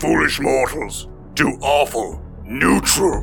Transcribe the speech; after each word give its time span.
foolish 0.00 0.40
mortals, 0.40 1.08
to 1.34 1.46
awful 1.60 2.22
neutral. 2.46 3.22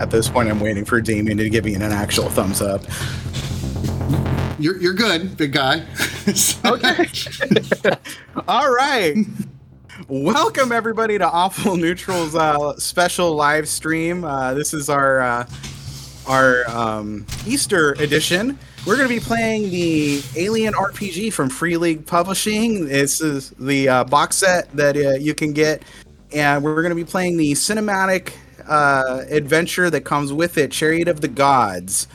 At 0.00 0.10
this 0.10 0.28
point, 0.28 0.48
I'm 0.48 0.60
waiting 0.60 0.84
for 0.84 1.00
Damien 1.00 1.36
to 1.38 1.50
give 1.50 1.64
me 1.64 1.74
an 1.74 1.82
actual 1.82 2.30
thumbs 2.30 2.62
up. 2.62 2.82
You're 4.58 4.80
you're 4.80 4.94
good, 4.94 5.36
big 5.36 5.52
guy. 5.52 5.84
Okay. 6.64 7.08
All 8.48 8.68
right. 8.68 9.16
Welcome 10.08 10.70
everybody 10.70 11.18
to 11.18 11.28
Awful 11.28 11.76
Neutral's 11.76 12.36
uh, 12.36 12.76
special 12.76 13.34
live 13.34 13.68
stream. 13.68 14.24
Uh, 14.24 14.54
this 14.54 14.72
is 14.72 14.88
our 14.88 15.20
uh, 15.20 15.48
our 16.28 16.62
um, 16.70 17.26
Easter 17.44 17.94
edition. 17.94 18.56
We're 18.86 18.96
going 18.96 19.08
to 19.08 19.14
be 19.14 19.18
playing 19.20 19.68
the 19.70 20.22
Alien 20.36 20.74
RPG 20.74 21.32
from 21.32 21.48
Free 21.48 21.76
League 21.76 22.06
Publishing. 22.06 22.86
This 22.86 23.20
is 23.20 23.50
the 23.58 23.88
uh, 23.88 24.04
box 24.04 24.36
set 24.36 24.70
that 24.76 24.96
uh, 24.96 25.14
you 25.14 25.34
can 25.34 25.52
get, 25.52 25.82
and 26.32 26.62
we're 26.62 26.82
going 26.82 26.90
to 26.90 26.94
be 26.94 27.04
playing 27.04 27.36
the 27.36 27.50
cinematic 27.54 28.32
uh, 28.68 29.24
adventure 29.28 29.90
that 29.90 30.02
comes 30.02 30.32
with 30.32 30.56
it, 30.56 30.70
Chariot 30.70 31.08
of 31.08 31.20
the 31.20 31.26
Gods. 31.26 32.06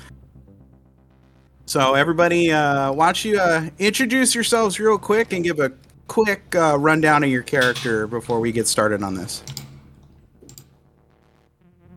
So 1.65 1.95
everybody, 1.95 2.53
uh, 2.53 2.93
why 2.93 3.07
don't 3.07 3.25
you 3.25 3.37
uh, 3.37 3.69
introduce 3.79 4.33
yourselves 4.33 4.79
real 4.79 4.97
quick 4.97 5.33
and 5.33 5.43
give 5.43 5.59
a 5.59 5.73
quick 6.11 6.53
uh, 6.57 6.77
rundown 6.77 7.23
of 7.23 7.29
your 7.29 7.41
character 7.41 8.05
before 8.05 8.41
we 8.41 8.51
get 8.51 8.67
started 8.67 9.01
on 9.01 9.15
this. 9.15 9.41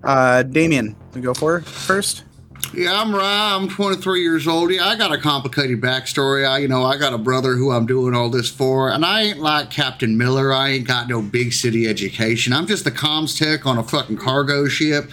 Uh, 0.04 0.44
Damien, 0.44 0.94
we 1.14 1.20
go 1.20 1.34
for 1.34 1.62
first. 1.62 2.22
Yeah, 2.72 3.00
I'm 3.00 3.12
Rye. 3.12 3.56
I'm 3.56 3.68
23 3.68 4.22
years 4.22 4.46
old. 4.46 4.70
Yeah, 4.70 4.86
I 4.86 4.94
got 4.94 5.12
a 5.12 5.18
complicated 5.18 5.80
backstory. 5.80 6.48
I, 6.48 6.58
you 6.58 6.68
know, 6.68 6.84
I 6.84 6.96
got 6.96 7.12
a 7.12 7.18
brother 7.18 7.56
who 7.56 7.72
I'm 7.72 7.86
doing 7.86 8.14
all 8.14 8.30
this 8.30 8.48
for, 8.48 8.88
and 8.88 9.04
I 9.04 9.22
ain't 9.22 9.40
like 9.40 9.70
Captain 9.70 10.16
Miller. 10.16 10.52
I 10.52 10.68
ain't 10.70 10.86
got 10.86 11.08
no 11.08 11.20
big 11.20 11.52
city 11.52 11.88
education. 11.88 12.52
I'm 12.52 12.68
just 12.68 12.86
a 12.86 12.92
comms 12.92 13.36
tech 13.36 13.66
on 13.66 13.78
a 13.78 13.82
fucking 13.82 14.18
cargo 14.18 14.68
ship, 14.68 15.10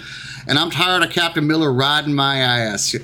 and 0.47 0.59
I'm 0.59 0.69
tired 0.69 1.01
of 1.01 1.09
Captain 1.09 1.47
Miller 1.47 1.73
riding 1.73 2.13
my 2.13 2.37
ass. 2.37 2.95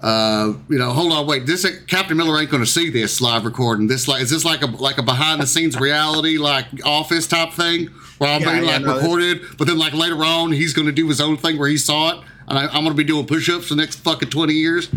Uh, 0.00 0.54
you 0.70 0.78
know, 0.78 0.90
hold 0.92 1.12
on, 1.12 1.26
wait. 1.26 1.44
This 1.44 1.64
is 1.64 1.84
Captain 1.84 2.16
Miller 2.16 2.40
ain't 2.40 2.50
going 2.50 2.62
to 2.62 2.70
see 2.70 2.88
this 2.88 3.20
live 3.20 3.44
recording. 3.44 3.86
This 3.86 4.08
like 4.08 4.22
is 4.22 4.30
this 4.30 4.44
like 4.46 4.62
a 4.62 4.66
like 4.66 4.96
a 4.98 5.02
behind 5.02 5.42
the 5.42 5.46
scenes 5.46 5.78
reality 5.78 6.38
like 6.38 6.66
Office 6.86 7.26
type 7.26 7.52
thing 7.52 7.88
where 8.18 8.30
I'm 8.30 8.40
Yeah, 8.40 8.52
being 8.52 8.64
yeah, 8.64 8.72
like 8.78 8.82
no, 8.82 8.94
recorded, 8.96 9.42
but 9.58 9.66
then 9.66 9.78
like 9.78 9.92
later 9.92 10.24
on 10.24 10.52
he's 10.52 10.72
going 10.72 10.86
to 10.86 10.92
do 10.92 11.06
his 11.06 11.20
own 11.20 11.36
thing 11.36 11.58
where 11.58 11.68
he 11.68 11.76
saw 11.76 12.12
it, 12.18 12.24
and 12.48 12.58
I, 12.58 12.64
I'm 12.66 12.82
going 12.84 12.88
to 12.88 12.94
be 12.94 13.04
doing 13.04 13.26
push-ups 13.26 13.68
for 13.68 13.74
the 13.74 13.80
next 13.82 13.96
fucking 13.96 14.30
20 14.30 14.54
years. 14.54 14.88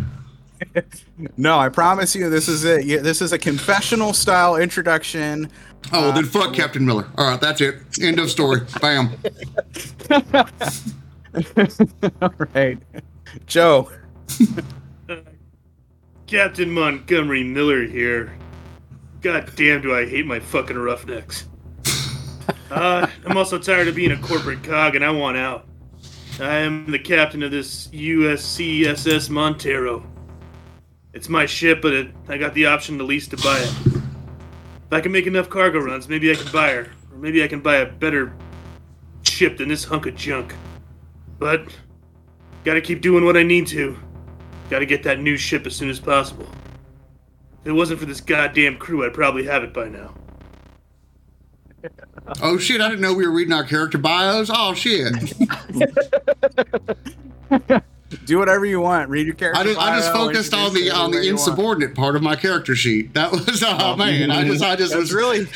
No, 1.35 1.59
I 1.59 1.67
promise 1.67 2.15
you, 2.15 2.29
this 2.29 2.47
is 2.47 2.63
it. 2.63 2.85
Yeah, 2.85 2.99
This 2.99 3.21
is 3.21 3.33
a 3.33 3.37
confessional 3.37 4.13
style 4.13 4.55
introduction. 4.55 5.49
Oh, 5.91 6.01
well, 6.03 6.11
then 6.13 6.23
fuck 6.23 6.53
Captain 6.53 6.85
Miller. 6.85 7.09
All 7.17 7.29
right, 7.29 7.41
that's 7.41 7.59
it. 7.59 7.75
End 8.01 8.17
of 8.19 8.31
story. 8.31 8.61
Bam. 8.79 9.11
All 12.21 12.33
right, 12.55 12.77
Joe. 13.45 13.91
Captain 16.33 16.71
Montgomery 16.71 17.43
Miller 17.43 17.83
here. 17.83 18.35
God 19.21 19.51
damn, 19.55 19.83
do 19.83 19.93
I 19.93 20.09
hate 20.09 20.25
my 20.25 20.39
fucking 20.39 20.75
roughnecks. 20.75 21.47
Uh, 22.71 23.07
I'm 23.23 23.37
also 23.37 23.59
tired 23.59 23.87
of 23.87 23.93
being 23.93 24.13
a 24.13 24.17
corporate 24.17 24.63
cog 24.63 24.95
and 24.95 25.05
I 25.05 25.11
want 25.11 25.37
out. 25.37 25.67
I 26.39 26.57
am 26.57 26.89
the 26.89 26.97
captain 26.97 27.43
of 27.43 27.51
this 27.51 27.87
USCSS 27.89 29.29
Montero. 29.29 30.03
It's 31.13 31.29
my 31.29 31.45
ship, 31.45 31.83
but 31.83 31.93
it, 31.93 32.11
I 32.27 32.39
got 32.39 32.55
the 32.55 32.65
option 32.65 32.97
to 32.97 33.03
lease 33.03 33.27
to 33.27 33.37
buy 33.37 33.59
it. 33.59 33.73
If 34.87 34.91
I 34.91 35.01
can 35.01 35.11
make 35.11 35.27
enough 35.27 35.49
cargo 35.49 35.79
runs, 35.79 36.09
maybe 36.09 36.31
I 36.31 36.35
can 36.35 36.51
buy 36.51 36.71
her. 36.71 36.91
Or 37.11 37.17
maybe 37.19 37.43
I 37.43 37.47
can 37.47 37.61
buy 37.61 37.77
a 37.77 37.85
better 37.85 38.33
ship 39.21 39.57
than 39.57 39.69
this 39.69 39.83
hunk 39.83 40.07
of 40.07 40.15
junk. 40.15 40.55
But, 41.37 41.67
gotta 42.63 42.81
keep 42.81 43.01
doing 43.01 43.23
what 43.23 43.37
I 43.37 43.43
need 43.43 43.67
to. 43.67 43.99
Gotta 44.69 44.85
get 44.85 45.03
that 45.03 45.19
new 45.19 45.35
ship 45.37 45.65
as 45.65 45.75
soon 45.75 45.89
as 45.89 45.99
possible. 45.99 46.47
If 47.61 47.67
it 47.67 47.71
wasn't 47.73 47.99
for 47.99 48.05
this 48.05 48.21
goddamn 48.21 48.77
crew, 48.77 49.05
I'd 49.05 49.13
probably 49.13 49.45
have 49.45 49.63
it 49.63 49.73
by 49.73 49.89
now. 49.89 50.13
Oh 52.41 52.57
shit! 52.57 52.79
I 52.79 52.87
didn't 52.87 53.01
know 53.01 53.13
we 53.13 53.27
were 53.27 53.33
reading 53.33 53.51
our 53.51 53.65
character 53.65 53.97
bios. 53.97 54.49
Oh 54.53 54.73
shit! 54.73 55.11
Do 58.25 58.37
whatever 58.37 58.65
you 58.65 58.79
want. 58.79 59.09
Read 59.09 59.25
your 59.25 59.35
character. 59.35 59.59
I 59.59 59.63
just, 59.65 59.79
I 59.79 59.95
just 59.97 60.13
focused 60.13 60.53
on 60.53 60.73
the 60.73 60.89
on 60.91 61.11
the 61.11 61.17
anywhere 61.17 61.35
want. 61.35 61.47
insubordinate 61.47 61.95
part 61.95 62.15
of 62.15 62.23
my 62.23 62.37
character 62.37 62.75
sheet. 62.75 63.13
That 63.13 63.31
was 63.31 63.61
oh, 63.65 63.77
oh 63.77 63.95
man. 63.97 64.31
I 64.31 64.45
just 64.45 64.63
I 64.63 64.77
just 64.77 64.93
That's 64.93 65.11
was 65.11 65.13
really 65.13 65.47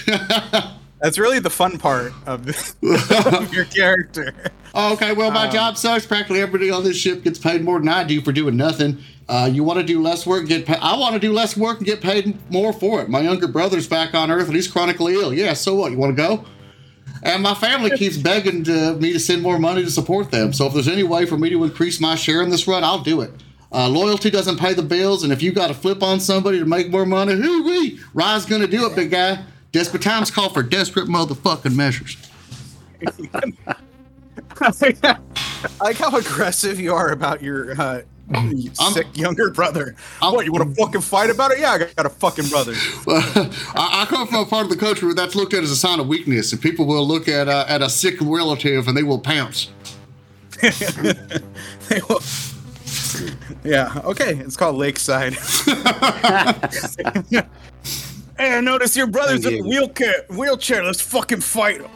that's 1.00 1.18
really 1.18 1.40
the 1.40 1.50
fun 1.50 1.78
part 1.78 2.13
of, 2.25 2.47
of 3.34 3.53
your 3.53 3.66
character. 3.66 4.34
Okay, 4.74 5.13
well, 5.13 5.30
Um, 5.30 5.34
my 5.34 5.47
job 5.50 5.78
sucks. 5.78 6.06
Practically 6.06 6.41
everybody 6.41 6.69
on 6.69 6.84
this 6.84 6.97
ship 6.97 7.24
gets 7.24 7.40
paid 7.40 7.63
more 7.63 7.80
than 7.80 7.90
I 7.90 8.03
do 8.03 8.22
for 8.22 8.31
doing 8.31 8.58
nothing. 8.58 9.00
Uh, 9.30 9.50
you 9.52 9.63
want 9.63 9.80
to 9.80 9.85
do 9.85 10.02
less 10.02 10.25
work, 10.25 10.47
get 10.47 10.66
paid. 10.66 10.78
I 10.81 10.96
want 10.97 11.13
to 11.13 11.19
do 11.19 11.34
less 11.34 11.58
work 11.58 11.78
and 11.78 11.85
get 11.85 12.00
paid 12.02 12.38
more 12.52 12.72
for 12.72 13.02
it. 13.02 13.09
My 13.09 13.22
younger 13.22 13.47
brother's 13.47 13.88
back 13.88 14.13
on 14.13 14.31
Earth 14.31 14.47
and 14.47 14.56
he's 14.56 14.68
chronically 14.68 15.13
ill. 15.16 15.34
Yeah, 15.34 15.53
so 15.53 15.75
what? 15.75 15.91
You 15.91 15.97
want 15.97 16.16
to 16.16 16.22
go? 16.22 16.46
And 17.24 17.44
my 17.44 17.53
family 17.56 17.90
keeps 17.97 18.16
begging 18.18 18.64
to, 18.66 18.96
me 18.96 19.12
to 19.12 19.19
send 19.19 19.41
more 19.41 19.59
money 19.59 19.84
to 19.84 19.91
support 19.91 20.31
them. 20.31 20.53
So 20.53 20.68
if 20.68 20.74
there's 20.74 20.88
any 20.88 21.03
way 21.03 21.25
for 21.25 21.38
me 21.38 21.50
to 21.50 21.64
increase 21.64 22.00
my 22.00 22.16
share 22.16 22.41
in 22.41 22.50
this 22.50 22.68
run, 22.68 22.84
I'll 22.84 23.00
do 23.02 23.22
it. 23.22 23.31
Uh, 23.72 23.90
loyalty 23.90 24.29
doesn't 24.29 24.58
pay 24.59 24.74
the 24.74 24.84
bills, 24.84 25.24
and 25.24 25.34
if 25.34 25.41
you 25.41 25.52
got 25.52 25.68
to 25.68 25.74
flip 25.74 26.02
on 26.02 26.22
somebody 26.22 26.59
to 26.59 26.66
make 26.66 26.90
more 26.90 27.06
money, 27.06 27.34
hoo 27.34 27.64
wee, 27.64 28.00
Rye's 28.14 28.46
gonna 28.46 28.68
do 28.68 28.85
it, 28.85 28.96
big 28.96 29.12
guy. 29.12 29.44
Desperate 29.78 30.02
times 30.02 30.32
call 30.32 30.50
for 30.50 30.64
desperate 30.64 31.06
motherfucking 31.08 31.76
measures. 31.76 32.18
I 34.60 35.20
like 35.80 35.98
how 35.98 36.18
aggressive 36.18 36.80
you 36.80 36.96
are 36.96 37.10
about 37.12 37.44
your 37.44 37.80
uh, 37.80 38.02
sick 38.74 39.06
younger 39.16 39.52
brother. 39.52 39.96
I'm- 40.20 40.34
what 40.34 40.46
you 40.48 40.52
want 40.52 40.68
to 40.68 40.74
fucking 40.84 41.02
fight 41.02 41.30
about 41.30 41.52
it? 41.52 41.60
Yeah, 41.60 41.74
I 41.74 41.78
got 41.78 42.08
a 42.08 42.10
fucking 42.10 42.48
brother. 42.48 42.74
I, 43.08 43.52
I 44.02 44.06
come 44.10 44.28
from 44.28 44.38
a 44.38 44.46
part 44.48 44.64
of 44.64 44.72
the 44.72 44.78
country 44.78 45.06
where 45.06 45.14
that's 45.14 45.36
looked 45.36 45.54
at 45.54 45.62
as 45.62 45.70
a 45.70 45.76
sign 45.76 46.00
of 46.00 46.08
weakness, 46.08 46.52
and 46.54 46.59
people 46.59 46.88
will 46.88 47.08
look 47.08 47.28
at 47.28 47.48
uh, 47.48 47.66
at 47.68 47.84
a 47.84 47.90
sick 47.92 48.16
relative 48.20 48.88
and 48.88 48.98
they 48.98 49.04
will 49.04 49.20
pounce. 49.20 49.70
They 51.90 52.02
will- 52.09 52.22
yeah. 53.64 54.02
Okay. 54.06 54.38
It's 54.38 54.58
called 54.58 54.76
Lakeside. 54.78 55.38
Hey, 58.38 58.58
I 58.58 58.62
notice 58.62 58.96
your 58.96 59.08
brother's 59.08 59.46
in 59.46 59.66
a 59.66 59.68
wheelchair. 59.68 60.25
Wheelchair. 60.30 60.84
Let's 60.84 61.02
fucking 61.02 61.42
fight 61.42 61.81
him. 61.81 61.92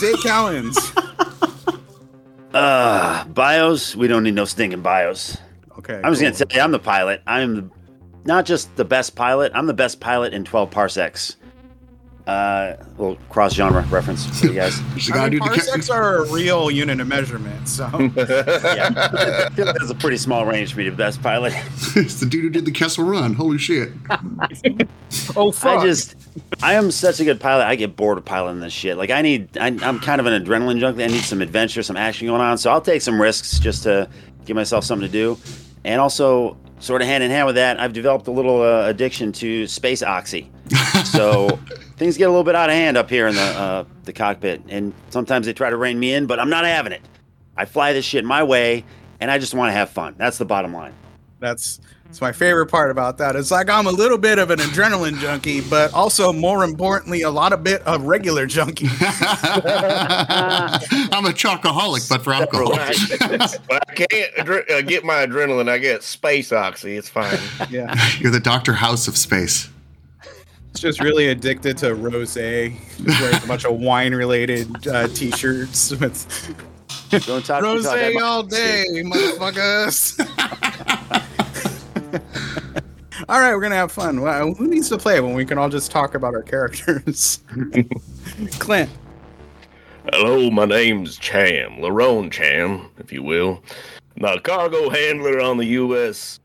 Dave 0.00 0.16
Cowens. 0.22 0.76
Uh, 2.54 3.24
bios? 3.26 3.94
We 3.96 4.08
don't 4.08 4.22
need 4.22 4.34
no 4.34 4.44
stinking 4.44 4.82
bios. 4.82 5.36
Okay. 5.78 6.00
I'm 6.02 6.12
just 6.12 6.20
cool. 6.20 6.30
gonna 6.30 6.44
tell 6.44 6.56
you, 6.56 6.62
I'm 6.62 6.72
the 6.72 6.78
pilot. 6.78 7.22
I'm 7.26 7.70
not 8.24 8.46
just 8.46 8.74
the 8.76 8.84
best 8.84 9.14
pilot. 9.16 9.52
I'm 9.54 9.66
the 9.66 9.74
best 9.74 10.00
pilot 10.00 10.32
in 10.32 10.44
12 10.44 10.70
parsecs. 10.70 11.36
Uh, 12.28 12.76
little 12.98 13.16
cross 13.30 13.54
genre 13.54 13.80
reference 13.88 14.26
for 14.38 14.48
you 14.48 14.52
guys. 14.52 14.78
You 14.98 15.14
I 15.14 15.16
gotta 15.16 15.30
mean, 15.30 15.38
do 15.40 15.48
the 15.48 15.54
parsecs 15.54 15.88
ca- 15.88 15.94
are 15.94 16.16
a 16.18 16.30
real 16.30 16.70
unit 16.70 17.00
of 17.00 17.08
measurement, 17.08 17.66
so 17.66 17.84
yeah, 17.90 18.90
I 18.94 19.48
feel 19.54 19.64
like 19.64 19.76
that's 19.76 19.90
a 19.90 19.94
pretty 19.94 20.18
small 20.18 20.44
range 20.44 20.72
for 20.72 20.78
me 20.78 20.84
to 20.84 20.90
be 20.90 20.94
the 20.94 21.02
best 21.02 21.22
pilot. 21.22 21.54
it's 21.96 22.20
the 22.20 22.26
dude 22.26 22.42
who 22.42 22.50
did 22.50 22.66
the 22.66 22.70
Kessel 22.70 23.04
Run. 23.04 23.32
Holy 23.32 23.56
shit! 23.56 23.92
oh 25.36 25.52
fuck. 25.52 25.78
I 25.78 25.86
just, 25.86 26.16
I 26.62 26.74
am 26.74 26.90
such 26.90 27.18
a 27.18 27.24
good 27.24 27.40
pilot. 27.40 27.64
I 27.64 27.76
get 27.76 27.96
bored 27.96 28.18
of 28.18 28.26
piloting 28.26 28.60
this 28.60 28.74
shit. 28.74 28.98
Like 28.98 29.08
I 29.10 29.22
need, 29.22 29.56
I, 29.56 29.68
I'm 29.68 29.98
kind 29.98 30.20
of 30.20 30.26
an 30.26 30.44
adrenaline 30.44 30.80
junkie. 30.80 31.04
I 31.04 31.06
need 31.06 31.22
some 31.24 31.40
adventure, 31.40 31.82
some 31.82 31.96
action 31.96 32.26
going 32.26 32.42
on. 32.42 32.58
So 32.58 32.70
I'll 32.70 32.82
take 32.82 33.00
some 33.00 33.18
risks 33.18 33.58
just 33.58 33.84
to 33.84 34.06
give 34.44 34.54
myself 34.54 34.84
something 34.84 35.08
to 35.08 35.12
do, 35.12 35.38
and 35.84 35.98
also 35.98 36.58
sort 36.80 37.02
of 37.02 37.08
hand 37.08 37.24
in 37.24 37.30
hand 37.30 37.46
with 37.46 37.56
that, 37.56 37.80
I've 37.80 37.92
developed 37.92 38.26
a 38.28 38.30
little 38.30 38.62
uh, 38.62 38.86
addiction 38.86 39.32
to 39.32 39.66
space 39.66 40.02
oxy. 40.02 40.50
So 41.04 41.58
things 41.96 42.16
get 42.18 42.24
a 42.24 42.28
little 42.30 42.44
bit 42.44 42.54
out 42.54 42.68
of 42.68 42.74
hand 42.74 42.96
up 42.96 43.08
here 43.08 43.28
in 43.28 43.34
the 43.34 43.40
uh, 43.40 43.84
the 44.04 44.12
cockpit, 44.12 44.62
and 44.68 44.92
sometimes 45.10 45.46
they 45.46 45.52
try 45.52 45.70
to 45.70 45.76
rein 45.76 45.98
me 45.98 46.12
in, 46.12 46.26
but 46.26 46.38
I'm 46.38 46.50
not 46.50 46.64
having 46.64 46.92
it. 46.92 47.00
I 47.56 47.64
fly 47.64 47.92
this 47.92 48.04
shit 48.04 48.24
my 48.24 48.42
way, 48.42 48.84
and 49.20 49.30
I 49.30 49.38
just 49.38 49.54
want 49.54 49.68
to 49.68 49.72
have 49.72 49.88
fun. 49.90 50.16
That's 50.18 50.36
the 50.38 50.44
bottom 50.44 50.74
line. 50.74 50.92
That's 51.40 51.80
that's 52.08 52.22
my 52.22 52.32
favorite 52.32 52.66
part 52.66 52.90
about 52.90 53.18
that. 53.18 53.36
It's 53.36 53.50
like 53.50 53.68
I'm 53.68 53.86
a 53.86 53.92
little 53.92 54.16
bit 54.16 54.38
of 54.38 54.48
an 54.50 54.60
adrenaline 54.60 55.18
junkie, 55.18 55.60
but 55.60 55.92
also 55.92 56.32
more 56.32 56.64
importantly, 56.64 57.20
a 57.20 57.30
lot 57.30 57.52
of 57.52 57.62
bit 57.62 57.82
of 57.82 58.04
regular 58.04 58.46
junkie. 58.46 58.86
I'm 59.00 59.02
a 61.26 61.34
chocoholic, 61.34 62.08
but 62.08 62.24
for 62.24 62.32
alcohol. 62.32 62.70
when 62.70 62.80
I 62.80 63.94
can't 63.94 64.34
adre- 64.36 64.70
uh, 64.70 64.80
get 64.80 65.04
my 65.04 65.26
adrenaline, 65.26 65.68
I 65.68 65.76
get 65.76 66.02
space 66.02 66.50
oxy. 66.50 66.96
It's 66.96 67.10
fine. 67.10 67.38
yeah. 67.68 67.94
You're 68.18 68.32
the 68.32 68.40
Doctor 68.40 68.72
House 68.72 69.06
of 69.06 69.14
space. 69.18 69.68
It's 70.70 70.80
just 70.80 71.02
really 71.02 71.28
addicted 71.28 71.76
to 71.78 71.94
rose. 71.94 72.36
Wears 72.36 72.72
a 73.44 73.46
bunch 73.46 73.66
of 73.66 73.78
wine-related 73.78 74.88
uh, 74.88 75.08
T-shirts 75.08 75.90
with 75.90 76.56
Don't 77.10 77.44
talk 77.44 77.62
rose 77.62 77.84
talk 77.84 77.96
that 77.96 78.16
all 78.22 78.44
day, 78.44 78.86
motherfuckers. 79.04 80.16
all 83.28 83.40
right, 83.40 83.54
we're 83.54 83.60
gonna 83.60 83.74
have 83.74 83.92
fun. 83.92 84.18
Who 84.18 84.66
needs 84.66 84.88
to 84.88 84.98
play 84.98 85.20
when 85.20 85.34
we 85.34 85.44
can 85.44 85.58
all 85.58 85.68
just 85.68 85.90
talk 85.90 86.14
about 86.14 86.34
our 86.34 86.42
characters? 86.42 87.40
Clint. 88.58 88.90
Hello, 90.12 90.50
my 90.50 90.64
name's 90.64 91.18
Cham, 91.18 91.78
Larone 91.78 92.30
Cham, 92.30 92.88
if 92.98 93.12
you 93.12 93.22
will. 93.22 93.62
The 94.16 94.40
cargo 94.40 94.88
handler 94.88 95.40
on 95.40 95.58
the 95.58 95.66
U.S. 95.66 96.40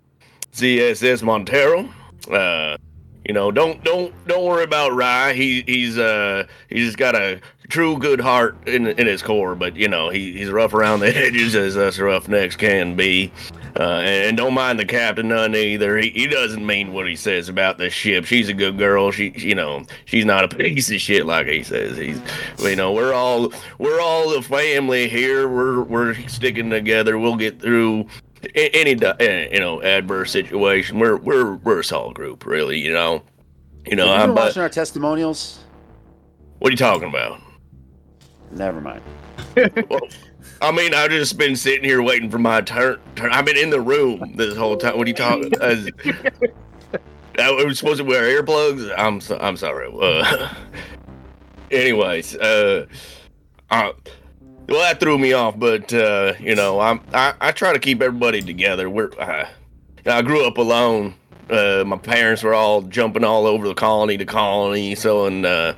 CSS 0.54 1.24
Montero. 1.24 1.89
Uh, 2.30 2.77
you 3.25 3.33
know, 3.33 3.51
don't 3.51 3.83
don't 3.83 4.13
don't 4.27 4.44
worry 4.44 4.63
about 4.63 4.94
Rye. 4.94 5.33
He 5.33 5.63
he's 5.66 5.98
uh 5.98 6.45
he's 6.69 6.95
got 6.95 7.16
a 7.16 7.39
true 7.69 7.98
good 7.98 8.19
heart 8.19 8.57
in 8.68 8.88
in 8.88 9.07
his 9.07 9.21
core, 9.21 9.56
but 9.56 9.75
you 9.75 9.88
know 9.88 10.10
he, 10.10 10.33
he's 10.33 10.50
rough 10.50 10.74
around 10.74 11.00
the 11.00 11.15
edges 11.15 11.56
as 11.56 11.77
us 11.77 12.00
roughnecks 12.00 12.56
can 12.56 12.95
be. 12.95 13.31
Uh, 13.75 14.01
and, 14.06 14.27
and 14.27 14.38
don't 14.38 14.54
mind 14.54 14.77
the 14.80 14.86
captain 14.86 15.30
none 15.30 15.56
either. 15.56 15.98
He, 15.98 16.12
he 16.12 16.27
doesn't 16.27 16.63
mean 16.63 16.94
what 16.94 17.07
he 17.07 17.15
says 17.15 17.50
about 17.50 17.80
the 17.80 17.89
ship. 17.89 18.25
She's 18.25 18.48
a 18.48 18.54
good 18.54 18.77
girl. 18.77 19.10
She, 19.10 19.31
you 19.31 19.56
know, 19.56 19.83
she's 20.06 20.25
not 20.25 20.44
a 20.44 20.56
piece 20.56 20.92
of 20.92 21.01
shit 21.01 21.25
like 21.25 21.48
he 21.48 21.63
says. 21.63 21.98
He's, 21.98 22.21
you 22.60 22.75
know, 22.75 22.92
we're 22.92 23.13
all 23.13 23.51
we're 23.80 24.00
all 24.00 24.30
the 24.30 24.44
family 24.44 25.09
here. 25.09 25.48
We're 25.48 25.81
we're 25.81 26.13
sticking 26.27 26.69
together. 26.69 27.18
We'll 27.18 27.36
get 27.36 27.59
through 27.59 28.06
any 28.54 28.92
eh, 29.01 29.48
you 29.51 29.59
know 29.59 29.81
adverse 29.81 30.31
situation. 30.31 31.00
We're 31.00 31.18
we're 31.18 31.56
we're 31.56 31.80
a 31.80 31.83
solid 31.83 32.16
group, 32.16 32.45
really. 32.45 32.80
You 32.80 32.94
know, 32.94 33.24
you 33.88 33.95
know. 33.95 34.07
Have 34.07 34.18
you 34.18 34.24
I'm, 34.24 34.36
watching 34.36 34.62
our 34.62 34.69
testimonials? 34.69 35.63
what 36.63 36.69
are 36.69 36.71
you 36.71 36.77
talking 36.77 37.09
about? 37.09 37.42
Never 38.56 38.82
mind. 38.82 39.02
Well, 39.90 40.02
I 40.62 40.72
mean, 40.72 40.94
I've 40.94 41.12
just 41.12 41.38
been 41.38 41.56
sitting 41.56 41.84
here 41.84 42.02
waiting 42.02 42.30
for 42.30 42.40
my 42.40 42.62
turn. 42.62 43.00
turn. 43.16 43.32
I've 43.32 43.46
been 43.46 43.58
in 43.58 43.70
the 43.70 43.82
room 43.82 44.34
this 44.36 44.56
whole 44.56 44.78
time. 44.78 44.98
What 44.98 45.06
are 45.06 45.10
you 45.10 45.16
talking? 45.16 45.52
Uh, 45.62 45.86
I 47.40 47.52
was 47.52 47.80
supposed 47.80 48.00
to 48.00 48.04
wear 48.04 48.24
earplugs. 48.42 48.94
I'm 48.98 49.20
so, 49.20 49.38
I'm 49.40 49.58
sorry. 49.58 49.90
Uh, 49.92 50.54
anyways, 51.72 52.36
uh, 52.36 52.86
well, 53.72 54.82
that 54.82 55.00
threw 55.00 55.18
me 55.18 55.34
off. 55.34 55.58
But 55.58 55.94
uh, 55.94 56.34
you 56.40 56.56
know, 56.56 56.80
I'm 56.80 57.02
I, 57.14 57.34
I 57.42 57.52
try 57.52 57.74
to 57.74 57.80
keep 57.80 58.02
everybody 58.02 58.42
together. 58.42 58.90
We're 58.90 59.12
uh, 59.20 59.48
I 60.06 60.22
grew 60.22 60.48
up 60.48 60.58
alone. 60.58 61.16
Uh, 61.50 61.84
my 61.86 61.98
parents 61.98 62.44
were 62.44 62.54
all 62.54 62.82
jumping 62.84 63.24
all 63.24 63.46
over 63.46 63.68
the 63.68 63.74
colony 63.76 64.18
to 64.18 64.26
colony, 64.26 64.96
selling 64.96 65.46
uh, 65.46 65.76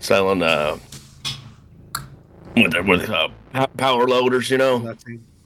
selling 0.00 0.42
uh, 0.42 0.78
with 2.56 2.74
with 2.86 3.10
uh, 3.10 3.28
power 3.76 4.06
loaders. 4.06 4.50
You 4.50 4.58
know, 4.58 4.94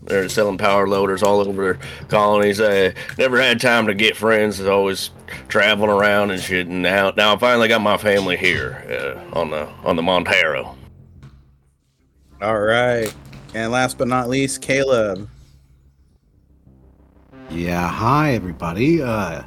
they're 0.03 0.29
selling 0.29 0.59
power 0.59 0.89
loaders 0.89 1.23
all 1.23 1.41
over 1.41 1.63
their 1.63 1.79
colonies. 2.09 2.61
I 2.61 2.95
never 3.19 3.41
had 3.41 3.61
time 3.61 3.87
to 3.87 3.95
get 3.95 4.17
friends. 4.17 4.61
I 4.61 4.65
was 4.65 4.69
always 4.69 5.11
traveling 5.49 5.91
around 5.91 6.31
and 6.31 6.43
shit. 6.43 6.67
And 6.67 6.83
now, 6.83 7.11
now 7.17 7.35
I 7.35 7.39
finally 7.39 7.69
got 7.69 7.81
my 7.81 7.97
family 7.97 8.37
here 8.37 8.85
uh, 9.33 9.39
on 9.39 9.51
the 9.51 9.69
on 9.85 9.97
the 9.97 10.03
Montero. 10.03 10.77
All 12.41 12.61
right, 12.61 13.15
and 13.55 13.71
last 13.71 13.99
but 13.99 14.09
not 14.09 14.29
least, 14.29 14.63
Caleb. 14.63 15.29
Yeah, 17.51 17.89
hi 17.89 18.33
everybody. 18.33 19.03
Uh, 19.03 19.43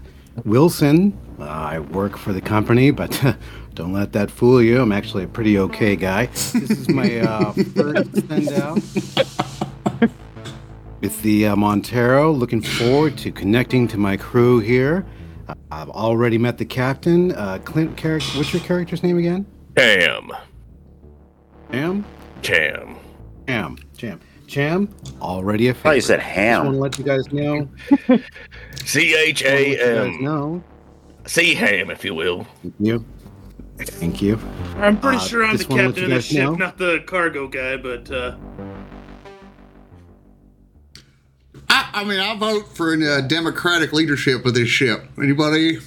Wilson. 0.45 1.17
Uh, 1.37 1.43
I 1.43 1.79
work 1.79 2.17
for 2.17 2.31
the 2.31 2.39
company, 2.39 2.91
but 2.91 3.21
don't 3.75 3.93
let 3.93 4.13
that 4.13 4.31
fool 4.31 4.61
you. 4.61 4.81
I'm 4.81 4.91
actually 4.91 5.23
a 5.25 5.27
pretty 5.27 5.57
okay 5.59 5.95
guy. 5.95 6.27
This 6.27 6.53
is 6.71 6.89
my 6.89 7.19
uh, 7.19 7.51
first 7.53 8.27
send 8.27 8.49
out 8.53 8.79
with 11.01 11.21
the 11.21 11.47
uh, 11.47 11.55
Montero. 11.55 12.31
Looking 12.31 12.61
forward 12.61 13.17
to 13.19 13.31
connecting 13.31 13.87
to 13.89 13.97
my 13.97 14.17
crew 14.17 14.59
here. 14.59 15.05
Uh, 15.47 15.53
I've 15.71 15.89
already 15.89 16.37
met 16.37 16.57
the 16.57 16.65
captain. 16.65 17.33
Uh, 17.33 17.59
Clint, 17.63 17.95
character. 17.97 18.37
What's 18.37 18.53
your 18.53 18.63
character's 18.63 19.03
name 19.03 19.17
again? 19.17 19.45
Cham, 19.77 20.31
Cham. 21.71 22.05
Cham. 22.41 22.97
Cham. 23.47 23.77
Cham. 23.97 24.19
Cham. 24.47 24.89
Already 25.21 25.67
a 25.67 25.71
I 25.71 25.73
thought 25.73 25.95
you 25.97 26.01
favorite. 26.01 26.01
said 26.01 26.19
Just 26.21 26.63
want 26.63 26.65
to 26.65 26.71
ham. 26.71 26.79
let 26.79 26.97
you 26.99 27.03
guys 27.03 27.31
know. 27.33 27.69
C 28.85 29.15
H 29.15 29.43
wanna 29.43 29.55
let 29.55 29.67
you 29.67 29.77
guys 29.77 30.15
M. 30.15 30.23
know. 30.23 30.63
C 31.25 31.55
ham, 31.55 31.89
if 31.89 32.05
you 32.05 32.13
will. 32.15 32.45
Thank 32.61 32.75
you. 32.79 33.05
Thank 33.77 34.21
you. 34.21 34.39
I'm 34.77 34.99
pretty 34.99 35.17
Uh, 35.17 35.21
sure 35.21 35.43
I'm 35.45 35.51
the 35.53 35.57
just 35.57 35.69
wanna 35.69 35.83
let 35.83 35.95
captain 35.95 36.03
of 36.05 36.09
the 36.09 36.15
guys 36.15 36.33
know. 36.33 36.51
ship, 36.51 36.59
not 36.59 36.77
the 36.77 37.03
cargo 37.05 37.47
guy, 37.47 37.77
but 37.77 38.09
uh, 38.11 38.35
I, 41.69 41.89
I 41.93 42.03
mean, 42.03 42.19
I 42.19 42.35
vote 42.37 42.75
for 42.75 42.93
a 42.93 43.05
uh, 43.17 43.21
democratic 43.21 43.91
leadership 43.93 44.45
of 44.45 44.53
this 44.53 44.69
ship. 44.69 45.05
Anybody? 45.17 45.79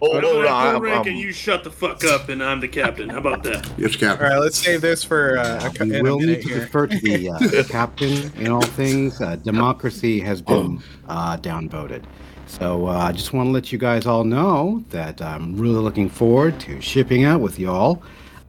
Oh, 0.00 0.16
I'm 0.18 0.22
hold 0.22 0.44
on. 0.44 0.82
go 0.82 0.88
I'm- 0.90 1.06
and 1.08 1.18
you 1.18 1.32
shut 1.32 1.64
the 1.64 1.70
fuck 1.70 2.04
up 2.04 2.28
and 2.28 2.42
I'm 2.42 2.60
the 2.60 2.68
captain. 2.68 3.08
How 3.08 3.18
about 3.18 3.42
that? 3.44 3.66
Yes, 3.78 3.94
All 3.94 4.00
Captain. 4.00 4.26
All 4.26 4.32
right, 4.34 4.38
let's 4.40 4.58
save 4.58 4.82
this 4.82 5.02
for 5.02 5.38
uh, 5.38 5.70
a, 5.80 5.84
we 5.84 5.96
a 5.98 6.02
will 6.02 6.20
need 6.20 6.42
to 6.42 6.48
here. 6.48 6.60
defer 6.60 6.86
to 6.86 6.98
the 7.00 7.30
uh, 7.30 7.62
captain 7.68 8.30
in 8.36 8.48
all 8.52 8.60
things. 8.62 9.20
Uh, 9.20 9.36
democracy 9.36 10.20
has 10.20 10.42
been 10.42 10.82
uh, 11.08 11.38
downvoted. 11.38 12.04
So 12.46 12.86
uh, 12.86 12.92
I 12.92 13.12
just 13.12 13.32
want 13.32 13.48
to 13.48 13.50
let 13.50 13.72
you 13.72 13.78
guys 13.78 14.06
all 14.06 14.24
know 14.24 14.84
that 14.90 15.20
I'm 15.20 15.56
really 15.56 15.80
looking 15.80 16.08
forward 16.08 16.58
to 16.60 16.80
shipping 16.80 17.24
out 17.24 17.40
with 17.40 17.58
y'all. 17.58 18.02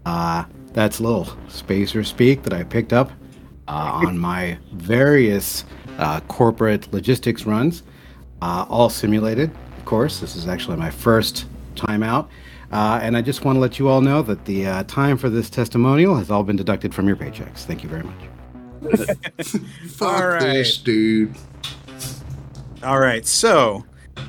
Uh, 0.05 0.45
that's 0.73 0.99
a 0.99 1.03
little 1.03 1.27
spacer 1.47 2.03
speak 2.03 2.44
that 2.44 2.53
I 2.53 2.63
picked 2.63 2.94
up 2.94 3.11
uh, 3.67 4.01
on 4.05 4.17
my 4.17 4.57
various 4.73 5.65
uh, 5.97 6.19
corporate 6.21 6.91
logistics 6.94 7.45
runs, 7.45 7.83
uh, 8.41 8.65
all 8.69 8.89
simulated, 8.89 9.51
of 9.77 9.85
course. 9.85 10.19
This 10.19 10.35
is 10.35 10.47
actually 10.47 10.77
my 10.77 10.91
first 10.91 11.45
time 11.75 12.03
out. 12.03 12.29
Uh, 12.71 13.00
and 13.01 13.15
I 13.15 13.21
just 13.21 13.45
want 13.45 13.55
to 13.55 13.59
let 13.59 13.79
you 13.79 13.88
all 13.88 14.01
know 14.01 14.21
that 14.23 14.45
the 14.45 14.67
uh, 14.67 14.83
time 14.83 15.17
for 15.17 15.29
this 15.29 15.50
testimonial 15.50 16.15
has 16.15 16.29
all 16.29 16.43
been 16.43 16.57
deducted 16.57 16.93
from 16.93 17.07
your 17.07 17.15
paychecks. 17.15 17.60
Thank 17.60 17.81
you 17.81 17.89
very 17.89 18.03
much. 18.03 18.98
Fuck 19.88 20.22
All 20.22 20.27
right. 20.27 20.53
this, 20.53 20.77
dude. 20.77 21.36
All 22.84 23.00
right, 23.00 23.25
so 23.25 23.84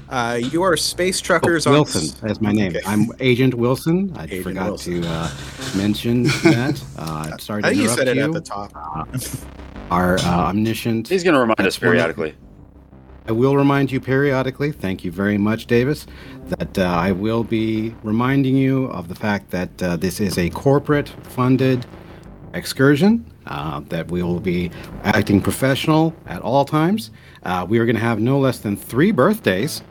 uh, 0.09 0.39
you 0.41 0.63
are 0.63 0.77
space 0.77 1.21
truckers 1.21 1.67
Oh, 1.67 1.71
on 1.71 1.77
Wilson, 1.79 2.19
that's 2.27 2.41
my 2.41 2.53
name. 2.53 2.75
Okay. 2.75 2.81
I'm 2.87 3.11
Agent 3.21 3.55
Wilson. 3.55 4.13
I 4.17 4.25
Agent 4.25 4.43
forgot 4.45 4.67
Wilson. 4.71 5.03
to 5.03 5.09
uh, 5.09 5.31
mention 5.77 6.23
that. 6.25 6.83
Uh, 6.97 7.29
I'm 7.33 7.39
sorry 7.39 7.63
to 7.63 7.69
I 7.69 7.71
think 7.71 7.83
you 7.83 7.91
interrupt 7.91 7.99
said 7.99 8.09
it 8.09 8.17
you. 8.17 8.25
at 8.25 8.33
the 8.33 8.41
top. 8.41 8.73
Our 9.91 10.19
uh, 10.19 10.49
omniscient. 10.49 11.09
He's 11.09 11.23
going 11.23 11.35
to 11.35 11.41
remind 11.41 11.61
us 11.61 11.65
That's 11.77 11.81
one 11.81 11.89
of- 11.89 11.93
periodically. 11.95 12.35
I 13.27 13.33
will 13.33 13.57
remind 13.59 13.93
you 13.93 14.01
periodically. 14.01 14.73
Thank 14.73 15.05
you 15.05 15.13
very 15.13 15.37
much, 15.37 15.67
Davis. 15.67 16.07
That 16.47 16.79
uh, 16.79 16.85
I 16.85 17.13
will 17.13 17.45
be 17.45 17.95
reminding 18.03 18.57
you 18.57 18.87
of 18.87 19.09
the 19.09 19.15
fact 19.15 19.51
that 19.51 19.83
uh, 19.83 19.97
this 19.97 20.19
is 20.19 20.39
a 20.39 20.49
corporate-funded 20.49 21.85
excursion. 22.55 23.31
Uh, 23.47 23.81
that 23.89 24.11
we 24.11 24.23
will 24.23 24.41
be 24.41 24.71
acting 25.05 25.41
professional 25.43 26.15
at 26.27 26.41
all 26.41 26.65
times. 26.65 27.11
Uh, 27.43 27.67
we 27.69 27.79
are 27.79 27.87
going 27.87 27.97
to 27.97 28.03
have 28.03 28.21
no 28.21 28.39
less 28.39 28.59
than 28.59 28.77
three 28.77 29.11
birthdays 29.13 29.83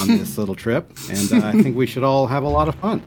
on 0.00 0.08
this 0.18 0.36
little 0.38 0.54
trip, 0.54 0.90
and 1.10 1.32
uh, 1.32 1.46
I 1.48 1.52
think 1.62 1.76
we 1.76 1.86
should 1.86 2.04
all 2.04 2.26
have 2.26 2.42
a 2.42 2.48
lot 2.48 2.68
of 2.68 2.74
fun. 2.76 3.02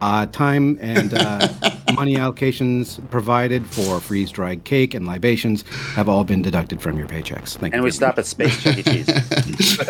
Uh, 0.00 0.26
time 0.26 0.78
and 0.80 1.12
uh, 1.14 1.46
money 1.94 2.16
allocations 2.16 2.98
provided 3.10 3.64
for 3.66 4.00
freeze-dried 4.00 4.64
cake 4.64 4.94
and 4.94 5.06
libations 5.06 5.62
have 5.94 6.08
all 6.08 6.24
been 6.24 6.40
deducted 6.42 6.80
from 6.80 6.98
your 6.98 7.06
paychecks. 7.06 7.56
Thank 7.56 7.74
And 7.74 7.80
you. 7.80 7.84
we 7.84 7.90
stop 7.90 8.18
at 8.18 8.26
Space 8.26 8.60
Chuck 8.62 8.78
E. 8.78 8.82
Cheese. 8.82 9.06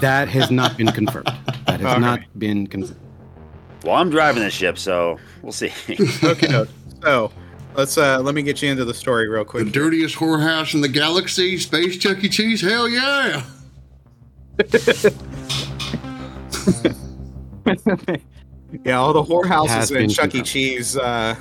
That 0.00 0.28
has 0.28 0.50
not 0.50 0.76
been 0.76 0.88
confirmed. 0.88 1.26
That 1.66 1.80
has 1.80 1.84
All 1.94 2.00
not 2.00 2.20
right. 2.20 2.38
been 2.38 2.66
confirmed. 2.66 2.98
Well, 3.84 3.94
I'm 3.96 4.10
driving 4.10 4.42
the 4.42 4.50
ship, 4.50 4.78
so 4.78 5.18
we'll 5.42 5.52
see. 5.52 5.72
Okay, 6.22 6.48
no, 6.48 6.66
so 7.02 7.32
let's 7.76 7.98
uh, 7.98 8.20
let 8.20 8.34
me 8.34 8.42
get 8.42 8.62
you 8.62 8.70
into 8.70 8.84
the 8.84 8.94
story 8.94 9.28
real 9.28 9.44
quick. 9.44 9.64
The 9.66 9.70
quick. 9.70 9.74
dirtiest 9.82 10.16
whorehouse 10.16 10.74
in 10.74 10.80
the 10.80 10.88
galaxy, 10.88 11.58
Space 11.58 11.96
Chuck 11.98 12.22
E. 12.22 12.28
Cheese. 12.28 12.60
Hell 12.60 12.88
yeah! 12.88 13.42
Yeah, 18.84 18.98
all 18.98 19.12
the 19.12 19.22
Has 19.22 19.28
whorehouses 19.28 19.90
in 19.90 19.96
been 19.98 20.08
Chuck 20.08 20.34
E. 20.34 20.42
Cheese 20.42 20.96
uh, 20.96 21.36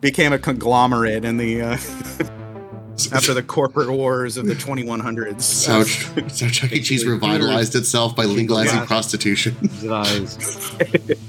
became 0.00 0.32
a 0.32 0.38
conglomerate 0.38 1.24
in 1.24 1.36
the 1.36 1.62
uh, 1.62 1.72
after 3.12 3.32
the 3.32 3.44
corporate 3.46 3.90
wars 3.90 4.36
of 4.36 4.46
the 4.46 4.54
2100s. 4.54 5.42
So, 5.42 5.84
so 5.84 6.48
Chuck 6.48 6.72
E. 6.72 6.82
Cheese 6.82 7.06
revitalized 7.06 7.76
itself 7.76 8.16
by 8.16 8.24
legalizing 8.24 8.78
Yeah. 8.80 8.86
prostitution. 8.86 9.56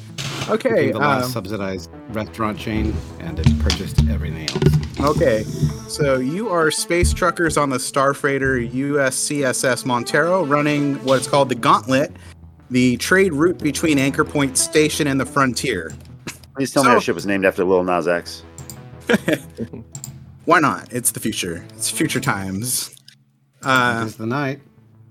Subsidized, 0.50 0.66
okay, 0.78 0.92
the 0.92 1.00
last 1.00 1.26
um, 1.26 1.32
subsidized 1.32 1.90
restaurant 2.10 2.58
chain, 2.58 2.94
and 3.20 3.40
it 3.40 3.60
purchased 3.60 4.00
everything 4.10 4.50
else. 4.50 5.16
okay. 5.16 5.44
So 5.88 6.18
you 6.18 6.50
are 6.50 6.72
space 6.72 7.14
truckers 7.14 7.58
on 7.58 7.70
the 7.70 7.78
Starfreighter 7.78 8.70
USCSS 8.72 9.86
Montero, 9.86 10.44
running 10.46 10.96
what's 11.06 11.28
called 11.28 11.50
the 11.50 11.56
Gauntlet. 11.56 12.12
the 12.72 12.98
trade 12.98 13.34
route 13.34 13.58
between 13.58 13.98
Anchor 13.98 14.24
Point 14.24 14.58
Station 14.58 15.08
and 15.08 15.20
the 15.20 15.26
frontier. 15.26 15.92
Please 16.56 16.72
tell 16.72 16.84
me 16.84 16.90
So- 16.90 16.94
our 16.96 17.02
ship 17.02 17.16
was 17.16 17.26
named 17.26 17.46
after 17.46 17.64
Lil 17.64 17.84
Nas 17.84 18.08
X. 18.08 18.44
Why 20.46 20.60
not? 20.60 20.92
It's 20.92 21.12
the 21.12 21.20
future. 21.20 21.64
It's 21.76 21.90
future 21.90 22.20
times. 22.20 22.96
Uh, 23.64 24.04
It's 24.08 24.16
the 24.16 24.26
night. 24.26 24.62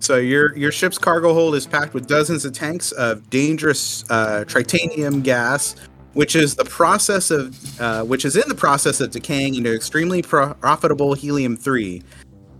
So 0.01 0.17
your 0.17 0.57
your 0.57 0.73
ship's 0.73 0.97
cargo 0.97 1.35
hold 1.35 1.55
is 1.55 1.67
packed 1.67 1.93
with 1.93 2.07
dozens 2.07 2.45
of 2.45 2.53
tanks 2.53 2.93
of 2.93 3.29
dangerous 3.31 4.05
uh, 4.11 4.45
tritanium 4.47 5.23
gas, 5.23 5.75
which 6.15 6.37
is 6.37 6.55
the 6.55 6.65
process 6.65 7.31
of 7.31 7.81
uh, 7.81 8.05
which 8.05 8.25
is 8.25 8.37
in 8.37 8.49
the 8.49 8.55
process 8.55 9.01
of 9.01 9.11
decaying 9.11 9.57
into 9.57 9.75
extremely 9.75 10.23
pro- 10.23 10.55
profitable 10.55 11.15
helium 11.15 11.57
three. 11.57 12.03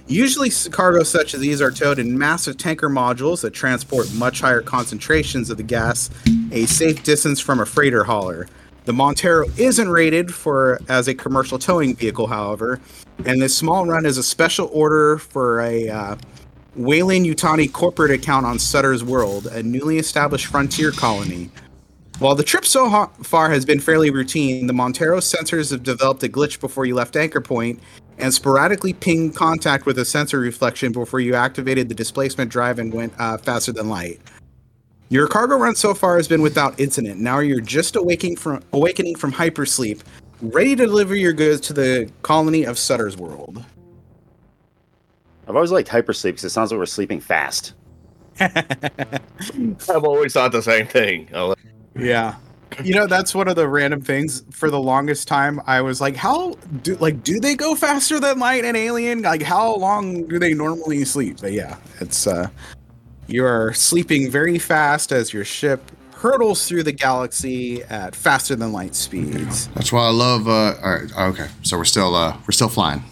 Usually, 0.09 0.51
cargo 0.71 1.03
such 1.03 1.35
as 1.35 1.41
these 1.41 1.63
are 1.63 1.71
towed 1.71 1.99
in 1.99 2.19
massive 2.19 2.57
tanker 2.57 2.89
modules 2.89 3.43
that 3.43 3.51
transport 3.51 4.13
much 4.15 4.41
higher 4.41 4.63
concentrations 4.63 5.51
of 5.51 5.59
the 5.59 5.63
gas 5.63 6.11
a 6.51 6.67
safe 6.67 7.03
distance 7.03 7.41
from 7.41 7.61
a 7.61 7.67
freighter 7.67 8.05
hauler. 8.05 8.49
The 8.87 8.95
Montero 8.95 9.47
isn't 9.59 9.89
rated 9.89 10.35
for 10.35 10.81
as 10.89 11.09
a 11.09 11.15
commercial 11.15 11.59
towing 11.59 11.95
vehicle, 11.95 12.27
however, 12.27 12.81
and 13.27 13.41
this 13.41 13.55
small 13.55 13.87
run 13.87 14.07
is 14.07 14.17
a 14.17 14.23
special 14.23 14.71
order 14.73 15.19
for 15.19 15.61
a 15.61 15.91
uh, 15.91 16.17
Weyland-Yutani 16.79 17.73
corporate 17.73 18.13
account 18.13 18.47
on 18.47 18.59
Sutter's 18.59 19.03
World, 19.03 19.47
a 19.49 19.63
newly 19.63 19.99
established 19.99 20.47
frontier 20.47 20.93
colony. 20.93 21.51
While 22.21 22.35
the 22.35 22.45
trip 22.45 22.65
so 22.65 22.89
ho- 22.89 23.11
far 23.23 23.51
has 23.51 23.65
been 23.65 23.81
fairly 23.81 24.11
routine, 24.11 24.67
the 24.67 24.73
Montero 24.73 25.19
sensors 25.19 25.71
have 25.73 25.83
developed 25.83 26.23
a 26.23 26.29
glitch 26.29 26.61
before 26.61 26.87
you 26.87 26.95
left 26.95 27.17
Anchor 27.17 27.41
Point 27.41 27.81
and 28.19 28.33
sporadically 28.33 28.93
pinged 28.93 29.37
contact 29.37 29.87
with 29.87 29.99
a 29.99 30.05
sensor 30.05 30.39
reflection 30.39 30.93
before 30.93 31.21
you 31.21 31.35
activated 31.35 31.89
the 31.89 31.95
displacement 31.95 32.51
drive 32.51 32.79
and 32.79 32.93
went 32.93 33.13
uh, 33.19 33.39
faster 33.39 33.73
than 33.73 33.89
light. 33.89 34.21
Your 35.09 35.27
cargo 35.27 35.57
run 35.57 35.75
so 35.75 35.95
far 35.95 36.17
has 36.17 36.29
been 36.29 36.43
without 36.43 36.79
incident. 36.79 37.21
Now 37.21 37.39
you're 37.39 37.61
just 37.61 37.97
awaking 37.97 38.37
from 38.37 38.63
awakening 38.73 39.17
from 39.17 39.33
hypersleep, 39.33 40.03
ready 40.43 40.77
to 40.77 40.87
deliver 40.87 41.17
your 41.17 41.33
goods 41.33 41.61
to 41.69 41.73
the 41.73 42.11
colony 42.23 42.65
of 42.65 42.79
Sutter's 42.79 43.17
World. 43.17 43.65
I've 45.49 45.57
always 45.57 45.73
liked 45.73 45.89
hypersleep 45.89 46.25
because 46.25 46.45
it 46.45 46.51
sounds 46.51 46.71
like 46.71 46.79
we're 46.79 46.87
sleeping 46.87 47.21
fast. 47.21 47.73
I've 48.41 50.05
always 50.05 50.35
thought 50.35 50.53
the 50.53 50.63
same 50.63 50.87
thing. 50.87 51.29
Yeah. 51.99 52.37
You 52.85 52.95
know, 52.95 53.07
that's 53.07 53.35
one 53.35 53.49
of 53.49 53.57
the 53.57 53.67
random 53.67 54.03
things. 54.03 54.45
For 54.51 54.71
the 54.71 54.79
longest 54.79 55.27
time, 55.27 55.61
I 55.67 55.81
was 55.81 56.03
like, 56.03 56.15
"How 56.15 56.53
do 56.83 56.97
like 56.97 57.25
do 57.25 57.41
they 57.41 57.55
go 57.55 57.75
faster 57.75 58.21
than 58.21 58.39
light 58.39 58.67
and 58.67 58.77
Alien? 58.77 59.23
Like, 59.23 59.43
how 59.43 59.75
long 59.77 60.27
do 60.29 60.39
they 60.39 60.53
normally 60.53 61.05
sleep?" 61.07 61.39
But 61.41 61.53
yeah, 61.53 61.79
it's 61.99 62.27
uh, 62.27 62.49
you 63.27 63.45
are 63.45 63.73
sleeping 63.73 64.31
very 64.31 64.59
fast 64.59 65.13
as 65.13 65.33
your 65.33 65.47
ship 65.47 65.91
hurtles 66.15 66.69
through 66.69 66.83
the 66.83 66.93
galaxy 66.93 67.83
at 67.85 68.15
faster 68.15 68.55
than 68.55 68.73
light 68.73 68.95
speeds. 68.95 69.69
That's 69.69 69.91
why 69.91 70.05
I 70.07 70.11
love. 70.11 70.47
Uh, 70.47 70.75
all 70.83 70.91
right, 70.91 71.17
okay, 71.31 71.49
so 71.63 71.79
we're 71.79 71.85
still 71.85 72.15
uh, 72.15 72.37
we're 72.47 72.53
still 72.53 72.69
flying. 72.69 73.03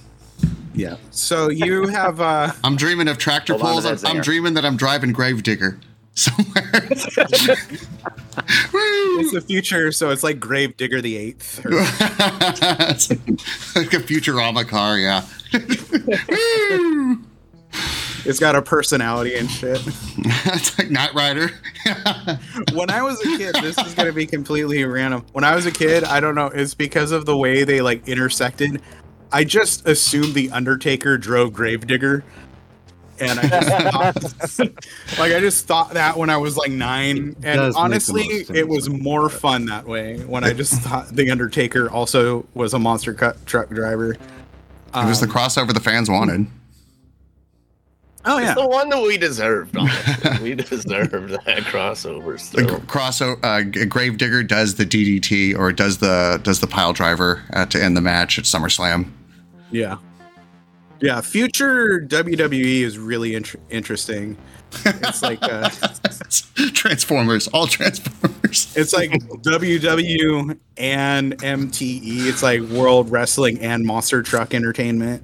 Yeah. 0.76 0.96
So 1.10 1.50
you 1.50 1.88
have 1.88 2.20
uh, 2.20 2.52
I'm 2.62 2.76
dreaming 2.76 3.08
of 3.08 3.18
tractor 3.18 3.54
Hold 3.54 3.64
on 3.64 3.82
to 3.82 3.88
pulls. 3.88 4.04
I'm, 4.04 4.16
I'm 4.18 4.22
dreaming 4.22 4.54
that 4.54 4.64
I'm 4.64 4.76
driving 4.76 5.12
Gravedigger 5.12 5.80
somewhere. 6.14 6.88
It's 9.18 9.32
the 9.32 9.40
future, 9.40 9.90
so 9.92 10.10
it's 10.10 10.22
like 10.22 10.38
Gravedigger 10.38 11.00
the 11.00 11.16
Eighth. 11.16 11.64
or- 11.64 11.70
it's 11.72 13.08
like 13.74 13.92
a 13.94 13.98
Futurama 13.98 14.68
car, 14.68 14.98
yeah. 14.98 15.24
It's 18.24 18.40
got 18.40 18.56
a 18.56 18.62
personality 18.62 19.36
and 19.36 19.48
shit. 19.48 19.80
it's 19.86 20.76
like 20.78 20.90
Knight 20.90 21.14
Rider. 21.14 21.48
when 22.72 22.90
I 22.90 23.00
was 23.02 23.20
a 23.20 23.36
kid, 23.36 23.54
this 23.62 23.78
is 23.78 23.94
gonna 23.94 24.12
be 24.12 24.26
completely 24.26 24.82
random. 24.84 25.24
When 25.32 25.44
I 25.44 25.54
was 25.54 25.64
a 25.64 25.70
kid, 25.70 26.02
I 26.02 26.18
don't 26.18 26.34
know, 26.34 26.46
it's 26.46 26.74
because 26.74 27.12
of 27.12 27.24
the 27.24 27.36
way 27.36 27.62
they 27.64 27.80
like 27.80 28.08
intersected. 28.08 28.82
I 29.32 29.44
just 29.44 29.86
assumed 29.86 30.34
the 30.34 30.50
Undertaker 30.50 31.18
drove 31.18 31.52
Gravedigger. 31.52 32.24
And 33.18 33.40
I 33.40 33.48
just 33.48 33.68
thought, 33.92 34.68
like 35.18 35.32
I 35.32 35.40
just 35.40 35.66
thought 35.66 35.94
that 35.94 36.16
when 36.18 36.28
I 36.28 36.36
was 36.36 36.56
like 36.58 36.70
nine. 36.70 37.16
It 37.16 37.36
And 37.44 37.56
does 37.58 37.74
make 37.74 37.74
the 37.74 37.78
honestly, 37.80 38.24
it 38.54 38.68
was 38.68 38.90
more 38.90 39.30
fun 39.30 39.64
that 39.66 39.86
way 39.86 40.18
when 40.24 40.44
I 40.44 40.52
just 40.52 40.74
thought 40.82 41.08
the 41.08 41.30
Undertaker 41.30 41.90
also 41.90 42.46
was 42.52 42.74
a 42.74 42.78
monster 42.78 43.14
cut 43.14 43.44
truck 43.46 43.70
driver. 43.70 44.12
it 44.12 44.18
was 44.94 45.20
the 45.20 45.26
Um, 45.26 45.32
crossover 45.32 45.72
the 45.72 45.80
fans 45.80 46.10
wanted. 46.10 46.46
Oh 48.28 48.38
It's 48.38 48.46
yeah. 48.48 48.54
the 48.54 48.66
one 48.66 48.88
that 48.88 49.00
we 49.02 49.16
deserved. 49.16 49.74
we 50.42 50.54
deserved 50.56 51.30
that 51.30 51.62
crossover. 51.64 52.38
The 52.50 52.62
crossover 52.86 53.38
uh, 53.44 53.86
Gravedigger 53.86 54.42
does 54.42 54.74
the 54.74 54.84
DDT 54.84 55.56
or 55.56 55.70
does 55.72 55.98
the 55.98 56.40
does 56.42 56.58
the 56.60 56.66
pile 56.66 56.92
driver 56.92 57.44
uh, 57.52 57.66
to 57.66 57.82
end 57.82 57.96
the 57.96 58.00
match 58.00 58.38
at 58.38 58.44
SummerSlam. 58.44 59.10
Yeah. 59.70 59.98
Yeah, 61.00 61.20
future 61.20 62.00
WWE 62.00 62.80
is 62.80 62.98
really 62.98 63.34
int- 63.34 63.54
interesting. 63.70 64.36
It's 64.84 65.22
like 65.22 65.38
uh, 65.42 65.68
Transformers, 66.72 67.48
all 67.48 67.66
Transformers. 67.66 68.74
it's 68.76 68.92
like 68.94 69.10
WW 69.10 70.58
and 70.78 71.38
MTE. 71.38 72.26
It's 72.26 72.42
like 72.42 72.60
World 72.62 73.10
Wrestling 73.10 73.60
and 73.60 73.84
Monster 73.84 74.22
Truck 74.22 74.54
Entertainment. 74.54 75.22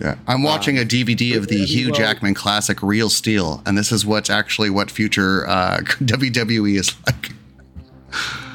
Yeah, 0.00 0.16
I'm 0.26 0.42
watching 0.42 0.78
a 0.78 0.82
DVD 0.82 1.36
of 1.36 1.48
the 1.48 1.64
Hugh 1.64 1.86
well- 1.86 1.94
Jackman 1.94 2.34
classic 2.34 2.82
Real 2.82 3.08
Steel, 3.08 3.62
and 3.66 3.78
this 3.78 3.92
is 3.92 4.04
what's 4.04 4.30
actually 4.30 4.70
what 4.70 4.90
future 4.90 5.48
uh, 5.48 5.78
WWE 5.84 6.78
is 6.78 6.94
like. 7.06 7.32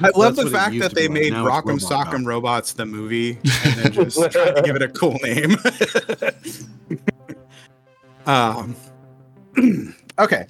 I 0.03 0.09
love 0.15 0.35
That's 0.35 0.49
the 0.49 0.57
fact 0.57 0.79
that 0.79 0.95
they 0.95 1.07
made 1.07 1.33
Now 1.33 1.45
it's 1.45 1.55
Rock'em 1.55 1.79
Robot 1.79 2.07
Sock'em 2.07 2.25
Robots 2.25 2.73
the 2.73 2.85
movie 2.85 3.37
and 3.63 3.73
then 3.75 3.91
just 3.91 4.17
tried 4.31 4.55
to 4.55 4.61
give 4.63 4.75
it 4.75 4.81
a 4.81 4.87
cool 4.87 5.17
name. 5.21 5.55
um, 8.25 8.75
okay. 10.19 10.47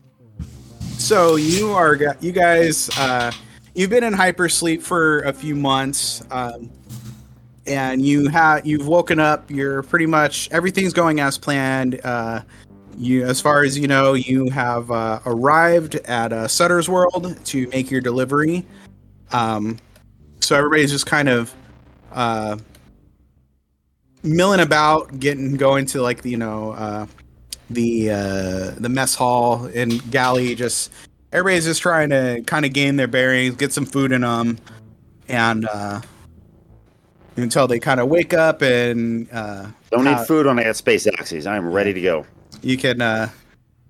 So 0.98 1.36
you 1.36 1.71
are 1.71 1.98
you 2.21 2.31
guys 2.31 2.89
uh, 2.98 3.31
you've 3.74 3.89
been 3.89 4.03
in 4.03 4.13
hypersleep 4.13 4.81
for 4.81 5.21
a 5.21 5.33
few 5.33 5.55
months. 5.55 6.24
Um, 6.31 6.69
and 7.67 8.05
you 8.05 8.27
have 8.27 8.65
you've 8.65 8.87
woken 8.87 9.19
up 9.19 9.49
you're 9.49 9.83
pretty 9.83 10.05
much 10.05 10.49
everything's 10.51 10.93
going 10.93 11.19
as 11.19 11.37
planned 11.37 11.99
uh 12.03 12.41
you 12.97 13.23
as 13.25 13.39
far 13.39 13.63
as 13.63 13.77
you 13.77 13.87
know 13.87 14.13
you 14.13 14.49
have 14.49 14.91
uh, 14.91 15.19
arrived 15.25 15.95
at 15.95 16.33
uh, 16.33 16.47
sutter's 16.47 16.89
world 16.89 17.37
to 17.45 17.67
make 17.67 17.89
your 17.89 18.01
delivery. 18.01 18.65
Um 19.31 19.77
so 20.39 20.55
everybody's 20.55 20.91
just 20.91 21.05
kind 21.05 21.29
of 21.29 21.53
uh 22.11 22.57
milling 24.23 24.59
about 24.59 25.19
getting 25.19 25.55
going 25.55 25.85
to 25.87 26.01
like 26.01 26.23
you 26.25 26.37
know 26.37 26.71
uh 26.71 27.05
the 27.69 28.11
uh 28.11 28.71
the 28.77 28.89
mess 28.89 29.15
hall 29.15 29.65
and 29.73 30.11
galley 30.11 30.53
just 30.53 30.91
everybody's 31.31 31.65
just 31.65 31.81
trying 31.81 32.09
to 32.09 32.41
kind 32.45 32.65
of 32.65 32.73
gain 32.73 32.97
their 32.97 33.07
bearings 33.07 33.55
get 33.55 33.71
some 33.71 33.85
food 33.85 34.11
in 34.11 34.21
them 34.21 34.57
and 35.29 35.65
uh 35.67 36.01
until 37.41 37.67
they 37.67 37.79
kind 37.79 38.00
of 38.00 38.07
wake 38.10 38.33
up 38.33 38.62
and 38.62 39.27
uh, 39.31 39.67
Don't 39.91 40.05
need 40.05 40.12
Uh, 40.13 40.24
food 40.25 40.45
when 40.45 40.60
I 40.60 40.63
got 40.63 40.75
space 40.75 41.05
oxys. 41.07 41.45
I 41.48 41.55
am 41.57 41.71
ready 41.71 41.93
to 41.93 42.01
go. 42.01 42.25
you 42.62 42.77
can. 42.77 43.01
Uh, 43.01 43.29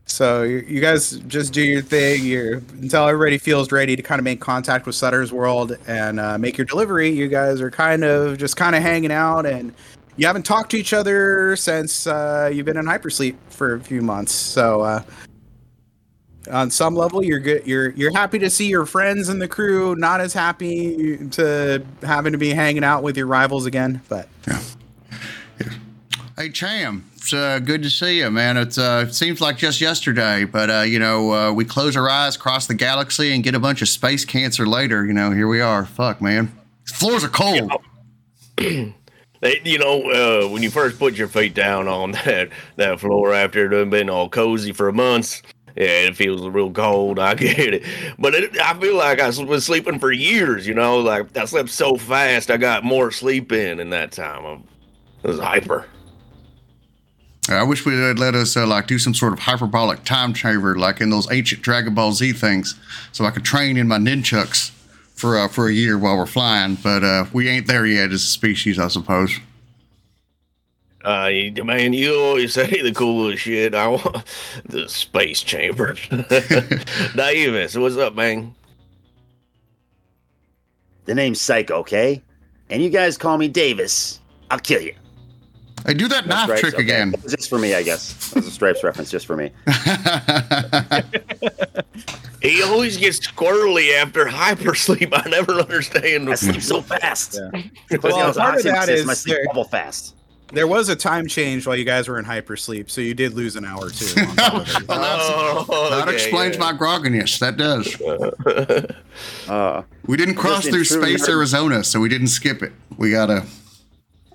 so 0.05 0.43
you, 0.43 0.57
you 0.67 0.81
guys 0.81 1.11
just 1.27 1.53
do 1.53 1.61
your 1.61 1.81
thing. 1.81 2.25
You're 2.25 2.55
until 2.81 3.07
everybody 3.07 3.37
feels 3.37 3.71
ready 3.71 3.95
to 3.95 4.01
kind 4.03 4.19
of 4.19 4.23
make 4.25 4.41
contact 4.41 4.85
with 4.85 4.95
Sutter's 4.95 5.31
World 5.31 5.77
and 5.87 6.19
uh, 6.19 6.37
make 6.37 6.57
your 6.57 6.65
delivery. 6.65 7.09
You 7.09 7.27
guys 7.27 7.61
are 7.61 7.71
kind 7.71 8.03
of 8.03 8.37
just 8.37 8.57
kind 8.57 8.75
of 8.75 8.81
hanging 8.81 9.11
out, 9.11 9.45
and 9.45 9.73
you 10.17 10.27
haven't 10.27 10.43
talked 10.43 10.71
to 10.71 10.77
each 10.77 10.91
other 10.93 11.55
since 11.55 12.07
uh, 12.07 12.49
you've 12.53 12.65
been 12.65 12.77
in 12.77 12.85
hypersleep 12.85 13.35
for 13.49 13.75
a 13.75 13.79
few 13.79 14.01
months. 14.01 14.33
So. 14.33 14.81
Uh, 14.81 15.01
on 16.49 16.71
some 16.71 16.95
level, 16.95 17.23
you're 17.23 17.39
good. 17.39 17.65
You're 17.67 17.89
you're 17.91 18.13
happy 18.13 18.39
to 18.39 18.49
see 18.49 18.67
your 18.67 18.85
friends 18.85 19.29
and 19.29 19.41
the 19.41 19.47
crew. 19.47 19.95
Not 19.95 20.21
as 20.21 20.33
happy 20.33 21.17
to 21.29 21.85
having 22.01 22.31
to 22.31 22.37
be 22.37 22.49
hanging 22.49 22.83
out 22.83 23.03
with 23.03 23.17
your 23.17 23.27
rivals 23.27 23.65
again. 23.65 24.01
But 24.09 24.27
yeah. 24.47 24.61
Hey 26.37 26.49
Cham, 26.49 27.05
it's 27.15 27.33
uh, 27.33 27.59
good 27.59 27.83
to 27.83 27.89
see 27.89 28.19
you, 28.19 28.31
man. 28.31 28.57
It's 28.57 28.77
uh, 28.77 29.05
it 29.07 29.13
seems 29.13 29.41
like 29.41 29.57
just 29.57 29.79
yesterday, 29.79 30.45
but 30.45 30.69
uh, 30.69 30.81
you 30.81 30.97
know 30.97 31.31
uh, 31.31 31.53
we 31.53 31.65
close 31.65 31.95
our 31.95 32.09
eyes, 32.09 32.37
cross 32.37 32.65
the 32.65 32.73
galaxy, 32.73 33.33
and 33.33 33.43
get 33.43 33.53
a 33.53 33.59
bunch 33.59 33.81
of 33.81 33.89
space 33.89 34.25
cancer 34.25 34.65
later. 34.65 35.05
You 35.05 35.13
know, 35.13 35.31
here 35.31 35.47
we 35.47 35.61
are. 35.61 35.85
Fuck, 35.85 36.21
man. 36.21 36.51
Floors 36.85 37.23
are 37.23 37.29
cold. 37.29 37.71
They, 39.41 39.59
you 39.65 39.79
know, 39.79 40.11
uh, 40.11 40.49
when 40.49 40.61
you 40.61 40.69
first 40.69 40.99
put 40.99 41.15
your 41.15 41.27
feet 41.27 41.55
down 41.55 41.87
on 41.87 42.11
that 42.25 42.49
that 42.77 42.99
floor 42.99 43.33
after 43.33 43.65
it 43.65 43.77
had 43.77 43.89
been 43.89 44.09
all 44.09 44.29
cozy 44.29 44.71
for 44.71 44.91
months, 44.91 45.41
yeah, 45.75 46.07
it 46.07 46.15
feels 46.15 46.47
real 46.47 46.71
cold. 46.71 47.19
I 47.19 47.35
get 47.35 47.73
it, 47.73 47.83
but 48.19 48.33
it, 48.35 48.59
I 48.59 48.73
feel 48.79 48.95
like 48.95 49.19
I 49.19 49.27
was 49.27 49.65
sleeping 49.65 49.99
for 49.99 50.11
years. 50.11 50.67
You 50.67 50.73
know, 50.73 50.99
like 50.99 51.35
I 51.37 51.45
slept 51.45 51.69
so 51.69 51.97
fast, 51.97 52.51
I 52.51 52.57
got 52.57 52.83
more 52.83 53.11
sleep 53.11 53.51
in 53.51 53.79
in 53.79 53.89
that 53.91 54.11
time. 54.11 54.63
I 55.23 55.27
was 55.27 55.39
hyper. 55.39 55.85
I 57.49 57.63
wish 57.63 57.85
we 57.85 57.99
would 57.99 58.19
let 58.19 58.35
us 58.35 58.55
uh, 58.55 58.67
like 58.67 58.87
do 58.87 58.99
some 58.99 59.13
sort 59.13 59.33
of 59.33 59.39
hyperbolic 59.39 60.03
time 60.03 60.33
chamber, 60.33 60.75
like 60.77 61.01
in 61.01 61.09
those 61.09 61.31
ancient 61.31 61.61
Dragon 61.61 61.93
Ball 61.93 62.11
Z 62.11 62.33
things, 62.33 62.79
so 63.11 63.25
I 63.25 63.31
could 63.31 63.43
train 63.43 63.77
in 63.77 63.87
my 63.87 63.97
nunchucks 63.97 64.71
for 65.15 65.37
uh, 65.37 65.47
for 65.47 65.67
a 65.67 65.73
year 65.73 65.97
while 65.97 66.17
we're 66.17 66.25
flying. 66.25 66.75
But 66.75 67.03
uh, 67.03 67.25
we 67.33 67.49
ain't 67.49 67.67
there 67.67 67.85
yet 67.85 68.11
as 68.11 68.23
a 68.23 68.27
species, 68.27 68.77
I 68.77 68.87
suppose. 68.87 69.39
Uh, 71.03 71.29
you- 71.31 71.63
man, 71.63 71.93
you 71.93 72.15
always 72.15 72.53
say 72.55 72.81
the 72.81 72.91
coolest 72.93 73.43
shit. 73.43 73.73
I 73.73 73.87
want 73.87 74.23
the 74.65 74.87
space 74.89 75.41
chamber. 75.41 75.95
Davis, 77.15 77.75
what's 77.75 77.97
up, 77.97 78.15
man? 78.15 78.53
The 81.05 81.15
name's 81.15 81.41
Psycho, 81.41 81.75
okay? 81.79 82.21
And 82.69 82.81
you 82.83 82.89
guys 82.89 83.17
call 83.17 83.37
me 83.37 83.47
Davis. 83.47 84.19
I'll 84.49 84.59
kill 84.59 84.81
you. 84.81 84.93
I 85.83 85.93
do 85.93 86.07
that 86.09 86.27
knife 86.27 86.43
Stripes, 86.43 86.61
trick 86.61 86.73
okay. 86.75 86.83
again. 86.83 87.15
Just 87.27 87.49
for 87.49 87.57
me, 87.57 87.73
I 87.73 87.81
guess. 87.81 88.29
That 88.29 88.35
was 88.37 88.47
a 88.47 88.51
Stripes 88.51 88.83
reference 88.83 89.09
just 89.09 89.25
for 89.25 89.35
me. 89.35 89.51
He 92.41 92.63
always 92.63 92.97
gets 92.97 93.19
squirrely 93.19 93.93
after 94.01 94.25
hypersleep. 94.25 95.09
I 95.13 95.29
never 95.29 95.53
understand. 95.59 96.27
I 96.27 96.33
sleep 96.33 96.59
so 96.63 96.81
fast. 96.81 97.35
Yeah. 97.35 97.61
Well, 98.01 98.15
I 98.17 98.21
part 98.21 98.29
of 98.31 98.37
oxygen 98.39 98.73
that 98.73 98.85
system, 98.87 99.09
I 99.09 99.11
is 99.11 99.19
sleep 99.19 99.35
there- 99.35 99.45
bubble 99.45 99.63
fast. 99.65 100.15
There 100.53 100.67
was 100.67 100.89
a 100.89 100.95
time 100.95 101.27
change 101.27 101.65
while 101.65 101.75
you 101.77 101.85
guys 101.85 102.07
were 102.09 102.19
in 102.19 102.25
hypersleep, 102.25 102.89
so 102.89 102.99
you 102.99 103.13
did 103.13 103.33
lose 103.33 103.55
an 103.55 103.63
hour 103.65 103.89
too. 103.89 104.19
on 104.21 104.35
top 104.35 104.53
of. 104.67 104.87
Well, 104.87 105.65
Oh, 105.69 105.89
that 105.89 106.07
okay, 106.07 106.13
explains 106.15 106.57
yeah. 106.57 106.71
my 106.71 106.73
grogginess. 106.77 107.39
That 107.39 107.57
does. 107.57 108.95
Uh, 109.47 109.83
We 110.07 110.17
didn't 110.17 110.35
cross 110.35 110.65
through 110.67 110.83
space, 110.85 111.23
nerd- 111.27 111.29
Arizona, 111.29 111.83
so 111.83 111.99
we 111.99 112.09
didn't 112.09 112.27
skip 112.27 112.63
it. 112.63 112.71
We 112.97 113.11
gotta. 113.11 113.45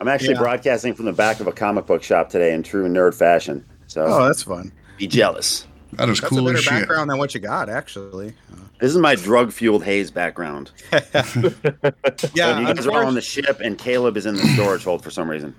I'm 0.01 0.09
actually 0.09 0.35
Yeah. 0.35 0.41
broadcasting 0.41 0.95
from 0.95 1.07
the 1.07 1.13
back 1.13 1.41
of 1.41 1.47
a 1.47 1.53
comic 1.53 1.87
book 1.87 2.03
shop 2.03 2.29
today 2.31 2.53
in 2.53 2.63
true 2.63 2.87
nerd 2.89 3.15
fashion. 3.15 3.65
So 3.87 4.05
oh, 4.07 4.27
that's 4.27 4.43
fun. 4.43 4.73
be 4.99 5.07
jealous. 5.07 5.67
That 5.95 6.09
is 6.11 6.21
That's 6.21 6.29
cool 6.31 6.41
a 6.41 6.45
better 6.45 6.59
as 6.59 6.65
shit. 6.65 6.73
background 6.73 7.09
than 7.11 7.19
what 7.19 7.35
you 7.35 7.41
got, 7.41 7.69
actually. 7.71 8.35
This 8.81 8.91
is 8.91 8.99
my 8.99 9.15
drug 9.15 9.53
fueled 9.53 9.85
haze 9.85 10.11
background. 10.11 10.71
yeah, 10.93 12.59
you 12.61 12.67
guys 12.75 12.87
are 12.87 12.91
all 12.93 13.07
on 13.07 13.15
the 13.15 13.23
ship, 13.23 13.61
and 13.61 13.79
Caleb 13.79 14.17
is 14.19 14.27
in 14.27 14.35
the 14.37 14.43
storage 14.55 14.85
hold 14.85 15.03
for 15.03 15.11
some 15.11 15.31
reason. 15.31 15.55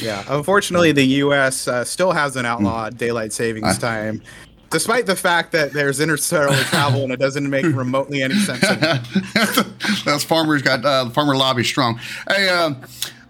Yeah. 0.00 0.24
Unfortunately, 0.28 0.92
the 0.92 1.04
U.S. 1.04 1.68
Uh, 1.68 1.84
still 1.84 2.12
has 2.12 2.36
an 2.36 2.46
outlawed 2.46 2.96
daylight 2.98 3.32
savings 3.32 3.76
I- 3.78 3.80
time, 3.80 4.22
despite 4.70 5.06
the 5.06 5.16
fact 5.16 5.52
that 5.52 5.72
there's 5.72 6.00
interstellar 6.00 6.54
travel 6.64 7.02
and 7.04 7.12
it 7.12 7.18
doesn't 7.20 7.48
make 7.48 7.64
remotely 7.64 8.22
any 8.22 8.34
sense. 8.34 8.62
anymore. 8.64 8.98
Those 10.04 10.24
farmers 10.24 10.62
got 10.62 10.84
uh, 10.84 11.10
farmer 11.10 11.36
lobby 11.36 11.64
strong. 11.64 11.98
Hey, 12.28 12.48
um, 12.48 12.80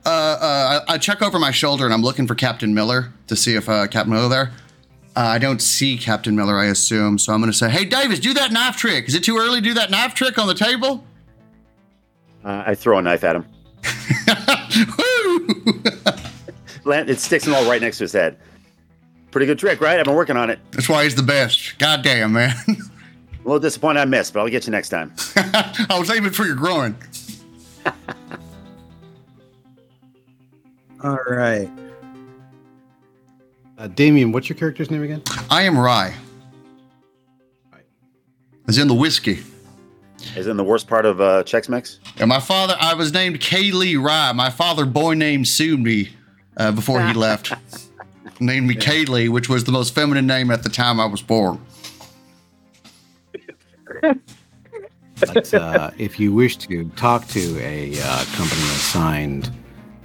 uh, 0.06 0.08
uh, 0.08 0.80
I, 0.88 0.94
I 0.94 0.98
check 0.98 1.22
over 1.22 1.38
my 1.38 1.50
shoulder 1.50 1.84
and 1.84 1.94
I'm 1.94 2.02
looking 2.02 2.26
for 2.26 2.34
Captain 2.34 2.74
Miller 2.74 3.12
to 3.26 3.36
see 3.36 3.54
if 3.54 3.68
uh, 3.68 3.86
Captain 3.86 4.12
Miller 4.12 4.28
there. 4.28 4.52
Uh, 5.16 5.20
I 5.20 5.38
don't 5.38 5.62
see 5.62 5.96
Captain 5.96 6.34
Miller, 6.34 6.58
I 6.58 6.66
assume. 6.66 7.18
So 7.18 7.32
I'm 7.32 7.40
going 7.40 7.52
to 7.52 7.56
say, 7.56 7.70
"Hey, 7.70 7.84
Davis, 7.84 8.18
do 8.18 8.34
that 8.34 8.50
knife 8.50 8.76
trick. 8.76 9.06
Is 9.06 9.14
it 9.14 9.22
too 9.22 9.38
early 9.38 9.60
to 9.60 9.64
do 9.64 9.72
that 9.74 9.90
knife 9.90 10.12
trick 10.12 10.38
on 10.38 10.48
the 10.48 10.54
table?" 10.54 11.04
Uh, 12.44 12.64
I 12.66 12.74
throw 12.74 12.98
a 12.98 13.02
knife 13.02 13.22
at 13.22 13.36
him. 13.36 13.46
Woo! 16.84 16.90
Land- 16.90 17.10
It 17.10 17.18
sticks 17.20 17.46
him 17.46 17.54
all 17.54 17.68
right 17.68 17.80
next 17.80 17.98
to 17.98 18.04
his 18.04 18.12
head. 18.12 18.38
Pretty 19.30 19.46
good 19.46 19.58
trick, 19.58 19.80
right? 19.80 19.98
I've 19.98 20.04
been 20.04 20.14
working 20.14 20.36
on 20.36 20.50
it. 20.50 20.58
That's 20.70 20.88
why 20.88 21.04
he's 21.04 21.14
the 21.16 21.22
best. 21.22 21.78
God 21.78 22.02
damn, 22.02 22.32
man. 22.32 22.54
A 22.68 22.74
little 23.44 23.58
disappointed 23.60 24.00
I 24.00 24.04
missed, 24.04 24.32
but 24.32 24.40
I'll 24.40 24.48
get 24.48 24.66
you 24.66 24.70
next 24.70 24.88
time. 24.90 25.12
I 25.36 25.96
was 25.98 26.10
aiming 26.10 26.30
for 26.32 26.44
your 26.46 26.54
groin. 26.54 26.96
All 31.02 31.18
right. 31.28 31.68
Uh, 33.76 33.88
Damien, 33.88 34.32
what's 34.32 34.48
your 34.48 34.56
character's 34.56 34.90
name 34.90 35.02
again? 35.02 35.22
I 35.50 35.62
am 35.62 35.76
Rye. 35.76 36.14
As 38.66 38.78
in 38.78 38.88
the 38.88 38.94
whiskey. 38.94 39.40
Is 40.36 40.46
in 40.46 40.56
the 40.56 40.64
worst 40.64 40.86
part 40.88 41.04
of 41.04 41.20
uh, 41.20 41.42
Chex 41.42 41.68
Mix? 41.68 41.98
And 42.18 42.28
my 42.30 42.40
father, 42.40 42.76
I 42.80 42.94
was 42.94 43.12
named 43.12 43.40
Kaylee 43.40 44.02
Rye. 44.02 44.32
My 44.32 44.48
father, 44.48 44.86
boy 44.86 45.12
named 45.14 45.46
sued 45.48 45.80
me 45.80 46.10
uh, 46.56 46.72
before 46.72 47.04
he 47.06 47.12
left. 47.12 47.52
named 48.40 48.66
me 48.66 48.74
Kaylee, 48.74 49.28
which 49.28 49.48
was 49.48 49.64
the 49.64 49.72
most 49.72 49.94
feminine 49.94 50.26
name 50.26 50.50
at 50.50 50.62
the 50.62 50.68
time 50.68 50.98
I 51.00 51.06
was 51.06 51.22
born. 51.22 51.64
But 55.20 55.54
uh, 55.54 55.90
if 55.96 56.18
you 56.18 56.32
wish 56.32 56.56
to 56.58 56.88
talk 56.90 57.26
to 57.28 57.58
a 57.60 57.92
uh, 58.00 58.24
company 58.34 58.62
assigned 58.62 59.50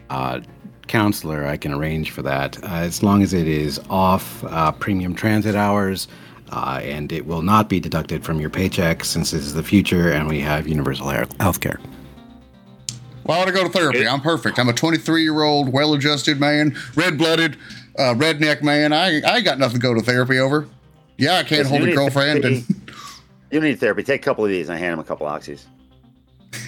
uh, 0.09 0.41
counselor, 0.87 1.45
I 1.45 1.57
can 1.57 1.73
arrange 1.73 2.11
for 2.11 2.21
that 2.23 2.63
uh, 2.63 2.67
as 2.67 3.01
long 3.01 3.23
as 3.23 3.33
it 3.33 3.47
is 3.47 3.79
off 3.89 4.43
uh, 4.45 4.71
premium 4.71 5.15
transit 5.15 5.55
hours. 5.55 6.07
Uh, 6.51 6.79
and 6.83 7.11
it 7.11 7.27
will 7.27 7.43
not 7.43 7.69
be 7.69 7.79
deducted 7.79 8.23
from 8.23 8.39
your 8.39 8.49
paycheck 8.49 9.05
since 9.05 9.29
this 9.29 9.41
is 9.41 9.53
the 9.53 9.61
future 9.61 10.11
and 10.11 10.27
we 10.27 10.39
have 10.39 10.67
universal 10.67 11.07
health 11.39 11.61
care. 11.61 11.79
I 13.29 13.37
want 13.37 13.47
to 13.47 13.53
go 13.53 13.63
to 13.63 13.69
therapy. 13.69 14.07
I'm 14.07 14.21
perfect. 14.21 14.57
I'm 14.59 14.69
a 14.69 14.73
23 14.73 15.23
year 15.23 15.43
old, 15.43 15.71
well 15.71 15.93
adjusted 15.93 16.39
man, 16.39 16.75
red 16.95 17.17
blooded, 17.17 17.57
uh, 17.97 18.13
redneck 18.15 18.61
man. 18.61 18.93
I, 18.93 19.21
I 19.21 19.37
ain't 19.37 19.45
got 19.45 19.59
nothing 19.59 19.79
to 19.79 19.81
go 19.81 19.93
to 19.93 20.01
therapy 20.01 20.39
over. 20.39 20.67
Yeah, 21.17 21.35
I 21.35 21.43
can't 21.43 21.67
hold 21.67 21.81
a 21.83 21.93
girlfriend. 21.93 22.43
therapy. 22.43 22.65
And 22.67 22.91
You 23.51 23.59
need 23.59 23.79
therapy. 23.79 24.03
Take 24.03 24.21
a 24.21 24.23
couple 24.23 24.45
of 24.45 24.49
these 24.49 24.69
and 24.69 24.77
I 24.77 24.79
hand 24.79 24.93
him 24.93 24.99
a 24.99 25.03
couple 25.03 25.27
of 25.27 25.41
oxys. 25.41 25.65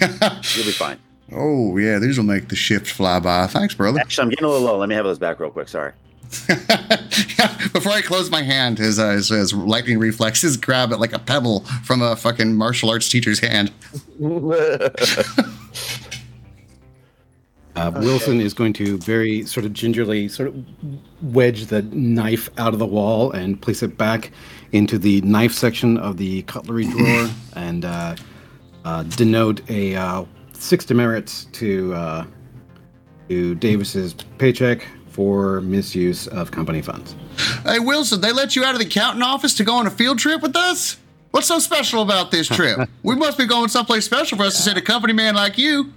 You'll 0.56 0.66
be 0.66 0.72
fine. 0.72 0.98
oh, 1.32 1.76
yeah, 1.78 1.98
these 1.98 2.18
will 2.18 2.24
make 2.26 2.48
the 2.48 2.56
shift 2.56 2.86
fly 2.88 3.18
by. 3.18 3.46
Thanks, 3.46 3.74
brother. 3.74 3.98
Actually, 3.98 4.24
I'm 4.24 4.28
getting 4.30 4.44
a 4.44 4.48
little 4.48 4.66
low. 4.66 4.78
Let 4.78 4.88
me 4.88 4.94
have 4.94 5.04
those 5.04 5.18
back 5.18 5.40
real 5.40 5.50
quick. 5.50 5.68
Sorry. 5.68 5.92
Before 7.72 7.92
I 7.92 8.00
close 8.02 8.30
my 8.30 8.42
hand, 8.42 8.78
his, 8.78 8.98
uh, 8.98 9.10
his, 9.10 9.28
his 9.28 9.52
lightning 9.52 9.98
reflexes 9.98 10.56
grab 10.56 10.92
it 10.92 10.98
like 10.98 11.12
a 11.12 11.18
pebble 11.18 11.60
from 11.84 12.00
a 12.00 12.16
fucking 12.16 12.54
martial 12.56 12.88
arts 12.90 13.08
teacher's 13.08 13.38
hand. 13.40 13.70
Uh, 17.74 17.90
Wilson 17.96 18.40
is 18.40 18.52
going 18.52 18.74
to 18.74 18.98
very 18.98 19.46
sort 19.46 19.64
of 19.64 19.72
gingerly 19.72 20.28
sort 20.28 20.48
of 20.48 20.64
wedge 21.22 21.66
the 21.66 21.82
knife 21.82 22.50
out 22.58 22.74
of 22.74 22.78
the 22.78 22.86
wall 22.86 23.30
and 23.32 23.60
place 23.60 23.82
it 23.82 23.96
back 23.96 24.30
into 24.72 24.98
the 24.98 25.20
knife 25.22 25.52
section 25.52 25.96
of 25.96 26.18
the 26.18 26.42
cutlery 26.42 26.84
drawer 26.90 27.30
and 27.56 27.84
uh, 27.84 28.14
uh, 28.84 29.02
denote 29.04 29.68
a 29.70 29.94
uh, 29.94 30.24
six 30.52 30.84
demerits 30.84 31.46
to 31.46 31.94
uh, 31.94 32.24
to 33.28 33.54
Davis's 33.54 34.14
paycheck 34.36 34.86
for 35.08 35.60
misuse 35.62 36.26
of 36.28 36.50
company 36.50 36.82
funds. 36.82 37.14
Hey, 37.64 37.78
Wilson, 37.78 38.20
they 38.20 38.32
let 38.32 38.56
you 38.56 38.64
out 38.64 38.74
of 38.74 38.80
the 38.80 38.86
accounting 38.86 39.22
office 39.22 39.54
to 39.54 39.64
go 39.64 39.74
on 39.74 39.86
a 39.86 39.90
field 39.90 40.18
trip 40.18 40.42
with 40.42 40.56
us? 40.56 40.96
What's 41.30 41.46
so 41.46 41.58
special 41.58 42.02
about 42.02 42.30
this 42.30 42.46
trip? 42.46 42.88
we 43.02 43.14
must 43.14 43.38
be 43.38 43.46
going 43.46 43.68
someplace 43.68 44.04
special 44.04 44.36
for 44.36 44.44
us 44.44 44.56
to 44.56 44.62
send 44.62 44.76
a 44.76 44.82
company 44.82 45.12
man 45.12 45.34
like 45.34 45.56
you. 45.56 45.92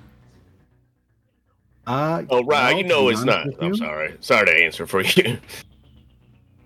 Uh, 1.88 2.24
oh, 2.30 2.44
right. 2.44 2.48
well, 2.48 2.78
You 2.78 2.84
know 2.84 3.10
it's 3.10 3.24
not. 3.24 3.48
I'm 3.62 3.76
sorry. 3.76 4.16
Sorry 4.20 4.46
to 4.48 4.54
answer 4.54 4.88
for 4.88 5.02
you. 5.16 5.38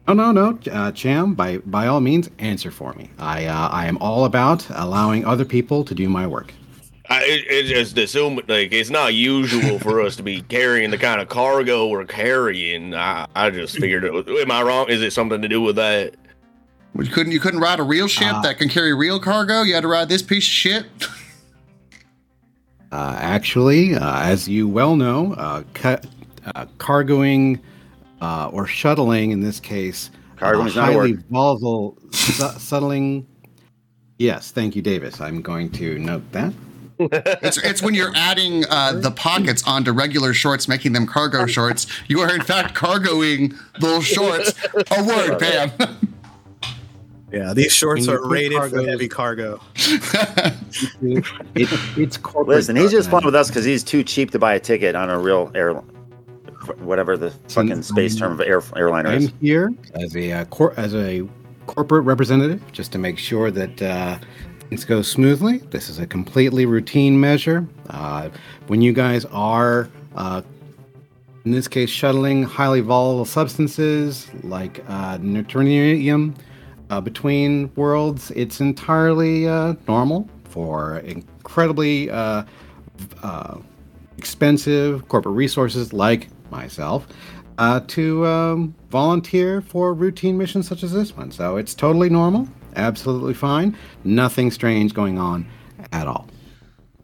Oh 0.07 0.13
no 0.13 0.31
no, 0.31 0.57
uh, 0.71 0.91
Cham, 0.91 1.35
by 1.35 1.57
by 1.59 1.85
all 1.85 1.99
means, 1.99 2.29
answer 2.39 2.71
for 2.71 2.93
me. 2.93 3.11
I 3.19 3.45
uh, 3.45 3.67
I 3.69 3.85
am 3.85 3.97
all 3.99 4.25
about 4.25 4.67
allowing 4.71 5.23
other 5.25 5.45
people 5.45 5.83
to 5.85 5.93
do 5.93 6.09
my 6.09 6.25
work. 6.25 6.51
I, 7.11 7.23
it, 7.23 7.45
it's 7.47 7.69
just 7.69 7.97
assume 7.97 8.39
like 8.47 8.71
it's 8.71 8.89
not 8.89 9.13
usual 9.13 9.77
for 9.79 10.01
us 10.01 10.15
to 10.15 10.23
be 10.23 10.41
carrying 10.49 10.89
the 10.91 10.97
kind 10.97 11.19
of 11.21 11.27
cargo 11.29 11.87
we're 11.87 12.05
carrying. 12.05 12.93
I, 12.95 13.27
I 13.35 13.49
just 13.49 13.77
figured, 13.77 14.03
it 14.03 14.13
was, 14.13 14.25
am 14.27 14.51
I 14.51 14.61
wrong? 14.61 14.89
Is 14.89 15.01
it 15.01 15.11
something 15.11 15.41
to 15.41 15.47
do 15.47 15.59
with 15.61 15.75
that? 15.77 16.13
Well, 16.95 17.05
you 17.05 17.11
couldn't 17.11 17.31
you 17.31 17.39
couldn't 17.39 17.59
ride 17.59 17.79
a 17.79 17.83
real 17.83 18.07
ship 18.07 18.33
Uh, 18.33 18.41
that 18.41 18.57
can 18.57 18.69
carry 18.69 18.93
real 18.95 19.19
cargo? 19.19 19.61
You 19.63 19.73
had 19.75 19.81
to 19.81 19.87
ride 19.87 20.09
this 20.09 20.21
piece 20.23 20.45
of 20.45 20.51
shit. 20.51 20.85
Uh, 22.91 23.15
actually, 23.19 23.95
uh, 23.95 24.21
as 24.21 24.47
you 24.47 24.67
well 24.67 24.95
know, 24.95 25.33
uh, 25.33 25.63
ca- 25.73 25.99
uh, 26.55 26.65
cargoing 26.79 27.59
uh, 28.21 28.49
or 28.51 28.65
shuttling 28.65 29.31
in 29.31 29.41
this 29.41 29.59
case, 29.59 30.09
Cargoing 30.37 30.65
uh, 30.65 30.69
is 30.69 30.75
highly 30.75 31.13
word. 31.13 31.23
volatile 31.29 31.97
su- 32.11 32.59
shuttling. 32.59 33.27
Yes, 34.17 34.51
thank 34.51 34.75
you, 34.75 34.81
Davis. 34.81 35.21
I'm 35.21 35.41
going 35.41 35.69
to 35.73 35.99
note 35.99 36.29
that. 36.31 36.53
It's 37.01 37.57
it's 37.59 37.81
when 37.81 37.93
you're 37.93 38.11
adding 38.13 38.65
uh, 38.69 38.93
the 38.93 39.11
pockets 39.11 39.63
onto 39.65 39.93
regular 39.93 40.33
shorts, 40.33 40.67
making 40.67 40.91
them 40.91 41.05
cargo 41.07 41.45
shorts. 41.45 41.87
You 42.09 42.19
are 42.19 42.35
in 42.35 42.41
fact 42.41 42.75
cargoing 42.75 43.53
those 43.79 44.05
shorts. 44.05 44.53
A 44.91 45.03
word, 45.05 45.39
Pam. 45.39 45.71
Yeah, 47.31 47.53
these 47.53 47.73
shorts 47.73 48.07
are 48.07 48.19
put 48.19 48.31
rated 48.31 48.69
for 48.69 48.83
heavy 48.83 49.07
cargo. 49.07 49.59
It, 51.01 51.67
it's 51.97 52.15
corporate. 52.17 52.57
Listen, 52.57 52.75
he's 52.75 52.91
just 52.91 53.09
fun 53.09 53.25
with 53.25 53.33
us 53.33 53.47
because 53.47 53.65
he's 53.65 53.83
too 53.83 54.03
cheap 54.03 54.29
to 54.31 54.39
buy 54.39 54.53
a 54.53 54.59
ticket 54.59 54.95
on 54.95 55.09
a 55.09 55.17
real 55.17 55.51
air, 55.55 55.73
whatever 56.77 57.17
the 57.17 57.31
fucking 57.49 57.81
space 57.81 58.15
term 58.15 58.33
of 58.33 58.41
air, 58.41 58.61
airliner 58.75 59.09
I'm 59.09 59.23
is. 59.23 59.33
here 59.41 59.73
as 59.95 60.15
a 60.15 60.31
uh, 60.31 60.45
cor- 60.45 60.79
as 60.79 60.93
a 60.93 61.27
corporate 61.65 62.05
representative, 62.05 62.61
just 62.71 62.91
to 62.91 62.97
make 62.99 63.17
sure 63.17 63.49
that 63.49 63.81
uh, 63.81 64.19
things 64.69 64.85
go 64.85 65.01
smoothly. 65.01 65.57
This 65.57 65.89
is 65.89 65.97
a 65.97 66.05
completely 66.05 66.65
routine 66.67 67.19
measure. 67.19 67.67
Uh, 67.89 68.29
when 68.67 68.81
you 68.81 68.93
guys 68.93 69.25
are 69.25 69.89
uh, 70.15 70.43
in 71.45 71.51
this 71.51 71.67
case, 71.67 71.89
shuttling 71.89 72.43
highly 72.43 72.81
volatile 72.81 73.25
substances 73.25 74.27
like 74.43 74.83
uh, 74.87 75.17
neutronium 75.17 76.35
uh, 76.89 77.01
between 77.01 77.71
worlds. 77.75 78.31
It's 78.31 78.59
entirely 78.59 79.47
uh, 79.47 79.75
normal 79.87 80.29
for 80.45 80.97
incredibly 80.99 82.09
uh, 82.09 82.43
uh, 83.23 83.57
expensive 84.17 85.07
corporate 85.07 85.35
resources 85.35 85.93
like 85.93 86.27
myself 86.51 87.07
uh, 87.57 87.81
to 87.87 88.25
um, 88.25 88.75
volunteer 88.89 89.61
for 89.61 89.93
routine 89.93 90.37
missions 90.37 90.67
such 90.67 90.83
as 90.83 90.91
this 90.91 91.15
one. 91.15 91.31
So 91.31 91.57
it's 91.57 91.73
totally 91.73 92.09
normal, 92.09 92.47
absolutely 92.75 93.33
fine, 93.33 93.77
nothing 94.03 94.51
strange 94.51 94.93
going 94.93 95.19
on 95.19 95.47
at 95.91 96.07
all. 96.07 96.27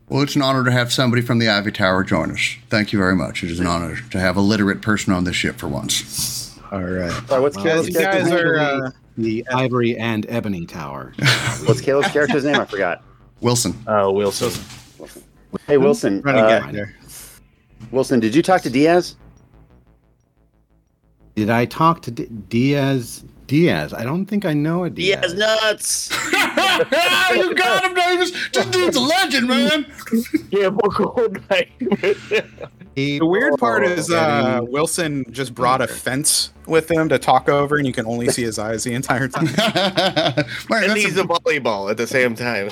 Well, 0.08 0.22
it's 0.22 0.36
an 0.36 0.44
honor 0.44 0.64
to 0.64 0.72
have 0.72 0.94
somebody 0.94 1.24
from 1.24 1.40
the 1.40 1.50
Ivy 1.50 1.72
Tower 1.72 2.04
join 2.04 2.32
us. 2.32 2.56
Thank 2.70 2.94
you 2.94 3.00
very 3.00 3.16
much. 3.16 3.44
It 3.44 3.50
is 3.50 3.60
an 3.60 3.66
honor 3.66 3.98
to 4.12 4.20
have 4.20 4.38
a 4.38 4.42
literate 4.42 4.82
person 4.82 5.14
on 5.14 5.24
this 5.24 5.36
ship 5.36 5.58
for 5.58 5.68
once. 5.68 6.60
All 6.72 6.82
right. 6.84 7.12
Sorry, 7.28 7.42
what's 7.42 7.56
Well, 7.56 7.66
Caleb's 7.66 7.88
you 7.88 7.94
guys 7.96 8.28
character's 8.28 8.32
are. 8.32 8.94
Name? 9.18 9.26
The 9.26 9.48
Ivory 9.50 9.98
and 9.98 10.26
Ebony 10.30 10.66
Tower. 10.66 11.14
What's 11.66 11.82
Caleb's 11.82 12.10
character's 12.10 12.46
name? 12.46 12.56
I 12.56 12.66
forgot. 12.66 13.04
Wilson. 13.42 13.78
Oh, 13.88 14.12
Wilson. 14.12 14.52
Hey 15.68 15.78
Wilson. 15.78 16.22
trying 16.22 16.38
uh, 16.38 16.72
there. 16.72 16.96
Wilson, 17.92 18.20
did 18.20 18.36
you 18.36 18.42
talk 18.42 18.62
to 18.64 18.70
Diaz? 18.70 19.16
Did 21.36 21.50
I 21.50 21.66
talk 21.66 22.02
to 22.04 22.12
D- 22.12 22.26
Diaz? 22.50 23.24
Diaz. 23.48 23.94
I 23.94 24.04
don't 24.04 24.26
think 24.26 24.46
I 24.46 24.54
know 24.54 24.84
a 24.86 24.90
Diaz. 24.90 25.34
Diaz 25.34 25.34
nuts. 25.62 26.10
you 27.36 27.54
got 27.56 27.84
him, 27.86 27.94
Davis. 27.94 28.32
This 28.54 28.66
dude's 28.68 28.96
a 28.98 29.00
legend, 29.02 29.48
man. 29.48 29.86
Yeah, 30.50 30.68
we'll 30.70 30.92
go 30.92 31.28
night. 31.50 31.72
The 32.96 33.20
weird 33.22 33.58
part 33.60 33.84
Oh, 33.84 33.88
is 33.92 34.10
uh, 34.10 34.62
Wilson 34.64 35.26
just 35.32 35.54
brought 35.54 35.82
a 35.82 35.88
fence 35.88 36.54
with 36.66 36.90
him 36.90 37.10
to 37.10 37.20
talk 37.20 37.48
over, 37.50 37.78
and 37.78 37.86
you 37.86 37.94
can 37.94 38.06
only 38.06 38.30
see 38.30 38.42
his 38.44 38.58
eyes 38.58 38.84
the 38.84 38.94
entire 38.94 39.28
time. 39.28 39.46
man, 40.70 40.84
and 40.90 40.94
he's 40.98 41.18
a, 41.18 41.22
a 41.22 41.28
volleyball 41.28 41.92
at 41.92 41.98
the 41.98 42.08
same 42.08 42.36
time. 42.36 42.70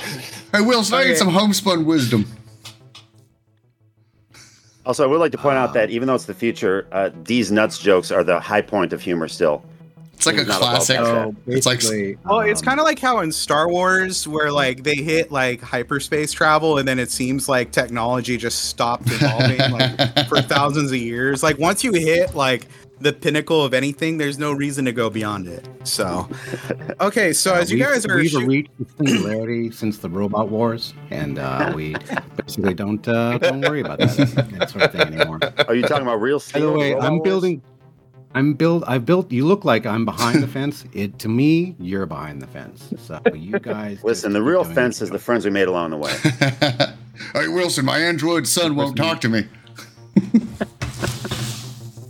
hey, 0.54 0.62
Wilson, 0.62 0.96
I 0.96 1.02
Okay. 1.02 1.10
need 1.10 1.18
some 1.18 1.28
homespun 1.30 1.86
wisdom. 1.86 2.26
Also, 4.86 5.04
I 5.04 5.08
would 5.08 5.20
like 5.20 5.32
to 5.34 5.38
point 5.38 5.58
out 5.58 5.74
that 5.76 5.92
even 5.92 6.08
though 6.08 6.16
it's 6.16 6.26
the 6.26 6.34
future, 6.34 6.88
uh, 6.92 7.10
D's 7.10 7.52
nuts 7.52 7.78
jokes 7.80 8.12
are 8.12 8.24
the 8.24 8.40
high 8.40 8.62
point 8.62 8.92
of 8.92 9.02
humor 9.02 9.28
still. 9.30 9.64
It's 10.30 10.38
like 10.38 10.48
a 10.48 10.60
classic. 10.60 10.98
above 11.00 11.36
So 11.36 11.36
It's 11.48 11.66
like- 11.66 11.80
basically, 11.80 12.18
Well, 12.26 12.40
it's 12.42 12.62
um, 12.62 12.66
kind 12.66 12.80
of 12.80 12.86
like 12.86 13.00
how 13.00 13.20
in 13.20 13.32
Star 13.32 13.70
Wars, 13.70 14.28
where 14.28 14.52
like 14.52 14.84
they 14.84 14.96
hit 14.96 15.32
like 15.32 15.62
hyperspace 15.62 16.32
travel, 16.32 16.78
and 16.78 16.88
then 16.88 17.00
it 17.00 17.12
seems 17.12 17.48
like 17.50 17.72
technology 17.72 18.38
just 18.38 18.66
stopped 18.66 19.04
evolving 19.08 19.60
like 19.72 20.28
for 20.30 20.42
thousands 20.42 20.92
of 20.92 20.98
years. 20.98 21.44
Like 21.44 21.58
once 21.60 21.84
you 21.84 21.94
hit 21.94 22.36
like 22.36 22.68
the 23.00 23.12
pinnacle 23.12 23.62
of 23.66 23.74
anything, 23.74 24.18
there's 24.18 24.40
no 24.40 24.54
reason 24.54 24.86
to 24.86 24.94
go 24.94 25.10
beyond 25.10 25.46
it. 25.48 25.68
So, 25.84 26.30
okay, 27.02 27.34
so 27.34 27.54
uh, 27.54 27.58
as 27.58 27.70
you 27.72 27.78
guys 27.78 28.06
are, 28.06 28.16
we've 28.16 28.30
shoot- 28.30 28.48
reached 28.48 28.70
the 28.80 29.06
singularity 29.06 29.72
since 29.82 29.98
the 29.98 30.10
robot 30.10 30.48
wars, 30.50 30.94
and 31.10 31.38
uh, 31.40 31.72
we 31.76 31.96
basically 32.38 32.74
don't 32.74 33.06
uh, 33.08 33.38
don't 33.40 33.62
worry 33.62 33.82
about 33.82 34.00
that, 34.00 34.16
that 34.58 34.70
sort 34.70 34.86
of 34.86 34.92
thing 34.94 35.02
anymore. 35.02 35.40
Are 35.68 35.76
you 35.76 35.82
talking 35.82 36.04
about 36.04 36.22
real 36.22 36.42
By 36.54 36.60
the 36.62 36.72
way, 36.72 36.94
Robot 36.94 37.06
I'm 37.08 37.18
Wars? 37.18 37.24
building. 37.28 37.62
I'm 38.36 38.54
built. 38.54 38.84
I've 38.88 39.06
built. 39.06 39.32
You 39.32 39.46
look 39.46 39.64
like 39.64 39.86
I'm 39.86 40.06
behind 40.06 40.42
the 40.42 40.48
fence. 40.48 40.86
It 40.94 41.20
to 41.20 41.30
me, 41.30 41.76
you're 41.80 42.06
behind 42.06 42.42
the 42.42 42.48
fence. 42.48 42.94
So 42.98 43.22
you 43.34 43.60
guys. 43.60 44.04
Listen, 44.04 44.34
the 44.34 44.42
real 44.42 44.64
fence 44.64 45.02
is 45.02 45.10
the 45.10 45.20
friends 45.20 45.46
we 45.46 45.52
made 45.52 45.68
along 45.68 45.92
the 45.92 45.98
way. 45.98 46.14
hey, 47.34 47.48
Wilson, 47.48 47.86
my 47.86 48.00
android 48.00 48.48
son 48.48 48.76
won't 48.76 48.98
talk 48.98 49.22
to 49.22 49.30
me. 49.30 49.48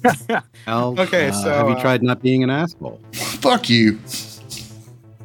doing. 0.04 0.42
Well, 0.68 0.96
Okay, 1.00 1.30
uh, 1.30 1.32
so, 1.32 1.50
have 1.50 1.68
you 1.70 1.76
uh, 1.76 1.82
tried 1.82 2.04
not 2.04 2.22
being 2.22 2.44
an 2.44 2.50
asshole? 2.50 3.00
Fuck 3.14 3.70
you. 3.70 4.00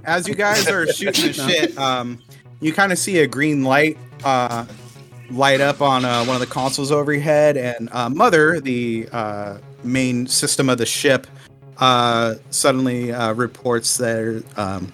as 0.05 0.27
you 0.29 0.35
guys 0.35 0.69
are 0.69 0.87
shooting 0.93 1.27
the 1.27 1.33
shit, 1.33 1.79
um, 1.79 2.19
you 2.61 2.73
kind 2.73 2.93
of 2.93 2.99
see 2.99 3.19
a 3.19 3.27
green 3.27 3.65
light 3.65 3.99
uh, 4.25 4.65
light 5.31 5.61
up 5.61 5.83
on 5.83 6.05
uh, 6.05 6.25
one 6.25 6.35
of 6.35 6.41
the 6.41 6.47
consoles 6.47 6.91
overhead, 6.91 7.57
and 7.57 7.89
uh, 7.93 8.09
Mother, 8.09 8.61
the 8.61 9.09
uh, 9.13 9.59
main 9.85 10.27
system 10.27 10.69
of 10.69 10.79
the 10.79 10.87
ship, 10.87 11.27
uh, 11.79 12.35
suddenly 12.51 13.13
uh, 13.13 13.33
reports 13.35 13.97
that 13.99 14.45
um, 14.57 14.93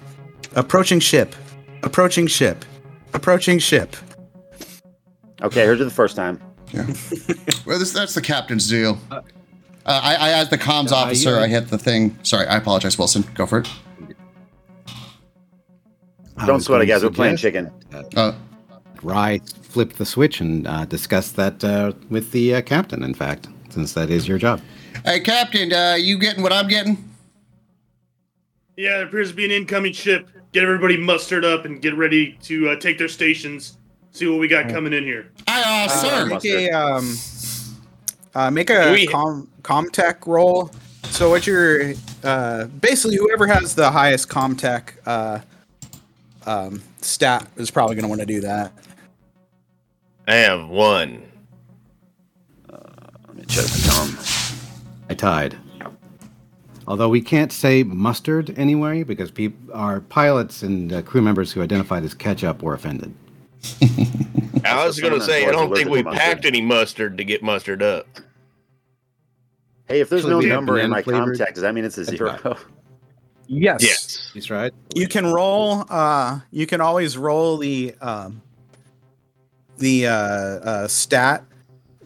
approaching 0.55 1.01
ship, 1.01 1.35
approaching 1.83 2.27
ship, 2.27 2.65
approaching 3.13 3.59
ship. 3.59 3.97
Okay, 5.43 5.63
here's 5.63 5.79
the 5.79 5.91
first 5.91 6.17
time. 6.17 6.41
Yeah. 6.73 6.87
well, 7.67 7.79
this, 7.79 7.93
that's 7.93 8.15
the 8.15 8.23
captain's 8.23 8.69
deal. 8.69 8.99
Uh, 9.11 9.21
I, 9.87 10.17
I, 10.17 10.31
as 10.31 10.49
the 10.49 10.59
comms 10.59 10.93
Uh, 10.93 10.97
officer, 10.97 11.31
yeah. 11.33 11.43
I 11.43 11.49
hit 11.49 11.69
the 11.69 11.79
thing. 11.79 12.19
Sorry, 12.23 12.47
I 12.47 12.57
apologize, 12.57 12.99
Wilson. 12.99 13.25
Go 13.35 13.47
for 13.47 13.59
it. 13.59 13.69
I 16.37 16.47
Don't 16.47 16.61
sweat 16.61 16.81
it, 16.83 16.87
guys. 16.87 17.03
We're 17.05 17.11
playing 17.11 17.37
chicken. 17.37 17.71
Uh, 18.17 18.33
Rye 19.03 19.41
flipped 19.63 19.99
the 19.99 20.07
switch 20.07 20.41
and 20.41 20.67
uh, 20.67 20.85
discussed 20.87 21.37
that 21.37 21.63
uh, 21.63 21.93
with 22.11 22.33
the 22.33 22.57
uh, 22.57 22.63
captain. 22.63 23.05
In 23.05 23.15
fact, 23.15 23.47
since 23.69 23.93
that 23.93 24.11
is 24.11 24.27
your 24.27 24.39
job. 24.39 24.61
Hey, 25.05 25.21
Captain, 25.21 25.73
uh, 25.73 25.97
you 25.99 26.19
getting 26.19 26.43
what 26.43 26.53
I'm 26.53 26.69
getting? 26.69 27.11
Yeah, 28.77 28.99
there 28.99 29.07
appears 29.07 29.31
to 29.31 29.35
be 29.37 29.45
an 29.45 29.51
incoming 29.51 29.93
ship. 29.93 30.29
Get 30.53 30.63
everybody 30.65 30.97
mustered 30.97 31.45
up 31.45 31.65
and 31.65 31.81
get 31.81 31.97
ready 31.97 32.39
to 32.43 32.71
uh, 32.71 32.77
take 32.77 32.99
their 32.99 33.09
stations. 33.09 33.79
See 34.13 34.27
what 34.27 34.39
we 34.39 34.47
got 34.49 34.69
coming 34.69 34.93
in 34.93 35.05
here. 35.05 35.31
Aye, 35.49 35.63
aye, 35.67 35.87
sir. 35.89 36.27
Make 36.27 36.45
a 36.45 36.71
um, 36.71 37.17
uh, 38.35 38.51
make 38.51 38.71
a 38.71 38.93
We- 38.93 39.07
com 39.07 39.49
comtech 39.63 40.27
roll. 40.27 40.71
So 41.11 41.31
what 41.31 41.47
you're 41.47 41.95
uh, 42.23 42.65
basically 42.67 43.17
whoever 43.17 43.47
has 43.47 43.75
the 43.75 43.91
highest 43.91 44.29
comtech 44.29 44.91
uh, 45.07 45.41
um, 46.47 46.83
stat 47.01 47.47
is 47.57 47.71
probably 47.71 47.95
going 47.97 48.05
to 48.05 48.09
want 48.09 48.21
to 48.21 48.27
do 48.27 48.41
that. 48.41 48.73
I 50.27 50.35
have 50.37 50.69
one. 50.69 51.23
Let 52.71 53.37
me 53.37 53.45
check 53.47 53.65
the 53.67 53.89
com. 53.91 54.17
I 55.15 55.17
tied. 55.17 55.57
Although 56.89 57.09
we 57.09 57.21
can't 57.23 57.53
say 57.53 57.83
mustard 57.85 58.53
anyway 58.59 59.05
because 59.05 59.31
peop- 59.31 59.57
our 59.73 60.01
pilots 60.01 60.63
and 60.65 60.93
uh, 60.93 61.03
crew 61.03 61.23
members 61.23 61.53
who 61.53 61.63
identified 61.63 62.03
as 62.03 62.13
ketchup 62.15 62.63
were 62.63 62.75
offended. 62.75 63.15
I 64.65 64.85
was 64.85 64.99
gonna 65.01 65.21
say 65.21 65.47
I 65.47 65.53
don't 65.53 65.75
think 65.75 65.89
we 65.89 66.03
mustard. 66.03 66.21
packed 66.21 66.45
any 66.45 66.61
mustard 66.61 67.17
to 67.19 67.25
get 67.25 67.43
mustard 67.45 67.81
up. 67.83 68.07
Hey, 69.87 70.01
if 70.01 70.09
there's 70.11 70.23
Actually, 70.23 70.31
no 70.33 70.39
we 70.39 70.45
have 70.49 70.57
number 70.57 70.79
in 70.81 70.91
my 70.91 71.01
banana 71.01 71.23
flavored- 71.25 71.39
contact, 71.39 71.55
does 71.55 71.63
that 71.63 71.75
mean 71.75 71.85
it's 71.85 71.97
a 71.99 72.05
zero? 72.05 72.39
right. 72.45 72.57
Yes. 73.47 73.83
Yes. 73.83 74.31
He's 74.33 74.51
right. 74.51 74.73
You 74.95 75.07
can 75.07 75.27
roll. 75.31 75.85
Uh, 75.91 76.41
you 76.51 76.67
can 76.67 76.81
always 76.81 77.19
roll 77.19 77.59
the 77.59 77.95
um, 78.01 78.41
the 79.77 80.07
uh, 80.07 80.11
uh, 80.13 80.89
stat 80.89 81.45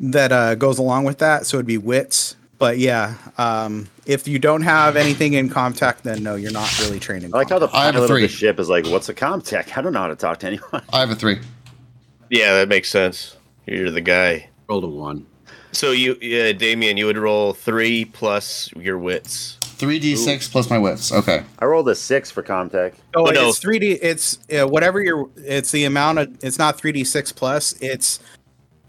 that 0.01 0.33
uh, 0.33 0.57
goes 0.57 0.79
along 0.81 1.05
with 1.05 1.19
that. 1.19 1.47
So 1.47 1.59
it'd 1.59 1.67
be 1.67 1.79
wits. 1.79 2.35
But 2.59 2.79
yeah, 2.79 3.15
um, 3.39 3.89
if 4.05 4.27
you 4.27 4.39
don't 4.41 4.63
have 4.63 4.97
anything 4.97 5.35
in 5.35 5.49
Comtech, 5.49 6.03
then 6.03 6.23
no, 6.25 6.35
you're 6.35 6.51
not 6.51 6.77
really 6.81 6.99
training. 6.99 7.33
I 7.33 7.39
like 7.39 7.51
how 7.51 7.59
the 7.61 7.69
I 7.73 7.87
have 7.87 7.95
a 7.95 7.99
pilot 7.99 8.11
of 8.11 8.21
the 8.23 8.29
ship 8.29 8.59
is 8.59 8.69
like, 8.69 8.85
"What's 8.87 9.09
a 9.09 9.15
comtech? 9.15 9.77
I 9.79 9.81
don't 9.83 9.93
know 9.93 10.01
how 10.01 10.09
to 10.09 10.17
talk 10.17 10.39
to 10.41 10.47
anyone." 10.49 10.83
I 10.93 11.01
have 11.01 11.11
a 11.11 11.15
three. 11.15 11.39
Yeah, 12.31 12.55
that 12.55 12.69
makes 12.69 12.91
sense. 12.91 13.37
You're 13.67 13.91
the 13.91 14.01
guy. 14.01 14.49
Rolled 14.69 14.85
a 14.85 14.89
one. 14.89 15.27
So 15.73 15.93
you, 15.93 16.17
yeah, 16.21 16.53
Damien, 16.53 16.97
you 16.97 17.07
would 17.07 17.19
roll 17.19 17.53
three 17.53 18.05
plus 18.07 18.73
your 18.75 18.99
wits. 18.99 19.59
3d6 19.63 20.51
plus 20.51 20.69
my 20.71 20.79
wits. 20.79 21.13
Okay. 21.13 21.45
I 21.61 21.65
rolled 21.65 21.89
a 21.89 21.95
six 21.95 22.31
for 22.33 22.43
comtech. 22.43 22.95
Oh, 23.15 23.29
Oh, 23.29 23.31
no. 23.31 23.49
it's 23.51 23.61
3D. 23.61 23.99
It's 24.03 24.39
uh, 24.53 24.67
whatever 24.67 25.01
you're. 25.01 25.29
It's 25.37 25.71
the 25.71 25.85
amount 25.85 26.19
of. 26.19 26.37
It's 26.43 26.59
not 26.59 26.77
3D 26.79 27.07
six 27.07 27.31
plus. 27.31 27.75
It's 27.81 28.19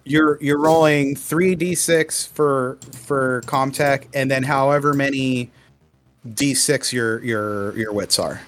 you're 0.10 0.38
you're 0.41 0.58
rolling 0.60 1.15
3D6 1.15 2.30
for 2.30 2.78
for 2.91 3.41
Comtech, 3.45 4.08
and 4.13 4.30
then 4.30 4.43
however 4.43 4.93
many 4.93 5.52
D6 6.28 6.91
your 6.91 7.24
your 7.24 7.78
your 7.78 7.93
wits 7.93 8.17
are. 8.19 8.41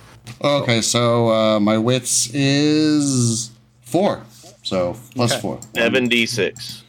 Okay, 0.43 0.81
so 0.81 1.29
uh, 1.31 1.59
my 1.59 1.77
wits 1.77 2.29
is 2.33 3.51
four. 3.81 4.23
So 4.63 4.95
plus 5.15 5.31
Okay. 5.33 5.41
four. 5.41 5.59
Seven 5.75 6.07
d 6.07 6.25
six. 6.25 6.83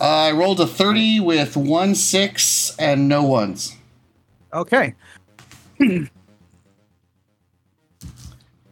I 0.00 0.32
rolled 0.32 0.60
a 0.60 0.66
30 0.66 1.20
with 1.20 1.56
one 1.56 1.94
six 1.94 2.76
and 2.78 3.08
no 3.08 3.22
ones. 3.22 3.76
Okay. 4.52 4.94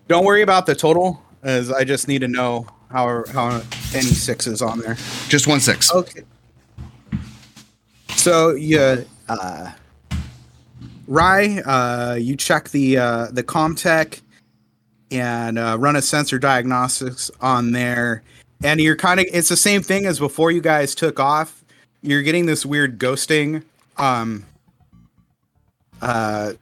Don't 0.08 0.24
worry 0.24 0.42
about 0.42 0.66
the 0.66 0.74
total, 0.74 1.22
as 1.44 1.70
I 1.70 1.84
just 1.84 2.08
need 2.08 2.18
to 2.22 2.28
know 2.28 2.66
how 2.90 3.24
how 3.32 3.62
many 3.92 4.02
sixes 4.02 4.62
on 4.62 4.80
there. 4.80 4.96
Just 5.28 5.46
one 5.46 5.60
six. 5.60 5.92
Okay. 5.92 6.22
So 8.16 8.50
you, 8.50 9.06
uh, 9.28 9.70
Rye, 11.06 11.60
uh, 11.64 12.16
you 12.20 12.36
check 12.36 12.68
the 12.70 12.98
uh, 12.98 13.26
the 13.30 13.42
Comtech 13.42 14.20
and 15.10 15.58
uh, 15.58 15.76
run 15.78 15.96
a 15.96 16.02
sensor 16.02 16.38
diagnostics 16.38 17.30
on 17.40 17.72
there, 17.72 18.22
and 18.62 18.80
you're 18.80 18.96
kind 18.96 19.20
of 19.20 19.26
it's 19.32 19.48
the 19.48 19.56
same 19.56 19.82
thing 19.82 20.06
as 20.06 20.18
before 20.18 20.50
you 20.50 20.60
guys 20.60 20.94
took 20.94 21.18
off. 21.18 21.64
you're 22.02 22.22
getting 22.22 22.46
this 22.46 22.64
weird 22.64 22.98
ghosting 22.98 23.62
um 23.98 24.44
uh 26.02 26.52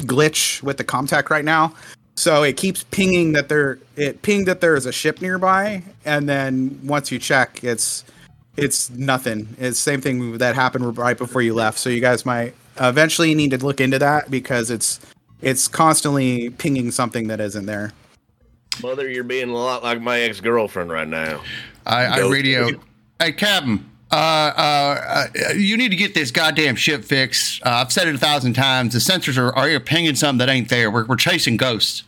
glitch 0.00 0.62
with 0.62 0.76
the 0.76 0.84
comtech 0.84 1.30
right 1.30 1.44
now. 1.44 1.74
So 2.16 2.42
it 2.42 2.56
keeps 2.56 2.84
pinging 2.84 3.32
that 3.32 3.48
there 3.48 3.78
it 3.94 4.22
pinged 4.22 4.48
that 4.48 4.60
there 4.60 4.74
is 4.74 4.86
a 4.86 4.92
ship 4.92 5.20
nearby, 5.20 5.82
and 6.04 6.28
then 6.28 6.80
once 6.82 7.12
you 7.12 7.18
check, 7.18 7.62
it's 7.62 8.04
it's 8.56 8.90
nothing. 8.90 9.54
It's 9.58 9.78
same 9.78 10.00
thing 10.00 10.38
that 10.38 10.54
happened 10.54 10.96
right 10.96 11.16
before 11.16 11.42
you 11.42 11.54
left. 11.54 11.78
So 11.78 11.90
you 11.90 12.00
guys 12.00 12.24
might 12.24 12.54
eventually 12.80 13.34
need 13.34 13.50
to 13.50 13.58
look 13.58 13.80
into 13.80 13.98
that 13.98 14.30
because 14.30 14.70
it's 14.70 14.98
it's 15.42 15.68
constantly 15.68 16.50
pinging 16.50 16.90
something 16.90 17.28
that 17.28 17.40
isn't 17.40 17.66
there. 17.66 17.92
Mother, 18.82 19.08
you're 19.10 19.24
being 19.24 19.50
a 19.50 19.54
lot 19.54 19.82
like 19.82 20.00
my 20.00 20.20
ex 20.20 20.40
girlfriend 20.40 20.90
right 20.90 21.08
now. 21.08 21.42
I, 21.84 22.04
I 22.04 22.18
radio. 22.28 22.68
Hey, 23.18 23.32
Captain. 23.32 23.90
Uh, 24.10 24.14
uh, 24.14 25.26
uh, 25.48 25.52
you 25.54 25.76
need 25.76 25.90
to 25.90 25.96
get 25.96 26.14
this 26.14 26.30
goddamn 26.30 26.76
ship 26.76 27.04
fixed. 27.04 27.60
Uh, 27.66 27.70
I've 27.70 27.92
said 27.92 28.06
it 28.06 28.14
a 28.14 28.18
thousand 28.18 28.52
times. 28.52 28.92
The 28.92 29.00
sensors 29.00 29.36
are, 29.36 29.56
are 29.56 29.80
pinging 29.80 30.14
something 30.14 30.38
that 30.38 30.48
ain't 30.48 30.68
there. 30.68 30.90
We're, 30.90 31.06
we're 31.06 31.16
chasing 31.16 31.56
ghosts. 31.56 32.04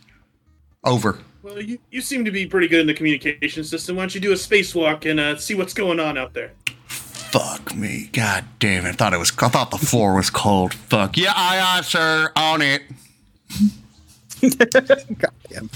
Over. 0.85 1.19
Well, 1.43 1.61
you, 1.61 1.77
you 1.91 1.99
seem 1.99 2.23
to 2.23 2.31
be 2.31 2.45
pretty 2.45 2.69
good 2.69 2.79
in 2.79 2.87
the 2.87 2.93
communication 2.93 3.65
system. 3.65 3.97
Why 3.97 4.03
don't 4.03 4.15
you 4.15 4.21
do 4.21 4.31
a 4.31 4.35
spacewalk 4.35 5.09
and 5.09 5.19
uh, 5.19 5.35
see 5.37 5.55
what's 5.55 5.73
going 5.73 5.99
on 5.99 6.17
out 6.17 6.33
there? 6.33 6.53
Fuck 6.87 7.75
me. 7.75 8.09
God 8.13 8.45
damn 8.59 8.85
it. 8.85 8.89
I 8.89 8.91
thought 8.93 9.13
it 9.13 9.17
was. 9.17 9.31
I 9.39 9.49
thought 9.49 9.71
the 9.71 9.77
floor 9.77 10.15
was 10.15 10.29
cold. 10.29 10.73
Fuck. 10.73 11.17
Yeah, 11.17 11.33
aye, 11.35 11.59
aye, 11.61 11.81
sir. 11.81 12.31
On 12.35 12.61
it. 12.61 12.83
God 15.19 15.31
damn. 15.49 15.69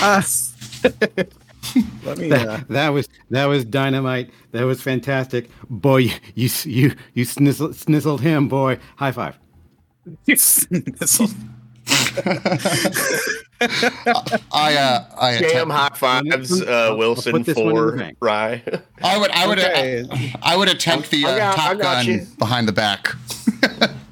Uh, 0.00 0.22
let 2.04 2.18
me. 2.18 2.30
Uh, 2.30 2.36
That, 2.44 2.68
that 2.68 2.88
was 2.90 3.08
that 3.30 3.46
was 3.46 3.64
dynamite. 3.64 4.30
That 4.52 4.64
was 4.64 4.80
fantastic, 4.82 5.50
boy. 5.68 5.98
You 5.98 6.12
you 6.34 6.48
you, 6.64 6.94
you 7.14 7.24
snizzled, 7.24 7.74
snizzled 7.74 8.20
him, 8.20 8.48
boy. 8.48 8.78
High 8.96 9.12
five. 9.12 9.38
this'll- 10.26 11.28
I 14.52 14.74
uh, 14.76 15.04
I 15.20 15.38
Damn 15.38 15.68
high 15.70 15.90
fives, 15.94 16.62
uh, 16.62 16.94
Wilson 16.96 17.32
put 17.32 17.44
this 17.46 17.56
one 17.56 17.68
in 17.68 17.74
the 17.74 17.80
for 17.92 17.96
bank. 17.96 18.16
Rye. 18.20 18.62
I 19.02 19.18
would 19.18 19.30
I 19.32 19.46
would 19.46 19.58
Okay. 19.58 20.32
I, 20.42 20.56
would 20.56 20.68
attempt 20.68 21.10
the 21.10 21.26
uh, 21.26 21.36
got- 21.36 21.56
top 21.56 21.78
gun 21.78 22.06
you. 22.06 22.26
behind 22.38 22.66
the 22.68 22.72
back 22.72 23.08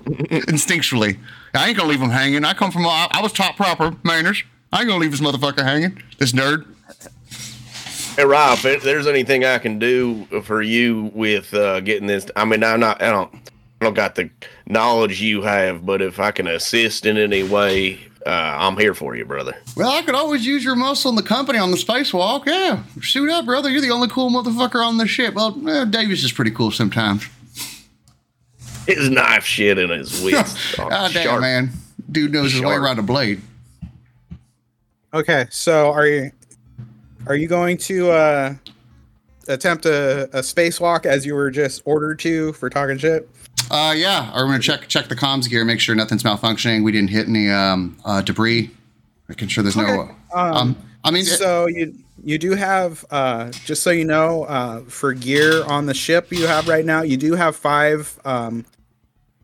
instinctually. 0.04 1.18
I 1.54 1.68
ain't 1.68 1.76
gonna 1.78 1.88
leave 1.88 2.00
him 2.02 2.10
hanging. 2.10 2.44
I 2.44 2.52
come 2.52 2.70
from 2.70 2.86
I, 2.86 3.08
I 3.10 3.22
was 3.22 3.32
top 3.32 3.56
proper 3.56 3.94
manners. 4.04 4.42
I 4.72 4.80
ain't 4.80 4.88
gonna 4.88 5.00
leave 5.00 5.12
this 5.12 5.20
motherfucker 5.20 5.62
hanging. 5.62 6.02
This 6.18 6.32
nerd. 6.32 6.66
Hey, 8.18 8.24
Rob, 8.24 8.58
if 8.64 8.82
there's 8.82 9.06
anything 9.06 9.44
I 9.44 9.58
can 9.58 9.78
do 9.78 10.24
for 10.42 10.60
you 10.60 11.12
with 11.14 11.54
uh, 11.54 11.78
getting 11.78 12.08
this, 12.08 12.26
I 12.34 12.44
mean, 12.46 12.64
I'm 12.64 12.80
not, 12.80 13.00
I 13.00 13.12
don't, 13.12 13.32
I 13.80 13.84
don't 13.84 13.94
got 13.94 14.16
the 14.16 14.28
knowledge 14.66 15.22
you 15.22 15.42
have, 15.42 15.86
but 15.86 16.02
if 16.02 16.18
I 16.18 16.32
can 16.32 16.48
assist 16.48 17.06
in 17.06 17.16
any 17.16 17.44
way, 17.44 18.00
uh, 18.26 18.30
I'm 18.58 18.76
here 18.76 18.92
for 18.92 19.14
you, 19.14 19.24
brother. 19.24 19.56
Well, 19.76 19.90
I 19.90 20.02
could 20.02 20.16
always 20.16 20.44
use 20.44 20.64
your 20.64 20.74
muscle 20.74 21.10
in 21.10 21.14
the 21.14 21.22
company 21.22 21.60
on 21.60 21.70
the 21.70 21.76
spacewalk. 21.76 22.46
Yeah, 22.46 22.82
suit 23.00 23.30
up, 23.30 23.44
brother. 23.44 23.70
You're 23.70 23.82
the 23.82 23.90
only 23.90 24.08
cool 24.08 24.30
motherfucker 24.30 24.84
on 24.84 24.96
the 24.96 25.06
ship. 25.06 25.34
Well, 25.34 25.56
eh, 25.68 25.84
Davis 25.84 26.24
is 26.24 26.32
pretty 26.32 26.50
cool 26.50 26.72
sometimes. 26.72 27.24
His 28.88 29.08
knife 29.10 29.44
shit 29.44 29.78
and 29.78 29.92
his 29.92 30.20
wits. 30.24 30.76
are 30.76 30.90
God 30.90 31.12
damn, 31.12 31.22
sharp. 31.22 31.40
man. 31.40 31.70
Dude 32.10 32.32
knows 32.32 32.50
his 32.50 32.62
way 32.62 32.74
around 32.74 32.98
a 32.98 33.02
blade. 33.02 33.40
okay, 35.14 35.46
so 35.50 35.92
are 35.92 36.04
you 36.04 36.32
are 37.28 37.36
you 37.36 37.46
going 37.46 37.76
to 37.76 38.10
uh, 38.10 38.54
attempt 39.48 39.86
a, 39.86 40.24
a 40.36 40.40
spacewalk 40.40 41.06
as 41.06 41.24
you 41.24 41.34
were 41.34 41.50
just 41.50 41.82
ordered 41.84 42.18
to 42.20 42.52
for 42.54 42.68
talking 42.70 42.98
shit? 42.98 43.28
Uh, 43.70 43.94
yeah. 43.96 44.32
We're 44.34 44.46
gonna 44.46 44.58
check 44.60 44.88
check 44.88 45.08
the 45.08 45.16
comms 45.16 45.48
gear, 45.48 45.64
make 45.64 45.80
sure 45.80 45.94
nothing's 45.94 46.22
malfunctioning. 46.22 46.84
We 46.84 46.92
didn't 46.92 47.10
hit 47.10 47.28
any 47.28 47.50
um 47.50 47.98
uh, 48.04 48.22
debris. 48.22 48.70
Making 49.28 49.48
sure 49.48 49.62
there's 49.62 49.76
no. 49.76 49.84
Okay. 49.84 50.12
Um, 50.34 50.54
Um, 50.56 50.76
I 51.04 51.10
mean, 51.10 51.22
it- 51.22 51.38
so 51.38 51.66
you 51.66 51.94
you 52.24 52.38
do 52.38 52.52
have 52.54 53.04
uh, 53.10 53.50
just 53.64 53.82
so 53.82 53.90
you 53.90 54.04
know 54.04 54.44
uh, 54.44 54.80
for 54.88 55.12
gear 55.12 55.64
on 55.64 55.86
the 55.86 55.94
ship 55.94 56.32
you 56.32 56.46
have 56.46 56.66
right 56.66 56.84
now 56.84 57.02
you 57.02 57.16
do 57.16 57.34
have 57.34 57.54
five 57.54 58.18
um, 58.24 58.64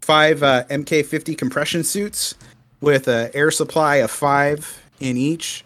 five 0.00 0.42
uh, 0.42 0.64
MK50 0.70 1.36
compression 1.38 1.84
suits 1.84 2.34
with 2.80 3.06
an 3.08 3.30
air 3.34 3.50
supply 3.50 3.96
of 3.96 4.10
five 4.10 4.80
in 5.00 5.16
each. 5.16 5.64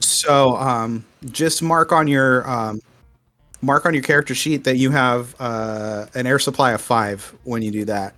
So 0.00 0.56
um, 0.56 1.04
just 1.30 1.62
mark 1.62 1.92
on 1.92 2.08
your 2.08 2.48
um, 2.48 2.80
mark 3.60 3.86
on 3.86 3.94
your 3.94 4.02
character 4.02 4.34
sheet 4.34 4.64
that 4.64 4.76
you 4.76 4.90
have 4.90 5.34
uh, 5.40 6.06
an 6.14 6.26
air 6.26 6.38
supply 6.38 6.72
of 6.72 6.80
five 6.80 7.34
when 7.44 7.62
you 7.62 7.70
do 7.70 7.84
that. 7.86 8.14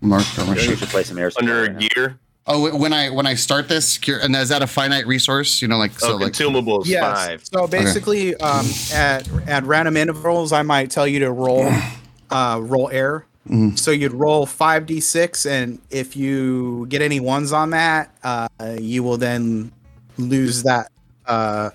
Mark 0.00 0.24
on 0.38 0.46
my 0.46 0.54
Maybe 0.54 0.68
we 0.68 0.72
sheet. 0.74 0.78
should 0.78 0.88
play 0.88 1.02
some 1.02 1.18
air 1.18 1.30
supply 1.30 1.48
Under 1.48 1.62
right 1.62 1.72
now. 1.72 1.88
gear, 1.94 2.18
Oh, 2.50 2.74
when 2.78 2.94
I 2.94 3.10
when 3.10 3.26
I 3.26 3.34
start 3.34 3.68
this, 3.68 3.98
cure- 3.98 4.20
and 4.20 4.34
is 4.34 4.48
that 4.48 4.62
a 4.62 4.66
finite 4.66 5.06
resource? 5.06 5.60
You 5.60 5.68
know, 5.68 5.76
like 5.76 5.98
so, 5.98 6.12
oh, 6.14 6.16
like 6.16 6.32
consumables 6.32 6.86
five. 6.98 7.44
So 7.44 7.66
basically, 7.66 8.34
um, 8.36 8.64
at 8.90 9.28
at 9.46 9.64
random 9.64 9.98
intervals, 9.98 10.50
I 10.50 10.62
might 10.62 10.90
tell 10.90 11.06
you 11.06 11.18
to 11.18 11.30
roll 11.30 11.70
uh, 12.30 12.58
roll 12.62 12.88
air. 12.90 13.26
Mm-hmm. 13.46 13.76
So 13.76 13.90
you'd 13.90 14.12
roll 14.12 14.46
five 14.46 14.86
d 14.86 14.98
six, 15.00 15.44
and 15.44 15.78
if 15.90 16.16
you 16.16 16.86
get 16.88 17.02
any 17.02 17.20
ones 17.20 17.52
on 17.52 17.70
that, 17.70 18.14
uh, 18.22 18.48
you 18.80 19.02
will 19.02 19.18
then 19.18 19.70
lose 20.16 20.62
that. 20.62 20.90
Uh, 21.28 21.70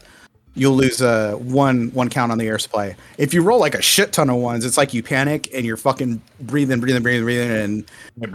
you'll 0.55 0.73
lose 0.75 1.01
uh, 1.01 1.33
one 1.39 1.87
one 1.93 2.09
count 2.09 2.31
on 2.31 2.37
the 2.37 2.45
air 2.47 2.59
supply. 2.59 2.95
If 3.17 3.33
you 3.33 3.41
roll 3.41 3.59
like 3.59 3.73
a 3.75 3.81
shit 3.81 4.11
ton 4.11 4.29
of 4.29 4.35
ones, 4.37 4.65
it's 4.65 4.77
like 4.77 4.93
you 4.93 5.01
panic 5.01 5.49
and 5.53 5.65
you're 5.65 5.77
fucking 5.77 6.21
breathing, 6.41 6.79
breathing, 6.79 7.01
breathing, 7.01 7.23
breathing, 7.23 7.51
and 7.51 7.87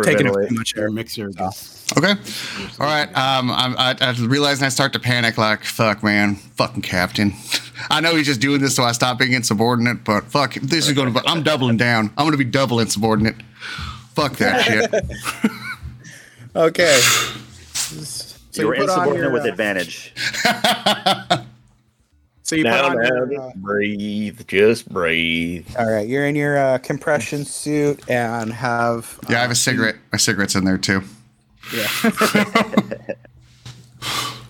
taking 0.02 0.26
up 0.26 0.34
Hyperventilate. 0.34 0.48
too 0.48 0.54
much 0.56 0.76
air. 0.76 0.82
Your 0.84 0.90
mixer. 0.90 1.28
gets- 1.28 1.92
okay, 1.96 2.12
all 2.80 2.86
right. 2.86 3.08
Um, 3.16 3.50
I'm, 3.50 3.76
I, 3.78 3.96
I 4.00 4.12
realize 4.20 4.62
I 4.62 4.68
start 4.68 4.92
to 4.94 4.98
panic. 5.00 5.38
Like, 5.38 5.62
fuck, 5.64 6.02
man, 6.02 6.34
fucking 6.36 6.82
captain. 6.82 7.34
I 7.90 8.00
know 8.00 8.16
he's 8.16 8.26
just 8.26 8.40
doing 8.40 8.60
this 8.60 8.74
so 8.74 8.82
I 8.82 8.92
stop 8.92 9.18
being 9.20 9.32
insubordinate, 9.32 10.02
but 10.04 10.24
fuck, 10.24 10.54
this 10.54 10.88
is 10.88 10.94
going 10.94 11.12
to. 11.14 11.22
I'm 11.26 11.42
doubling 11.44 11.76
down. 11.76 12.06
I'm 12.16 12.24
going 12.24 12.32
to 12.32 12.38
be 12.38 12.44
double 12.44 12.80
insubordinate. 12.80 13.36
Fuck 14.14 14.36
that 14.38 14.64
shit. 14.64 15.50
Okay. 16.56 17.00
So 18.50 18.62
you 18.62 18.68
were 18.68 18.74
put 18.74 18.82
insubordinate 18.84 19.22
your, 19.22 19.32
with 19.32 19.44
uh, 19.44 19.48
advantage. 19.48 20.14
So 22.48 22.56
you 22.56 22.64
put 22.64 22.72
on 22.72 22.96
now, 22.96 23.02
your, 23.02 23.42
uh, 23.42 23.50
breathe, 23.56 24.40
just 24.46 24.88
breathe. 24.88 25.66
All 25.78 25.84
right, 25.84 26.08
you're 26.08 26.26
in 26.26 26.34
your 26.34 26.56
uh, 26.56 26.78
compression 26.78 27.44
suit 27.44 28.08
and 28.08 28.50
have. 28.54 29.18
Yeah, 29.28 29.36
I 29.36 29.38
uh, 29.40 29.42
have 29.42 29.50
a 29.50 29.54
cigarette. 29.54 29.96
My 30.12 30.16
cigarette's 30.16 30.56
in 30.56 30.64
there 30.64 30.78
too. 30.78 31.02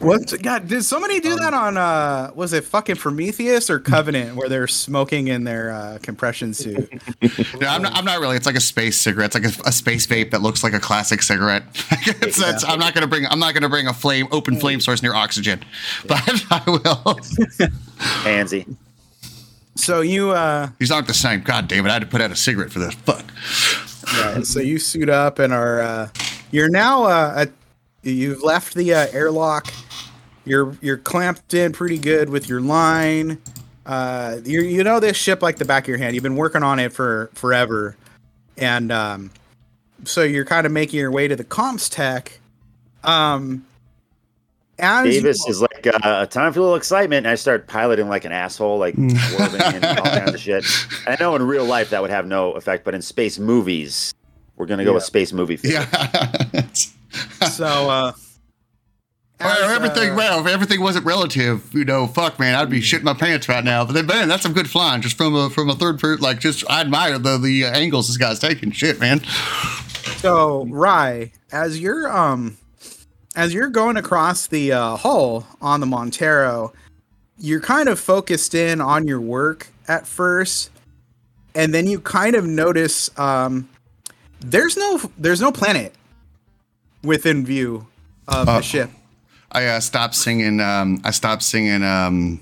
What? 0.00 0.32
God, 0.42 0.68
did 0.68 0.84
somebody 0.84 1.18
do 1.18 1.36
that 1.36 1.52
on? 1.54 1.76
uh 1.76 2.30
Was 2.34 2.52
it 2.52 2.62
fucking 2.64 2.96
Prometheus 2.96 3.68
or 3.68 3.80
Covenant, 3.80 4.36
where 4.36 4.48
they're 4.48 4.68
smoking 4.68 5.26
in 5.26 5.42
their 5.44 5.72
uh, 5.72 5.98
compression 6.02 6.54
suit? 6.54 6.88
No, 7.60 7.66
I'm 7.66 7.82
not, 7.82 7.92
I'm 7.96 8.04
not 8.04 8.20
really. 8.20 8.36
It's 8.36 8.46
like 8.46 8.54
a 8.54 8.60
space 8.60 8.96
cigarette. 9.00 9.34
It's 9.34 9.56
like 9.58 9.66
a, 9.66 9.68
a 9.68 9.72
space 9.72 10.06
vape 10.06 10.30
that 10.30 10.40
looks 10.42 10.62
like 10.62 10.72
a 10.74 10.78
classic 10.78 11.22
cigarette. 11.22 11.64
it's, 12.22 12.38
that's, 12.38 12.62
I'm 12.64 12.78
not 12.78 12.94
gonna 12.94 13.08
bring. 13.08 13.26
I'm 13.26 13.40
not 13.40 13.54
gonna 13.54 13.68
bring 13.68 13.88
a 13.88 13.92
flame, 13.92 14.28
open 14.30 14.58
flame 14.60 14.80
source 14.80 15.02
near 15.02 15.14
oxygen, 15.14 15.64
but 16.06 16.20
I 16.50 16.62
will. 16.66 17.18
Pansy. 18.22 18.64
so 19.74 20.00
you, 20.02 20.30
uh 20.30 20.68
These 20.78 20.92
aren't 20.92 21.08
the 21.08 21.14
same. 21.14 21.40
God 21.42 21.66
damn 21.66 21.84
it! 21.84 21.88
I 21.90 21.94
had 21.94 22.02
to 22.02 22.06
put 22.08 22.20
out 22.20 22.30
a 22.30 22.36
cigarette 22.36 22.70
for 22.70 22.78
this. 22.78 22.94
Fuck. 22.94 23.24
yeah, 24.14 24.42
so 24.42 24.60
you 24.60 24.78
suit 24.78 25.08
up 25.08 25.40
and 25.40 25.52
are. 25.52 25.80
uh 25.80 26.08
You're 26.52 26.68
now. 26.70 27.04
uh 27.04 27.34
at, 27.38 27.50
You've 28.04 28.42
left 28.44 28.74
the 28.74 28.94
uh, 28.94 29.06
airlock. 29.12 29.66
You're 30.48 30.76
you're 30.80 30.96
clamped 30.96 31.54
in 31.54 31.72
pretty 31.72 31.98
good 31.98 32.30
with 32.30 32.48
your 32.48 32.60
line. 32.60 33.38
Uh, 33.86 34.38
you 34.44 34.62
you 34.62 34.82
know 34.84 35.00
this 35.00 35.16
ship 35.16 35.42
like 35.42 35.56
the 35.56 35.64
back 35.64 35.84
of 35.84 35.88
your 35.88 35.98
hand. 35.98 36.14
You've 36.14 36.22
been 36.22 36.36
working 36.36 36.62
on 36.62 36.78
it 36.78 36.92
for 36.92 37.30
forever, 37.34 37.96
and 38.56 38.90
um, 38.92 39.30
so 40.04 40.22
you're 40.22 40.44
kind 40.44 40.66
of 40.66 40.72
making 40.72 40.98
your 40.98 41.10
way 41.10 41.28
to 41.28 41.36
the 41.36 41.44
comms 41.44 41.90
tech. 41.90 42.40
Um, 43.04 43.64
as 44.78 45.06
you- 45.06 45.12
Davis 45.20 45.44
is 45.48 45.60
like, 45.60 45.86
uh, 46.02 46.26
time 46.26 46.52
for 46.52 46.60
a 46.60 46.62
little 46.62 46.76
excitement. 46.76 47.26
And 47.26 47.28
I 47.32 47.34
start 47.34 47.66
piloting 47.66 48.08
like 48.08 48.24
an 48.24 48.32
asshole, 48.32 48.78
like 48.78 48.94
and 48.98 49.16
all 49.84 50.04
kinds 50.04 50.34
of 50.34 50.40
shit. 50.40 50.64
I 51.06 51.16
know 51.18 51.34
in 51.34 51.42
real 51.42 51.64
life 51.64 51.90
that 51.90 52.00
would 52.02 52.10
have 52.10 52.26
no 52.26 52.52
effect, 52.52 52.84
but 52.84 52.94
in 52.94 53.02
space 53.02 53.38
movies, 53.38 54.14
we're 54.56 54.66
gonna 54.66 54.84
go 54.84 54.94
with 54.94 55.04
space 55.04 55.32
movie. 55.32 55.56
physics. 55.56 55.82
Yeah. 56.52 56.68
so 57.48 57.66
uh, 57.90 58.12
As, 59.40 59.70
everything, 59.70 60.12
uh, 60.12 60.16
well, 60.16 60.40
if 60.40 60.46
everything 60.52 60.80
wasn't 60.80 61.04
relative, 61.04 61.72
you 61.72 61.84
know, 61.84 62.08
fuck, 62.08 62.40
man, 62.40 62.56
I'd 62.56 62.68
be 62.68 62.80
shitting 62.80 63.04
my 63.04 63.14
pants 63.14 63.48
right 63.48 63.62
now. 63.62 63.84
But 63.84 63.92
then, 63.92 64.06
man, 64.06 64.28
that's 64.28 64.42
some 64.42 64.52
good 64.52 64.68
flying, 64.68 65.00
just 65.00 65.16
from 65.16 65.34
a 65.36 65.48
from 65.48 65.70
a 65.70 65.76
third 65.76 66.00
person. 66.00 66.22
Like, 66.22 66.40
just 66.40 66.68
I 66.68 66.80
admire 66.80 67.18
the 67.18 67.38
the 67.38 67.66
uh, 67.66 67.70
angles 67.70 68.08
this 68.08 68.16
guy's 68.16 68.40
taking. 68.40 68.72
Shit, 68.72 68.98
man. 68.98 69.22
So, 70.16 70.64
Rye, 70.66 71.30
as 71.52 71.78
you're 71.78 72.10
um 72.10 72.56
as 73.36 73.54
you're 73.54 73.68
going 73.68 73.96
across 73.96 74.48
the 74.48 74.72
uh, 74.72 74.96
hull 74.96 75.46
on 75.60 75.78
the 75.78 75.86
Montero, 75.86 76.72
you're 77.38 77.60
kind 77.60 77.88
of 77.88 78.00
focused 78.00 78.54
in 78.54 78.80
on 78.80 79.06
your 79.06 79.20
work 79.20 79.68
at 79.86 80.04
first, 80.06 80.70
and 81.54 81.72
then 81.72 81.86
you 81.86 82.00
kind 82.00 82.34
of 82.34 82.44
notice 82.44 83.16
um, 83.16 83.68
there's 84.40 84.76
no 84.76 85.00
there's 85.16 85.40
no 85.40 85.52
planet 85.52 85.94
within 87.04 87.46
view 87.46 87.86
of 88.26 88.48
Uh, 88.48 88.56
the 88.56 88.62
ship. 88.62 88.90
I 89.50 89.66
uh, 89.66 89.80
stopped 89.80 90.14
singing. 90.14 90.60
Um, 90.60 91.00
I 91.04 91.10
stopped 91.10 91.42
singing. 91.42 91.82
Um, 91.82 92.40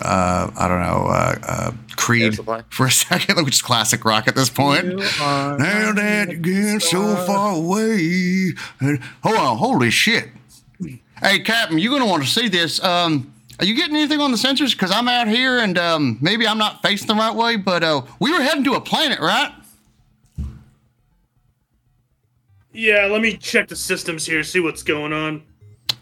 uh, 0.00 0.50
I 0.56 0.68
don't 0.68 0.80
know. 0.80 1.06
Uh, 1.08 1.34
uh, 1.42 1.72
Creed 1.96 2.38
for 2.70 2.86
a 2.86 2.90
second, 2.90 3.44
which 3.44 3.56
is 3.56 3.62
classic 3.62 4.04
rock 4.04 4.26
at 4.28 4.34
this 4.34 4.50
point. 4.50 4.84
Now 4.86 5.92
that 5.92 6.28
you 6.30 6.38
get 6.38 6.82
so 6.82 7.16
far 7.26 7.54
away. 7.56 8.52
And- 8.80 9.00
Hold 9.22 9.36
on, 9.36 9.56
holy 9.58 9.90
shit. 9.90 10.30
Hey, 11.20 11.38
Captain, 11.40 11.78
you're 11.78 11.92
gonna 11.92 12.10
want 12.10 12.24
to 12.24 12.28
see 12.28 12.48
this. 12.48 12.82
Um, 12.82 13.32
are 13.60 13.64
you 13.64 13.74
getting 13.76 13.94
anything 13.94 14.20
on 14.20 14.32
the 14.32 14.36
sensors? 14.36 14.72
Because 14.72 14.90
I'm 14.90 15.06
out 15.06 15.28
here 15.28 15.58
and 15.58 15.78
um, 15.78 16.18
maybe 16.20 16.48
I'm 16.48 16.58
not 16.58 16.82
facing 16.82 17.06
the 17.06 17.14
right 17.14 17.34
way, 17.34 17.54
but 17.56 17.84
uh, 17.84 18.02
we 18.18 18.32
were 18.32 18.42
heading 18.42 18.64
to 18.64 18.72
a 18.74 18.80
planet, 18.80 19.20
right? 19.20 19.52
Yeah, 22.72 23.06
let 23.06 23.20
me 23.20 23.36
check 23.36 23.68
the 23.68 23.76
systems 23.76 24.26
here, 24.26 24.42
see 24.42 24.58
what's 24.58 24.82
going 24.82 25.12
on. 25.12 25.42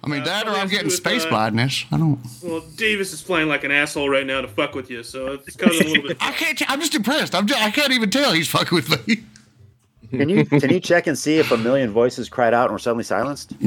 I 0.03 0.09
mean, 0.09 0.23
Uh, 0.23 0.25
that 0.25 0.49
or 0.49 0.53
I'm 0.53 0.69
getting 0.69 0.87
with, 0.87 0.95
space 0.95 1.25
uh, 1.25 1.29
blindness. 1.29 1.85
I 1.93 1.99
don't. 1.99 2.19
Well, 2.43 2.61
Davis 2.77 3.13
is 3.13 3.21
playing 3.23 3.49
like 3.49 3.65
an 3.65 3.71
asshole 3.71 4.09
right 4.09 4.27
now 4.27 4.41
to 4.41 4.49
fuck 4.49 4.75
with 4.75 4.91
you, 4.91 5.03
so 5.03 5.33
it's 5.33 5.57
causing 5.57 5.87
a 5.87 5.91
little 5.91 6.09
bit. 6.09 6.17
I 6.21 6.33
can't. 6.33 6.57
t- 6.57 6.65
I'm 6.69 6.81
just 6.81 6.95
impressed. 6.95 7.35
I'm. 7.35 7.47
Just, 7.47 7.61
I 7.61 7.71
can't 7.71 7.93
even 7.93 8.09
tell 8.11 8.33
he's 8.33 8.49
fucking 8.49 8.75
with 8.75 9.07
me. 9.07 9.19
Can 10.11 10.29
you 10.29 10.45
can 10.45 10.71
you 10.71 10.81
check 10.81 11.07
and 11.07 11.17
see 11.17 11.39
if 11.39 11.53
a 11.53 11.57
million 11.57 11.91
voices 11.91 12.29
cried 12.29 12.53
out 12.55 12.65
and 12.65 12.73
were 12.73 12.79
suddenly 12.79 13.05
silenced? 13.05 13.53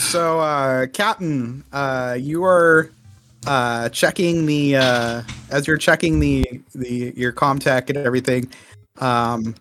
So, 0.00 0.38
uh, 0.38 0.86
Captain, 0.86 1.64
uh, 1.72 2.16
you 2.18 2.44
are 2.44 2.92
uh, 3.48 3.88
checking 3.88 4.46
the 4.46 4.76
uh, 4.76 5.22
as 5.50 5.66
you're 5.66 5.76
checking 5.76 6.20
the 6.20 6.46
the 6.72 7.12
your 7.16 7.32
comtech 7.32 7.88
and 7.88 7.98
everything. 7.98 8.48
Um, 8.98 9.56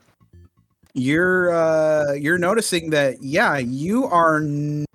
you're 0.97 1.53
uh, 1.53 2.13
you're 2.13 2.39
noticing 2.39 2.89
that 2.89 3.21
yeah, 3.21 3.57
you 3.57 4.05
are 4.05 4.41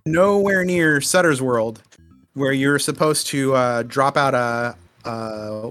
nowhere 0.04 0.64
near 0.64 1.00
Sutter's 1.00 1.40
World, 1.40 1.82
where 2.34 2.52
you're 2.52 2.78
supposed 2.78 3.28
to 3.28 3.54
uh, 3.54 3.82
drop 3.84 4.16
out 4.16 4.34
a, 4.34 4.76
a, 5.08 5.70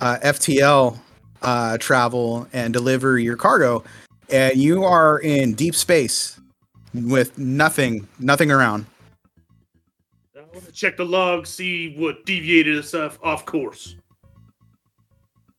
a 0.00 0.18
FTL 0.24 0.98
uh, 1.42 1.78
travel 1.78 2.48
and 2.52 2.72
deliver 2.72 3.18
your 3.18 3.36
cargo, 3.36 3.84
and 4.30 4.56
you 4.56 4.84
are 4.84 5.18
in 5.18 5.52
deep 5.52 5.74
space 5.74 6.40
with 6.94 7.36
nothing 7.38 8.08
nothing 8.18 8.50
around. 8.50 8.86
I 10.34 10.40
want 10.40 10.64
to 10.64 10.72
check 10.72 10.96
the 10.96 11.04
log, 11.04 11.46
see 11.46 11.94
what 11.96 12.24
deviated 12.24 12.78
us 12.78 12.94
off 12.94 13.44
course. 13.44 13.96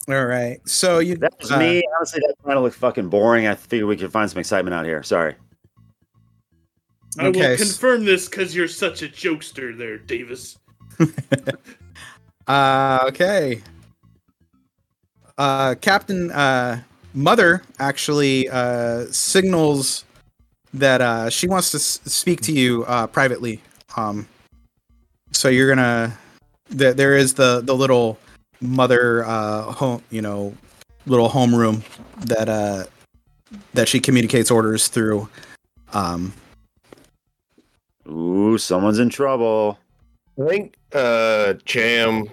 All 0.10 0.26
right. 0.26 0.60
So 0.68 1.00
you 1.00 1.16
That 1.16 1.34
was 1.39 1.52
uh, 1.52 1.58
me. 1.60 1.84
Honestly, 1.98 2.22
that 2.28 2.36
kind 2.44 2.58
of 2.58 2.63
looked 2.63 2.76
fucking 2.76 3.08
boring. 3.10 3.48
I 3.48 3.56
figured 3.56 3.88
we 3.88 3.96
could 3.98 4.12
find 4.12 4.30
some 4.30 4.39
excitement 4.39 4.74
out 4.74 4.86
here. 4.86 5.02
Sorry. 5.04 5.36
I 7.20 7.28
Okay, 7.28 7.52
will 7.52 7.58
confirm 7.58 8.04
this 8.06 8.28
because 8.28 8.56
you're 8.56 8.68
such 8.68 9.02
a 9.04 9.08
jokester 9.08 9.78
there, 9.78 9.98
Davis. 9.98 10.58
Uh 12.46 13.06
okay. 13.08 13.62
Uh 15.38 15.76
Captain 15.80 16.30
uh 16.32 16.82
Mother 17.13 17.63
actually 17.80 18.50
uh 18.50 19.06
signals 19.12 20.04
that 20.74 21.00
uh 21.00 21.30
she 21.30 21.48
wants 21.48 21.72
to 21.72 21.78
s- 21.78 22.02
speak 22.06 22.42
to 22.42 22.52
you 22.52 22.84
uh 22.84 23.08
privately. 23.08 23.62
Um 23.96 24.28
so 25.32 25.48
you're 25.48 25.74
going 25.74 25.78
to 25.78 26.12
there 26.70 26.94
there 26.94 27.16
is 27.16 27.34
the 27.34 27.62
the 27.62 27.74
little 27.74 28.18
mother 28.63 29.23
uh 29.26 29.71
home, 29.71 30.02
you 30.10 30.21
know, 30.21 30.56
little 31.06 31.30
homeroom 31.30 31.84
that 32.21 32.49
uh 32.49 32.86
that 33.73 33.88
she 33.88 33.99
communicates 33.99 34.49
orders 34.49 34.88
through. 34.88 35.30
Um 35.93 36.34
Ooh, 38.08 38.58
someone's 38.58 38.99
in 38.99 39.10
trouble. 39.10 39.80
I 40.39 40.47
think 40.47 40.76
uh, 40.93 41.54
Cham 41.65 42.28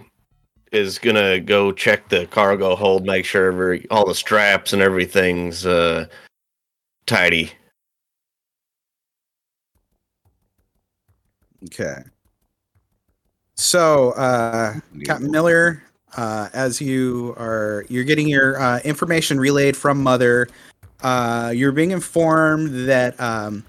is 0.73 0.99
gonna 0.99 1.41
go 1.41 1.73
check 1.73 2.09
the 2.09 2.27
cargo 2.27 2.75
hold, 2.75 3.05
make 3.05 3.25
sure 3.25 3.47
every, 3.47 3.89
all 3.91 4.07
the 4.07 4.15
straps 4.15 4.73
and 4.73 4.83
everything's 4.83 5.67
uh, 5.67 6.07
tidy. 7.07 7.53
Okay. 11.67 12.03
So, 13.57 14.13
uh, 14.13 14.75
Captain 15.05 15.31
Miller, 15.31 15.83
uh, 16.17 16.49
as 16.53 16.81
you 16.81 17.35
are, 17.39 17.85
you're 17.89 18.05
getting 18.05 18.29
your 18.29 18.61
uh, 18.61 18.81
information 18.81 19.39
relayed 19.39 19.77
from 19.77 20.03
Mother. 20.03 20.49
Uh, 21.03 21.53
you're 21.55 21.73
being 21.73 21.93
informed 21.93 22.89
that 22.89 23.19
um, 23.21 23.65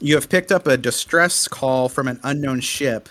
you 0.00 0.14
have 0.14 0.28
picked 0.28 0.50
up 0.52 0.66
a 0.66 0.76
distress 0.76 1.46
call 1.46 1.88
from 1.88 2.08
an 2.08 2.18
unknown 2.24 2.60
ship 2.60 3.08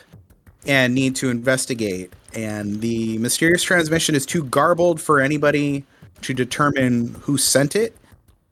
and 0.65 0.93
need 0.93 1.15
to 1.15 1.29
investigate. 1.29 2.13
And 2.33 2.81
the 2.81 3.17
mysterious 3.19 3.63
transmission 3.63 4.15
is 4.15 4.25
too 4.25 4.43
garbled 4.45 4.99
for 4.99 5.21
anybody 5.21 5.85
to 6.21 6.33
determine 6.33 7.15
who 7.21 7.37
sent 7.37 7.75
it. 7.75 7.95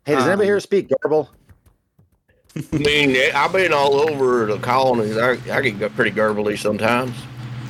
Hey, 0.05 0.15
does 0.15 0.25
anybody 0.25 0.47
Um, 0.47 0.53
here 0.53 0.60
speak 0.60 0.91
garble? 1.01 1.29
I 2.55 2.77
mean, 2.77 3.15
I've 3.34 3.53
been 3.53 3.71
all 3.71 4.10
over 4.10 4.45
the 4.45 4.57
colonies. 4.60 5.17
I, 5.17 5.38
I 5.51 5.62
get 5.62 5.95
pretty 5.95 6.12
garbly 6.12 6.57
sometimes. 6.57 7.15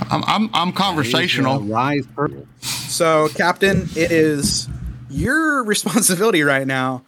I'm. 0.09 0.23
I'm. 0.25 0.49
I'm 0.53 0.71
conversational. 0.71 1.59
Wise 1.59 2.05
person. 2.07 2.47
So, 2.61 3.29
Captain, 3.29 3.83
it 3.95 4.11
is 4.11 4.67
your 5.09 5.63
responsibility 5.65 6.43
right 6.43 6.67
now 6.67 7.03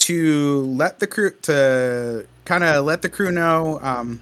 to 0.00 0.62
let 0.62 0.98
the 0.98 1.06
crew 1.06 1.30
to 1.42 2.26
kind 2.44 2.64
of 2.64 2.84
let 2.84 3.02
the 3.02 3.08
crew 3.08 3.30
know 3.30 3.78
um, 3.82 4.20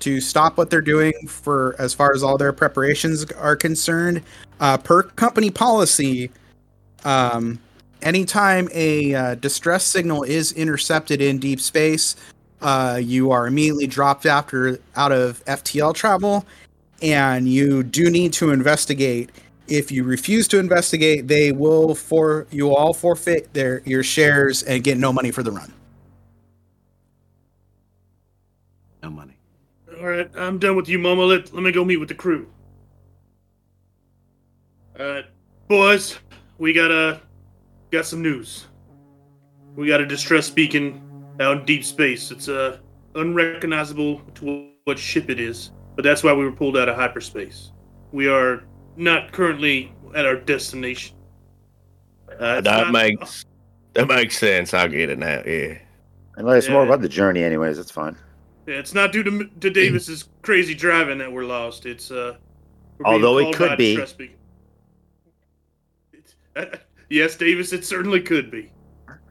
to 0.00 0.20
stop 0.20 0.56
what 0.56 0.70
they're 0.70 0.80
doing 0.80 1.14
for 1.26 1.74
as 1.78 1.94
far 1.94 2.14
as 2.14 2.22
all 2.22 2.38
their 2.38 2.52
preparations 2.52 3.30
are 3.32 3.56
concerned. 3.56 4.22
Uh, 4.60 4.76
per 4.78 5.02
company 5.02 5.50
policy, 5.50 6.30
um, 7.04 7.58
anytime 8.02 8.68
a 8.72 9.14
uh, 9.14 9.34
distress 9.36 9.84
signal 9.84 10.22
is 10.22 10.52
intercepted 10.52 11.20
in 11.20 11.38
deep 11.38 11.60
space, 11.60 12.16
uh, 12.62 13.00
you 13.02 13.30
are 13.30 13.46
immediately 13.46 13.86
dropped 13.86 14.26
after 14.26 14.78
out 14.96 15.12
of 15.12 15.44
FTL 15.46 15.94
travel, 15.94 16.46
and 17.02 17.48
you 17.48 17.82
do 17.82 18.10
need 18.10 18.32
to 18.34 18.50
investigate. 18.50 19.30
If 19.68 19.90
you 19.90 20.04
refuse 20.04 20.46
to 20.48 20.58
investigate, 20.58 21.26
they 21.26 21.52
will 21.52 21.94
for 21.94 22.46
you 22.50 22.74
all 22.74 22.94
forfeit 22.94 23.52
their 23.52 23.82
your 23.84 24.02
shares 24.02 24.62
and 24.62 24.84
get 24.84 24.96
no 24.96 25.12
money 25.12 25.30
for 25.30 25.42
the 25.42 25.50
run. 25.50 25.72
No 29.02 29.10
money. 29.10 29.36
All 29.98 30.06
right, 30.06 30.30
I'm 30.36 30.58
done 30.58 30.76
with 30.76 30.88
you, 30.88 30.98
Mama. 30.98 31.22
Let, 31.22 31.52
let 31.52 31.62
me 31.62 31.72
go 31.72 31.84
meet 31.84 31.96
with 31.96 32.08
the 32.08 32.14
crew. 32.14 32.46
All 34.98 35.06
right, 35.06 35.26
boys, 35.68 36.18
we 36.58 36.72
got 36.72 36.90
a 36.90 37.20
got 37.90 38.06
some 38.06 38.22
news. 38.22 38.66
We 39.74 39.88
got 39.88 40.00
a 40.00 40.06
distress 40.06 40.48
beacon 40.48 41.02
out 41.40 41.58
in 41.58 41.64
deep 41.66 41.84
space. 41.84 42.30
It's 42.30 42.48
uh 42.48 42.78
unrecognizable 43.14 44.20
to 44.36 44.70
what 44.84 44.98
ship 44.98 45.28
it 45.28 45.40
is, 45.40 45.70
but 45.96 46.04
that's 46.04 46.22
why 46.22 46.32
we 46.32 46.44
were 46.44 46.52
pulled 46.52 46.76
out 46.76 46.88
of 46.88 46.94
hyperspace. 46.94 47.72
We 48.12 48.28
are 48.28 48.62
not 48.96 49.32
currently 49.32 49.92
at 50.14 50.26
our 50.26 50.36
destination. 50.36 51.16
Uh, 52.38 52.60
that 52.60 52.64
not- 52.64 52.92
makes 52.92 53.44
that 53.94 54.06
makes 54.06 54.38
sense. 54.38 54.74
I 54.74 54.86
get 54.88 55.08
it 55.08 55.18
now. 55.18 55.42
Yeah. 55.46 55.78
And 56.36 56.46
it's 56.50 56.68
more 56.68 56.84
about 56.84 57.00
the 57.00 57.08
journey, 57.08 57.42
anyways. 57.42 57.78
It's 57.78 57.90
fine. 57.90 58.14
Yeah, 58.66 58.74
it's 58.74 58.92
not 58.92 59.10
due 59.10 59.22
to 59.22 59.44
to 59.60 59.70
Davis's 59.70 60.28
crazy 60.42 60.74
driving 60.74 61.18
that 61.18 61.32
we're 61.32 61.44
lost. 61.44 61.86
It's 61.86 62.10
uh. 62.10 62.36
Although 63.04 63.38
it 63.38 63.54
could 63.54 63.76
be. 63.76 63.96
distress 63.96 64.30
uh, 66.56 66.64
yes, 67.10 67.36
Davis, 67.36 67.72
it 67.72 67.84
certainly 67.84 68.20
could 68.20 68.50
be. 68.50 68.72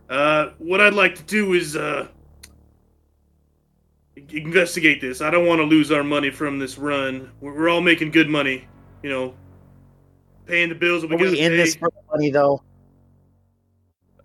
Uh, 0.10 0.52
what 0.60 0.82
I'd 0.82 0.94
like 0.94 1.16
to 1.16 1.24
do 1.24 1.54
is 1.54 1.76
uh 1.76 2.08
investigate 4.36 5.02
this. 5.02 5.22
I 5.22 5.30
don't 5.32 5.48
want 5.48 5.60
to 5.60 5.64
lose 5.66 5.92
our 5.92 6.04
money 6.04 6.30
from 6.32 6.60
this 6.60 6.78
run. 6.78 7.32
We're, 7.42 7.54
we're 7.56 7.70
all 7.70 7.82
making 7.82 8.12
good 8.12 8.30
money, 8.30 8.68
you 9.04 9.10
know, 9.10 9.34
paying 10.46 10.70
the 10.70 10.76
bills 10.76 11.02
that 11.02 11.10
we 11.10 11.16
Are 11.16 11.20
got 11.20 11.26
to 11.26 11.32
we 11.32 11.40
in 11.40 11.52
pay. 11.52 11.58
this 11.58 11.76
for 11.76 11.90
the 11.90 12.02
money, 12.12 12.30
though? 12.32 12.62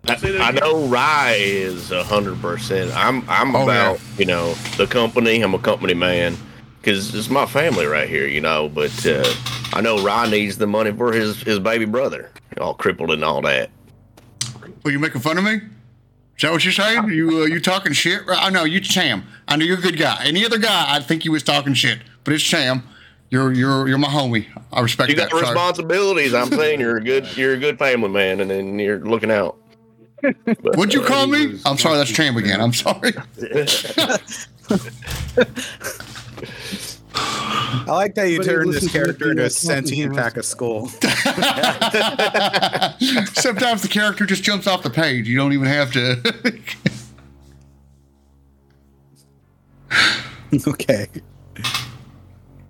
I, 0.07 0.15
I 0.39 0.51
know 0.51 0.87
Rye 0.87 1.35
is 1.39 1.91
a 1.91 2.03
hundred 2.03 2.41
percent. 2.41 2.91
I'm 2.95 3.23
I'm 3.29 3.55
Oh, 3.55 3.63
about 3.63 3.99
you 4.17 4.25
know 4.25 4.53
the 4.77 4.87
company. 4.87 5.41
I'm 5.41 5.53
a 5.53 5.59
company 5.59 5.93
man 5.93 6.35
because 6.79 7.13
it's 7.13 7.29
my 7.29 7.45
family 7.45 7.85
right 7.85 8.09
here, 8.09 8.25
you 8.27 8.41
know. 8.41 8.67
But 8.67 9.05
uh, 9.05 9.23
I 9.73 9.81
know 9.81 10.03
Rye 10.03 10.29
needs 10.29 10.57
the 10.57 10.65
money 10.67 10.91
for 10.91 11.13
his 11.13 11.41
his 11.43 11.59
baby 11.59 11.85
brother, 11.85 12.31
all 12.59 12.73
crippled 12.73 13.11
and 13.11 13.23
all 13.23 13.41
that. 13.43 13.69
Are 14.83 14.91
you 14.91 14.99
making 14.99 15.21
fun 15.21 15.37
of 15.37 15.43
me? 15.43 15.61
Is 16.41 16.47
that 16.47 16.53
what 16.53 16.65
you're 16.65 16.73
saying? 16.73 17.07
You 17.09 17.43
uh, 17.43 17.45
you 17.45 17.59
talking 17.59 17.93
shit? 17.93 18.23
I 18.27 18.49
know 18.49 18.63
you 18.63 18.79
Cham. 18.79 19.27
I 19.47 19.57
know 19.57 19.63
you're 19.63 19.77
a 19.77 19.81
good 19.81 19.95
guy. 19.95 20.23
Any 20.25 20.43
other 20.43 20.57
guy, 20.57 20.85
I 20.87 20.99
think 20.99 21.23
you 21.23 21.31
was 21.31 21.43
talking 21.43 21.75
shit. 21.75 21.99
But 22.23 22.33
it's 22.33 22.43
Cham. 22.43 22.81
You're 23.29 23.53
you're 23.53 23.87
you're 23.87 23.99
my 23.99 24.07
homie. 24.07 24.47
I 24.73 24.81
respect 24.81 25.11
You 25.11 25.17
that. 25.17 25.29
got 25.29 25.39
Sorry. 25.39 25.43
responsibilities. 25.43 26.33
I'm 26.33 26.47
saying 26.47 26.79
you're 26.79 26.97
a 26.97 27.03
good 27.03 27.37
you're 27.37 27.53
a 27.53 27.59
good 27.59 27.77
family 27.77 28.09
man, 28.09 28.39
and 28.39 28.49
then 28.49 28.79
you're 28.79 28.97
looking 28.97 29.29
out. 29.29 29.55
But, 30.23 30.35
What'd 30.75 30.95
you 30.95 31.03
call 31.03 31.27
me? 31.27 31.59
I'm 31.63 31.77
sorry, 31.77 31.97
that's 31.97 32.11
Champ 32.11 32.35
again. 32.35 32.59
I'm 32.59 32.73
sorry. 32.73 33.11
I 37.91 37.95
like 37.95 38.15
that 38.15 38.29
you 38.29 38.37
But 38.37 38.45
turned 38.45 38.71
this 38.71 38.89
character 38.89 39.31
into 39.31 39.43
a 39.43 39.47
podcast 39.47 39.51
sentient 39.51 40.15
pack 40.15 40.37
of 40.37 40.45
skull. 40.45 40.87
Sometimes 43.33 43.81
the 43.81 43.89
character 43.89 44.25
just 44.25 44.43
jumps 44.43 44.65
off 44.65 44.81
the 44.81 44.89
page. 44.89 45.27
You 45.27 45.35
don't 45.35 45.51
even 45.51 45.67
have 45.67 45.91
to. 45.91 46.71
okay. 50.69 51.07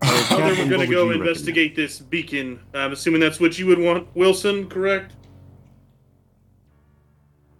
Now 0.01 0.37
then 0.37 0.57
we're 0.57 0.69
gonna 0.75 0.87
go 0.87 1.11
you 1.11 1.21
investigate 1.21 1.75
this 1.75 1.99
beacon. 1.99 2.59
I'm 2.73 2.91
assuming 2.91 3.21
that's 3.21 3.39
what 3.39 3.59
you 3.59 3.67
would 3.67 3.77
want, 3.77 4.07
Wilson, 4.15 4.67
correct? 4.69 5.13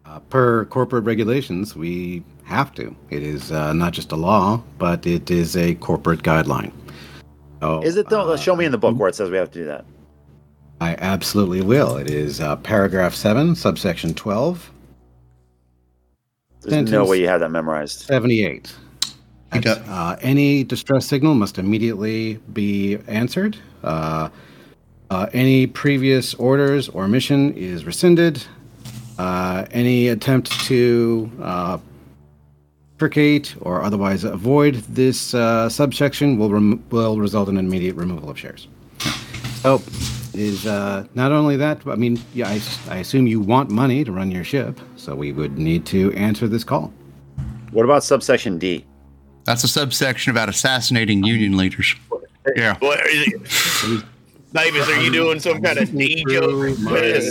Uh, 0.04 0.18
per 0.18 0.66
corporate 0.66 1.04
regulations, 1.04 1.76
we 1.76 2.24
have 2.44 2.74
to. 2.74 2.96
It 3.12 3.22
is 3.22 3.52
uh, 3.52 3.72
not 3.74 3.94
just 3.94 4.12
a 4.14 4.16
law, 4.16 4.64
but 4.80 5.06
it 5.06 5.30
is 5.30 5.56
a 5.56 5.76
corporate 5.76 6.24
guideline. 6.24 6.72
So, 7.62 7.82
Is 7.84 7.96
it 7.96 8.10
though? 8.10 8.32
uh, 8.32 8.38
Show 8.38 8.56
me 8.56 8.66
in 8.66 8.72
the 8.72 8.78
book 8.78 8.98
where 8.98 9.08
it 9.08 9.16
says 9.16 9.30
we 9.30 9.38
have 9.38 9.52
to 9.52 9.60
do 9.60 9.66
that. 9.66 9.86
I 10.82 10.96
absolutely 10.96 11.62
will. 11.62 11.96
It 11.98 12.10
is 12.10 12.42
uh, 12.42 12.56
paragraph 12.58 13.14
7, 13.14 13.56
subsection 13.56 14.16
12, 14.16 14.72
There's 16.64 16.92
no 16.92 17.06
way 17.06 17.20
you 17.22 17.28
have 17.28 17.40
that 17.42 17.50
memorized. 17.50 18.00
78. 18.00 18.74
He 19.54 19.60
Uh, 19.68 20.16
any 20.22 20.64
distress 20.64 21.06
signal 21.06 21.36
must 21.36 21.60
immediately 21.60 22.40
be 22.52 22.98
answered. 23.08 23.58
Uh, 23.84 24.30
uh, 25.12 25.28
any 25.34 25.68
previous 25.68 26.34
orders 26.36 26.90
or 26.90 27.08
mission 27.08 27.54
is 27.54 27.86
rescinded. 27.86 28.44
Uh, 29.20 29.66
any 29.72 30.08
attempt 30.08 30.50
to 30.62 31.30
or 33.62 33.82
otherwise 33.82 34.24
avoid 34.24 34.76
this 34.90 35.34
uh, 35.34 35.70
subsection 35.70 36.38
will 36.38 36.50
rem- 36.50 36.84
will 36.90 37.18
result 37.18 37.50
in 37.50 37.58
immediate 37.58 37.96
removal 37.96 38.30
of 38.30 38.38
shares. 38.38 38.68
So, 39.62 39.82
is 40.34 40.66
uh, 40.66 41.06
not 41.14 41.32
only 41.32 41.58
that, 41.58 41.86
I 41.88 41.96
mean, 41.96 42.20
yeah, 42.34 42.50
I, 42.50 42.62
I 42.90 42.98
assume 42.98 43.28
you 43.28 43.40
want 43.40 43.70
money 43.70 44.04
to 44.04 44.12
run 44.12 44.32
your 44.32 44.44
ship, 44.44 44.80
so 44.96 45.16
we 45.16 45.32
would 45.32 45.58
need 45.58 45.86
to 45.88 46.12
answer 46.14 46.48
this 46.48 46.64
call. 46.64 46.94
What 47.72 47.86
about 47.86 48.04
subsection 48.04 48.58
D? 48.58 48.86
That's 49.46 49.64
a 49.64 49.68
subsection 49.68 50.32
about 50.32 50.50
assassinating 50.50 51.24
union 51.24 51.58
leaders. 51.58 51.96
Yeah. 52.56 52.78
What 54.52 54.66
is? 54.66 54.74
Davis, 54.74 54.90
are 54.90 55.02
you 55.02 55.12
doing 55.12 55.40
some 55.40 55.62
kind 55.62 55.80
of 55.80 55.92
D 55.96 56.24
joke? 56.30 56.78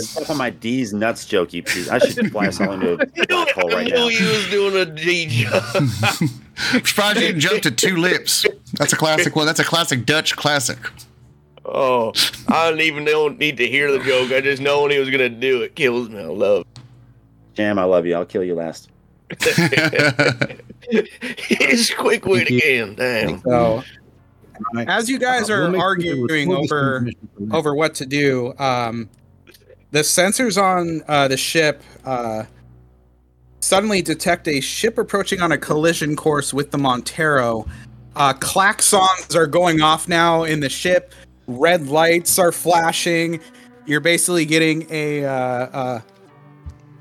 Step 0.01 0.29
on 0.29 0.37
my 0.37 0.49
D's 0.49 0.93
nuts 0.93 1.25
joke, 1.25 1.53
you 1.53 1.63
piece. 1.63 1.89
I 1.89 1.99
should 1.99 2.31
fly 2.31 2.47
us 2.47 2.59
all 2.59 2.71
into 2.71 2.93
a 2.93 2.97
black 3.27 3.49
hole 3.55 3.75
I 3.75 3.83
knew 3.83 3.93
now. 3.93 4.07
you 4.07 4.25
was 4.27 4.49
doing 4.49 4.75
a 4.75 4.85
D 4.85 5.27
joke. 5.27 5.63
I'm 5.75 5.87
surprised 6.85 7.19
you 7.19 7.27
didn't 7.27 7.41
jump 7.41 7.61
to 7.63 7.71
two 7.71 7.97
lips. 7.97 8.45
That's 8.73 8.93
a 8.93 8.97
classic 8.97 9.35
one. 9.35 9.45
That's 9.45 9.59
a 9.59 9.63
classic 9.63 10.05
Dutch 10.05 10.35
classic. 10.35 10.77
Oh, 11.65 12.11
I 12.47 12.69
don't 12.69 12.81
even 12.81 13.05
don't 13.05 13.37
need 13.37 13.57
to 13.57 13.67
hear 13.67 13.91
the 13.91 13.99
joke. 13.99 14.31
I 14.31 14.41
just 14.41 14.61
know 14.61 14.81
when 14.81 14.91
he 14.91 14.97
was 14.99 15.09
gonna 15.09 15.29
do 15.29 15.61
it 15.61 15.75
kills 15.75 16.09
me. 16.09 16.19
I 16.19 16.25
love. 16.25 16.65
Jam, 17.53 17.77
I 17.77 17.83
love 17.83 18.05
you. 18.05 18.15
I'll 18.15 18.25
kill 18.25 18.43
you 18.43 18.55
last. 18.55 18.89
It's 20.93 21.93
quick 21.93 22.25
wit 22.25 22.49
again. 22.49 22.95
Damn. 22.95 23.39
So, 23.43 23.81
as 24.87 25.09
you 25.09 25.19
guys 25.19 25.49
Uh, 25.49 25.53
we'll 25.53 25.67
are 25.67 25.71
sure 25.73 25.81
arguing 25.81 26.51
over 26.51 26.97
information 26.97 27.17
for 27.37 27.45
the- 27.45 27.55
over 27.55 27.75
what 27.75 27.93
to 27.95 28.05
do, 28.05 28.53
um, 28.59 29.09
the 29.91 29.99
sensors 29.99 30.61
on 30.61 31.03
uh, 31.07 31.27
the 31.27 31.37
ship 31.37 31.83
uh, 32.05 32.43
suddenly 33.59 34.01
detect 34.01 34.47
a 34.47 34.59
ship 34.61 34.97
approaching 34.97 35.41
on 35.41 35.51
a 35.51 35.57
collision 35.57 36.15
course 36.15 36.53
with 36.53 36.71
the 36.71 36.77
Montero. 36.77 37.65
Uh, 38.15 38.33
klaxons 38.33 39.35
are 39.35 39.47
going 39.47 39.81
off 39.81 40.07
now 40.07 40.43
in 40.43 40.59
the 40.59 40.69
ship. 40.69 41.13
Red 41.47 41.87
lights 41.87 42.37
are 42.39 42.51
flashing. 42.51 43.39
You're 43.85 43.99
basically 44.01 44.45
getting 44.45 44.87
a 44.91 45.25
uh, 45.25 45.31
uh, 45.31 46.01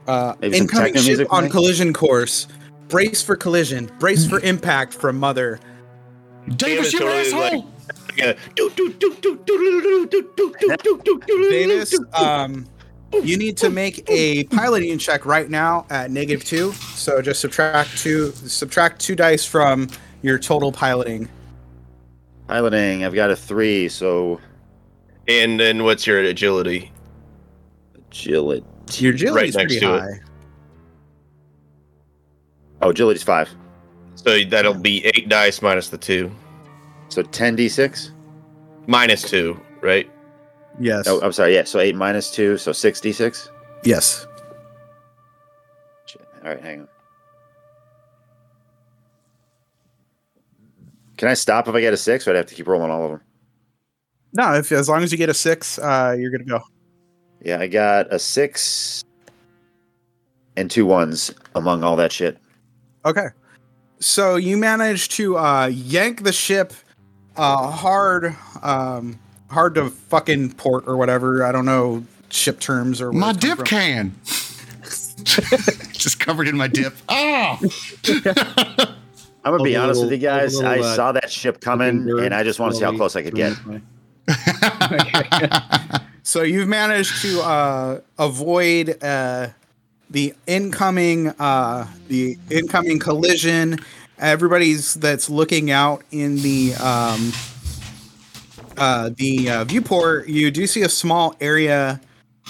uh, 0.06 0.34
incoming 0.42 0.96
ship 0.96 1.28
on 1.30 1.48
collision 1.48 1.92
course. 1.92 2.46
Brace 2.88 3.22
for 3.22 3.36
collision. 3.36 3.90
Brace 4.00 4.26
for 4.26 4.40
impact 4.40 4.92
from 4.92 5.18
Mother. 5.18 5.60
Davis, 6.56 6.92
you 6.92 7.06
asshole! 7.06 7.66
Davis, 11.50 11.94
um, 12.14 12.66
you 13.22 13.36
need 13.36 13.56
to 13.56 13.70
make 13.70 14.08
a 14.08 14.44
piloting 14.44 14.98
check 14.98 15.26
right 15.26 15.48
now 15.48 15.86
at 15.90 16.10
negative 16.10 16.44
two. 16.44 16.72
So 16.72 17.22
just 17.22 17.40
subtract 17.40 17.98
two, 17.98 18.32
subtract 18.32 19.00
two 19.00 19.16
dice 19.16 19.44
from 19.44 19.88
your 20.22 20.38
total 20.38 20.72
piloting. 20.72 21.28
Piloting, 22.48 23.04
I've 23.04 23.14
got 23.14 23.30
a 23.30 23.36
three. 23.36 23.88
So, 23.88 24.40
and 25.28 25.58
then 25.58 25.84
what's 25.84 26.06
your 26.06 26.18
agility? 26.20 26.90
Agility. 27.94 28.66
Your 28.98 29.14
agility 29.14 29.36
right 29.36 29.54
next 29.54 29.78
pretty 29.78 29.86
high. 29.86 30.06
It. 30.08 30.22
Oh, 32.82 32.90
agility's 32.90 33.22
five. 33.22 33.48
So 34.24 34.44
that'll 34.44 34.74
be 34.74 35.04
eight 35.06 35.28
dice 35.28 35.62
minus 35.62 35.88
the 35.88 35.96
two. 35.96 36.30
So 37.08 37.22
10d6? 37.22 38.10
Minus 38.86 39.22
two, 39.22 39.58
right? 39.80 40.10
Yes. 40.78 41.06
Oh, 41.08 41.20
I'm 41.22 41.32
sorry. 41.32 41.54
Yeah, 41.54 41.64
so 41.64 41.78
eight 41.78 41.96
minus 41.96 42.30
two, 42.30 42.58
so 42.58 42.70
6d6. 42.72 43.48
yes. 43.84 44.26
Shit. 46.04 46.20
All 46.42 46.50
right, 46.50 46.60
hang 46.60 46.80
on. 46.82 46.88
Can 51.16 51.28
I 51.28 51.34
stop 51.34 51.66
if 51.68 51.74
I 51.74 51.80
get 51.80 51.92
a 51.92 51.96
six, 51.96 52.26
or 52.26 52.30
I'd 52.30 52.36
have 52.36 52.46
to 52.46 52.54
keep 52.54 52.66
rolling 52.66 52.90
all 52.90 53.04
of 53.04 53.10
them? 53.12 53.20
No, 54.32 54.54
if 54.54 54.70
as 54.70 54.88
long 54.88 55.02
as 55.02 55.10
you 55.12 55.18
get 55.18 55.28
a 55.28 55.34
six, 55.34 55.78
uh, 55.78 56.14
you're 56.18 56.30
gonna 56.30 56.44
go. 56.44 56.60
Yeah, 57.42 57.58
I 57.58 57.66
got 57.66 58.12
a 58.12 58.18
six 58.18 59.02
and 60.56 60.70
two 60.70 60.86
ones 60.86 61.34
among 61.54 61.84
all 61.84 61.96
that 61.96 62.12
shit. 62.12 62.38
Okay. 63.04 63.26
So 64.00 64.36
you 64.36 64.56
managed 64.56 65.12
to 65.12 65.36
uh, 65.36 65.66
yank 65.66 66.22
the 66.24 66.32
ship 66.32 66.72
uh, 67.36 67.70
hard, 67.70 68.34
um, 68.62 69.18
hard 69.50 69.74
to 69.76 69.90
fucking 69.90 70.52
port 70.54 70.84
or 70.86 70.96
whatever. 70.96 71.44
I 71.44 71.52
don't 71.52 71.66
know 71.66 72.04
ship 72.30 72.60
terms 72.60 73.00
or 73.00 73.12
My 73.12 73.32
dip 73.32 73.58
from. 73.58 73.66
can. 73.66 74.14
Just 75.92 76.18
covered 76.18 76.48
in 76.48 76.56
my 76.56 76.66
dip. 76.66 76.94
Oh! 77.08 77.58
I'm 79.42 79.52
gonna 79.52 79.64
be 79.64 79.76
All 79.76 79.82
the 79.82 79.92
honest 79.92 80.02
with 80.02 80.12
you 80.12 80.18
little- 80.18 80.30
all 80.30 80.40
the 80.40 80.40
guys. 80.46 80.54
little, 80.56 80.70
I 80.70 80.78
uh, 80.80 80.94
saw 80.96 81.12
that 81.12 81.30
ship 81.30 81.60
coming, 81.60 82.08
and 82.20 82.34
I 82.34 82.42
just 82.42 82.58
want 82.58 82.72
to 82.72 82.78
see 82.78 82.84
how 82.84 82.92
close 82.96 83.16
I 83.16 83.22
could 83.22 83.34
get. 83.34 83.54
swimming. 83.56 83.82
So 86.22 86.42
you've 86.42 86.68
managed 86.68 87.22
to 87.22 87.40
uh, 87.40 88.00
avoid 88.18 89.02
uh, 89.02 89.48
the 90.10 90.34
incoming 90.46 91.28
uh, 91.38 91.86
the 92.08 92.36
incoming 92.50 92.98
collision. 92.98 93.78
Everybody's 94.18 94.94
that's 94.94 95.30
looking 95.30 95.70
out 95.70 96.02
in 96.10 96.36
the 96.36 96.74
um, 96.74 97.32
uh, 98.76 99.10
the 99.16 99.50
uh, 99.50 99.64
viewport. 99.64 100.28
You 100.28 100.50
do 100.50 100.66
see 100.66 100.82
a 100.82 100.88
small 100.88 101.34
area 101.40 102.00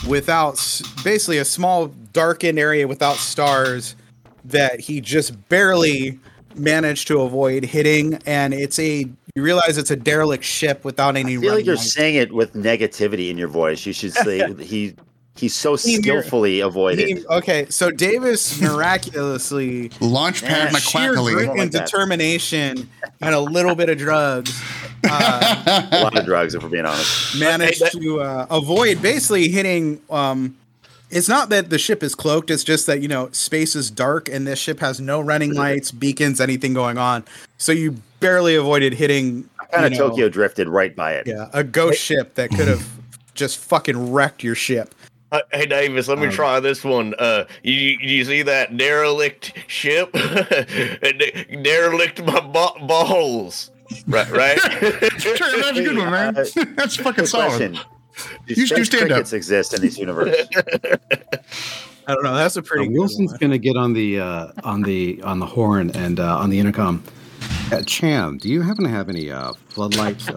without, 0.09 0.57
basically 1.05 1.39
a 1.39 1.45
small 1.45 1.89
darkened 2.13 2.59
area 2.59 2.89
without 2.89 3.17
stars 3.17 3.97
that 4.45 4.81
he 4.81 5.01
just 5.01 5.49
barely 5.49 6.19
managed 6.57 7.07
to 7.09 7.21
avoid 7.21 7.65
hitting, 7.65 8.19
and 8.27 8.55
it's 8.55 8.79
a 8.79 9.07
you 9.37 9.43
realize 9.43 9.79
it's 9.79 9.91
a 9.91 9.97
derelict 9.97 10.43
ship 10.43 10.85
without 10.85 11.17
any. 11.17 11.37
I 11.37 11.41
feel 11.41 11.55
like 11.55 11.65
you're 11.67 11.77
lights. 11.77 11.93
saying 11.93 12.17
it 12.17 12.33
with 12.33 12.55
negativity 12.55 13.31
in 13.31 13.39
your 13.39 13.49
voice. 13.49 13.87
You 13.87 13.93
should 13.93 14.13
say 14.13 14.53
he 14.59 14.95
he 15.41 15.49
so 15.49 15.77
He 15.77 15.97
mir- 15.97 16.03
skillfully 16.03 16.61
avoided. 16.61 17.09
He- 17.09 17.27
okay, 17.27 17.67
so 17.71 17.91
Davis 17.91 18.61
miraculously, 19.11 19.89
Launchpad 20.01 20.43
Yeah, 20.43 20.69
sheer 20.71 21.15
McQuackly. 21.15 21.33
grit 21.33 21.49
Like 21.49 21.59
and 21.59 21.73
that. 21.73 21.87
determination, 21.87 22.89
and 23.21 23.35
a 23.35 23.41
little 23.41 23.75
bit 23.75 23.89
of 23.89 23.99
drugs, 23.99 24.61
uh, 25.09 25.89
a 25.93 26.03
lot 26.03 26.17
of 26.17 26.25
drugs, 26.25 26.55
if 26.55 26.63
we're 26.63 26.69
being 26.69 26.85
honest. 26.87 27.39
managed 27.41 27.79
Hey, 27.79 27.85
that- 27.85 27.93
to 27.93 28.21
uh, 28.21 28.47
avoid 28.51 29.01
basically 29.03 29.49
hitting. 29.49 30.01
Um, 30.11 30.57
it's 31.11 31.29
not 31.29 31.49
that 31.49 31.71
the 31.71 31.79
ship 31.79 32.03
is 32.05 32.15
cloaked; 32.15 32.51
it's 32.51 32.63
just 32.63 32.87
that 32.87 33.01
you 33.03 33.09
know 33.09 33.31
space 33.33 33.75
is 33.75 33.91
dark, 33.91 34.29
and 34.29 34.47
this 34.47 34.59
ship 34.59 34.79
has 34.81 35.01
no 35.01 35.21
running 35.21 35.55
lights, 35.55 35.91
beacons, 35.91 36.41
anything 36.41 36.73
going 36.75 36.99
on. 36.99 37.25
So 37.59 37.73
you 37.73 37.97
barely 38.21 38.55
avoided 38.55 38.93
hitting. 38.95 39.49
Kind 39.73 39.93
of 39.93 39.99
Tokyo 39.99 40.29
drifted 40.29 40.69
right 40.69 40.95
by 40.95 41.13
it. 41.15 41.27
Yeah, 41.27 41.49
a 41.53 41.63
ghost 41.65 42.01
ship 42.01 42.35
that 42.35 42.51
could 42.51 42.67
have 42.69 42.87
just 43.35 43.59
fucking 43.59 44.13
wrecked 44.13 44.43
your 44.45 44.55
ship. 44.57 44.95
Uh, 45.33 45.41
hey 45.53 45.65
Davis, 45.67 46.09
let 46.09 46.19
me 46.19 46.27
Um, 46.27 46.33
try 46.33 46.59
this 46.61 46.83
one. 46.83 47.15
Uh, 47.19 47.45
you 47.63 47.97
you 48.01 48.25
see 48.25 48.43
that 48.43 48.77
derelict 48.77 49.53
ship? 49.69 50.11
It 50.15 51.19
de- 51.49 51.63
derelict 51.63 52.23
my 52.25 52.41
ba- 52.41 52.85
balls. 52.87 53.71
Right, 54.07 54.29
right. 54.31 54.59
Trey, 54.59 55.01
that's 55.39 55.79
a 55.79 55.83
good 55.85 55.97
one, 55.99 56.11
man. 56.11 56.37
Uh, 56.37 56.45
That's 56.77 56.97
fucking 56.97 57.25
Good 57.25 57.29
solid. 57.29 57.49
question. 57.49 57.79
Do 58.47 58.55
You 58.55 58.67
should 58.67 58.77
do 58.77 58.85
space 58.85 58.99
stand-up. 59.01 59.33
exist 59.33 59.75
in 59.75 59.81
these 59.83 59.99
universes? 59.99 60.47
I 62.07 62.15
don't 62.15 62.23
know. 62.25 62.35
That's 62.35 62.57
a 62.57 62.61
Uh, 62.61 62.63
pretty. 62.63 62.87
good 62.89 62.95
Wilson's 62.99 63.31
one. 63.33 63.39
going 63.41 63.51
to 63.53 63.59
get 63.59 63.77
on 63.77 63.93
the 63.93 64.21
uh, 64.21 64.49
on 64.65 64.83
the 64.83 65.21
on 65.23 65.39
the 65.39 65.47
horn 65.47 65.91
and 65.95 66.19
uh, 66.21 66.39
on 66.39 66.51
the 66.51 66.59
intercom. 66.61 67.03
Uh, 67.73 67.83
Cham, 67.83 68.39
do 68.39 68.49
you 68.49 68.63
happen 68.63 68.85
to 68.85 68.91
have 68.91 69.09
any 69.09 69.31
uh, 69.31 69.53
floodlights? 69.69 70.29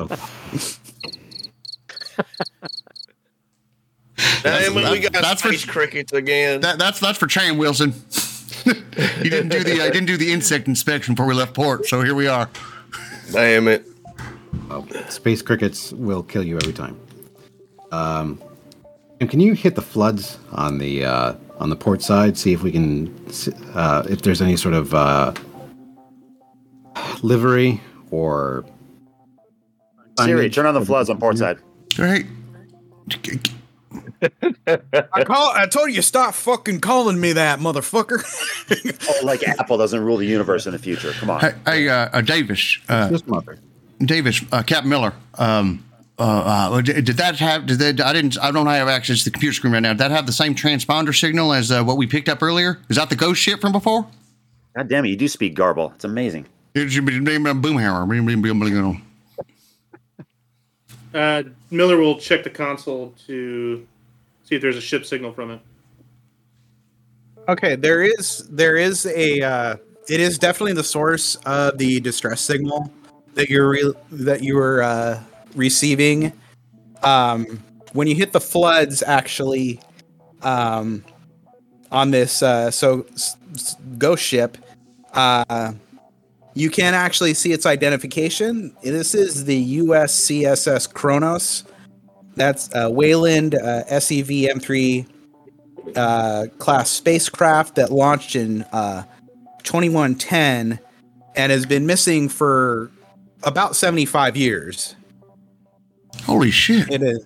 Of, 4.37 4.43
Damn 4.43 4.77
it, 4.77 4.91
we 4.91 4.99
got 4.99 5.13
that's 5.13 5.41
for- 5.41 5.49
space 5.49 5.65
crickets 5.65 6.13
again. 6.13 6.61
That, 6.61 6.77
that's 6.77 6.99
that's 6.99 7.17
for 7.17 7.27
Chan 7.27 7.57
Wilson. 7.57 7.93
you 8.65 9.29
didn't 9.29 9.49
do 9.49 9.63
the 9.63 9.81
I 9.81 9.89
didn't 9.89 10.05
do 10.05 10.17
the 10.17 10.31
insect 10.31 10.67
inspection 10.67 11.15
before 11.15 11.27
we 11.27 11.33
left 11.33 11.53
port, 11.53 11.85
so 11.85 12.01
here 12.01 12.15
we 12.15 12.27
are. 12.27 12.49
Damn 13.31 13.67
it. 13.67 13.87
uh, 14.69 14.83
space 15.09 15.41
crickets 15.41 15.91
will 15.93 16.23
kill 16.23 16.43
you 16.43 16.57
every 16.57 16.73
time. 16.73 16.99
Um, 17.91 18.41
and 19.19 19.29
can 19.29 19.39
you 19.39 19.53
hit 19.53 19.75
the 19.75 19.81
floods 19.81 20.37
on 20.51 20.77
the 20.77 21.05
uh, 21.05 21.33
on 21.59 21.69
the 21.69 21.75
port 21.75 22.01
side? 22.01 22.37
See 22.37 22.53
if 22.53 22.63
we 22.63 22.71
can 22.71 23.13
uh, 23.73 24.03
if 24.09 24.21
there's 24.21 24.41
any 24.41 24.57
sort 24.57 24.73
of 24.73 24.93
uh, 24.93 25.33
livery 27.21 27.81
or 28.11 28.65
Siri, 30.19 30.49
turn 30.49 30.65
on 30.65 30.73
the 30.73 30.85
floods 30.85 31.09
on 31.09 31.19
port 31.19 31.37
side. 31.37 31.57
Hey, 31.95 32.25
I 34.67 35.23
call. 35.23 35.51
I 35.53 35.65
told 35.67 35.91
you 35.91 36.01
stop 36.01 36.33
fucking 36.33 36.79
calling 36.79 37.19
me 37.19 37.33
that, 37.33 37.59
motherfucker. 37.59 38.23
Oh, 39.09 39.25
like 39.25 39.43
Apple 39.43 39.77
doesn't 39.77 39.99
rule 39.99 40.17
the 40.17 40.25
universe 40.25 40.65
in 40.65 40.71
the 40.71 40.79
future. 40.79 41.11
Come 41.13 41.29
on. 41.29 41.41
hey, 41.41 41.53
hey 41.65 41.89
uh, 41.89 42.09
uh, 42.13 42.21
Davis, 42.21 42.79
uh, 42.87 43.17
mother. 43.27 43.59
Davis, 43.99 44.41
uh, 44.51 44.63
Cap 44.63 44.85
Miller. 44.85 45.13
Um, 45.35 45.83
uh, 46.17 46.69
uh, 46.71 46.81
did 46.81 47.05
did 47.05 47.17
that 47.17 47.37
have? 47.39 47.65
Did 47.65 47.79
that? 47.79 48.01
I 48.01 48.13
didn't. 48.13 48.39
I 48.39 48.51
don't 48.51 48.67
have 48.67 48.87
access 48.87 49.19
to 49.19 49.25
the 49.25 49.31
computer 49.31 49.53
screen 49.53 49.73
right 49.73 49.81
now. 49.81 49.89
Did 49.89 49.99
that 49.99 50.11
have 50.11 50.25
the 50.25 50.31
same 50.31 50.55
transponder 50.55 51.17
signal 51.17 51.53
as 51.53 51.71
uh, 51.71 51.83
what 51.83 51.97
we 51.97 52.07
picked 52.07 52.29
up 52.29 52.41
earlier? 52.41 52.79
Is 52.89 52.97
that 52.97 53.09
the 53.09 53.15
ghost 53.15 53.41
ship 53.41 53.61
from 53.61 53.71
before? 53.71 54.07
God 54.75 54.87
damn 54.87 55.05
it, 55.05 55.09
you 55.09 55.17
do 55.17 55.27
speak 55.27 55.53
garble. 55.53 55.91
It's 55.95 56.05
amazing. 56.05 56.45
It 56.73 56.89
should 56.89 57.05
be 57.05 57.19
boomhammer. 57.19 59.01
Uh, 61.13 61.43
Miller 61.69 61.97
will 61.97 62.17
check 62.17 62.43
the 62.43 62.49
console 62.49 63.13
to 63.27 63.87
see 64.53 64.57
if 64.57 64.61
there's 64.61 64.77
a 64.77 64.81
ship 64.81 65.05
signal 65.05 65.33
from 65.33 65.51
it. 65.51 65.59
okay, 67.49 67.75
there 67.75 68.03
is 68.03 68.47
there 68.49 68.77
is 68.77 69.05
a. 69.07 69.41
Uh, 69.41 69.75
it 70.09 70.19
is 70.19 70.37
definitely 70.37 70.73
the 70.73 70.83
source 70.83 71.35
of 71.45 71.77
the 71.77 71.99
distress 72.01 72.41
signal 72.41 72.91
that 73.35 73.49
you're 73.49 73.69
re- 73.69 73.93
that 74.11 74.43
you 74.43 74.55
were 74.55 74.83
uh, 74.83 75.19
receiving. 75.55 76.31
Um, 77.03 77.59
when 77.93 78.07
you 78.07 78.15
hit 78.15 78.31
the 78.31 78.41
floods, 78.41 79.01
actually, 79.01 79.79
um, 80.41 81.03
on 81.91 82.11
this 82.11 82.43
uh, 82.43 82.69
so 82.69 83.05
s- 83.13 83.37
s- 83.55 83.75
ghost 83.97 84.23
ship, 84.23 84.57
uh, 85.13 85.73
you 86.53 86.69
can 86.69 86.93
actually 86.93 87.33
see 87.33 87.53
its 87.53 87.65
identification. 87.65 88.75
This 88.83 89.15
is 89.15 89.45
the 89.45 89.79
USCSS 89.79 90.93
Kronos. 90.93 91.63
That's 92.35 92.73
uh, 92.73 92.89
Weyland 92.91 93.55
uh, 93.55 93.85
SEV 93.99 94.27
M3 94.27 95.05
uh, 95.95 96.47
class 96.57 96.89
spacecraft 96.89 97.75
that 97.75 97.91
launched 97.91 98.35
in 98.35 98.63
uh, 98.71 99.03
2110 99.63 100.79
and 101.35 101.51
has 101.51 101.65
been 101.65 101.85
missing 101.85 102.29
for 102.29 102.91
about 103.43 103.75
75 103.75 104.37
years. 104.37 104.95
Holy 106.23 106.51
shit! 106.51 106.89
It 106.91 107.03
is. 107.03 107.25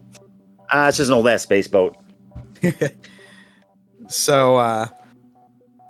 Ah, 0.71 0.87
it's 0.87 0.97
just 0.97 1.09
an 1.09 1.13
old 1.13 1.27
ass 1.27 1.43
space 1.43 1.67
boat. 1.67 1.95
So 4.07 4.55
uh, 4.57 4.87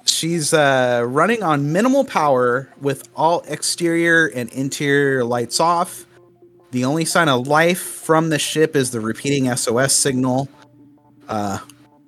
she's 0.06 0.54
uh, 0.54 1.04
running 1.08 1.44
on 1.44 1.72
minimal 1.72 2.04
power 2.04 2.70
with 2.82 3.08
all 3.16 3.44
exterior 3.48 4.28
and 4.28 4.50
interior 4.50 5.24
lights 5.24 5.60
off. 5.60 6.07
The 6.72 6.86
only 6.86 7.06
sign 7.06 7.30
of 7.30 7.48
life 7.48 7.80
from 7.80 8.30
the 8.30 8.40
ship 8.40 8.76
is 8.76 8.92
the 8.92 9.00
repeating 9.00 9.54
SOS 9.56 9.94
signal. 9.94 10.50
Uh, 11.28 11.60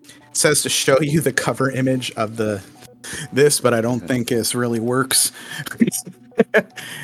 it 0.03 0.37
says 0.37 0.61
to 0.63 0.69
show 0.69 0.99
you 1.01 1.21
the 1.21 1.33
cover 1.33 1.71
image 1.71 2.11
of 2.11 2.37
the 2.37 2.61
this, 3.31 3.59
but 3.59 3.73
I 3.73 3.81
don't 3.81 4.01
think 4.01 4.27
this 4.27 4.53
really 4.53 4.79
works. 4.79 5.31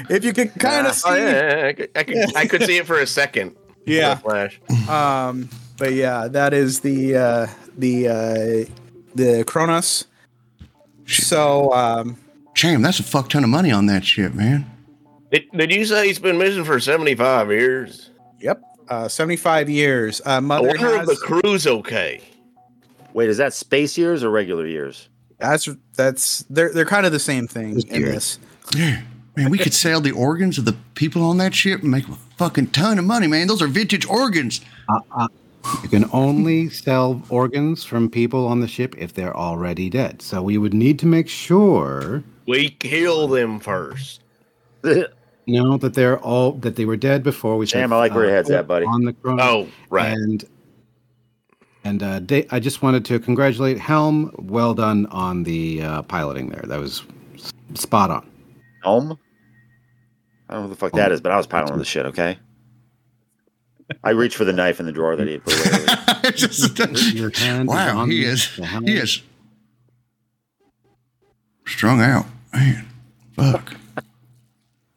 if 0.10 0.24
you 0.24 0.34
could 0.34 0.53
kind 0.60 0.88
of 0.88 0.93
see, 0.93 1.10
Oh, 1.10 1.16
yeah, 1.16 1.66
I 1.68 1.74
could, 1.74 1.89
I 1.95 2.03
could, 2.03 2.36
I 2.36 2.45
could 2.47 2.64
see 2.64 2.78
it 2.78 2.86
for 2.86 2.99
a 2.99 3.08
second. 3.08 3.56
Yeah. 3.86 4.16
Flash. 4.16 4.60
Um, 4.89 5.49
but 5.78 5.93
yeah, 5.93 6.28
that 6.28 6.53
is 6.53 6.80
the 6.82 7.16
uh, 7.16 7.47
the 7.78 8.08
uh, 8.08 8.72
the 9.14 9.43
Kronos. 9.45 10.06
So 11.08 11.72
um, 11.74 12.18
Cham, 12.56 12.82
that's 12.82 12.99
a 12.99 13.03
fuck 13.03 13.30
ton 13.30 13.43
of 13.43 13.49
money 13.49 13.72
on 13.72 13.86
that 13.88 14.06
ship, 14.06 14.34
man. 14.34 14.66
Did, 15.36 15.51
did 15.51 15.71
you 15.73 15.83
say 15.86 16.07
he's 16.07 16.17
been 16.19 16.38
missing 16.38 16.63
for 16.63 16.79
75 16.79 17.51
years? 17.51 18.09
yep, 18.39 18.61
uh, 18.88 19.09
seventy 19.09 19.36
five 19.36 19.69
years. 19.69 20.21
Uh, 20.21 20.29
I 20.29 20.39
mother 20.39 20.67
wonder 20.67 20.88
if 20.91 20.99
has, 20.99 21.07
the 21.09 21.15
crew's 21.17 21.67
okay. 21.67 22.21
Wait, 23.13 23.27
is 23.27 23.36
that 23.38 23.53
space 23.53 23.97
years 23.97 24.23
or 24.23 24.29
regular 24.29 24.65
years? 24.65 25.09
that's 25.38 25.67
that's 25.97 26.45
they're 26.49 26.71
they're 26.71 26.86
kind 26.86 27.05
of 27.05 27.11
the 27.11 27.19
same 27.19 27.47
thing 27.47 27.73
Just 27.73 27.89
in 27.89 28.01
years. 28.01 28.13
this. 28.13 28.39
Yeah. 28.77 29.01
Man, 29.36 29.49
we 29.49 29.57
could 29.57 29.73
sell 29.73 29.99
the 29.99 30.11
organs 30.11 30.57
of 30.57 30.63
the 30.63 30.77
people 30.93 31.21
on 31.21 31.38
that 31.39 31.53
ship 31.53 31.81
and 31.81 31.91
make 31.91 32.07
a 32.07 32.13
fucking 32.38 32.67
ton 32.67 32.97
of 32.97 33.03
money, 33.03 33.27
man. 33.27 33.47
Those 33.47 33.61
are 33.61 33.67
vintage 33.67 34.05
organs. 34.05 34.61
You 35.83 35.89
can 35.89 36.09
only 36.13 36.69
sell 36.69 37.21
organs 37.27 37.83
from 37.83 38.09
people 38.09 38.47
on 38.47 38.61
the 38.61 38.67
ship 38.69 38.95
if 38.97 39.13
they're 39.13 39.36
already 39.36 39.89
dead. 39.89 40.21
So 40.21 40.41
we 40.41 40.57
would 40.57 40.73
need 40.73 40.99
to 40.99 41.05
make 41.05 41.27
sure 41.27 42.23
We 42.45 42.69
kill 42.69 43.27
them 43.27 43.59
first. 43.59 44.21
know 45.48 45.78
that 45.78 45.93
they're 45.93 46.18
all 46.20 46.54
that 46.54 46.76
they 46.76 46.86
were 46.86 46.98
dead 46.98 47.24
before 47.24 47.58
we. 47.58 47.66
Sam, 47.68 47.89
set, 47.89 47.96
I 47.96 47.98
like 48.00 48.14
where 48.14 48.26
your 48.26 48.34
head's 48.34 48.50
at, 48.52 48.68
buddy. 48.68 48.86
On 48.86 49.04
the 49.04 49.14
Kronos. 49.14 49.46
Oh, 49.46 49.68
right. 49.89 50.10
And 50.12 50.43
and 51.84 52.02
uh, 52.04 52.20
Da- 52.20 52.48
I 52.52 52.60
just 52.60 52.82
wanted 52.82 53.06
to 53.06 53.20
congratulate 53.20 53.78
Helm. 53.80 54.32
Well 54.38 54.74
done 54.74 55.06
on 55.08 55.43
the 55.43 55.82
uh, 55.84 56.02
piloting 56.04 56.50
there. 56.50 56.64
That 56.66 56.80
was 56.80 57.04
s- 57.36 57.52
spot 57.76 58.10
on. 58.12 58.30
Helm. 58.84 59.20
I 60.50 60.54
don't 60.54 60.64
know 60.64 60.68
what 60.68 60.74
the 60.74 60.80
fuck 60.80 60.91
that 60.93 61.12
is, 61.12 61.22
but 61.22 61.32
I 61.32 61.38
was 61.38 61.48
piloting 61.48 61.78
the 61.78 61.86
shit, 61.86 62.06
okay? 62.08 62.38
I 64.04 64.12
reached 64.12 64.36
for 64.36 64.46
the 64.46 64.54
knife 64.54 64.80
in 64.80 64.86
the 64.88 64.91
drawer 64.91 65.16
that 65.16 65.26
he 65.28 65.34
had 65.34 65.43
put 65.43 65.54
away. 65.54 65.86
It's 66.28 66.41
just- 66.41 67.14
Your 67.14 67.30
hand 67.36 67.70
is 67.70 67.76
wow, 67.76 68.00
on 68.00 68.10
he 68.10 68.24
is. 68.26 68.46
He 68.84 68.96
is 68.96 69.22
strung 71.68 72.02
out, 72.02 72.26
man. 72.54 72.88
Fuck. 73.36 73.76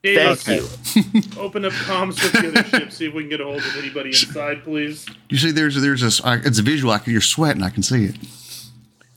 Dave, 0.02 0.38
Thank 0.40 0.60
you. 0.62 1.22
open 1.40 1.64
up 1.64 1.72
comms 1.72 2.22
with 2.22 2.32
the 2.32 2.48
other 2.60 2.64
ship, 2.68 2.92
see 2.92 3.06
if 3.06 3.14
we 3.14 3.22
can 3.22 3.30
get 3.30 3.40
a 3.40 3.44
hold 3.44 3.58
of 3.58 3.76
anybody 3.76 4.10
inside, 4.10 4.62
please. 4.62 5.04
You 5.28 5.38
see, 5.38 5.50
there's 5.50 5.80
there's 5.80 6.20
a 6.20 6.26
I- 6.26 6.36
it's 6.36 6.58
a 6.60 6.62
visual. 6.62 6.92
I 6.92 6.98
can, 6.98 7.12
you're 7.12 7.20
sweating. 7.20 7.62
I 7.64 7.70
can 7.70 7.82
see 7.82 8.04
it. 8.04 8.16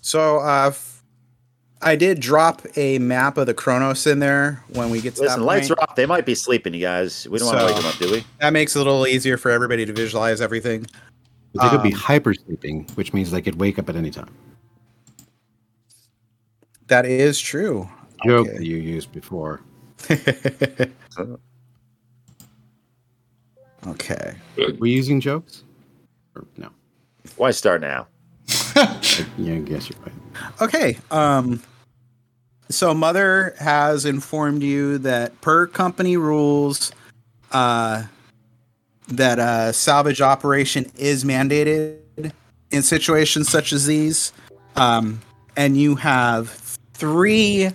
So 0.01 0.39
uh, 0.39 0.69
f- 0.69 1.03
I 1.83 1.95
did 1.95 2.19
drop 2.19 2.63
a 2.75 2.97
map 2.97 3.37
of 3.37 3.45
the 3.45 3.53
Kronos 3.53 4.07
in 4.07 4.17
there 4.19 4.63
when 4.69 4.89
we 4.89 5.01
get 5.01 5.15
to 5.17 5.21
Listen, 5.21 5.41
that 5.41 5.45
lights 5.45 5.67
point. 5.67 5.79
are 5.79 5.83
off. 5.83 5.95
They 5.95 6.07
might 6.07 6.25
be 6.25 6.33
sleeping, 6.33 6.73
you 6.73 6.81
guys. 6.81 7.27
We 7.29 7.37
don't 7.37 7.47
want 7.47 7.59
to 7.59 7.65
wake 7.67 7.75
them 7.75 7.85
up, 7.85 7.97
do 7.99 8.11
we? 8.11 8.23
That 8.39 8.51
makes 8.51 8.75
it 8.75 8.79
a 8.79 8.83
little 8.83 9.05
easier 9.05 9.37
for 9.37 9.51
everybody 9.51 9.85
to 9.85 9.93
visualize 9.93 10.41
everything. 10.41 10.87
They 11.53 11.69
could 11.69 11.83
be 11.83 11.89
Um, 11.93 11.99
hyper 11.99 12.33
sleeping, 12.33 12.87
which 12.95 13.13
means 13.13 13.29
they 13.29 13.41
could 13.43 13.59
wake 13.59 13.77
up 13.77 13.87
at 13.89 13.95
any 13.95 14.09
time. 14.09 14.29
That 16.87 17.05
is 17.05 17.39
true. 17.39 17.87
Joke 18.25 18.47
Okay. 18.47 18.57
that 18.57 18.65
you 18.65 18.77
used 18.77 19.11
before. 19.11 19.61
Okay. 23.87 24.35
We're 24.57 24.85
using 24.85 25.19
jokes? 25.19 25.63
Or 26.35 26.45
no? 26.57 26.69
Why 27.37 27.51
start 27.51 27.81
now? 27.81 28.07
Yeah, 29.37 29.55
I 29.55 29.59
guess 29.59 29.89
you're 29.89 29.99
right. 30.01 30.13
Okay. 30.61 30.97
Um 31.09 31.61
so 32.69 32.93
mother 32.93 33.53
has 33.59 34.05
informed 34.05 34.63
you 34.63 34.97
that 34.99 35.39
per 35.41 35.67
company 35.67 36.15
rules 36.15 36.91
uh 37.51 38.03
that 39.09 39.39
a 39.39 39.73
salvage 39.73 40.21
operation 40.21 40.89
is 40.95 41.25
mandated 41.25 42.31
in 42.71 42.81
situations 42.81 43.49
such 43.49 43.73
as 43.73 43.85
these. 43.85 44.31
Um 44.75 45.21
and 45.57 45.75
you 45.75 45.95
have 45.95 46.49
three 46.93 47.71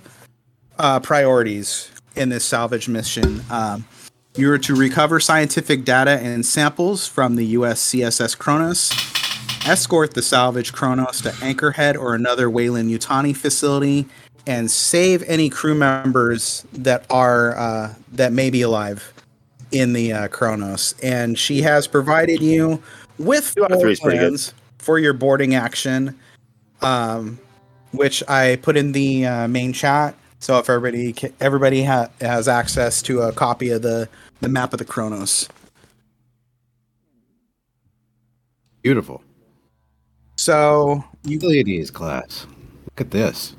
uh 0.79 1.01
priorities 1.01 1.91
in 2.17 2.29
this 2.29 2.45
salvage 2.45 2.89
mission. 2.89 3.43
Um 3.51 3.85
you 4.37 4.53
are 4.53 4.59
to 4.59 4.75
recover 4.75 5.19
scientific 5.19 5.85
data 5.85 6.21
and 6.23 6.45
samples 6.45 7.07
from 7.07 7.37
the 7.37 7.45
US 7.47 7.81
CSS 7.83 8.37
Kronos 8.37 8.93
escort 9.67 10.15
the 10.15 10.23
salvage 10.23 10.73
Kronos 10.73 11.21
to 11.23 11.31
Anchorhead 11.31 11.97
or 11.97 12.15
another 12.15 12.49
Weyland-Yutani 12.49 13.37
facility, 13.37 14.07
and 14.47 14.71
save 14.71 15.23
any 15.25 15.51
crew 15.51 15.75
members 15.75 16.65
that 16.73 17.05
are 17.11 17.57
uh, 17.57 17.95
that 18.13 18.33
may 18.33 18.49
be 18.51 18.63
alive 18.63 19.13
in 19.73 19.93
the 19.93 20.13
uh, 20.13 20.29
Kronos, 20.29 20.95
and 21.03 21.39
she 21.39 21.63
has 21.63 21.89
provided 21.89 22.41
you 22.41 22.83
with 23.19 23.55
Two 23.55 23.65
out 23.65 23.73
of 23.73 23.79
floor 23.79 23.87
three 23.87 23.93
is 23.93 24.01
pretty 24.01 24.19
good. 24.19 24.29
plans 24.29 24.55
for 24.79 24.99
your 24.99 25.13
boarding 25.13 25.55
action, 25.55 26.17
um, 26.83 27.39
which 27.91 28.23
I 28.29 28.57
put 28.63 28.77
in 28.77 28.93
the 28.93 29.27
uh, 29.27 29.49
main 29.49 29.73
chat. 29.73 30.15
So 30.39 30.59
if 30.59 30.69
everybody 30.69 31.15
everybody 31.41 31.83
ha- 31.85 32.11
has 32.21 32.49
access 32.49 33.03
to 33.03 33.23
a 33.23 33.33
copy 33.33 33.71
of 33.71 33.83
the 33.83 34.09
the 34.41 34.49
map 34.49 34.73
of 34.73 34.79
the 34.79 34.85
Kronos. 34.85 35.49
Beautiful. 38.83 39.23
So 40.37 41.03
you 41.25 41.39
Pleiades 41.39 41.91
class. 41.91 42.47
Look 42.85 43.01
at 43.01 43.11
this. 43.11 43.55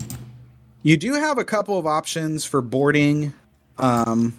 You 0.84 0.95
do 0.95 1.13
have 1.13 1.38
a 1.38 1.43
couple 1.43 1.78
of 1.78 1.86
options 1.86 2.45
for 2.45 2.61
boarding. 2.61 3.34
Um, 3.78 4.34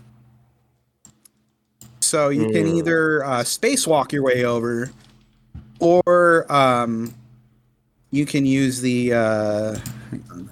so 2.01 2.30
you 2.30 2.49
can 2.51 2.66
either 2.68 3.22
uh, 3.22 3.41
spacewalk 3.41 4.12
your 4.12 4.22
way 4.22 4.45
over, 4.45 4.91
or 5.78 6.51
um, 6.51 7.14
you 8.11 8.24
can 8.24 8.47
use 8.47 8.80
the 8.80 9.12
uh, 9.12 9.78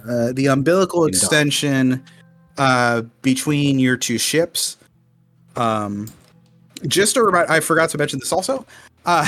uh, 0.09 0.33
the 0.33 0.47
umbilical 0.47 1.07
extension 1.07 2.05
uh, 2.59 3.03
between 3.23 3.79
your 3.79 3.97
two 3.97 4.19
ships. 4.19 4.77
Um, 5.57 6.09
just 6.87 7.15
to 7.15 7.23
remind, 7.23 7.51
I 7.51 7.61
forgot 7.61 7.91
to 7.91 7.99
mention 7.99 8.19
this 8.19 8.33
also. 8.33 8.67
Uh, 9.05 9.27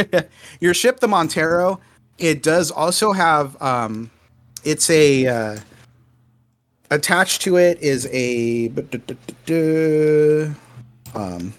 your 0.60 0.74
ship, 0.74 1.00
the 1.00 1.08
Montero, 1.08 1.80
it 2.18 2.42
does 2.42 2.70
also 2.70 3.12
have. 3.12 3.60
Um, 3.62 4.10
it's 4.64 4.90
a 4.90 5.26
uh, 5.26 5.58
attached 6.90 7.42
to 7.42 7.56
it 7.56 7.80
is 7.80 8.08
a 8.12 8.68
um 11.14 11.54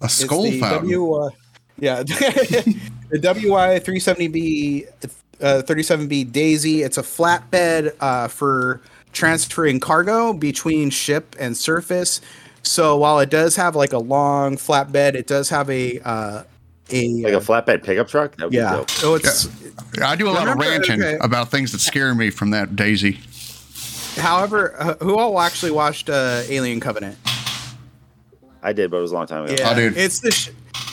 A 0.00 0.08
skull 0.08 0.50
fountain. 0.52 0.90
W, 0.90 1.14
uh, 1.14 1.30
yeah 1.78 2.02
the 3.10 3.18
WI 3.18 3.80
370B 3.80 4.86
uh, 5.42 5.62
37B 5.66 6.30
Daisy 6.32 6.82
it's 6.82 6.98
a 6.98 7.02
flatbed 7.02 7.94
uh, 8.00 8.28
for 8.28 8.80
transferring 9.12 9.80
cargo 9.80 10.32
between 10.32 10.90
ship 10.90 11.34
and 11.38 11.56
surface 11.56 12.20
so 12.62 12.96
while 12.96 13.18
it 13.20 13.30
does 13.30 13.56
have 13.56 13.74
like 13.74 13.92
a 13.92 13.98
long 13.98 14.56
flatbed 14.56 15.14
it 15.14 15.26
does 15.26 15.48
have 15.48 15.68
a 15.70 15.98
uh, 16.00 16.42
a 16.92 17.22
Like 17.22 17.34
a 17.34 17.36
flatbed 17.38 17.84
pickup 17.84 18.08
truck? 18.08 18.36
That 18.36 18.44
would 18.46 18.50
be 18.50 18.56
yeah 18.56 18.72
dope. 18.76 18.90
so 18.90 19.14
it's 19.14 19.48
I 20.02 20.16
do 20.16 20.28
a 20.28 20.30
lot 20.30 20.48
of 20.48 20.54
Remember- 20.58 20.64
ranting 20.64 21.02
okay. 21.02 21.18
about 21.20 21.50
things 21.50 21.72
that 21.72 21.78
scare 21.80 22.14
me 22.14 22.30
from 22.30 22.50
that 22.50 22.76
Daisy. 22.76 23.20
however 24.16 24.74
uh, 24.80 24.94
who 24.96 25.16
all 25.18 25.40
actually 25.40 25.70
watched 25.72 26.10
uh, 26.10 26.42
Alien 26.48 26.80
Covenant 26.80 27.16
I 28.62 28.74
did, 28.74 28.90
but 28.90 28.98
it 28.98 29.00
was 29.00 29.10
a 29.12 29.14
long 29.14 29.26
time 29.26 29.44
ago. 29.46 29.54
Yeah, 29.58 29.70
Oh, 29.70 29.74
dude. 29.74 29.96
it's 29.96 30.20
the 30.20 30.30
sh- 30.30 30.50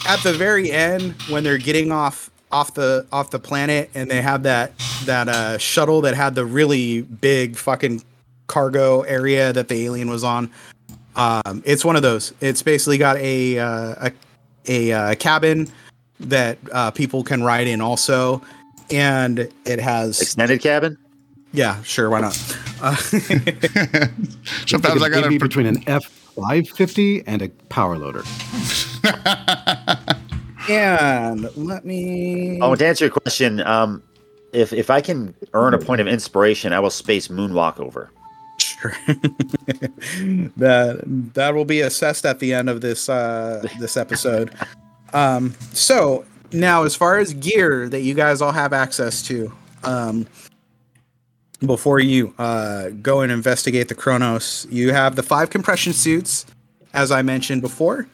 at 0.07 0.19
the 0.23 0.31
very 0.31 0.71
end 0.71 1.15
when 1.29 1.43
they're 1.43 1.57
getting 1.57 1.91
off 1.91 2.29
off 2.51 2.73
the 2.73 3.05
off 3.11 3.29
the 3.29 3.39
planet 3.39 3.89
and 3.93 4.09
they 4.09 4.21
have 4.21 4.43
that 4.43 4.71
that 5.05 5.27
uh, 5.27 5.57
shuttle 5.57 6.01
that 6.01 6.15
had 6.15 6.35
the 6.35 6.45
really 6.45 7.01
big 7.01 7.55
fucking 7.57 8.01
cargo 8.47 9.01
area 9.01 9.51
that 9.53 9.67
the 9.67 9.85
alien 9.85 10.09
was 10.09 10.23
on. 10.23 10.49
Um, 11.15 11.61
it's 11.65 11.83
one 11.83 11.95
of 11.95 12.01
those. 12.03 12.33
It's 12.41 12.61
basically 12.63 12.97
got 12.97 13.17
a 13.17 13.59
uh, 13.59 14.09
a, 14.09 14.11
a 14.67 14.91
uh, 14.91 15.15
cabin 15.15 15.67
that 16.19 16.57
uh, 16.71 16.91
people 16.91 17.23
can 17.23 17.43
ride 17.43 17.67
in 17.67 17.81
also, 17.81 18.41
and 18.91 19.49
it 19.65 19.79
has 19.79 20.21
Extended 20.21 20.61
cabin? 20.61 20.97
yeah, 21.53 21.81
sure, 21.83 22.09
why 22.09 22.21
not? 22.21 22.57
Uh, 22.81 22.95
Sometimes 24.67 24.95
I 24.95 25.07
Like 25.07 25.11
a 25.11 25.15
gotta. 25.15 25.21
baby 25.23 25.37
between 25.39 25.65
an 25.65 25.83
F 25.87 26.05
five 26.05 26.69
fifty 26.69 27.25
and 27.27 27.41
a 27.41 27.49
power 27.69 27.97
loader. 27.97 28.23
and 30.69 31.49
let 31.55 31.85
me. 31.85 32.59
Oh, 32.61 32.75
to 32.75 32.85
answer 32.85 33.05
your 33.05 33.11
question, 33.11 33.61
um, 33.61 34.03
if 34.53 34.73
if 34.73 34.89
I 34.89 35.01
can 35.01 35.35
earn 35.53 35.73
a 35.73 35.79
point 35.79 36.01
of 36.01 36.07
inspiration, 36.07 36.73
I 36.73 36.79
will 36.79 36.89
space 36.89 37.27
moonwalk 37.27 37.79
over. 37.79 38.11
Sure. 38.59 38.95
that 40.57 41.01
that 41.33 41.53
will 41.53 41.65
be 41.65 41.81
assessed 41.81 42.25
at 42.25 42.39
the 42.39 42.53
end 42.53 42.69
of 42.69 42.81
this 42.81 43.09
uh 43.09 43.65
this 43.79 43.97
episode. 43.97 44.53
Um 45.13 45.53
so 45.73 46.25
now 46.51 46.83
as 46.83 46.95
far 46.95 47.19
as 47.19 47.33
gear 47.33 47.87
that 47.89 48.01
you 48.01 48.13
guys 48.13 48.41
all 48.41 48.51
have 48.51 48.73
access 48.73 49.21
to, 49.23 49.51
um 49.83 50.27
before 51.65 51.99
you 51.99 52.33
uh 52.37 52.89
go 53.01 53.21
and 53.21 53.31
investigate 53.31 53.89
the 53.89 53.95
Kronos, 53.95 54.67
you 54.69 54.91
have 54.91 55.15
the 55.15 55.23
five 55.23 55.49
compression 55.49 55.93
suits, 55.93 56.45
as 56.93 57.11
I 57.11 57.21
mentioned 57.21 57.61
before. 57.61 58.07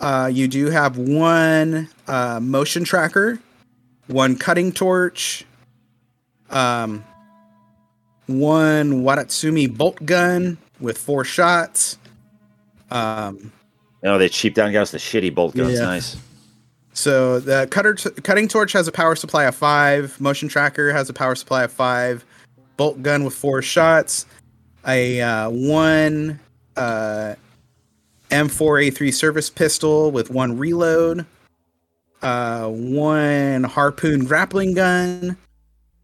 Uh 0.00 0.30
you 0.32 0.48
do 0.48 0.70
have 0.70 0.96
one 0.96 1.88
uh 2.06 2.40
motion 2.40 2.84
tracker, 2.84 3.38
one 4.06 4.36
cutting 4.36 4.72
torch, 4.72 5.44
um 6.50 7.04
one 8.26 9.02
Watatsumi 9.02 9.74
bolt 9.74 10.04
gun 10.04 10.58
with 10.80 10.98
four 10.98 11.24
shots. 11.24 11.98
Um, 12.90 13.52
know, 14.02 14.18
they 14.18 14.28
cheap 14.28 14.54
down 14.54 14.72
guys 14.72 14.90
the 14.90 14.98
shitty 14.98 15.34
bolt 15.34 15.54
guns. 15.54 15.78
Yeah. 15.78 15.84
Nice. 15.86 16.16
so 16.92 17.40
the 17.40 17.66
cutter 17.70 17.94
t- 17.94 18.10
cutting 18.22 18.48
torch 18.48 18.72
has 18.72 18.86
a 18.86 18.92
power 18.92 19.16
supply 19.16 19.44
of 19.44 19.54
five. 19.54 20.20
Motion 20.20 20.48
tracker 20.48 20.92
has 20.92 21.08
a 21.08 21.12
power 21.12 21.34
supply 21.34 21.64
of 21.64 21.72
five. 21.72 22.24
Bolt 22.76 23.02
gun 23.02 23.24
with 23.24 23.34
four 23.34 23.60
shots. 23.62 24.26
A 24.86 25.20
uh, 25.20 25.50
one 25.50 26.38
uh, 26.76 27.34
M4A3 28.30 29.12
service 29.12 29.50
pistol 29.50 30.10
with 30.10 30.30
one 30.30 30.58
reload. 30.58 31.26
Uh, 32.22 32.68
one 32.68 33.64
harpoon 33.64 34.24
grappling 34.24 34.74
gun. 34.74 35.36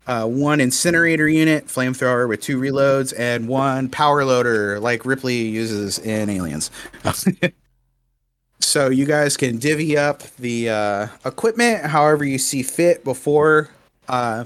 uh, 0.07 0.27
one 0.27 0.61
incinerator 0.61 1.29
unit, 1.29 1.66
flamethrower 1.66 2.29
with 2.29 2.41
two 2.41 2.59
reloads, 2.61 3.14
and 3.18 3.49
one 3.49 3.89
power 3.89 4.25
loader 4.25 4.79
like 4.81 5.05
Ripley 5.07 5.37
uses 5.37 5.99
in 5.99 6.29
Aliens. 6.29 6.70
so 8.61 8.91
you 8.91 9.07
guys 9.07 9.37
can 9.37 9.59
divvy 9.59 9.97
up 9.97 10.22
the 10.39 10.68
uh, 10.68 11.09
equipment 11.25 11.87
however 11.87 12.25
you 12.25 12.39
see 12.39 12.62
fit 12.62 13.05
before 13.05 13.70
uh, 14.09 14.45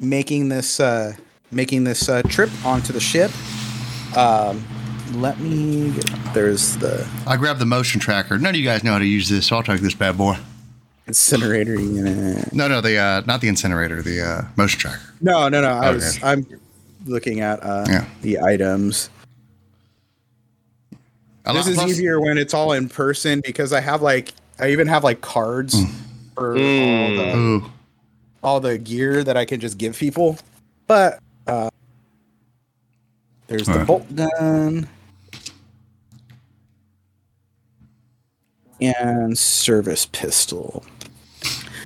making 0.00 0.48
this 0.48 0.80
uh, 0.80 1.12
making 1.50 1.84
this 1.84 2.08
uh, 2.08 2.22
trip 2.22 2.50
onto 2.64 2.92
the 2.92 3.00
ship. 3.00 3.30
Um, 4.16 4.64
let 5.14 5.38
me. 5.40 5.90
Get, 5.92 6.10
there's 6.34 6.76
the 6.76 7.06
I 7.26 7.36
grabbed 7.36 7.58
the 7.60 7.66
motion 7.66 8.00
tracker. 8.00 8.38
None 8.38 8.50
of 8.54 8.56
you 8.56 8.64
guys 8.64 8.82
know 8.84 8.92
how 8.92 8.98
to 8.98 9.04
use 9.06 9.28
this, 9.28 9.46
so 9.46 9.56
I'll 9.56 9.62
take 9.62 9.80
this 9.80 9.94
bad 9.94 10.16
boy. 10.18 10.36
incinerator 11.06 11.74
unit. 11.80 12.52
No, 12.52 12.68
no, 12.68 12.80
the 12.80 12.96
uh, 12.98 13.22
not 13.26 13.40
the 13.40 13.48
incinerator, 13.48 14.02
the 14.02 14.20
uh, 14.20 14.42
motion 14.56 14.78
tracker. 14.80 15.00
No, 15.20 15.48
no, 15.48 15.60
no. 15.62 15.68
I 15.68 15.86
Okay. 15.88 15.94
was. 15.94 16.22
I'm 16.22 16.46
looking 17.06 17.40
at 17.40 17.62
uh, 17.62 17.84
Yeah. 17.88 18.04
the 18.22 18.40
items. 18.40 19.10
A 21.46 21.52
this 21.54 21.66
is 21.66 21.76
plus- 21.76 21.90
easier 21.90 22.20
when 22.20 22.36
it's 22.36 22.52
all 22.52 22.72
in 22.72 22.88
person 22.88 23.40
because 23.44 23.72
I 23.72 23.80
have 23.80 24.02
like 24.02 24.34
I 24.58 24.70
even 24.70 24.86
have 24.86 25.02
like 25.04 25.20
cards 25.22 25.74
for 26.34 26.50
all, 26.50 26.54
the, 26.58 27.32
Ooh, 27.36 27.64
all 28.42 28.60
the 28.60 28.76
gear 28.76 29.24
that 29.24 29.36
I 29.36 29.44
can 29.46 29.58
just 29.60 29.78
give 29.78 29.96
people. 29.96 30.36
But 30.86 31.20
uh 31.46 31.70
there's 33.46 33.64
the 33.64 33.72
Alright. 33.72 33.86
bolt 33.86 34.14
gun 34.14 34.86
and 38.80 39.36
service 39.36 40.06
pistol. 40.06 40.84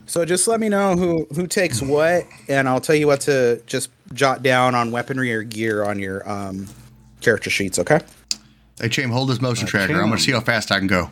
So 0.07 0.25
just 0.25 0.47
let 0.47 0.61
me 0.61 0.69
know 0.69 0.97
who 0.97 1.27
who 1.35 1.47
takes 1.47 1.81
what 1.81 2.27
and 2.49 2.69
I'll 2.69 2.81
tell 2.81 2.97
you 2.97 3.07
what 3.07 3.23
to 3.23 3.63
just 3.67 3.91
jot 4.13 4.43
down 4.43 4.75
on 4.75 4.91
weaponry 4.91 5.33
or 5.33 5.43
gear 5.43 5.85
on 5.85 5.99
your 5.99 6.29
um 6.29 6.69
character 7.21 7.51
sheets, 7.51 7.79
okay? 7.79 8.01
hey, 8.81 8.89
Cham, 8.89 9.11
hold 9.11 9.29
this 9.29 9.41
motion 9.41 9.67
tracker. 9.67 9.95
I'm 9.95 10.09
gonna 10.09 10.19
see 10.19 10.33
how 10.33 10.41
fast 10.41 10.71
I 10.71 10.79
can 10.79 10.89
go. 10.89 11.11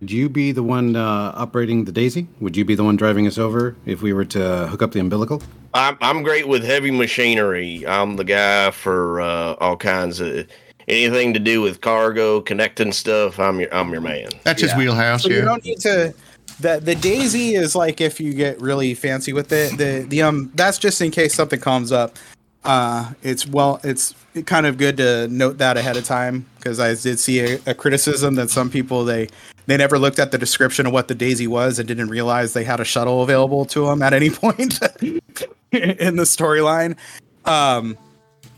Would 0.00 0.10
you 0.10 0.28
be 0.28 0.52
the 0.52 0.62
one 0.62 0.96
uh, 0.96 1.32
operating 1.34 1.86
the 1.86 1.92
Daisy? 1.92 2.26
Would 2.40 2.56
you 2.56 2.64
be 2.64 2.74
the 2.74 2.84
one 2.84 2.96
driving 2.96 3.26
us 3.26 3.38
over 3.38 3.74
if 3.86 4.02
we 4.02 4.12
were 4.12 4.26
to 4.26 4.66
hook 4.66 4.82
up 4.82 4.92
the 4.92 5.00
umbilical? 5.00 5.42
I'm 5.72 5.96
I'm 6.00 6.22
great 6.22 6.46
with 6.46 6.62
heavy 6.62 6.90
machinery. 6.90 7.86
I'm 7.86 8.16
the 8.16 8.24
guy 8.24 8.70
for 8.70 9.20
uh, 9.22 9.54
all 9.54 9.76
kinds 9.76 10.20
of 10.20 10.46
anything 10.88 11.32
to 11.34 11.40
do 11.40 11.60
with 11.60 11.80
cargo, 11.80 12.40
connecting 12.40 12.92
stuff. 12.92 13.38
I'm 13.38 13.60
your 13.60 13.74
I'm 13.74 13.90
your 13.90 14.00
man. 14.00 14.28
That's 14.44 14.62
his 14.62 14.74
wheelhouse. 14.74 15.22
So 15.22 15.30
you 15.30 15.42
don't 15.42 15.64
need 15.64 15.80
to. 15.80 16.14
The 16.60 16.80
the 16.80 16.94
daisy 16.94 17.54
is 17.54 17.74
like 17.74 18.00
if 18.00 18.20
you 18.20 18.32
get 18.32 18.60
really 18.60 18.94
fancy 18.94 19.32
with 19.32 19.52
it. 19.52 19.76
The 19.76 20.06
the 20.08 20.22
um 20.22 20.50
that's 20.54 20.78
just 20.78 21.00
in 21.00 21.10
case 21.10 21.34
something 21.34 21.60
comes 21.60 21.92
up. 21.92 22.16
Uh, 22.64 23.12
it's 23.22 23.46
well, 23.46 23.78
it's 23.84 24.14
kind 24.46 24.64
of 24.66 24.78
good 24.78 24.96
to 24.96 25.28
note 25.28 25.58
that 25.58 25.76
ahead 25.76 25.96
of 25.96 26.04
time 26.04 26.46
because 26.56 26.80
I 26.80 26.94
did 26.94 27.18
see 27.18 27.40
a, 27.40 27.60
a 27.66 27.74
criticism 27.74 28.36
that 28.36 28.50
some 28.50 28.70
people 28.70 29.04
they 29.04 29.28
they 29.66 29.76
never 29.76 29.98
looked 29.98 30.18
at 30.18 30.30
the 30.30 30.38
description 30.38 30.86
of 30.86 30.92
what 30.92 31.08
the 31.08 31.14
daisy 31.14 31.46
was 31.46 31.78
and 31.78 31.86
didn't 31.86 32.08
realize 32.08 32.52
they 32.52 32.64
had 32.64 32.80
a 32.80 32.84
shuttle 32.84 33.22
available 33.22 33.64
to 33.66 33.86
them 33.86 34.02
at 34.02 34.12
any 34.12 34.30
point 34.44 34.80
in 35.02 36.16
the 36.16 36.24
storyline. 36.24 36.96
Um, 37.44 37.98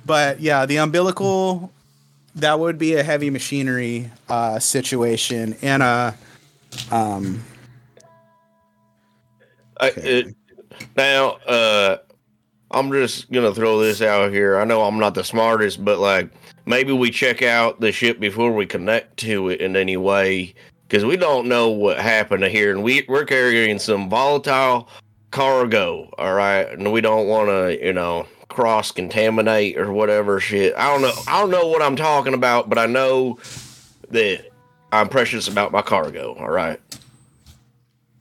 but 0.05 0.41
yeah, 0.41 0.67
the 0.67 0.77
umbilical 0.77 1.73
that 2.37 2.59
would 2.61 2.79
be 2.79 2.95
a 2.95 3.03
heavy 3.03 3.31
machinery 3.31 4.11
uh, 4.29 4.59
situation 4.59 5.57
and 5.63 5.83
a 5.83 6.15
um, 6.91 7.43
I, 9.81 9.89
it, 9.97 10.35
now, 10.97 11.31
uh, 11.47 11.99
I'm 12.71 12.91
just 12.93 13.31
gonna 13.31 13.55
throw 13.55 13.81
this 13.81 14.03
out 14.03 14.33
here. 14.33 14.59
I 14.59 14.65
know 14.65 14.83
I'm 14.83 14.99
not 14.99 15.15
the 15.15 15.25
smartest, 15.25 15.85
but 15.85 15.99
like 15.99 16.31
maybe 16.67 16.93
we 16.93 17.11
check 17.11 17.43
out 17.43 17.81
the 17.81 17.93
ship 17.93 18.19
before 18.19 18.53
we 18.53 18.67
connect 18.67 19.17
to 19.19 19.49
it 19.51 19.61
in 19.61 19.77
any 19.77 19.97
way, 19.97 20.55
because 20.89 21.05
we 21.05 21.17
don't 21.17 21.49
know 21.49 21.71
what 21.71 21.99
happened 21.99 22.45
here, 22.45 22.73
and 22.73 22.83
we 22.83 23.05
we're 23.09 23.25
carrying 23.25 23.79
some 23.79 24.09
volatile 24.11 24.89
cargo. 25.31 26.11
All 26.19 26.35
right, 26.35 26.69
and 26.71 26.93
we 26.93 27.01
don't 27.01 27.29
want 27.29 27.49
to, 27.49 27.85
you 27.85 27.93
know, 27.93 28.27
cross 28.49 28.93
contaminate 28.93 29.77
or 29.77 29.93
whatever 29.93 30.41
shit. 30.41 30.75
I 30.77 30.91
don't 30.93 31.03
know. 31.03 31.13
I 31.27 31.41
don't 31.41 31.51
know 31.51 31.67
what 31.67 31.83
I'm 31.83 31.97
talking 31.97 32.35
about, 32.35 32.69
but 32.69 32.79
I 32.79 32.87
know 32.87 33.39
that 34.11 34.51
I'm 34.93 35.09
precious 35.09 35.49
about 35.49 35.73
my 35.73 35.83
cargo. 35.83 36.35
All 36.35 36.49
right. 36.49 36.81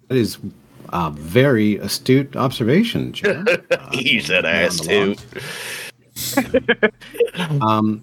That 0.08 0.18
is 0.18 0.38
a 0.90 1.10
very 1.12 1.78
astute 1.78 2.36
observation, 2.36 3.14
Joe. 3.14 3.44
He's 3.92 4.28
that 4.28 4.42
down 4.42 4.56
ass 4.56 4.80
too. 4.80 5.16
Um, 7.62 8.02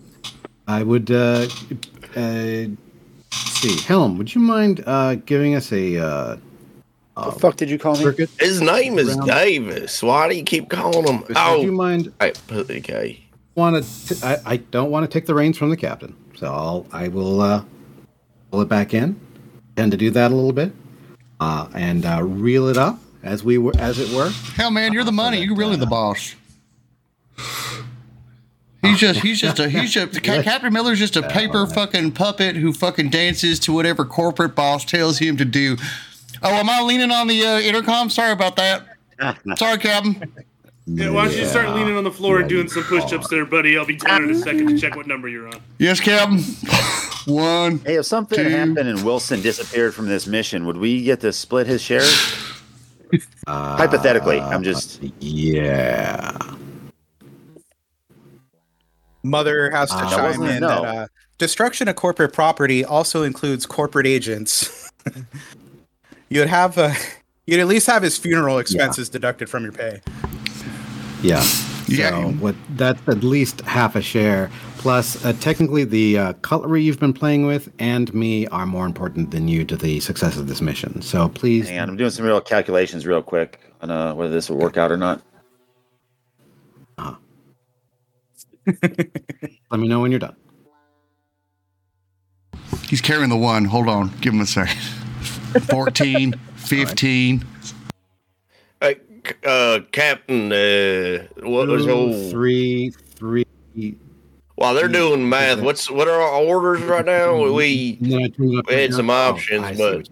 I 0.69 0.83
would 0.83 1.11
uh, 1.11 1.49
uh, 2.15 2.67
see, 3.31 3.81
Helm. 3.87 4.19
Would 4.19 4.35
you 4.35 4.41
mind 4.43 4.85
uh, 4.87 5.15
giving 5.15 5.55
us 5.55 5.73
a 5.73 6.39
uh, 7.17 7.31
the 7.31 7.39
fuck 7.39 7.57
did 7.57 7.69
you 7.71 7.79
call 7.79 7.97
me? 7.97 8.27
His 8.39 8.61
name 8.61 8.99
is 8.99 9.15
Round- 9.17 9.31
Davis. 9.31 10.03
Why 10.03 10.29
do 10.29 10.35
you 10.37 10.45
keep 10.45 10.69
calling 10.69 11.07
him? 11.07 11.25
Oh, 11.37 11.59
Would 11.59 11.65
you 11.67 11.73
mind? 11.73 12.13
right, 12.21 12.39
okay. 12.51 13.23
Want 13.55 13.85
to? 13.85 14.27
I, 14.27 14.53
I 14.53 14.57
don't 14.57 14.91
want 14.91 15.05
to 15.05 15.13
take 15.13 15.27
the 15.27 15.35
reins 15.35 15.59
from 15.59 15.69
the 15.71 15.77
captain, 15.77 16.17
so 16.37 16.47
I'll 16.47 16.87
I 16.91 17.09
will 17.09 17.41
uh, 17.43 17.65
pull 18.51 18.63
it 18.63 18.69
back 18.69 18.95
in. 18.95 19.21
Tend 19.77 19.91
to 19.93 19.99
do 19.99 20.11
that 20.11 20.31
a 20.31 20.35
little 20.35 20.53
bit, 20.55 20.73
uh, 21.41 21.69
and 21.75 22.07
uh, 22.07 22.23
reel 22.23 22.69
it 22.69 22.79
up 22.79 22.99
as 23.23 23.45
we 23.45 23.59
were 23.59 23.73
as 23.79 23.99
it 23.99 24.15
were. 24.17 24.31
Hell, 24.55 24.71
man, 24.71 24.95
you're 24.95 25.05
the 25.05 25.13
money. 25.13 25.43
You're 25.43 25.55
really 25.57 25.77
the 25.77 25.87
boss. 25.87 26.35
He's 28.83 28.99
just, 28.99 29.21
he's 29.21 29.41
just 29.41 29.61
a, 29.61 29.69
he's 29.69 29.93
just, 29.93 30.25
Ca- 30.25 30.43
Captain 30.43 30.73
Miller's 30.73 30.99
just 30.99 31.15
a 31.17 31.23
paper 31.29 31.67
fucking 31.67 32.13
puppet 32.13 32.57
who 32.57 32.73
fucking 32.73 33.11
dances 33.11 33.61
to 33.61 33.73
whatever 33.73 34.05
corporate 34.05 34.57
boss 34.57 34.85
tells 34.85 35.19
him 35.19 35.37
to 35.37 35.45
do. 35.45 35.77
Oh, 36.43 36.51
am 36.55 36.69
I 36.69 36.81
leaning 36.83 37.11
on 37.11 37.27
the 37.29 37.45
uh, 37.47 37.61
intercom? 37.61 38.11
Sorry 38.11 38.33
about 38.33 38.57
that. 38.57 38.85
Sorry, 39.57 39.79
Captain. 39.79 40.33
Yeah, 40.87 41.11
why 41.11 41.27
don't 41.27 41.37
you 41.37 41.47
start 41.47 41.69
leaning 41.77 41.97
on 41.97 42.03
the 42.03 42.11
floor 42.11 42.41
and 42.41 42.49
doing 42.49 42.69
some 42.69 42.83
push-ups 42.83 43.29
there, 43.29 43.47
buddy? 43.47 43.79
I'll 43.79 43.87
be 43.87 43.97
down 43.97 44.25
in 44.25 44.31
a 44.31 44.35
second 44.35 44.67
to 44.69 44.79
check 44.79 44.97
what 44.97 45.07
number 45.07 45.29
you're 45.29 45.47
on. 45.47 45.61
Yes, 45.79 46.01
Captain. 46.01 46.39
One. 47.33 47.79
Hey, 47.79 47.95
if 47.97 48.07
something 48.07 48.37
Two. 48.37 48.49
happened 48.51 48.79
and 48.89 49.05
Wilson 49.05 49.41
disappeared 49.43 49.95
from 49.95 50.07
this 50.09 50.27
mission, 50.27 50.67
would 50.67 50.77
we 50.77 51.05
get 51.05 51.21
to 51.21 51.33
split 51.33 51.69
his 51.69 51.81
share? 51.81 52.03
Uh, 53.47 53.77
Hypothetically, 53.77 54.41
I'm 54.41 54.65
just. 54.65 55.01
Yeah. 55.21 56.37
Mother 59.23 59.71
has 59.71 59.91
to 59.91 59.97
Uh, 59.97 60.11
chime 60.11 60.43
in 60.43 60.61
no. 60.63 60.69
that 60.83 60.85
uh, 60.97 61.07
destruction 61.39 61.87
of 61.87 61.95
corporate 61.95 62.33
property 62.33 62.85
also 62.85 63.23
includes 63.23 63.67
corporate 63.67 64.07
agents. 64.07 64.91
you'd 66.33 66.49
have 66.49 66.79
uh, 66.79 66.95
you'd 67.47 67.61
at 67.61 67.67
least 67.67 67.87
have 67.87 68.03
his 68.03 68.19
funeral 68.19 68.59
expenses 68.59 69.09
deducted 69.09 69.49
from 69.49 69.65
your 69.65 69.73
pay. 69.73 70.01
Yeah. 71.23 71.45
Yeah. 71.87 72.27
What 72.27 72.55
that's 72.71 73.01
at 73.09 73.23
least 73.23 73.61
half 73.63 73.97
a 73.97 74.03
share. 74.03 74.51
Plus, 74.79 75.25
uh, 75.25 75.33
technically, 75.35 75.85
the 75.85 76.19
uh, 76.19 76.33
cutlery 76.35 76.83
you've 76.83 76.99
been 76.99 77.13
playing 77.13 77.47
with 77.47 77.71
and 77.79 78.13
me 78.13 78.49
are 78.49 78.67
more 78.67 78.87
important 78.87 79.31
than 79.31 79.47
you 79.47 79.65
to 79.65 79.77
the 79.77 80.01
success 80.01 80.37
of 80.37 80.49
this 80.49 80.61
mission. 80.61 81.03
So 81.03 81.29
please, 81.29 81.71
And 81.71 81.91
I'm 81.91 81.97
doing 81.97 82.11
some 82.11 82.27
real 82.27 82.41
calculations 82.41 83.07
real 83.07 83.23
quick 83.23 83.61
on 83.81 83.91
uh, 83.91 84.15
whether 84.15 84.33
this 84.33 84.51
will 84.51 84.59
work 84.59 84.77
out 84.77 84.91
or 84.91 84.97
not. 84.97 85.23
Uh. 86.99 87.15
let 88.83 89.79
me 89.79 89.87
know 89.87 90.01
when 90.01 90.11
you're 90.11 90.21
done. 90.21 90.37
He's 92.89 93.01
carrying 93.01 93.31
the 93.31 93.37
one. 93.37 93.65
Hold 93.65 93.89
on. 93.89 94.11
Give 94.21 94.35
him 94.35 94.41
a 94.41 94.47
second. 94.47 94.81
14, 95.61 96.33
15. 96.57 97.45
Hey, 98.81 99.01
uh, 99.45 99.81
Captain, 99.93 100.53
uh, 100.53 101.27
what 101.43 101.69
was 101.69 101.87
old? 101.87 102.31
three, 102.31 102.91
three. 102.91 103.45
While 104.57 104.75
they're 104.75 104.89
doing 104.89 105.29
math, 105.29 105.61
what's 105.61 105.91
what 105.91 106.09
are 106.09 106.21
our 106.21 106.43
orders 106.43 106.83
right 106.83 107.05
now? 107.05 107.51
We 107.51 107.99
and 108.01 108.13
then 108.13 108.23
I 108.23 108.29
turned 108.29 108.55
it 108.55 108.59
up 108.59 108.69
we 108.69 108.75
had 108.75 108.95
some 108.95 109.07
now. 109.07 109.29
Oh, 109.29 109.31
options, 109.31 109.79
but 109.79 110.09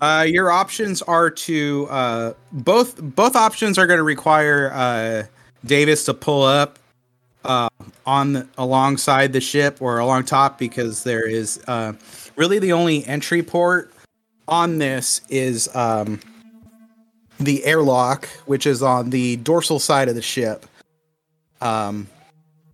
Uh, 0.00 0.22
your 0.22 0.50
options 0.50 1.02
are 1.02 1.30
to 1.30 1.88
uh, 1.90 2.32
both 2.52 3.00
both 3.00 3.34
options 3.34 3.78
are 3.78 3.86
going 3.86 3.98
to 3.98 4.04
require 4.04 4.70
uh, 4.72 5.24
Davis 5.64 6.04
to 6.04 6.14
pull 6.14 6.44
up 6.44 6.78
uh, 7.44 7.68
on 8.06 8.34
the, 8.34 8.48
alongside 8.58 9.32
the 9.32 9.40
ship 9.40 9.78
or 9.80 9.98
along 9.98 10.24
top 10.24 10.58
because 10.58 11.02
there 11.04 11.26
is 11.26 11.60
uh, 11.66 11.94
really 12.36 12.58
the 12.58 12.72
only 12.72 13.04
entry 13.06 13.42
port 13.42 13.92
on 14.48 14.78
this 14.78 15.20
is 15.28 15.68
um, 15.76 16.18
the 17.38 17.64
airlock, 17.64 18.26
which 18.46 18.66
is 18.66 18.82
on 18.82 19.10
the 19.10 19.36
dorsal 19.36 19.78
side 19.78 20.08
of 20.08 20.14
the 20.14 20.22
ship. 20.22 20.66
Um, 21.60 22.08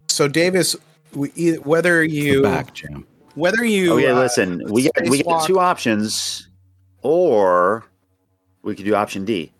so 0.08 0.28
Davis, 0.28 0.76
we, 1.14 1.28
whether 1.64 2.00
the 2.06 2.10
you 2.10 2.42
back 2.42 2.72
jam. 2.74 3.06
whether 3.34 3.64
you 3.64 3.94
Oh 3.94 3.96
yeah, 3.96 4.12
uh, 4.12 4.20
listen, 4.20 4.62
we 4.70 4.82
get 4.82 4.92
we 5.08 5.18
get 5.18 5.26
spacewalk- 5.26 5.46
two 5.46 5.58
options, 5.58 6.48
or 7.02 7.84
we 8.62 8.74
could 8.74 8.84
do 8.84 8.94
option 8.94 9.24
D. 9.24 9.50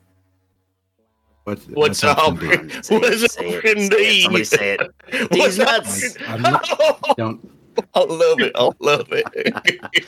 What's, 1.45 1.65
what's 1.67 2.03
option 2.05 2.53
up? 2.53 2.69
B? 2.69 2.71
Say 2.83 2.99
What's 2.99 3.35
say 3.35 3.49
it, 3.51 3.57
option 3.59 3.79
say 3.81 3.87
it, 3.87 3.91
D? 3.91 4.21
Somebody 4.23 4.45
say 4.45 4.75
it. 4.79 4.81
What's 5.31 5.57
D's 5.57 5.59
nuts. 5.59 6.17
option- 6.17 6.25
I'm 6.29 6.43
not- 6.43 7.17
Don't 7.19 7.51
I 7.95 8.01
love 8.05 8.41
it. 8.41 8.53
I 8.55 8.70
love 8.81 9.09
it. 9.12 10.05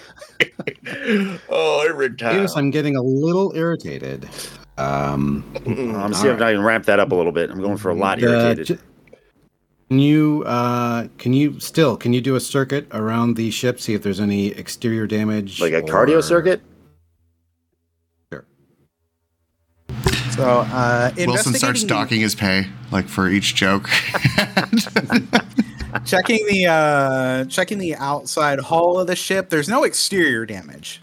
oh, 1.49 1.87
every 1.89 2.15
time. 2.17 2.35
Davis, 2.37 2.57
I'm 2.57 2.71
getting 2.71 2.97
a 2.97 3.03
little 3.03 3.53
irritated. 3.57 4.29
Um, 4.79 5.45
I'm 5.67 6.13
seeing 6.15 6.35
if 6.35 6.41
I 6.43 6.53
can 6.53 6.63
ramp 6.63 6.85
that 6.87 7.01
up 7.01 7.11
a 7.13 7.15
little 7.15 7.33
bit. 7.33 7.51
I'm 7.51 7.61
going 7.61 7.77
for 7.79 7.91
a 7.91 7.95
lot 7.95 8.21
the- 8.21 8.27
irritated. 8.29 8.79
j- 8.79 8.85
Can 9.89 9.99
you 10.01 10.43
uh, 10.47 11.09
can 11.19 11.33
you 11.33 11.59
still 11.61 11.97
can 11.97 12.13
you 12.13 12.21
do 12.21 12.35
a 12.37 12.41
circuit 12.41 12.87
around 12.93 13.37
the 13.37 13.51
ship 13.51 13.81
see 13.81 13.95
if 13.95 14.03
there's 14.03 14.21
any 14.21 14.49
exterior 14.49 15.07
damage 15.07 15.61
Like 15.61 15.73
a 15.73 15.81
or- 15.81 15.87
cardio 15.87 16.23
circuit? 16.23 16.61
Sure. 18.31 18.45
so 20.33 20.45
uh, 20.71 21.11
Wilson 21.17 21.55
starts 21.55 21.83
investigating- 21.83 21.87
docking 21.89 22.21
his 22.21 22.35
pay, 22.35 22.67
like 22.93 23.09
for 23.09 23.29
each 23.29 23.55
joke. 23.55 23.89
checking 26.07 26.47
the 26.47 26.67
uh 26.67 27.45
checking 27.47 27.79
the 27.79 27.95
outside 27.97 28.61
hull 28.61 28.99
of 28.99 29.07
the 29.07 29.17
ship 29.17 29.51
there's 29.51 29.69
no 29.69 29.85
exterior 29.85 30.47
damage. 30.47 31.03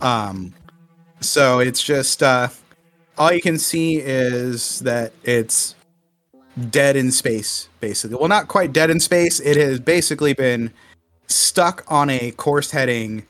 Um 0.00 0.54
so 1.20 1.58
it's 1.58 1.82
just 1.82 2.22
uh 2.22 2.48
all 3.18 3.32
you 3.32 3.42
can 3.42 3.58
see 3.58 3.96
is 3.96 4.80
that 4.80 5.12
it's 5.24 5.74
dead 6.70 6.96
in 6.96 7.10
space 7.10 7.68
basically. 7.80 8.16
Well 8.16 8.28
not 8.28 8.48
quite 8.48 8.72
dead 8.72 8.90
in 8.90 9.00
space. 9.00 9.40
It 9.40 9.56
has 9.56 9.80
basically 9.80 10.32
been 10.32 10.72
stuck 11.26 11.84
on 11.88 12.08
a 12.10 12.30
course 12.32 12.70
heading 12.70 13.26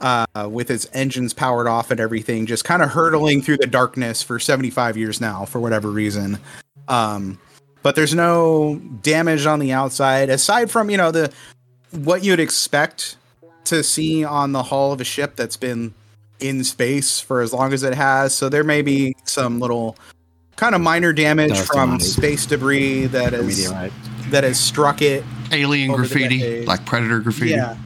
uh 0.00 0.48
with 0.50 0.70
its 0.70 0.88
engines 0.92 1.32
powered 1.32 1.68
off 1.68 1.90
and 1.90 2.00
everything 2.00 2.46
just 2.46 2.64
kind 2.64 2.82
of 2.82 2.90
hurtling 2.90 3.42
through 3.42 3.58
the 3.58 3.66
darkness 3.66 4.22
for 4.22 4.38
75 4.38 4.96
years 4.96 5.20
now 5.20 5.44
for 5.44 5.60
whatever 5.60 5.88
reason. 5.88 6.38
Um 6.88 7.38
but 7.82 7.94
there's 7.96 8.14
no 8.14 8.80
damage 9.02 9.46
on 9.46 9.58
the 9.58 9.72
outside 9.72 10.30
aside 10.30 10.70
from 10.70 10.90
you 10.90 10.96
know 10.96 11.10
the 11.10 11.32
what 11.90 12.24
you'd 12.24 12.40
expect 12.40 13.16
to 13.64 13.82
see 13.82 14.24
on 14.24 14.52
the 14.52 14.62
hull 14.64 14.92
of 14.92 15.00
a 15.00 15.04
ship 15.04 15.36
that's 15.36 15.56
been 15.56 15.92
in 16.40 16.64
space 16.64 17.20
for 17.20 17.40
as 17.40 17.52
long 17.52 17.72
as 17.72 17.82
it 17.82 17.94
has 17.94 18.34
so 18.34 18.48
there 18.48 18.64
may 18.64 18.82
be 18.82 19.14
some 19.24 19.60
little 19.60 19.96
kind 20.56 20.74
of 20.74 20.80
minor 20.80 21.12
damage 21.12 21.50
Dust 21.50 21.66
from 21.72 21.90
on 21.92 21.96
it. 21.96 22.02
space 22.02 22.46
debris 22.46 23.06
that 23.06 23.32
is 23.34 23.58
meteorite. 23.68 23.92
that 24.30 24.44
has 24.44 24.58
struck 24.58 25.00
it 25.02 25.24
Alien 25.52 25.92
graffiti, 25.92 26.64
like 26.64 26.84
Predator 26.86 27.20
graffiti. 27.20 27.50
yeah 27.52 27.76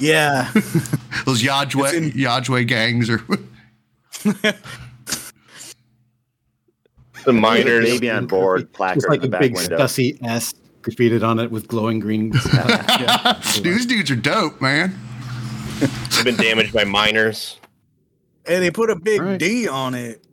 yeah 0.00 0.50
Those 1.26 1.42
Yajwe, 1.42 1.84
It's 1.84 1.92
in- 1.92 2.10
Yajwe 2.12 2.66
gangs 2.66 3.10
are. 3.10 3.22
the 7.24 7.32
miners. 7.32 7.84
Baby 7.84 8.10
on 8.10 8.26
board, 8.26 8.72
placard 8.74 8.96
Just 8.96 9.08
like 9.08 9.22
in 9.24 9.30
the 9.30 9.36
a 9.36 9.40
back 9.40 9.40
big 9.40 9.56
window. 9.56 9.76
Stussy 9.78 10.18
S 10.24 10.54
graffitied 10.82 11.22
on 11.22 11.38
it 11.38 11.50
with 11.50 11.68
glowing 11.68 11.98
green. 12.00 12.30
These 13.62 13.86
dudes 13.86 14.10
are 14.10 14.16
dope, 14.16 14.60
man. 14.60 14.98
They've 15.80 16.24
been 16.24 16.36
damaged 16.36 16.72
by 16.72 16.84
miners. 16.84 17.58
and 18.46 18.62
they 18.62 18.70
put 18.70 18.90
a 18.90 18.96
big 18.96 19.20
Right. 19.20 19.38
D 19.38 19.68
on 19.68 19.94
it. 19.94 20.24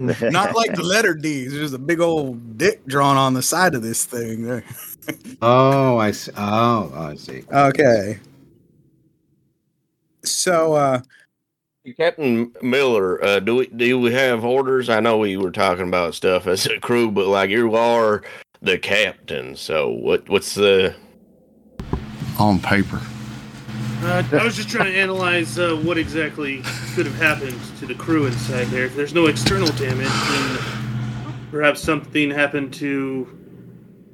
Not 0.00 0.54
like 0.56 0.74
the 0.74 0.82
letter 0.84 1.14
D. 1.14 1.42
It's 1.42 1.54
just 1.54 1.74
a 1.74 1.78
big 1.78 2.00
old 2.00 2.58
dick 2.58 2.84
drawn 2.86 3.16
on 3.16 3.34
the 3.34 3.42
side 3.42 3.74
of 3.74 3.82
this 3.82 4.04
thing. 4.04 4.42
There. 4.42 4.64
Oh, 5.40 5.98
I 5.98 6.10
see. 6.12 6.30
Oh, 6.36 6.92
I 6.94 7.14
see. 7.16 7.42
Okay. 7.52 8.18
So, 10.24 10.74
uh, 10.74 11.00
Captain 11.96 12.52
Miller, 12.62 13.22
uh, 13.24 13.40
do 13.40 13.56
we 13.56 13.66
do 13.66 13.98
we 13.98 14.12
have 14.12 14.44
orders? 14.44 14.88
I 14.88 15.00
know 15.00 15.18
we 15.18 15.36
were 15.36 15.50
talking 15.50 15.88
about 15.88 16.14
stuff 16.14 16.46
as 16.46 16.64
a 16.66 16.78
crew, 16.78 17.10
but 17.10 17.26
like 17.26 17.50
you 17.50 17.74
are 17.74 18.22
the 18.60 18.78
captain, 18.78 19.56
so 19.56 19.90
what 19.90 20.28
what's 20.28 20.54
the 20.54 20.94
On 22.38 22.60
paper. 22.60 23.00
Uh, 24.02 24.22
I 24.30 24.44
was 24.44 24.54
just 24.54 24.68
trying 24.68 24.92
to 24.92 24.96
analyze 24.96 25.58
uh, 25.58 25.74
what 25.74 25.98
exactly 25.98 26.62
could 26.94 27.04
have 27.04 27.16
happened 27.16 27.60
to 27.80 27.86
the 27.86 27.96
crew 27.96 28.26
inside 28.26 28.68
there. 28.68 28.84
If 28.84 28.94
there's 28.94 29.14
no 29.14 29.26
external 29.26 29.68
damage, 29.72 30.06
then 30.06 30.58
perhaps 31.50 31.80
something 31.80 32.30
happened 32.30 32.72
to 32.74 33.26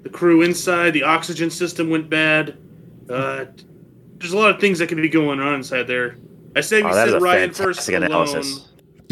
the 0.05 0.09
crew 0.09 0.41
inside. 0.41 0.95
The 0.95 1.03
oxygen 1.03 1.51
system 1.51 1.91
went 1.91 2.09
bad. 2.09 2.57
Uh, 3.11 3.45
there's 4.16 4.33
a 4.33 4.39
lot 4.39 4.51
of 4.53 4.59
things 4.59 4.79
that 4.79 4.89
could 4.89 4.97
be 4.97 5.11
going 5.11 5.39
on 5.39 5.57
inside 5.57 5.87
there. 5.87 6.16
I 6.59 6.61
say 6.61 6.82
we 6.82 6.90
Oh, 6.90 7.06
send 7.06 7.22
Ryan 7.22 7.52
first 7.52 7.88
fantastic 7.88 8.11
alone. 8.11 8.44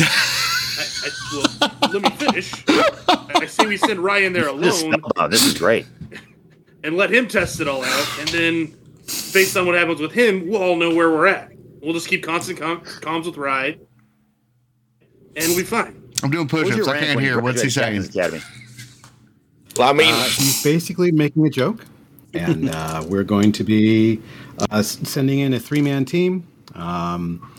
I, 0.00 0.84
I, 1.04 1.68
well, 1.80 1.90
let 1.92 2.02
me 2.02 2.10
finish. 2.10 2.64
I 2.68 3.46
say 3.46 3.66
we 3.66 3.76
send 3.76 4.00
Ryan 4.00 4.32
there 4.32 4.52
This, 4.56 4.82
alone 4.82 5.00
oh, 5.16 5.28
this 5.28 5.44
is 5.44 5.54
great. 5.56 5.86
and 6.82 6.96
let 6.96 7.10
him 7.12 7.28
test 7.28 7.60
it 7.60 7.68
all 7.68 7.84
out, 7.84 8.18
and 8.18 8.28
then 8.30 8.76
based 9.32 9.56
on 9.56 9.64
what 9.66 9.76
happens 9.76 10.00
with 10.00 10.10
him, 10.12 10.48
we'll 10.48 10.60
all 10.62 10.74
know 10.76 10.92
where 10.94 11.08
we're 11.10 11.26
at. 11.28 11.52
We'll 11.80 11.94
just 11.94 12.08
keep 12.08 12.24
constant 12.24 12.58
com- 12.58 12.80
comms 12.80 13.26
with 13.26 13.36
Ryan, 13.36 13.78
and 15.36 15.46
we'll 15.48 15.58
be 15.58 15.62
fine. 15.62 16.02
I'm 16.24 16.30
doing 16.30 16.48
What 16.48 16.64
push-ups. 16.66 16.88
I 16.88 16.98
can't 16.98 17.20
hear. 17.20 17.40
What's 17.40 17.62
he 17.62 17.70
graduated 17.70 18.12
saying? 18.12 18.24
Captain's 18.32 18.42
Academy? 18.42 19.06
Well, 19.78 19.88
I 19.90 19.92
mean, 19.92 20.12
Uh, 20.14 20.24
he's 20.24 20.64
basically 20.64 21.12
making 21.12 21.46
a 21.46 21.50
joke, 21.50 21.84
and 22.34 22.70
uh, 22.70 23.04
we're 23.06 23.22
going 23.24 23.52
to 23.52 23.62
be 23.62 24.20
uh, 24.70 24.82
sending 24.82 25.38
in 25.38 25.54
a 25.54 25.60
three-man 25.60 26.04
team. 26.06 26.44
Um, 26.76 27.50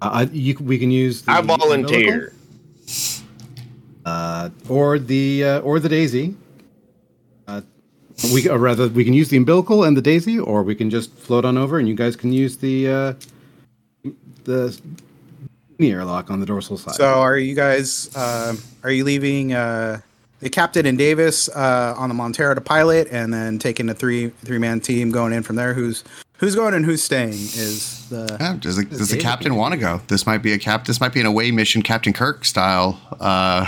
uh, 0.00 0.26
you, 0.32 0.56
we 0.60 0.78
can 0.78 0.90
use. 0.90 1.22
The 1.22 1.32
I 1.32 1.40
volunteer. 1.42 2.32
uh, 4.06 4.50
or 4.68 4.98
the 4.98 5.44
uh, 5.44 5.60
or 5.60 5.78
the 5.80 5.88
daisy. 5.88 6.36
Uh, 7.46 7.60
we 8.32 8.48
or 8.48 8.58
rather 8.58 8.88
we 8.88 9.04
can 9.04 9.12
use 9.12 9.28
the 9.28 9.36
umbilical 9.36 9.84
and 9.84 9.96
the 9.96 10.02
daisy, 10.02 10.38
or 10.38 10.62
we 10.62 10.74
can 10.74 10.88
just 10.88 11.12
float 11.12 11.44
on 11.44 11.58
over, 11.58 11.78
and 11.78 11.88
you 11.88 11.94
guys 11.94 12.16
can 12.16 12.32
use 12.32 12.56
the 12.56 12.88
uh, 12.88 13.14
the 14.44 14.80
the 15.80 15.90
airlock 15.90 16.30
on 16.30 16.40
the 16.40 16.46
dorsal 16.46 16.76
side. 16.76 16.94
so 16.94 17.06
are 17.06 17.38
you 17.38 17.54
guys, 17.54 18.14
uh, 18.14 18.54
are 18.84 18.90
you 18.90 19.02
leaving, 19.02 19.54
uh, 19.54 19.98
the 20.40 20.50
captain 20.50 20.86
and 20.86 20.96
Davis, 20.96 21.48
uh, 21.48 21.94
on 21.96 22.08
the 22.08 22.14
Montero 22.14 22.54
to 22.54 22.60
pilot 22.60 23.08
and 23.10 23.32
then 23.32 23.58
taking 23.58 23.88
a 23.88 23.94
three, 23.94 24.28
three 24.28 24.58
man 24.58 24.80
team 24.80 25.10
going 25.10 25.32
in 25.32 25.42
from 25.42 25.56
there? 25.56 25.74
Who's, 25.74 26.04
who's 26.40 26.54
going 26.56 26.74
and 26.74 26.84
who's 26.84 27.02
staying 27.02 27.30
is 27.32 28.08
the, 28.08 28.36
Yeah, 28.40 28.56
does 28.58 28.76
the, 28.76 28.84
does 28.84 29.08
the 29.10 29.16
captain 29.18 29.54
want 29.54 29.72
to 29.72 29.78
go? 29.78 30.00
This 30.08 30.26
might 30.26 30.38
be 30.38 30.52
a 30.52 30.58
cap. 30.58 30.84
This 30.86 31.00
might 31.00 31.12
be 31.12 31.20
an 31.20 31.26
away 31.26 31.50
mission, 31.52 31.82
Captain 31.82 32.12
Kirk 32.12 32.44
style. 32.44 33.00
Uh, 33.20 33.66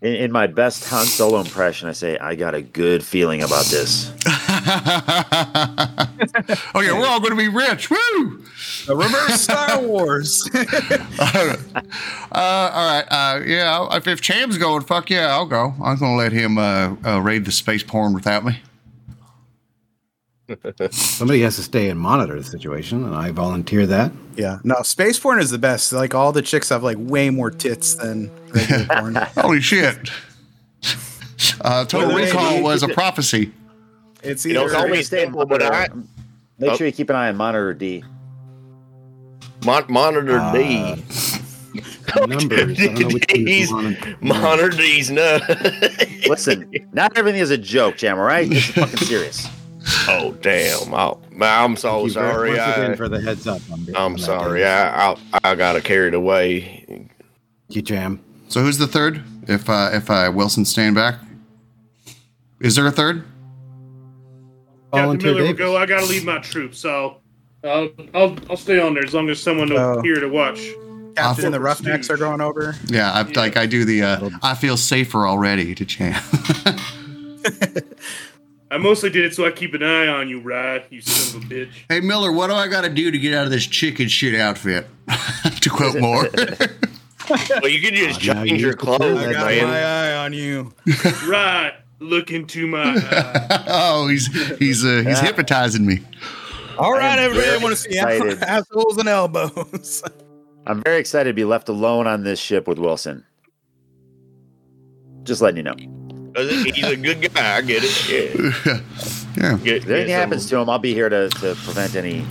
In, 0.00 0.14
in 0.14 0.32
my 0.32 0.46
best 0.46 0.88
Han 0.90 1.04
Solo 1.06 1.40
impression, 1.40 1.88
I 1.88 1.92
say 1.92 2.16
I 2.18 2.34
got 2.36 2.54
a 2.54 2.62
good 2.62 3.04
feeling 3.04 3.42
about 3.42 3.64
this. 3.66 4.12
oh 6.74 6.80
yeah, 6.80 6.92
we're 6.98 7.06
all 7.06 7.20
going 7.20 7.32
to 7.32 7.36
be 7.36 7.48
rich. 7.48 7.90
Woo! 7.90 8.44
the 8.86 8.94
reverse 8.96 9.40
Star 9.42 9.80
Wars. 9.86 10.48
uh, 10.54 11.56
all 12.32 12.86
right. 12.86 13.04
Uh, 13.10 13.40
yeah, 13.44 13.96
if, 13.96 14.06
if 14.06 14.20
Cham's 14.20 14.58
going, 14.58 14.82
fuck 14.82 15.10
yeah, 15.10 15.28
I'll 15.28 15.46
go. 15.46 15.74
I'm 15.82 15.96
going 15.98 16.12
to 16.12 16.16
let 16.16 16.32
him 16.32 16.58
uh, 16.58 16.94
uh, 17.04 17.20
raid 17.20 17.44
the 17.44 17.52
space 17.52 17.82
porn 17.82 18.12
without 18.14 18.44
me. 18.44 18.58
Somebody 20.90 21.40
has 21.42 21.56
to 21.56 21.62
stay 21.62 21.88
and 21.88 21.98
monitor 21.98 22.36
the 22.36 22.44
situation, 22.44 23.04
and 23.04 23.14
I 23.14 23.30
volunteer 23.30 23.86
that. 23.86 24.12
yeah. 24.36 24.58
No, 24.64 24.82
space 24.82 25.18
porn 25.18 25.38
is 25.40 25.50
the 25.50 25.58
best. 25.58 25.92
Like 25.92 26.14
all 26.14 26.32
the 26.32 26.42
chicks 26.42 26.68
have 26.68 26.82
like 26.82 26.98
way 27.00 27.30
more 27.30 27.50
tits 27.50 27.94
than 27.94 28.30
regular 28.52 28.84
porn. 28.90 29.14
Holy 29.14 29.60
shit. 29.60 30.10
Uh, 31.60 31.84
Total 31.86 32.08
Wait, 32.08 32.14
wait, 32.14 32.24
Recall 32.26 32.56
you- 32.58 32.62
was 32.62 32.82
a 32.82 32.88
prophecy. 32.88 33.52
It's 34.22 34.44
You 34.44 34.54
don't 34.54 34.64
either 34.70 34.74
call 34.74 34.86
Stay 34.88 34.98
in 34.98 35.04
simple, 35.04 35.46
but 35.46 35.62
I. 35.62 35.88
Make 36.58 36.70
Oh. 36.70 36.76
sure 36.76 36.86
you 36.86 36.92
keep 36.92 37.10
an 37.10 37.16
eye 37.16 37.28
on 37.28 37.36
monitor 37.36 37.74
D. 37.74 38.04
mon- 39.64 39.84
monitor 39.88 40.38
Uh, 40.38 40.52
D. 40.52 40.78
Numbers. 40.78 41.40
I 42.16 42.18
don't 42.18 42.30
know 42.30 42.36
which 43.08 43.24
one 43.28 43.40
is 43.40 43.44
D's, 43.44 43.70
monitor. 43.72 44.16
monitor 44.20 44.68
D's 44.70 45.10
no. 45.10 45.40
Listen, 46.28 46.70
not 46.92 47.18
everything 47.18 47.40
is 47.40 47.50
a 47.50 47.58
joke, 47.58 47.96
Jam. 47.96 48.18
All 48.18 48.24
right, 48.24 48.48
this 48.48 48.68
is 48.68 48.74
fucking 48.74 48.96
serious. 48.98 49.48
oh 50.08 50.36
damn! 50.40 50.92
Oh, 50.94 51.20
I'm 51.40 51.76
so 51.76 52.00
Thank 52.00 52.12
sorry. 52.12 52.48
Once 52.56 52.60
again 52.76 52.90
I, 52.92 52.96
for 52.96 53.08
the 53.08 53.20
heads 53.20 53.46
up. 53.46 53.60
on 53.70 53.84
the- 53.84 53.98
I'm 53.98 54.18
sorry. 54.18 54.64
I, 54.64 55.12
I 55.12 55.16
I 55.42 55.54
got 55.54 55.82
carried 55.84 56.14
away. 56.14 56.84
Thank 56.88 57.10
you, 57.68 57.82
Jam. 57.82 58.20
So 58.48 58.60
who's 58.62 58.78
the 58.78 58.86
third? 58.86 59.22
If 59.48 59.68
uh, 59.68 59.90
if 59.92 60.10
uh, 60.10 60.30
Wilson's 60.34 60.68
staying 60.70 60.94
back, 60.94 61.16
is 62.60 62.76
there 62.76 62.86
a 62.86 62.90
third? 62.92 63.24
Captain 64.92 65.18
Miller 65.18 65.42
will 65.42 65.52
go. 65.54 65.76
I 65.76 65.86
gotta 65.86 66.06
leave 66.06 66.24
my 66.24 66.38
troop, 66.38 66.74
so 66.74 67.16
I'll 67.64 67.90
I'll, 68.14 68.36
I'll 68.48 68.56
stay 68.56 68.78
on 68.80 68.94
there 68.94 69.04
as 69.04 69.12
long 69.14 69.28
as 69.28 69.42
someone 69.42 69.72
Oh. 69.72 70.00
here 70.02 70.20
to 70.20 70.28
watch. 70.28 70.60
captain 71.16 71.46
and 71.46 71.54
the 71.54 71.60
Roughnecks 71.60 72.10
are 72.10 72.16
going 72.16 72.40
over. 72.40 72.76
Yeah, 72.86 73.12
I, 73.12 73.22
like 73.22 73.56
I 73.56 73.66
do 73.66 73.84
the. 73.84 74.02
Uh, 74.02 74.30
I 74.42 74.54
feel 74.54 74.76
safer 74.76 75.26
already 75.26 75.74
to 75.74 75.84
Cham. 75.84 76.22
I 78.74 78.78
mostly 78.78 79.08
did 79.08 79.24
it 79.24 79.32
so 79.34 79.46
I 79.46 79.52
keep 79.52 79.72
an 79.74 79.84
eye 79.84 80.08
on 80.08 80.28
you, 80.28 80.40
Rye. 80.40 80.82
You 80.90 81.00
son 81.00 81.40
of 81.42 81.48
a 81.50 81.54
bitch. 81.54 81.70
hey 81.88 82.00
Miller, 82.00 82.32
what 82.32 82.48
do 82.48 82.54
I 82.54 82.66
got 82.66 82.80
to 82.82 82.88
do 82.90 83.08
to 83.12 83.18
get 83.20 83.32
out 83.32 83.44
of 83.44 83.52
this 83.52 83.64
chicken 83.66 84.08
shit 84.08 84.34
outfit? 84.34 84.86
to 85.60 85.70
quote 85.70 86.00
more. 86.00 86.28
Well, 87.26 87.68
you 87.68 87.80
can 87.80 87.94
just 87.94 88.22
now 88.26 88.34
change 88.44 88.50
you 88.50 88.56
your 88.58 88.70
have 88.72 88.78
to 88.80 88.84
prove 88.84 88.98
clothes, 88.98 89.18
I 89.26 89.32
got 89.32 89.46
man. 89.46 89.64
my 89.64 89.80
eye 89.82 90.14
on 90.26 90.34
you. 90.34 90.74
Rye, 91.26 91.72
look 91.98 92.30
into 92.30 92.66
my 92.66 92.82
eye. 92.98 93.64
oh, 93.68 94.08
he's 94.08 94.26
he's 94.58 94.84
uh, 94.84 94.96
he's 94.96 95.06
Yeah. 95.06 95.22
hypnotizing 95.22 95.86
me. 95.86 96.00
All 96.76 96.92
right, 96.92 97.18
everybody, 97.18 97.48
I 97.50 97.56
want 97.56 97.74
to 97.74 97.80
see 97.80 97.98
assholes 97.98 98.98
and 98.98 99.08
elbows. 99.08 100.02
I'm 100.66 100.82
very 100.82 100.98
excited 100.98 101.30
to 101.30 101.34
be 101.34 101.44
left 101.44 101.70
alone 101.70 102.06
on 102.06 102.24
this 102.24 102.38
ship 102.38 102.68
with 102.68 102.78
Wilson. 102.78 103.24
Just 105.22 105.40
letting 105.40 105.56
you 105.56 105.62
know. 105.62 106.03
If 106.36 106.74
He's 106.74 106.84
a 106.86 106.96
good 106.96 107.32
guy. 107.32 107.56
I 107.56 107.60
get 107.62 107.82
it. 107.84 108.08
Yeah. 108.08 108.80
yeah. 109.36 109.58
Get, 109.58 109.88
anything 109.88 110.08
happens 110.08 110.48
to 110.50 110.58
him, 110.58 110.68
I'll 110.68 110.78
be 110.78 110.94
here 110.94 111.08
to, 111.08 111.28
to 111.28 111.54
prevent 111.64 111.94
any 111.96 112.24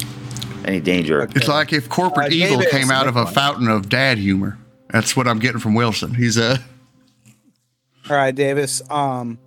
any 0.65 0.79
danger. 0.79 1.27
It's 1.35 1.47
like 1.47 1.73
if 1.73 1.89
corporate 1.89 2.31
Uh, 2.31 2.35
evil 2.35 2.57
Davis, 2.59 2.71
came 2.71 2.91
out 2.91 3.07
of 3.07 3.15
a 3.17 3.25
one. 3.25 3.33
fountain 3.33 3.67
of 3.67 3.89
dad 3.89 4.17
humor. 4.17 4.57
That's 4.91 5.15
what 5.15 5.27
I'm 5.27 5.39
getting 5.39 5.59
from 5.59 5.73
Wilson. 5.75 6.13
He's 6.13 6.37
uh, 6.37 6.57
a 8.07 8.09
All 8.11 8.17
right, 8.17 8.33
Davis. 8.35 8.81
Um, 8.89 9.39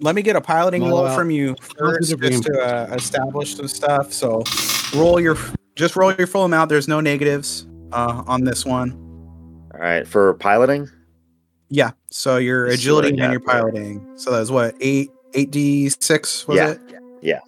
let 0.00 0.14
me 0.14 0.22
get 0.22 0.36
a 0.36 0.40
piloting 0.40 0.82
Well, 0.82 1.04
roll 1.04 1.14
from 1.14 1.30
you 1.30 1.54
first, 1.78 2.10
positive 2.12 2.20
just 2.20 2.42
to 2.44 2.60
uh, 2.60 2.94
establish 2.94 3.56
some 3.56 3.68
stuff. 3.68 4.12
So, 4.12 4.42
roll 4.94 5.20
your 5.20 5.36
just 5.76 5.96
roll 5.96 6.12
your 6.14 6.26
full 6.26 6.44
amount. 6.44 6.68
There's 6.68 6.88
no 6.88 7.00
negatives 7.00 7.66
uh, 7.92 8.22
on 8.26 8.44
this 8.44 8.64
one. 8.64 8.92
All 9.72 9.80
right, 9.80 10.06
for 10.06 10.34
piloting, 10.34 10.88
Yeah. 11.68 11.92
So 12.10 12.36
your 12.36 12.68
Let's 12.68 12.82
see 12.82 12.92
what 12.92 13.04
I 13.04 13.08
agility 13.08 13.22
and 13.22 13.32
your 13.32 13.40
piloting. 13.40 14.06
So 14.16 14.30
that's 14.32 14.50
what 14.50 14.74
eight 14.80 15.10
eight 15.34 15.50
d 15.50 15.88
six 16.00 16.46
was 16.46 16.56
Yeah, 16.56 16.70
it? 16.70 16.80
yeah. 17.22 17.40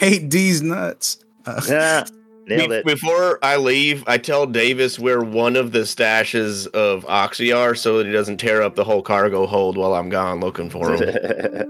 Eight 0.00 0.28
D's 0.28 0.62
nuts. 0.62 1.18
Uh, 1.46 1.60
yeah, 1.68 2.04
nailed 2.46 2.72
it. 2.72 2.84
Before 2.84 3.38
I 3.44 3.56
leave, 3.56 4.04
I 4.06 4.18
tell 4.18 4.46
Davis 4.46 4.98
where 4.98 5.20
one 5.20 5.56
of 5.56 5.72
the 5.72 5.80
stashes 5.80 6.66
of 6.68 7.04
Oxy 7.06 7.52
are 7.52 7.74
so 7.74 7.98
that 7.98 8.06
he 8.06 8.12
doesn't 8.12 8.38
tear 8.38 8.62
up 8.62 8.74
the 8.74 8.84
whole 8.84 9.02
cargo 9.02 9.46
hold 9.46 9.76
while 9.76 9.94
I'm 9.94 10.08
gone 10.08 10.40
looking 10.40 10.70
for 10.70 10.94
him. 10.94 11.68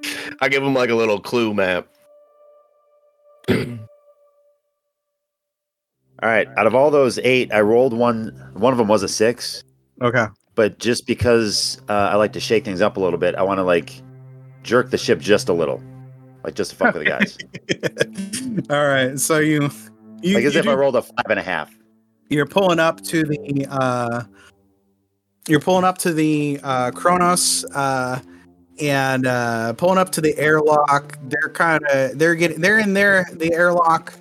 I 0.40 0.48
give 0.48 0.62
him 0.62 0.74
like 0.74 0.90
a 0.90 0.94
little 0.94 1.20
clue 1.20 1.54
map. 1.54 1.86
all 3.48 3.56
right, 6.22 6.48
out 6.56 6.66
of 6.66 6.74
all 6.74 6.90
those 6.90 7.18
eight, 7.18 7.52
I 7.52 7.60
rolled 7.60 7.92
one. 7.92 8.28
One 8.54 8.72
of 8.72 8.78
them 8.78 8.88
was 8.88 9.02
a 9.02 9.08
six, 9.08 9.62
okay. 10.02 10.26
But 10.54 10.78
just 10.78 11.06
because 11.06 11.80
uh, 11.88 11.92
I 11.92 12.16
like 12.16 12.32
to 12.34 12.40
shake 12.40 12.64
things 12.64 12.80
up 12.80 12.96
a 12.96 13.00
little 13.00 13.18
bit, 13.18 13.34
I 13.34 13.42
want 13.42 13.58
to 13.58 13.64
like 13.64 13.92
jerk 14.62 14.90
the 14.90 14.98
ship 14.98 15.20
just 15.20 15.48
a 15.48 15.52
little, 15.52 15.82
like 16.44 16.54
just 16.54 16.70
to 16.70 16.76
fuck 16.76 16.94
with 16.94 17.04
the 17.04 17.10
guys. 17.10 17.38
All 18.70 18.86
right. 18.86 19.18
So 19.18 19.38
you 19.38 19.70
you, 20.22 20.34
like 20.34 20.44
as 20.44 20.54
you 20.54 20.60
if 20.60 20.68
I 20.68 20.74
rolled 20.74 20.96
a 20.96 21.02
five 21.02 21.26
and 21.28 21.40
a 21.40 21.42
half. 21.42 21.74
you're 22.28 22.46
pulling 22.46 22.78
up 22.78 23.00
to 23.02 23.24
the 23.24 23.66
uh 23.68 24.22
you're 25.48 25.60
pulling 25.60 25.84
up 25.84 25.98
to 25.98 26.12
the 26.12 26.60
uh 26.62 26.90
Kronos 26.92 27.64
uh 27.74 28.20
and 28.80 29.26
uh 29.26 29.72
pulling 29.74 29.98
up 29.98 30.10
to 30.12 30.20
the 30.20 30.36
airlock. 30.38 31.18
They're 31.28 31.50
kind 31.50 31.84
of 31.92 32.18
they're 32.18 32.34
getting 32.34 32.60
they're 32.60 32.78
in 32.78 32.94
there 32.94 33.26
the 33.32 33.52
airlock 33.52 34.14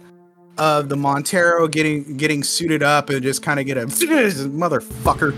of 0.57 0.89
the 0.89 0.95
Montero 0.95 1.67
getting 1.67 2.17
getting 2.17 2.43
suited 2.43 2.83
up 2.83 3.09
and 3.09 3.23
just 3.23 3.41
kind 3.41 3.59
of 3.59 3.65
get 3.65 3.77
a 3.77 3.85
motherfucker. 3.87 5.33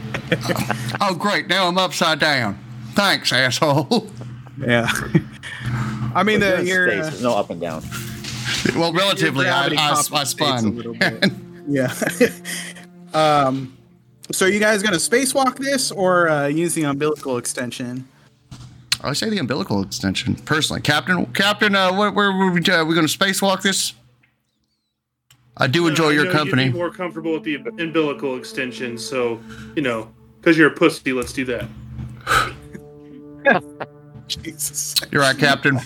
Oh, 1.00 1.14
great. 1.14 1.48
Now 1.48 1.66
I'm 1.68 1.78
upside 1.78 2.18
down. 2.18 2.58
Thanks, 2.92 3.32
asshole. 3.32 4.08
Yeah. 4.58 4.86
I 6.14 6.22
mean, 6.22 6.40
We're 6.40 6.56
the 6.56 6.60
in 6.60 6.66
your 6.66 6.88
space, 6.88 7.00
uh, 7.06 7.10
there's 7.10 7.22
no 7.22 7.34
up 7.36 7.50
and 7.50 7.60
down. 7.60 7.82
well, 8.76 8.92
relatively, 8.92 9.46
I, 9.46 9.50
gravity 9.68 9.76
I, 9.76 9.90
I 9.92 9.94
compensates 9.94 10.12
a 10.12 10.26
spun. 10.26 10.76
little 10.76 10.94
bit. 10.94 11.32
yeah. 11.68 11.94
um, 13.46 13.76
so 14.30 14.46
are 14.46 14.48
you 14.50 14.60
guys 14.60 14.82
gonna 14.82 14.96
spacewalk 14.96 15.56
this 15.56 15.90
or 15.90 16.28
uh, 16.28 16.46
use 16.46 16.74
the 16.74 16.82
umbilical 16.82 17.38
extension? 17.38 18.06
I 19.02 19.14
say 19.14 19.30
the 19.30 19.38
umbilical 19.38 19.82
extension, 19.82 20.34
personally. 20.34 20.82
Captain, 20.82 21.24
Captain, 21.26 21.74
uh, 21.74 21.92
where, 21.94 22.10
where, 22.10 22.32
where 22.36 22.50
we, 22.50 22.60
uh, 22.60 22.84
we 22.84 22.94
going 22.94 23.06
to 23.06 23.18
spacewalk 23.18 23.62
this? 23.62 23.94
I 25.56 25.66
do 25.68 25.86
enjoy 25.86 26.06
Uh, 26.06 26.08
I 26.08 26.12
your 26.12 26.24
know 26.26 26.32
company. 26.32 26.64
You'd 26.64 26.72
be 26.72 26.78
more 26.78 26.90
comfortable 26.90 27.32
with 27.32 27.44
the 27.44 27.54
umbilical 27.54 28.36
extension, 28.36 28.98
so 28.98 29.40
you 29.74 29.80
know, 29.82 30.10
because 30.40 30.56
you're 30.56 30.68
a 30.68 30.74
pussy, 30.74 31.12
let's 31.12 31.32
do 31.32 31.44
that. 31.44 31.68
Jesus. 34.26 34.94
You're 35.10 35.22
right, 35.22 35.36
Captain. 35.36 35.78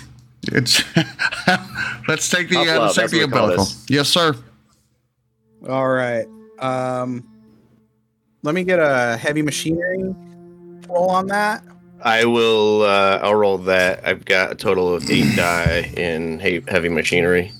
It's 0.48 0.84
let's 2.08 2.28
take 2.28 2.48
the 2.50 2.58
uh, 2.58 2.80
let's 2.80 2.94
take 2.94 3.10
the 3.10 3.20
what 3.20 3.26
we 3.26 3.32
call 3.32 3.44
umbilical. 3.50 3.66
Yes, 3.88 4.08
sir. 4.08 4.34
All 5.68 5.88
right. 5.88 6.26
Um, 6.58 7.26
let 8.42 8.54
me 8.54 8.62
get 8.64 8.78
a 8.78 9.16
heavy 9.16 9.40
machinery 9.42 10.14
roll 10.88 11.10
on 11.10 11.26
that. 11.28 11.64
I 12.02 12.26
will. 12.26 12.82
Uh, 12.82 13.20
I'll 13.22 13.34
roll 13.34 13.58
that. 13.58 14.06
I've 14.06 14.24
got 14.24 14.52
a 14.52 14.54
total 14.54 14.94
of 14.94 15.10
eight 15.10 15.34
die 15.36 15.92
in 15.96 16.38
heavy 16.40 16.90
machinery, 16.90 17.50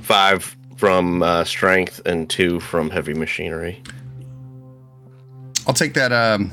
five 0.00 0.56
from 0.76 1.22
uh, 1.22 1.44
strength 1.44 2.00
and 2.06 2.28
two 2.28 2.60
from 2.60 2.90
heavy 2.90 3.14
machinery. 3.14 3.82
I'll 5.66 5.74
take 5.74 5.94
that. 5.94 6.12
Um, 6.12 6.50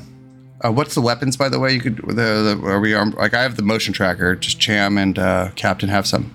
uh, 0.64 0.72
what's 0.72 0.94
the 0.94 1.00
weapons, 1.00 1.36
by 1.36 1.48
the 1.48 1.58
way? 1.58 1.72
You 1.72 1.80
could 1.80 1.96
the, 1.96 2.14
the 2.14 2.60
are 2.64 2.80
we 2.80 2.94
armed? 2.94 3.14
Like 3.14 3.34
I 3.34 3.42
have 3.42 3.56
the 3.56 3.62
motion 3.62 3.92
tracker. 3.92 4.34
Just 4.34 4.60
Cham 4.60 4.98
and 4.98 5.18
uh, 5.18 5.50
Captain 5.56 5.88
have 5.88 6.06
some. 6.06 6.34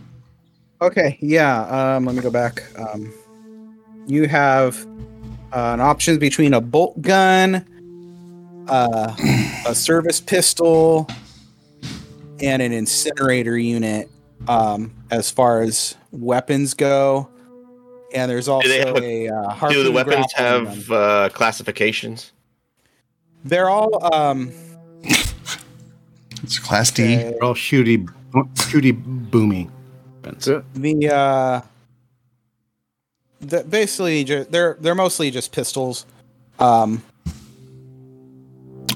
Okay, 0.82 1.18
yeah. 1.20 1.96
Um, 1.96 2.06
let 2.06 2.16
me 2.16 2.22
go 2.22 2.32
back. 2.32 2.64
Um, 2.80 3.14
you 4.08 4.28
have 4.28 4.86
uh, 5.52 5.74
an 5.74 5.82
option 5.82 6.20
between 6.20 6.54
a 6.54 6.62
bolt 6.62 7.02
gun, 7.02 7.66
uh, 8.70 9.14
a 9.68 9.76
service 9.76 10.22
pistol, 10.22 11.10
and 12.40 12.62
an 12.62 12.72
incinerator 12.72 13.58
unit. 13.58 14.10
Um, 14.48 14.94
as 15.12 15.30
far 15.30 15.62
as 15.62 15.98
weapons 16.12 16.74
go, 16.74 17.30
and 18.14 18.32
there's 18.32 18.48
also 18.48 18.70
they 18.70 18.80
have 18.80 18.96
a, 18.96 19.28
uh, 19.28 19.70
Do 19.70 19.84
the 19.84 19.92
weapons 19.92 20.32
have 20.34 20.90
uh, 20.90 21.30
classifications? 21.34 22.32
They're 23.44 23.70
all 23.70 24.14
um. 24.14 24.52
It's 26.44 26.58
class 26.60 26.90
D. 26.92 27.04
okay, 27.04 27.16
They're 27.32 27.44
all 27.44 27.54
shooty, 27.54 28.08
shooty, 28.56 28.94
boomy. 29.30 29.70
the 30.74 31.10
uh 31.14 31.62
the, 33.42 33.64
basically 33.64 34.24
ju- 34.24 34.46
they're 34.50 34.78
they're 34.80 34.96
mostly 34.96 35.32
just 35.32 35.52
pistols 35.52 36.06
um 36.60 37.02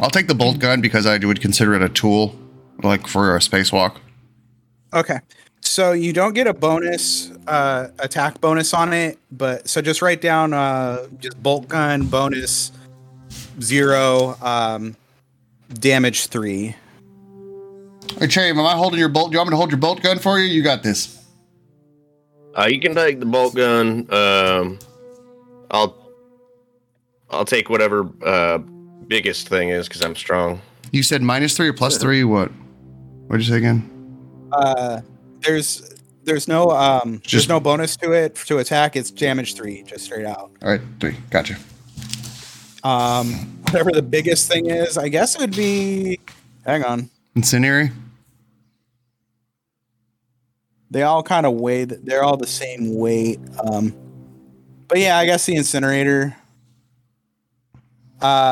I'll 0.01 0.09
take 0.09 0.27
the 0.27 0.35
bolt 0.35 0.59
gun 0.59 0.81
because 0.81 1.05
I 1.05 1.17
would 1.17 1.39
consider 1.39 1.73
it 1.75 1.81
a 1.81 1.87
tool, 1.89 2.35
like 2.83 3.07
for 3.07 3.35
a 3.35 3.39
spacewalk. 3.39 3.97
okay 4.93 5.19
so 5.61 5.93
you 5.93 6.11
don't 6.11 6.33
get 6.33 6.45
a 6.47 6.53
bonus 6.53 7.31
uh 7.47 7.87
attack 7.99 8.41
bonus 8.41 8.73
on 8.73 8.91
it 8.93 9.17
but 9.31 9.67
so 9.69 9.81
just 9.81 10.01
write 10.01 10.19
down 10.21 10.53
uh 10.53 11.07
just 11.19 11.41
bolt 11.41 11.67
gun 11.69 12.05
bonus 12.07 12.71
zero 13.61 14.35
um 14.41 14.95
damage 15.73 16.27
three 16.27 16.75
Hey, 18.19 18.27
Cham, 18.27 18.59
am 18.59 18.65
I 18.65 18.73
holding 18.75 18.99
your 18.99 19.09
bolt? 19.09 19.31
Do 19.31 19.35
you 19.35 19.39
want 19.39 19.49
me 19.49 19.53
to 19.53 19.57
hold 19.57 19.71
your 19.71 19.79
bolt 19.79 20.01
gun 20.03 20.19
for 20.19 20.37
you? 20.37 20.45
You 20.45 20.61
got 20.61 20.83
this. 20.83 21.23
Uh, 22.55 22.67
you 22.69 22.79
can 22.79 22.93
take 22.93 23.19
the 23.19 23.25
bolt 23.25 23.55
gun. 23.55 24.07
Um, 24.13 24.77
I'll 25.71 25.97
I'll 27.31 27.45
take 27.45 27.69
whatever 27.69 28.07
uh, 28.23 28.59
biggest 29.07 29.47
thing 29.47 29.69
is 29.69 29.87
because 29.87 30.03
I'm 30.03 30.15
strong. 30.15 30.61
You 30.91 31.01
said 31.01 31.23
minus 31.23 31.57
three 31.57 31.67
or 31.69 31.73
plus 31.73 31.97
three? 31.97 32.23
What? 32.23 32.51
What 33.27 33.37
did 33.37 33.47
you 33.47 33.53
say 33.53 33.57
again? 33.57 33.89
uh 34.51 35.01
there's 35.39 35.95
there's 36.25 36.47
no 36.47 36.69
um 36.69 37.19
there's 37.31 37.49
no 37.49 37.59
bonus 37.59 37.97
to 37.97 38.11
it 38.11 38.35
to 38.35 38.59
attack 38.59 38.95
it's 38.95 39.09
damage 39.09 39.55
three 39.55 39.81
just 39.83 40.05
straight 40.05 40.25
out 40.27 40.51
All 40.61 40.69
right, 40.69 40.81
three. 40.99 41.15
Gotcha. 41.31 41.57
Um, 42.83 43.33
whatever 43.63 43.91
the 43.91 44.01
biggest 44.01 44.51
thing 44.51 44.69
is, 44.69 44.97
I 44.97 45.07
guess 45.09 45.35
it 45.35 45.41
would 45.41 45.55
be. 45.55 46.19
Hang 46.65 46.83
on, 46.83 47.09
Incendiary. 47.35 47.91
they 50.91 51.03
all 51.03 51.23
kind 51.23 51.45
of 51.45 51.53
weigh. 51.53 51.85
th- 51.85 52.01
They're 52.03 52.23
all 52.23 52.37
the 52.37 52.47
same 52.47 52.95
weight. 52.95 53.39
Um, 53.63 53.95
but 54.87 54.99
yeah, 54.99 55.17
I 55.17 55.25
guess 55.25 55.45
the 55.45 55.55
incinerator. 55.55 56.35
Uh, 58.21 58.51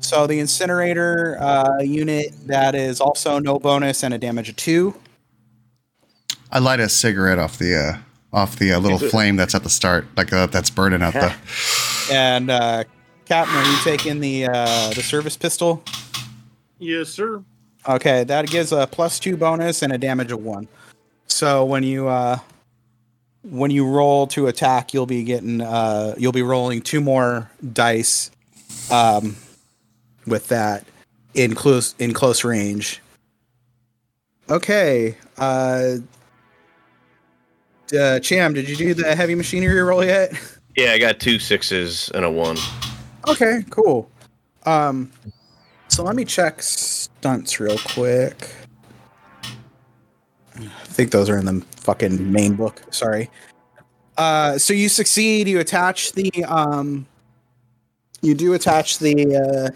so 0.00 0.26
the 0.26 0.40
incinerator 0.40 1.36
uh, 1.40 1.78
unit 1.82 2.32
that 2.46 2.74
is 2.74 3.00
also 3.00 3.38
no 3.38 3.58
bonus 3.58 4.02
and 4.02 4.14
a 4.14 4.18
damage 4.18 4.48
of 4.48 4.56
two. 4.56 4.94
I 6.50 6.58
light 6.58 6.80
a 6.80 6.88
cigarette 6.88 7.38
off 7.38 7.58
the 7.58 7.76
uh, 7.76 7.98
off 8.36 8.56
the 8.56 8.72
uh, 8.72 8.78
little 8.80 8.98
flame 8.98 9.36
that's 9.36 9.54
at 9.54 9.62
the 9.62 9.70
start, 9.70 10.06
like 10.16 10.32
uh, 10.32 10.46
that's 10.46 10.70
burning 10.70 11.02
up 11.02 11.14
the. 11.14 11.34
And 12.12 12.50
uh, 12.50 12.82
Captain, 13.30 13.54
are 13.54 13.64
you 13.64 13.76
taking 13.84 14.18
the 14.18 14.46
uh, 14.46 14.88
the 14.88 15.04
service 15.04 15.36
pistol? 15.36 15.84
Yes, 16.80 17.10
sir. 17.10 17.44
Okay, 17.88 18.24
that 18.24 18.48
gives 18.48 18.72
a 18.72 18.88
plus 18.88 19.20
two 19.20 19.36
bonus 19.36 19.82
and 19.82 19.92
a 19.92 19.98
damage 19.98 20.32
of 20.32 20.42
one. 20.42 20.66
So 21.28 21.64
when 21.64 21.84
you 21.84 22.08
uh, 22.08 22.40
when 23.44 23.70
you 23.70 23.86
roll 23.86 24.26
to 24.26 24.48
attack, 24.48 24.92
you'll 24.92 25.06
be 25.06 25.22
getting 25.22 25.60
uh, 25.60 26.16
you'll 26.18 26.32
be 26.32 26.42
rolling 26.42 26.82
two 26.82 27.00
more 27.00 27.48
dice 27.72 28.32
um, 28.90 29.36
with 30.26 30.48
that 30.48 30.84
in 31.34 31.54
close 31.54 31.94
in 32.00 32.12
close 32.12 32.42
range. 32.42 33.00
Okay, 34.50 35.14
uh, 35.38 35.98
uh, 37.96 38.18
Cham, 38.18 38.54
did 38.54 38.68
you 38.68 38.74
do 38.74 38.92
the 38.92 39.14
heavy 39.14 39.36
machinery 39.36 39.80
roll 39.80 40.04
yet? 40.04 40.32
Yeah, 40.76 40.90
I 40.90 40.98
got 40.98 41.20
two 41.20 41.38
sixes 41.38 42.10
and 42.12 42.24
a 42.24 42.30
one. 42.30 42.56
Okay, 43.28 43.64
cool. 43.70 44.10
Um, 44.66 45.12
so 45.88 46.02
let 46.02 46.16
me 46.16 46.24
check 46.24 46.62
stunts 46.62 47.60
real 47.60 47.78
quick. 47.78 48.50
I 50.56 50.84
think 50.84 51.10
those 51.10 51.30
are 51.30 51.38
in 51.38 51.46
the 51.46 51.64
fucking 51.76 52.30
main 52.30 52.54
book. 52.54 52.82
Sorry. 52.90 53.30
Uh, 54.16 54.58
so 54.58 54.74
you 54.74 54.88
succeed. 54.88 55.48
You 55.48 55.60
attach 55.60 56.12
the 56.12 56.44
um, 56.44 57.06
you 58.20 58.34
do 58.34 58.54
attach 58.54 58.98
the 58.98 59.72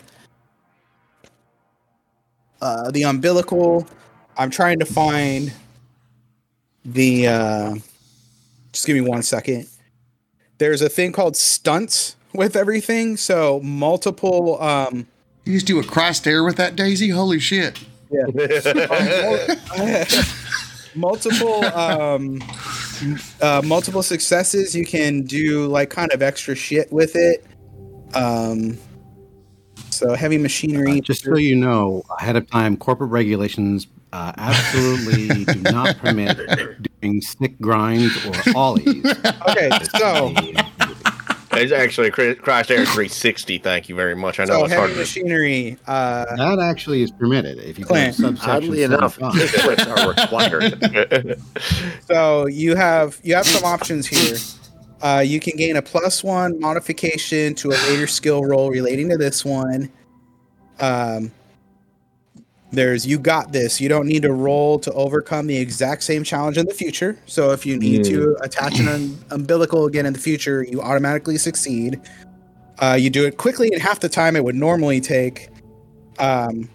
uh, 2.60 2.64
uh, 2.64 2.90
the 2.90 3.04
umbilical. 3.04 3.86
I'm 4.36 4.50
trying 4.50 4.78
to 4.80 4.84
find 4.84 5.52
the. 6.84 7.28
Uh, 7.28 7.74
just 8.72 8.86
give 8.86 8.96
me 8.96 9.02
one 9.02 9.22
second 9.22 9.68
there's 10.58 10.82
a 10.82 10.88
thing 10.88 11.12
called 11.12 11.36
stunts 11.36 12.16
with 12.34 12.56
everything. 12.56 13.16
So 13.16 13.60
multiple 13.60 14.60
um 14.62 15.06
You 15.44 15.54
just 15.54 15.66
do 15.66 15.78
a 15.78 15.84
cross 15.84 16.18
stare 16.18 16.44
with 16.44 16.56
that 16.56 16.76
Daisy? 16.76 17.08
Holy 17.10 17.38
shit! 17.38 17.78
Yeah. 18.10 20.04
multiple 20.94 21.64
um 21.74 22.40
uh, 23.40 23.60
multiple 23.64 24.02
successes 24.02 24.74
you 24.76 24.86
can 24.86 25.22
do 25.22 25.66
like 25.66 25.90
kind 25.90 26.12
of 26.12 26.22
extra 26.22 26.54
shit 26.54 26.92
with 26.92 27.16
it 27.16 27.44
um 28.14 28.78
so 29.90 30.14
heavy 30.14 30.38
machinery 30.38 30.98
Uh, 30.98 31.00
just 31.00 31.24
so 31.24 31.36
you 31.36 31.56
know, 31.56 32.02
ahead 32.18 32.36
of 32.36 32.48
time, 32.50 32.76
corporate 32.76 33.10
regulations 33.10 33.86
uh, 34.12 34.32
absolutely 34.38 35.44
do 35.44 35.60
not 35.62 35.96
permit 35.98 36.38
doing 37.00 37.20
stick 37.20 37.58
grinds 37.60 38.14
or 38.26 38.32
ollies. 38.56 39.04
okay 39.48 39.70
so 39.98 40.32
It's 41.56 41.72
actually 41.72 42.08
a 42.08 42.10
cri- 42.10 42.34
Crash 42.34 42.70
Air 42.70 42.78
360. 42.84 43.58
Thank 43.58 43.88
you 43.88 43.94
very 43.94 44.14
much. 44.14 44.40
I 44.40 44.44
know 44.44 44.58
so 44.60 44.64
it's 44.64 44.74
hard 44.74 44.90
heavy 44.90 44.94
to. 44.94 44.98
machinery 45.00 45.78
uh 45.86 46.24
That 46.36 46.58
actually 46.60 47.02
is 47.02 47.10
permitted 47.10 47.58
if 47.58 47.78
you 47.78 47.84
Clint, 47.84 48.16
can 48.16 48.36
subsection 48.36 48.50
Oddly 48.50 48.82
enough, 48.82 49.14
75. 49.14 49.50
kick 49.50 49.60
flips 49.60 49.86
are 49.86 50.08
required. 50.08 51.40
So 52.06 52.46
you 52.46 52.74
have 52.76 53.18
you 53.22 53.34
have 53.34 53.46
some 53.46 53.64
options 53.64 54.06
here. 54.06 54.36
Uh, 55.02 55.20
you 55.20 55.38
can 55.40 55.56
gain 55.56 55.76
a 55.76 55.82
plus 55.82 56.24
one 56.24 56.58
modification 56.60 57.54
to 57.56 57.68
a 57.70 57.76
later 57.88 58.06
skill 58.06 58.42
roll 58.44 58.70
relating 58.70 59.08
to 59.10 59.16
this 59.18 59.44
one. 59.44 59.90
Um, 60.80 61.30
there's 62.74 63.06
you 63.06 63.18
got 63.18 63.52
this. 63.52 63.80
You 63.80 63.88
don't 63.88 64.06
need 64.06 64.22
to 64.22 64.32
roll 64.32 64.78
to 64.80 64.92
overcome 64.92 65.46
the 65.46 65.56
exact 65.56 66.02
same 66.02 66.24
challenge 66.24 66.58
in 66.58 66.66
the 66.66 66.74
future. 66.74 67.18
So 67.26 67.52
if 67.52 67.64
you 67.64 67.78
need 67.78 68.04
to 68.04 68.36
attach 68.42 68.78
an 68.78 68.88
um, 68.88 69.18
umbilical 69.30 69.86
again 69.86 70.06
in 70.06 70.12
the 70.12 70.18
future, 70.18 70.62
you 70.62 70.80
automatically 70.80 71.38
succeed. 71.38 72.00
Uh, 72.78 72.96
you 72.98 73.10
do 73.10 73.26
it 73.26 73.36
quickly 73.36 73.70
in 73.72 73.80
half 73.80 74.00
the 74.00 74.08
time 74.08 74.36
it 74.36 74.44
would 74.44 74.56
normally 74.56 75.00
take. 75.00 75.48
Um, 76.18 76.68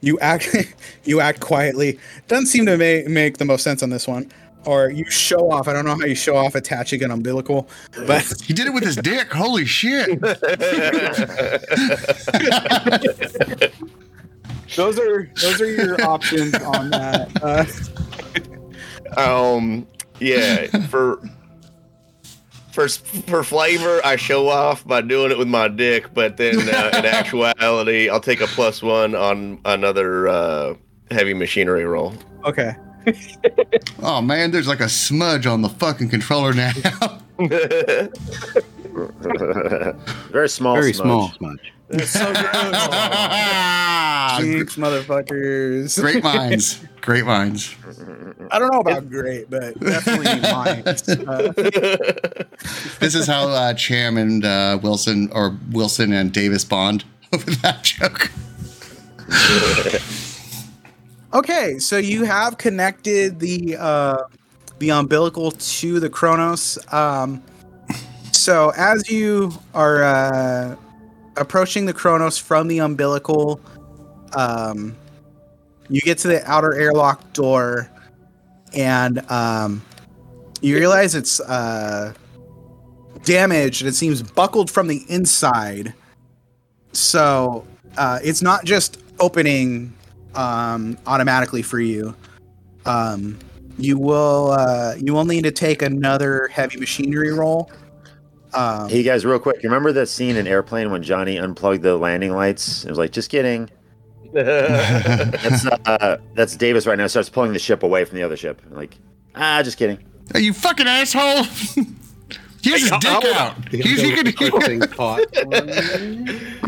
you 0.00 0.18
act 0.20 0.54
you 1.04 1.20
act 1.20 1.40
quietly. 1.40 1.98
Doesn't 2.28 2.46
seem 2.46 2.66
to 2.66 2.76
make 2.76 3.08
make 3.08 3.38
the 3.38 3.44
most 3.44 3.62
sense 3.62 3.82
on 3.82 3.90
this 3.90 4.06
one. 4.06 4.30
Or 4.64 4.90
you 4.90 5.04
show 5.10 5.50
off. 5.50 5.66
I 5.66 5.72
don't 5.72 5.84
know 5.84 5.96
how 5.96 6.04
you 6.04 6.14
show 6.14 6.36
off 6.36 6.54
attaching 6.54 7.02
an 7.02 7.10
umbilical, 7.10 7.68
but 8.06 8.32
He 8.44 8.52
did 8.52 8.68
it 8.68 8.74
with 8.74 8.84
his 8.84 8.94
dick. 8.94 9.32
Holy 9.32 9.64
shit. 9.64 10.20
those 14.76 14.98
are 14.98 15.30
those 15.40 15.60
are 15.60 15.70
your 15.70 16.02
options 16.06 16.54
on 16.54 16.90
that. 16.90 17.30
Uh, 17.42 17.64
Um, 19.16 19.86
yeah, 20.20 20.66
for 20.88 21.20
for 22.72 22.88
for 22.88 23.44
flavor, 23.44 24.00
I 24.04 24.16
show 24.16 24.48
off 24.48 24.86
by 24.86 25.02
doing 25.02 25.30
it 25.30 25.36
with 25.38 25.48
my 25.48 25.68
dick, 25.68 26.14
but 26.14 26.38
then 26.38 26.56
uh, 26.60 26.90
in 26.96 27.04
actuality, 27.20 28.08
I'll 28.08 28.20
take 28.20 28.40
a 28.40 28.46
plus 28.46 28.82
one 28.82 29.14
on 29.14 29.60
another 29.66 30.28
uh, 30.28 30.74
heavy 31.10 31.34
machinery 31.34 31.84
roll. 31.84 32.14
okay. 32.44 32.74
Oh 34.00 34.20
man, 34.22 34.50
there's 34.52 34.68
like 34.68 34.80
a 34.80 34.88
smudge 34.88 35.44
on 35.46 35.60
the 35.62 35.68
fucking 35.68 36.08
controller 36.08 36.52
now. 36.54 36.72
Very 40.30 40.48
small. 40.48 40.74
Very 40.74 40.92
smudge. 40.92 40.94
small 41.06 41.30
smudge. 41.32 41.72
That's 41.92 42.10
so 42.10 42.32
good. 42.32 42.34
Jinx, 44.40 44.76
motherfuckers. 44.76 46.00
Great 46.00 46.24
minds. 46.32 46.80
Great 47.02 47.26
minds. 47.26 47.74
I 48.50 48.58
don't 48.58 48.72
know 48.72 48.80
about 48.80 49.10
great, 49.10 49.50
but 49.50 49.78
definitely 49.78 50.40
mine. 50.40 50.82
Uh, 51.28 51.52
This 53.00 53.14
is 53.14 53.26
how 53.26 53.48
uh, 53.48 53.74
Cham 53.74 54.16
and 54.16 54.44
uh, 54.44 54.78
Wilson 54.82 55.28
or 55.32 55.56
Wilson 55.72 56.12
and 56.12 56.32
Davis 56.32 56.64
bond 56.64 57.04
over 57.32 57.50
that 57.62 57.82
joke. 57.82 58.30
okay, 61.34 61.78
so 61.78 61.96
you 61.98 62.24
have 62.24 62.58
connected 62.58 63.40
the 63.40 63.76
uh, 63.78 64.16
the 64.78 64.90
umbilical 64.90 65.50
to 65.50 66.00
the 66.00 66.08
Kronos. 66.08 66.78
Um, 66.92 67.42
so 68.32 68.72
as 68.76 69.10
you 69.10 69.52
are 69.74 70.02
uh, 70.04 70.76
approaching 71.36 71.86
the 71.86 71.92
Kronos 71.92 72.38
from 72.38 72.68
the 72.68 72.78
umbilical, 72.78 73.60
um, 74.34 74.96
you 75.88 76.00
get 76.00 76.18
to 76.18 76.28
the 76.28 76.50
outer 76.50 76.74
airlock 76.74 77.32
door, 77.32 77.90
and 78.74 79.18
um, 79.30 79.82
you 80.60 80.76
realize 80.76 81.14
it's 81.14 81.40
uh, 81.40 82.14
damaged 83.24 83.84
it 83.84 83.94
seems 83.94 84.22
buckled 84.22 84.70
from 84.70 84.88
the 84.88 85.04
inside. 85.08 85.94
So 86.92 87.66
uh, 87.96 88.18
it's 88.22 88.42
not 88.42 88.64
just 88.64 88.98
opening 89.20 89.92
um, 90.34 90.98
automatically 91.06 91.62
for 91.62 91.80
you. 91.80 92.14
Um, 92.86 93.38
you 93.78 93.98
will 93.98 94.52
uh, 94.52 94.94
you 94.98 95.12
will 95.12 95.24
need 95.24 95.44
to 95.44 95.50
take 95.50 95.82
another 95.82 96.48
heavy 96.48 96.78
machinery 96.78 97.32
roll. 97.32 97.70
Um, 98.54 98.88
Hey 98.88 99.02
guys, 99.02 99.24
real 99.24 99.38
quick, 99.38 99.62
you 99.62 99.68
remember 99.68 99.92
that 99.92 100.06
scene 100.08 100.36
in 100.36 100.46
Airplane 100.46 100.90
when 100.90 101.02
Johnny 101.02 101.38
unplugged 101.38 101.82
the 101.82 101.96
landing 101.96 102.32
lights? 102.32 102.84
It 102.84 102.90
was 102.90 102.98
like, 102.98 103.12
just 103.12 103.30
kidding. 103.30 103.70
That's 104.32 105.66
uh, 105.66 106.16
that's 106.32 106.56
Davis 106.56 106.86
right 106.86 106.96
now. 106.96 107.06
Starts 107.06 107.28
pulling 107.28 107.52
the 107.52 107.58
ship 107.58 107.82
away 107.82 108.06
from 108.06 108.16
the 108.16 108.22
other 108.22 108.36
ship. 108.36 108.62
Like, 108.70 108.96
ah, 109.34 109.60
just 109.62 109.76
kidding. 109.76 109.98
Are 110.32 110.40
you 110.40 110.54
fucking 110.54 110.86
asshole? 110.86 111.44
he 112.62 112.70
has 112.70 112.80
his 112.80 112.90
dick 112.92 113.10
out. 113.10 113.70
The 113.70 113.82
He's, 113.82 114.00
he 114.00 114.14
could, 114.14 114.28
umbilical 114.28 114.88
caught. 114.88 115.26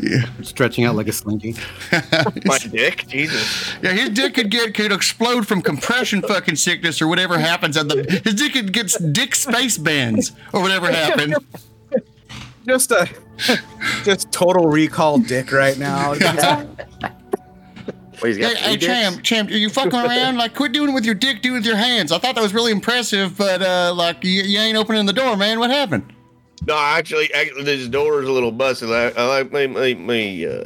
yeah. 0.02 0.24
Stretching 0.42 0.84
out 0.84 0.94
like 0.94 1.08
a 1.08 1.12
slinky. 1.12 1.54
my 2.44 2.58
dick, 2.58 3.06
Jesus. 3.08 3.74
yeah, 3.82 3.92
his 3.92 4.10
dick 4.10 4.34
could 4.34 4.50
get 4.50 4.74
could 4.74 4.92
explode 4.92 5.46
from 5.48 5.62
compression 5.62 6.20
fucking 6.20 6.56
sickness 6.56 7.00
or 7.00 7.08
whatever 7.08 7.38
happens. 7.38 7.78
At 7.78 7.88
the 7.88 8.20
his 8.24 8.34
dick 8.34 8.52
could 8.52 8.74
get 8.74 8.92
dick 9.12 9.34
space 9.34 9.78
bands 9.78 10.32
or 10.52 10.60
whatever 10.60 10.92
happened. 10.92 11.36
Just 12.66 12.90
a 12.90 13.08
just 14.04 14.32
total 14.32 14.66
recall 14.66 15.18
dick 15.18 15.52
right 15.52 15.78
now. 15.78 16.10
Wait, 18.22 18.36
he's 18.36 18.38
got 18.38 18.56
Hey, 18.56 18.62
three 18.62 18.70
hey 18.70 18.76
dicks? 18.76 18.86
Cham, 18.86 19.22
Cham, 19.22 19.46
are 19.48 19.50
you 19.50 19.68
fucking 19.68 19.92
around? 19.98 20.36
Like, 20.38 20.54
quit 20.54 20.72
doing 20.72 20.90
it 20.90 20.92
with 20.94 21.04
your 21.04 21.14
dick, 21.14 21.42
do 21.42 21.52
it 21.52 21.58
with 21.58 21.66
your 21.66 21.76
hands. 21.76 22.12
I 22.12 22.18
thought 22.18 22.36
that 22.36 22.42
was 22.42 22.54
really 22.54 22.72
impressive, 22.72 23.36
but 23.36 23.60
uh, 23.60 23.92
like, 23.94 24.24
you, 24.24 24.42
you 24.42 24.58
ain't 24.58 24.78
opening 24.78 25.04
the 25.04 25.12
door, 25.12 25.36
man. 25.36 25.58
What 25.58 25.70
happened? 25.70 26.10
No, 26.66 26.78
actually, 26.78 27.32
actually, 27.34 27.64
this 27.64 27.88
door 27.88 28.22
is 28.22 28.28
a 28.28 28.32
little 28.32 28.52
busted. 28.52 28.90
I, 28.90 29.08
I 29.10 29.26
like 29.26 29.52
me, 29.52 29.66
me, 29.66 29.94
me 29.94 30.46
uh, 30.46 30.62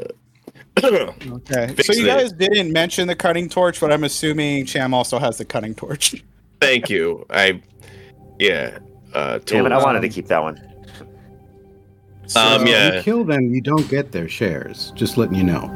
okay, 0.84 1.74
Fix 1.74 1.86
so 1.86 1.92
you 1.94 2.04
it. 2.04 2.06
guys 2.06 2.32
didn't 2.32 2.72
mention 2.72 3.08
the 3.08 3.16
cutting 3.16 3.48
torch, 3.48 3.80
but 3.80 3.92
I'm 3.92 4.04
assuming 4.04 4.64
Cham 4.66 4.94
also 4.94 5.18
has 5.18 5.38
the 5.38 5.44
cutting 5.44 5.74
torch. 5.74 6.22
Thank 6.60 6.88
you. 6.90 7.26
I, 7.30 7.60
yeah. 8.38 8.78
Uh, 9.14 9.38
Damn 9.44 9.66
it, 9.66 9.72
I 9.72 9.82
wanted 9.82 10.02
to 10.02 10.08
keep 10.10 10.26
that 10.28 10.42
one. 10.42 10.60
Um, 12.36 12.62
If 12.62 12.68
yeah. 12.68 12.96
you 12.96 13.02
kill 13.02 13.24
them, 13.24 13.52
you 13.52 13.60
don't 13.60 13.88
get 13.88 14.12
their 14.12 14.28
shares. 14.28 14.92
Just 14.94 15.16
letting 15.16 15.34
you 15.34 15.44
know. 15.44 15.74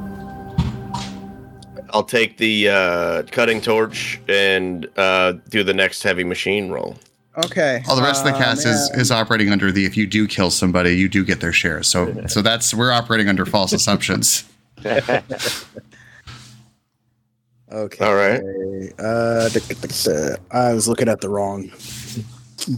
I'll 1.90 2.04
take 2.04 2.38
the 2.38 2.68
uh, 2.68 3.22
cutting 3.30 3.60
torch 3.60 4.20
and 4.28 4.88
uh, 4.96 5.32
do 5.50 5.62
the 5.62 5.74
next 5.74 6.02
heavy 6.02 6.24
machine 6.24 6.70
roll. 6.70 6.96
Okay. 7.44 7.82
All 7.88 7.96
the 7.96 8.02
rest 8.02 8.24
of 8.24 8.32
the 8.32 8.36
uh, 8.36 8.42
cast 8.42 8.66
is, 8.66 8.90
man. 8.90 9.00
is 9.00 9.10
operating 9.10 9.50
under 9.50 9.72
the 9.72 9.84
if 9.84 9.96
you 9.96 10.06
do 10.06 10.26
kill 10.26 10.50
somebody, 10.50 10.96
you 10.96 11.08
do 11.08 11.24
get 11.24 11.40
their 11.40 11.52
shares. 11.52 11.88
So 11.88 12.26
so 12.26 12.42
that's 12.42 12.74
we're 12.74 12.92
operating 12.92 13.28
under 13.28 13.46
false 13.46 13.72
assumptions. 13.72 14.44
Okay. 17.72 18.04
All 18.04 18.14
right. 18.14 18.42
Uh. 18.98 19.48
I 20.50 20.74
was 20.74 20.86
looking 20.86 21.08
at 21.08 21.22
the 21.22 21.28
wrong 21.30 21.72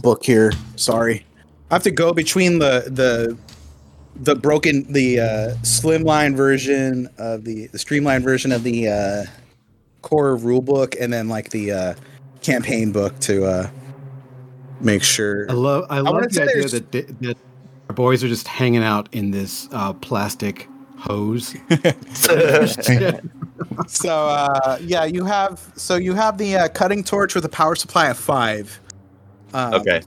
book 0.01 0.23
here. 0.23 0.53
Sorry. 0.77 1.25
I 1.69 1.75
have 1.75 1.83
to 1.83 1.91
go 1.91 2.13
between 2.13 2.59
the 2.59 2.85
the 2.87 3.37
the 4.17 4.35
broken 4.35 4.91
the 4.91 5.19
uh, 5.19 5.25
slimline 5.61 6.35
version 6.35 7.09
of 7.17 7.43
the, 7.43 7.67
the 7.67 7.79
streamlined 7.79 8.23
version 8.23 8.51
of 8.51 8.63
the 8.63 8.87
uh, 8.87 9.25
core 10.01 10.35
rule 10.35 10.61
book 10.61 10.95
and 10.99 11.11
then 11.11 11.27
like 11.27 11.49
the 11.49 11.71
uh, 11.71 11.93
campaign 12.41 12.91
book 12.91 13.17
to 13.19 13.45
uh, 13.45 13.69
make 14.79 15.03
sure. 15.03 15.49
I 15.49 15.53
love. 15.53 15.85
I 15.89 15.99
love 15.99 16.13
wanna 16.13 16.27
the 16.27 16.41
idea 16.43 16.55
there's- 16.55 16.71
that, 16.71 16.91
di- 16.91 17.01
that 17.21 17.37
our 17.89 17.95
boys 17.95 18.23
are 18.23 18.27
just 18.27 18.47
hanging 18.47 18.83
out 18.83 19.09
in 19.11 19.31
this 19.31 19.67
uh, 19.71 19.93
plastic 19.93 20.67
hose. 20.97 21.55
So 23.87 24.27
uh, 24.27 24.77
yeah, 24.81 25.05
you 25.05 25.23
have 25.25 25.71
so 25.75 25.95
you 25.95 26.13
have 26.13 26.37
the 26.37 26.55
uh, 26.57 26.67
cutting 26.69 27.03
torch 27.03 27.35
with 27.35 27.45
a 27.45 27.49
power 27.49 27.75
supply 27.75 28.07
of 28.07 28.17
five. 28.17 28.79
Um, 29.53 29.73
Okay. 29.75 30.01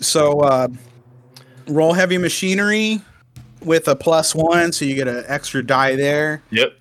So 0.00 0.40
uh, 0.40 0.68
roll 1.66 1.92
heavy 1.92 2.18
machinery 2.18 3.00
with 3.62 3.88
a 3.88 3.96
plus 3.96 4.34
one, 4.34 4.72
so 4.72 4.84
you 4.84 4.94
get 4.94 5.08
an 5.08 5.24
extra 5.26 5.64
die 5.64 5.96
there, 5.96 6.42
Yep. 6.50 6.74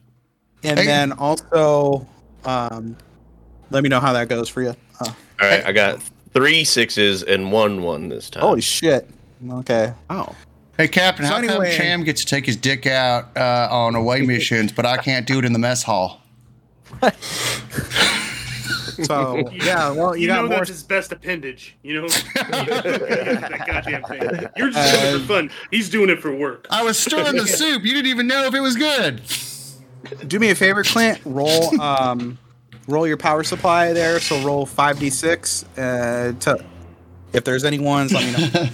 and 0.64 0.80
Hey. 0.80 0.86
then 0.86 1.12
also 1.14 2.08
um, 2.46 2.96
let 3.70 3.84
me 3.84 3.90
know 3.90 4.00
how 4.00 4.14
that 4.14 4.28
goes 4.30 4.50
for 4.50 4.62
you. 4.62 4.76
Uh, 5.00 5.06
All 5.42 5.48
right. 5.50 5.66
I 5.66 5.72
got 5.72 6.02
three 6.34 6.64
sixes 6.64 7.24
and 7.24 7.52
one 7.52 7.82
one 7.84 8.10
this 8.10 8.30
time. 8.30 8.42
holy 8.44 8.62
shit! 8.62 9.10
Okay, 9.50 9.94
oh, 10.10 10.36
Hey 10.78 10.88
Captain, 10.88 11.26
So 11.26 11.32
how 11.32 11.38
anyway- 11.38 11.70
come 11.76 11.78
Cham 11.78 12.04
gets 12.04 12.22
to 12.22 12.28
take 12.28 12.46
his 12.46 12.58
dick 12.58 12.86
out 12.88 13.36
uh, 13.38 13.68
on 13.72 13.96
away 13.96 14.22
missions, 14.24 14.72
but 14.72 14.86
I 14.86 14.98
can't 14.98 15.26
do 15.28 15.40
it 15.40 15.46
in 15.46 15.54
the 15.54 15.60
mess 15.60 15.84
hall? 15.84 16.22
so 19.04 19.50
yeah, 19.52 19.92
well 19.92 20.16
you, 20.16 20.24
You, 20.24 20.28
got 20.28 20.42
know 20.44 20.48
more. 20.50 20.58
that's 20.58 20.70
his 20.70 20.84
best 20.84 21.12
appendage. 21.12 21.76
You 21.84 22.02
know, 22.02 22.08
that 22.36 23.64
goddamn 23.68 24.04
thing. 24.04 24.50
You're 24.58 24.70
just 24.72 24.94
doing 24.94 25.16
it 25.16 25.20
for 25.20 25.26
fun. 25.26 25.52
He's 25.72 25.90
doing 25.90 26.10
it 26.10 26.22
for 26.22 26.36
work. 26.36 26.68
I 26.70 26.84
was 26.84 26.98
stirring 26.98 27.36
the 27.36 27.48
soup. 27.60 27.84
You 27.84 27.94
didn't 27.94 28.08
even 28.08 28.28
know 28.28 28.46
if 28.46 28.54
it 28.54 28.62
was 28.62 28.76
good. 28.76 29.22
Do 30.30 30.40
me 30.40 30.50
a 30.50 30.56
favor, 30.56 30.84
Clint. 30.84 31.20
Roll 31.26 31.80
um, 31.82 32.38
roll 32.88 33.08
your 33.08 33.18
power 33.18 33.44
supply 33.44 33.94
there. 33.94 34.20
So 34.20 34.42
roll 34.46 34.66
five 34.66 35.00
d 35.00 35.10
six. 35.10 35.64
Uh, 35.78 36.34
to 36.42 36.64
if 37.32 37.44
there's 37.44 37.64
any 37.64 37.80
ones, 37.80 38.14
let 38.14 38.24
me 38.26 38.32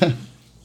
know. 0.09 0.13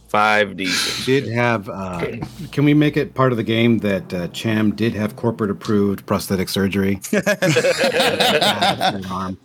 Five 0.08 0.56
D 0.56 0.66
six. 0.66 1.06
did 1.06 1.26
have. 1.28 1.68
Uh, 1.68 2.06
can 2.52 2.64
we 2.64 2.72
make 2.72 2.96
it 2.96 3.14
part 3.14 3.32
of 3.32 3.36
the 3.36 3.42
game 3.42 3.78
that 3.78 4.14
uh, 4.14 4.28
Cham 4.28 4.74
did 4.74 4.94
have 4.94 5.16
corporate 5.16 5.50
approved 5.50 6.06
prosthetic 6.06 6.48
surgery? 6.48 7.00
An 7.12 9.04
arm. 9.06 9.36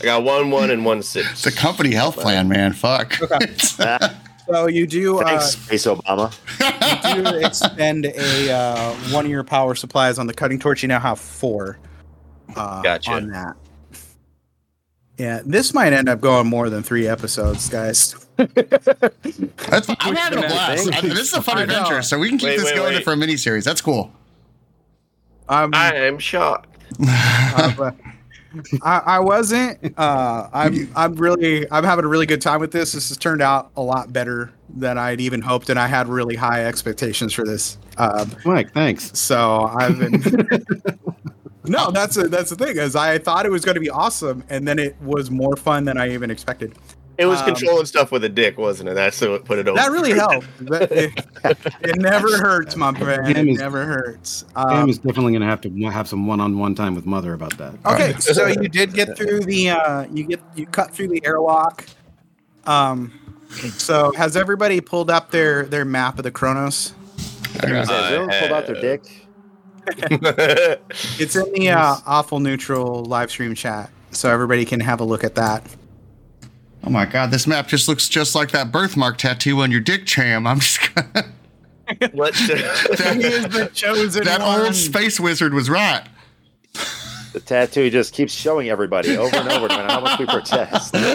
I 0.00 0.04
got 0.04 0.22
one 0.24 0.50
one 0.50 0.70
and 0.70 0.84
one 0.84 1.02
six. 1.02 1.30
It's 1.32 1.46
a 1.46 1.52
company 1.52 1.92
health 1.92 2.16
plan, 2.16 2.48
man. 2.48 2.72
Fuck. 2.72 3.18
So 4.46 4.66
you 4.66 4.84
do. 4.84 5.20
Uh, 5.20 5.24
Thanks, 5.26 5.50
Space 5.52 5.86
Obama. 5.86 6.34
you 7.16 7.22
do 7.22 7.38
expend 7.46 8.06
a 8.06 8.50
uh, 8.50 8.94
one 9.12 9.24
of 9.24 9.30
your 9.30 9.44
power 9.44 9.76
supplies 9.76 10.18
on 10.18 10.26
the 10.26 10.34
cutting 10.34 10.58
torch. 10.58 10.82
You 10.82 10.88
now 10.88 10.98
have 10.98 11.20
four. 11.20 11.78
Uh, 12.56 12.82
Gotcha. 12.82 13.12
On 13.12 13.28
that. 13.28 13.54
Yeah, 15.18 15.42
this 15.46 15.72
might 15.72 15.92
end 15.92 16.08
up 16.08 16.20
going 16.20 16.48
more 16.48 16.68
than 16.68 16.82
three 16.82 17.06
episodes, 17.06 17.68
guys. 17.68 18.16
That's. 18.36 19.88
I'm 20.00 20.16
having 20.16 20.38
a 20.42 20.48
blast. 20.48 20.84
thing. 20.86 20.94
I- 20.94 21.00
this 21.02 21.28
is 21.28 21.34
a 21.34 21.42
fun 21.42 21.58
adventure, 21.58 22.02
so 22.02 22.18
we 22.18 22.28
can 22.28 22.38
keep 22.38 22.48
Wait, 22.48 22.56
this 22.56 22.64
wait, 22.70 22.74
going 22.74 22.94
wait. 22.94 23.04
for 23.04 23.12
a 23.12 23.16
mini 23.16 23.36
series. 23.36 23.64
That's 23.64 23.80
cool. 23.80 24.10
Um, 25.48 25.70
I 25.74 25.94
am 25.94 26.18
shocked. 26.18 26.76
uh, 27.06 27.72
but 27.76 27.94
I, 28.82 28.98
I 28.98 29.18
wasn't. 29.20 29.94
Uh, 29.98 30.48
I'm. 30.52 30.92
I'm 30.96 31.14
really. 31.14 31.70
I'm 31.70 31.84
having 31.84 32.04
a 32.04 32.08
really 32.08 32.26
good 32.26 32.42
time 32.42 32.60
with 32.60 32.72
this. 32.72 32.92
This 32.92 33.08
has 33.08 33.16
turned 33.16 33.42
out 33.42 33.70
a 33.76 33.82
lot 33.82 34.12
better 34.12 34.52
than 34.68 34.98
I'd 34.98 35.20
even 35.20 35.40
hoped, 35.40 35.70
and 35.70 35.78
I 35.78 35.86
had 35.86 36.08
really 36.08 36.36
high 36.36 36.64
expectations 36.64 37.32
for 37.32 37.44
this. 37.44 37.78
Um, 37.98 38.34
Mike, 38.44 38.72
thanks. 38.72 39.18
so 39.18 39.64
I've 39.64 39.98
been. 39.98 40.22
no, 41.64 41.90
that's 41.90 42.16
a, 42.16 42.28
that's 42.28 42.50
the 42.50 42.56
thing 42.56 42.76
is 42.76 42.96
I 42.96 43.18
thought 43.18 43.46
it 43.46 43.50
was 43.50 43.64
going 43.64 43.76
to 43.76 43.80
be 43.80 43.90
awesome, 43.90 44.44
and 44.48 44.66
then 44.66 44.78
it 44.78 45.00
was 45.02 45.30
more 45.30 45.56
fun 45.56 45.84
than 45.84 45.98
I 45.98 46.12
even 46.12 46.30
expected. 46.30 46.74
It 47.20 47.26
was 47.26 47.40
Um, 47.40 47.46
controlling 47.46 47.84
stuff 47.84 48.10
with 48.10 48.24
a 48.24 48.30
dick, 48.30 48.56
wasn't 48.56 48.88
it? 48.88 48.94
That's 48.94 49.20
what 49.20 49.44
put 49.44 49.58
it 49.58 49.68
over. 49.68 49.76
That 49.76 49.90
really 49.90 50.12
helped. 50.18 50.46
It, 50.62 51.12
it 51.82 51.96
never 51.98 52.38
hurts, 52.38 52.76
my 52.76 52.94
friend. 52.94 53.28
It 53.28 53.34
Cam 53.34 53.46
never 53.52 53.84
hurts. 53.84 54.46
Sam 54.56 54.66
Um, 54.68 54.88
is 54.88 54.96
definitely 54.98 55.32
going 55.32 55.42
to 55.42 55.46
have 55.46 55.60
to 55.60 55.70
have 55.90 56.08
some 56.08 56.26
one-on-one 56.26 56.74
time 56.74 56.94
with 56.94 57.04
Mother 57.04 57.34
about 57.34 57.58
that. 57.58 57.74
Okay, 57.84 58.14
so 58.20 58.46
you 58.46 58.68
did 58.70 58.94
get 58.94 59.18
through 59.18 59.40
the 59.40 59.68
uh 59.70 60.06
you 60.10 60.24
get 60.24 60.40
you 60.54 60.64
cut 60.64 60.92
through 60.92 61.08
the 61.08 61.22
airlock. 61.26 61.84
Um 62.64 63.12
so 63.76 64.12
has 64.12 64.34
everybody 64.36 64.80
pulled 64.80 65.10
up 65.10 65.30
their 65.30 65.64
their 65.66 65.84
map 65.84 66.16
of 66.18 66.22
the 66.24 66.30
Kronos? 66.30 66.94
Has 67.60 67.90
everyone 67.90 68.30
pulled 68.30 68.52
out 68.52 68.66
their 68.66 68.80
dick? 68.80 69.26
It's 71.18 71.36
in 71.36 71.52
the 71.52 71.68
uh, 71.70 71.96
awful 72.06 72.40
neutral 72.40 73.04
live 73.04 73.30
stream 73.30 73.54
chat, 73.54 73.90
so 74.10 74.30
everybody 74.30 74.64
can 74.64 74.80
have 74.80 75.00
a 75.00 75.04
look 75.04 75.24
at 75.24 75.34
that. 75.34 75.64
Oh 76.82 76.90
my 76.90 77.04
god, 77.06 77.30
this 77.30 77.46
map 77.46 77.68
just 77.68 77.88
looks 77.88 78.08
just 78.08 78.34
like 78.34 78.50
that 78.52 78.72
birthmark 78.72 79.18
tattoo 79.18 79.60
on 79.60 79.70
your 79.70 79.80
dick, 79.80 80.06
Cham. 80.06 80.46
I'm 80.46 80.60
just 80.60 80.80
what? 82.12 82.34
He 82.36 82.52
is 82.52 83.42
that, 83.42 83.50
the 83.52 83.70
chosen 83.74 84.24
that 84.24 84.40
one. 84.40 84.60
old 84.60 84.74
space 84.74 85.18
wizard 85.20 85.52
was 85.54 85.68
right. 85.68 86.04
The 87.32 87.40
tattoo 87.40 87.90
just 87.90 88.12
keeps 88.12 88.32
showing 88.32 88.70
everybody 88.70 89.16
over 89.16 89.36
and 89.36 89.48
over 89.52 89.68
no 89.68 89.76
matter 89.76 89.92
how 89.92 90.00
much 90.00 90.18
we 90.18 90.26
protest. 90.26 90.94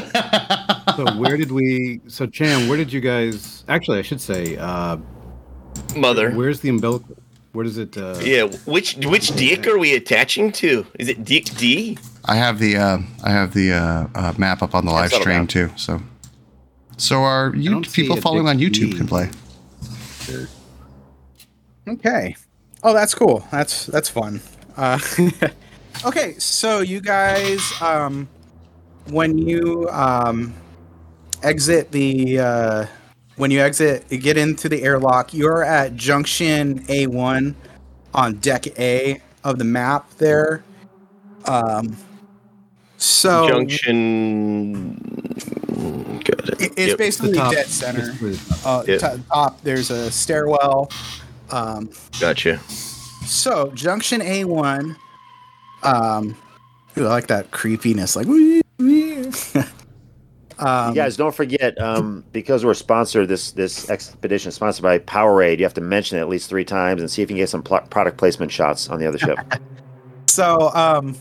So 0.96 1.04
where 1.18 1.36
did 1.36 1.52
we? 1.52 2.00
So 2.08 2.26
Cham, 2.26 2.70
where 2.70 2.78
did 2.78 2.94
you 2.94 3.02
guys? 3.02 3.66
Actually, 3.68 4.00
I 4.00 4.02
should 4.02 4.22
say, 4.22 4.56
uh, 4.56 4.96
Mother. 5.94 6.32
where's 6.32 6.62
the 6.62 6.70
umbilical? 6.70 7.18
Where 7.52 7.66
does 7.66 7.78
it? 7.78 7.98
Uh, 7.98 8.18
Yeah, 8.24 8.44
which 8.66 8.96
which 9.06 9.36
dick 9.36 9.68
are 9.68 9.78
we 9.78 9.94
attaching 9.96 10.54
to? 10.54 10.86
Is 10.98 11.10
it 11.10 11.26
Dick 11.26 11.46
D? 11.58 11.98
I 12.28 12.36
have 12.36 12.60
the 12.60 12.78
uh, 12.78 12.98
I 13.24 13.32
have 13.32 13.54
the 13.54 13.74
uh, 13.74 14.08
uh, 14.16 14.34
map 14.38 14.62
up 14.62 14.74
on 14.74 14.86
the 14.86 14.92
live 14.92 15.12
stream 15.12 15.38
down. 15.38 15.48
too. 15.48 15.72
So, 15.76 16.02
so 16.98 17.22
our 17.24 17.56
you, 17.56 17.82
people 17.82 18.18
following 18.18 18.48
on 18.48 18.58
YouTube 18.58 18.92
D. 18.92 18.98
can 18.98 19.08
play. 19.08 19.30
Okay. 21.88 22.36
Oh, 22.84 22.94
that's 22.94 23.14
cool. 23.14 23.48
That's 23.52 23.86
that's 23.86 24.10
fun. 24.10 24.42
Uh, 24.76 25.00
okay, 26.06 26.34
so 26.40 26.80
you 26.80 27.00
guys, 27.00 27.62
um, 27.82 28.28
when 29.06 29.38
you 29.38 29.88
um, 29.92 30.54
exit 31.44 31.92
the 31.92 32.40
uh, 32.40 32.86
when 33.36 33.52
you 33.52 33.62
exit, 33.62 34.10
get 34.10 34.38
into 34.38 34.68
the 34.68 34.82
airlock. 34.82 35.34
You're 35.34 35.64
at 35.64 35.96
Junction 35.96 36.80
A1 36.86 37.54
on 38.14 38.34
Deck 38.36 38.68
A 38.80 39.22
of 39.44 39.60
the 39.60 39.66
map 39.66 40.10
there. 40.18 40.64
Um, 41.46 41.96
so 43.06 43.48
Junction. 43.48 44.98
Got 46.26 46.50
it. 46.50 46.62
it- 46.62 46.74
it's 46.78 46.88
Yep. 46.90 46.98
basically 46.98 47.32
the 47.32 47.38
top. 47.38 47.54
dead 47.54 47.68
center. 47.68 48.02
Just 48.08 48.22
where 48.22 48.32
the- 48.32 48.58
Uh, 48.66 48.84
Yep. 48.88 49.00
to- 49.00 49.22
top, 49.32 49.62
there's 49.64 49.92
a 49.92 50.10
stairwell. 50.12 50.90
Um, 51.52 51.90
Gotcha. 52.20 52.60
So 53.26 53.72
junction 53.74 54.22
A 54.22 54.44
one, 54.46 54.96
um, 55.84 56.36
ooh, 56.98 57.06
I 57.06 57.10
like 57.10 57.28
that 57.28 57.52
creepiness, 57.52 58.16
like. 58.16 58.26
wee, 58.28 58.62
wee. 58.80 59.30
um, 60.60 60.90
You 60.90 60.96
guys, 60.96 61.18
don't 61.18 61.34
forget, 61.36 61.80
um, 61.82 62.24
because 62.32 62.64
we're 62.66 62.74
sponsored, 62.74 63.28
this 63.28 63.52
this 63.52 63.90
expedition 63.90 64.50
is 64.50 64.56
sponsored 64.56 64.84
by 64.84 65.00
Powerade. 65.00 65.58
You 65.60 65.66
have 65.66 65.74
to 65.76 65.82
mention 65.82 66.18
it 66.18 66.22
at 66.22 66.30
least 66.30 66.50
three 66.50 66.66
times 66.66 67.02
and 67.02 67.10
see 67.12 67.22
if 67.22 67.30
you 67.30 67.36
can 67.36 67.42
get 67.42 67.50
some 67.50 67.62
pl- 67.64 67.82
product 67.90 68.18
placement 68.18 68.52
shots 68.52 68.90
on 68.90 69.00
the 69.00 69.08
other 69.08 69.20
ship. 69.20 69.38
So, 70.28 70.70
um, 70.74 71.16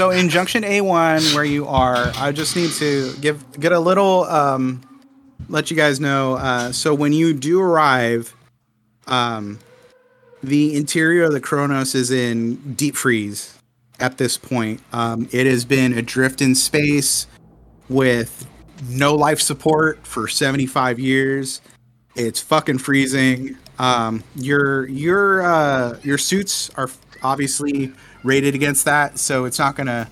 so 0.00 0.08
in 0.08 0.30
junction 0.30 0.64
A 0.64 0.80
one, 0.80 1.20
where 1.34 1.44
you 1.44 1.66
are, 1.68 2.10
I 2.16 2.32
just 2.32 2.56
need 2.56 2.70
to 2.78 3.14
give 3.20 3.60
get 3.60 3.72
a 3.72 3.78
little, 3.78 4.24
um, 4.24 4.80
let 5.50 5.70
you 5.70 5.76
guys 5.76 6.00
know. 6.00 6.36
Uh, 6.36 6.72
so 6.72 6.94
when 6.94 7.12
you 7.12 7.34
do 7.34 7.60
arrive, 7.60 8.34
um, 9.06 9.58
the 10.42 10.74
interior 10.74 11.24
of 11.24 11.32
the 11.32 11.40
Kronos 11.40 11.94
is 11.94 12.10
in 12.10 12.72
deep 12.76 12.96
freeze 12.96 13.58
at 13.98 14.16
this 14.16 14.38
point. 14.38 14.80
Um, 14.90 15.28
it 15.32 15.46
has 15.46 15.66
been 15.66 15.92
adrift 15.92 16.40
in 16.40 16.54
space 16.54 17.26
with 17.90 18.48
no 18.88 19.14
life 19.14 19.42
support 19.42 20.06
for 20.06 20.28
75 20.28 20.98
years. 20.98 21.60
It's 22.16 22.40
fucking 22.40 22.78
freezing. 22.78 23.58
Um, 23.78 24.24
your 24.34 24.88
your 24.88 25.42
uh, 25.42 25.98
your 26.02 26.16
suits 26.16 26.70
are 26.78 26.88
obviously 27.22 27.92
rated 28.24 28.54
against 28.54 28.84
that, 28.84 29.18
so 29.18 29.44
it's 29.44 29.58
not 29.58 29.76
gonna 29.76 30.08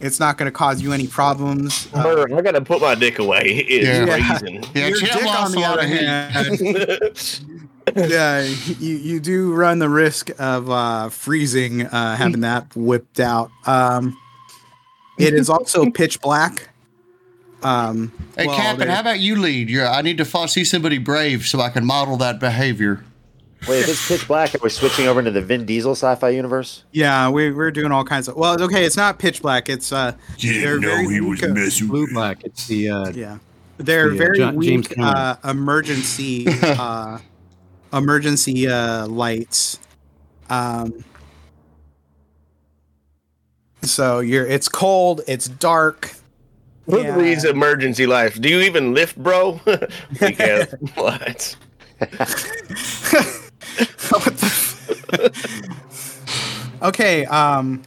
it's 0.00 0.18
not 0.18 0.38
gonna 0.38 0.50
cause 0.50 0.80
you 0.80 0.92
any 0.92 1.06
problems. 1.06 1.88
Uh, 1.92 2.02
Murder, 2.02 2.36
I 2.36 2.40
gotta 2.40 2.60
put 2.62 2.80
my 2.80 2.94
dick 2.94 3.18
away. 3.18 3.42
It's 3.68 3.86
Yeah. 3.86 4.38
freezing. 4.38 4.64
Yeah, 4.74 4.88
your 4.88 4.98
Cham 4.98 5.18
dick, 5.18 5.26
on 5.28 5.52
the 5.52 5.64
other 5.64 5.86
hand, 5.86 7.40
yeah, 8.10 8.42
you 8.78 8.94
you 8.96 9.20
do 9.20 9.52
run 9.52 9.78
the 9.78 9.88
risk 9.88 10.30
of 10.38 10.70
uh, 10.70 11.08
freezing, 11.10 11.86
uh, 11.86 12.16
having 12.16 12.40
that 12.40 12.74
whipped 12.76 13.20
out. 13.20 13.50
Um, 13.66 14.16
it 15.18 15.34
is 15.34 15.50
also 15.50 15.90
pitch 15.90 16.20
black. 16.20 16.68
Um, 17.62 18.10
Hey, 18.36 18.46
well, 18.46 18.56
Captain, 18.56 18.88
how 18.88 19.00
about 19.00 19.20
you 19.20 19.36
lead? 19.36 19.68
Yeah, 19.68 19.90
I 19.90 20.00
need 20.00 20.16
to 20.16 20.24
fo- 20.24 20.46
see 20.46 20.64
somebody 20.64 20.96
brave 20.96 21.44
so 21.46 21.60
I 21.60 21.68
can 21.68 21.84
model 21.84 22.16
that 22.18 22.40
behavior. 22.40 23.04
Wait, 23.68 23.80
if 23.80 23.88
it's 23.90 24.08
pitch 24.08 24.26
black, 24.26 24.54
are 24.54 24.58
we 24.62 24.70
switching 24.70 25.06
over 25.06 25.18
into 25.18 25.30
the 25.30 25.42
Vin 25.42 25.66
Diesel 25.66 25.92
sci-fi 25.92 26.30
universe? 26.30 26.84
Yeah, 26.92 27.28
we, 27.28 27.50
we're 27.52 27.70
doing 27.70 27.92
all 27.92 28.04
kinds 28.04 28.26
of. 28.26 28.36
Well, 28.36 28.60
okay, 28.62 28.84
it's 28.84 28.96
not 28.96 29.18
pitch 29.18 29.42
black. 29.42 29.68
It's 29.68 29.92
uh, 29.92 30.12
they're 30.42 30.78
Didn't 30.78 30.80
know 30.80 30.88
very 30.88 31.08
he 31.08 31.20
was 31.20 31.40
weak, 31.40 31.50
uh, 31.50 31.54
messing 31.54 31.86
blue 31.88 32.06
black. 32.12 32.42
It's 32.44 32.66
the 32.66 32.88
uh, 32.88 33.10
Yeah, 33.10 33.38
they're 33.76 34.08
The, 34.08 34.14
uh, 34.14 34.18
very 34.18 34.38
Jo- 34.38 34.50
James 34.52 34.88
weak 34.88 34.94
uh, 34.98 35.36
emergency 35.44 36.46
uh, 36.62 37.18
emergency 37.92 38.66
uh, 38.66 39.06
lights. 39.08 39.78
Um, 40.48 41.04
so 43.82 44.20
you're. 44.20 44.46
It's 44.46 44.68
cold. 44.68 45.20
It's 45.28 45.48
dark. 45.48 46.12
Who 46.86 47.02
Yeah. 47.02 47.16
needs 47.16 47.44
emergency 47.44 48.06
life? 48.06 48.40
Do 48.40 48.48
you 48.48 48.60
even 48.60 48.94
lift, 48.94 49.16
bro? 49.16 49.60
we 50.20 50.32
can't. 50.34 50.74
What? 50.96 51.56
What 54.10 54.24
the 54.38 55.32
okay. 56.82 57.24
Um. 57.26 57.82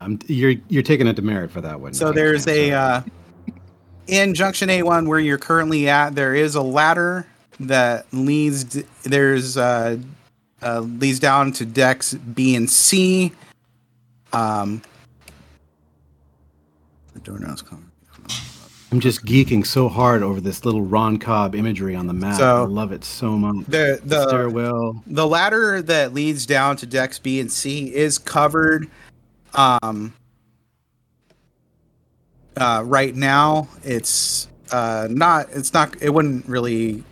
I'm, 0.00 0.18
you're 0.28 0.54
you're 0.68 0.84
taking 0.84 1.08
a 1.08 1.12
demerit 1.12 1.50
for 1.50 1.60
that 1.60 1.80
one. 1.80 1.92
So 1.92 2.12
there's 2.12 2.46
a 2.46 2.70
uh, 2.70 3.02
in 4.06 4.32
Junction 4.34 4.68
A1 4.68 5.08
where 5.08 5.18
you're 5.18 5.38
currently 5.38 5.88
at. 5.88 6.14
There 6.14 6.36
is 6.36 6.54
a 6.54 6.62
ladder 6.62 7.26
that 7.60 8.06
leads. 8.12 8.62
d- 8.62 8.84
There's 9.02 9.56
uh, 9.56 9.98
uh, 10.62 10.80
leads 10.80 11.18
down 11.18 11.50
to 11.52 11.66
decks 11.66 12.14
B 12.14 12.54
and 12.54 12.70
C. 12.70 13.32
Um, 14.32 14.82
the 17.14 17.20
doorknob's 17.20 17.62
coming. 17.62 17.90
I'm 18.90 19.00
just 19.00 19.24
geeking 19.24 19.66
so 19.66 19.88
hard 19.88 20.22
over 20.22 20.40
this 20.40 20.64
little 20.64 20.80
Ron 20.80 21.18
Cobb 21.18 21.54
imagery 21.54 21.94
on 21.94 22.06
the 22.06 22.14
map. 22.14 22.38
So- 22.38 22.62
I 22.62 22.66
love 22.66 22.90
it 22.92 23.04
so 23.04 23.32
much. 23.32 23.66
The 23.66 24.00
The 24.04 24.26
stairwell. 24.28 25.02
the 25.06 25.26
ladder 25.26 25.82
that 25.82 26.14
leads 26.14 26.46
down 26.46 26.76
to 26.78 26.86
decks 26.86 27.18
B 27.18 27.38
and 27.40 27.52
C 27.52 27.94
is 27.94 28.16
covered. 28.18 28.88
Um, 29.54 30.14
uh, 32.56 32.82
right 32.86 33.14
now, 33.14 33.68
it's 33.84 34.48
uh, 34.72 35.06
not. 35.10 35.48
It's 35.52 35.72
not. 35.74 35.94
It 36.02 36.10
wouldn't 36.10 36.46
really 36.46 37.04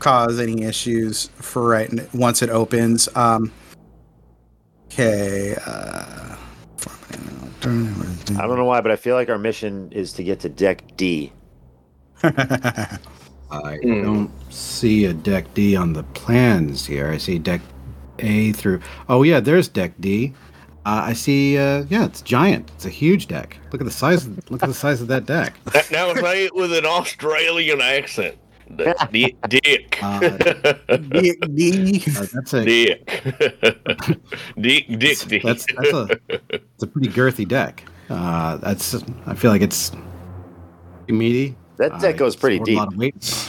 cause 0.00 0.40
any 0.40 0.64
issues 0.64 1.30
for 1.36 1.68
right 1.68 1.90
n- 1.92 2.08
once 2.12 2.42
it 2.42 2.50
opens. 2.50 3.08
Um, 3.16 3.52
okay. 4.86 5.56
Uh, 5.64 6.36
I 7.64 8.46
don't 8.46 8.56
know 8.56 8.64
why, 8.64 8.80
but 8.80 8.90
I 8.90 8.96
feel 8.96 9.14
like 9.14 9.28
our 9.28 9.38
mission 9.38 9.90
is 9.92 10.12
to 10.14 10.24
get 10.24 10.40
to 10.40 10.48
deck 10.48 10.82
D. 10.96 11.32
I 12.22 13.78
Hmm. 13.82 14.02
don't 14.02 14.30
see 14.52 15.04
a 15.04 15.12
deck 15.12 15.52
D 15.54 15.76
on 15.76 15.92
the 15.92 16.02
plans 16.02 16.86
here. 16.86 17.08
I 17.10 17.18
see 17.18 17.38
deck 17.38 17.60
A 18.20 18.52
through. 18.52 18.80
Oh 19.08 19.22
yeah, 19.22 19.40
there's 19.40 19.68
deck 19.68 19.92
D. 20.00 20.32
Uh, 20.84 21.02
I 21.06 21.12
see. 21.12 21.58
Uh, 21.58 21.84
yeah, 21.88 22.04
it's 22.04 22.22
giant. 22.22 22.70
It's 22.74 22.86
a 22.86 22.90
huge 22.90 23.28
deck. 23.28 23.56
Look 23.70 23.80
at 23.80 23.84
the 23.84 23.90
size. 23.90 24.26
Look 24.50 24.62
at 24.62 24.68
the 24.68 24.74
size 24.74 25.00
of 25.00 25.08
that 25.08 25.26
deck. 25.26 25.54
That- 25.72 25.90
Now 25.92 26.14
say 26.14 26.46
it 26.46 26.54
with 26.56 26.72
an 26.72 26.86
Australian 26.86 27.80
accent. 27.80 28.36
That's 28.76 29.06
di- 29.12 29.36
dick. 29.48 29.98
Uh, 30.02 30.20
D, 30.96 31.34
D. 31.54 32.02
Uh, 32.16 32.26
that's 32.32 32.52
a 32.54 32.64
dick. 32.64 33.06
dick, 34.60 34.86
dick, 34.98 35.18
dick. 35.28 35.42
that's 35.42 35.66
that's 35.76 35.92
a 35.92 36.08
it's 36.50 36.82
a 36.82 36.86
pretty 36.86 37.08
girthy 37.08 37.46
deck. 37.46 37.84
Uh, 38.08 38.56
that's 38.58 38.94
I 39.26 39.34
feel 39.34 39.50
like 39.50 39.62
it's 39.62 39.92
meaty. 41.08 41.54
That 41.76 42.00
deck 42.00 42.14
Uh, 42.14 42.18
goes 42.18 42.36
pretty 42.36 42.56
support 42.56 42.68
a 42.68 42.70
deep. 42.70 42.78
lot 42.78 42.88
of 42.88 42.96
weight. 42.98 43.14
It's 43.16 43.48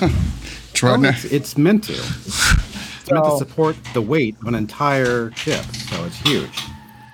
Well, 0.82 1.06
it's, 1.06 1.26
it's 1.26 1.58
meant 1.58 1.84
to. 1.86 1.94
It's 1.94 3.12
meant 3.12 3.26
to 3.26 3.38
support 3.38 3.76
the 3.94 4.02
weight 4.02 4.36
of 4.42 4.48
an 4.48 4.56
entire 4.56 5.32
ship, 5.32 5.64
so 5.66 6.04
it's 6.06 6.18
huge. 6.18 6.64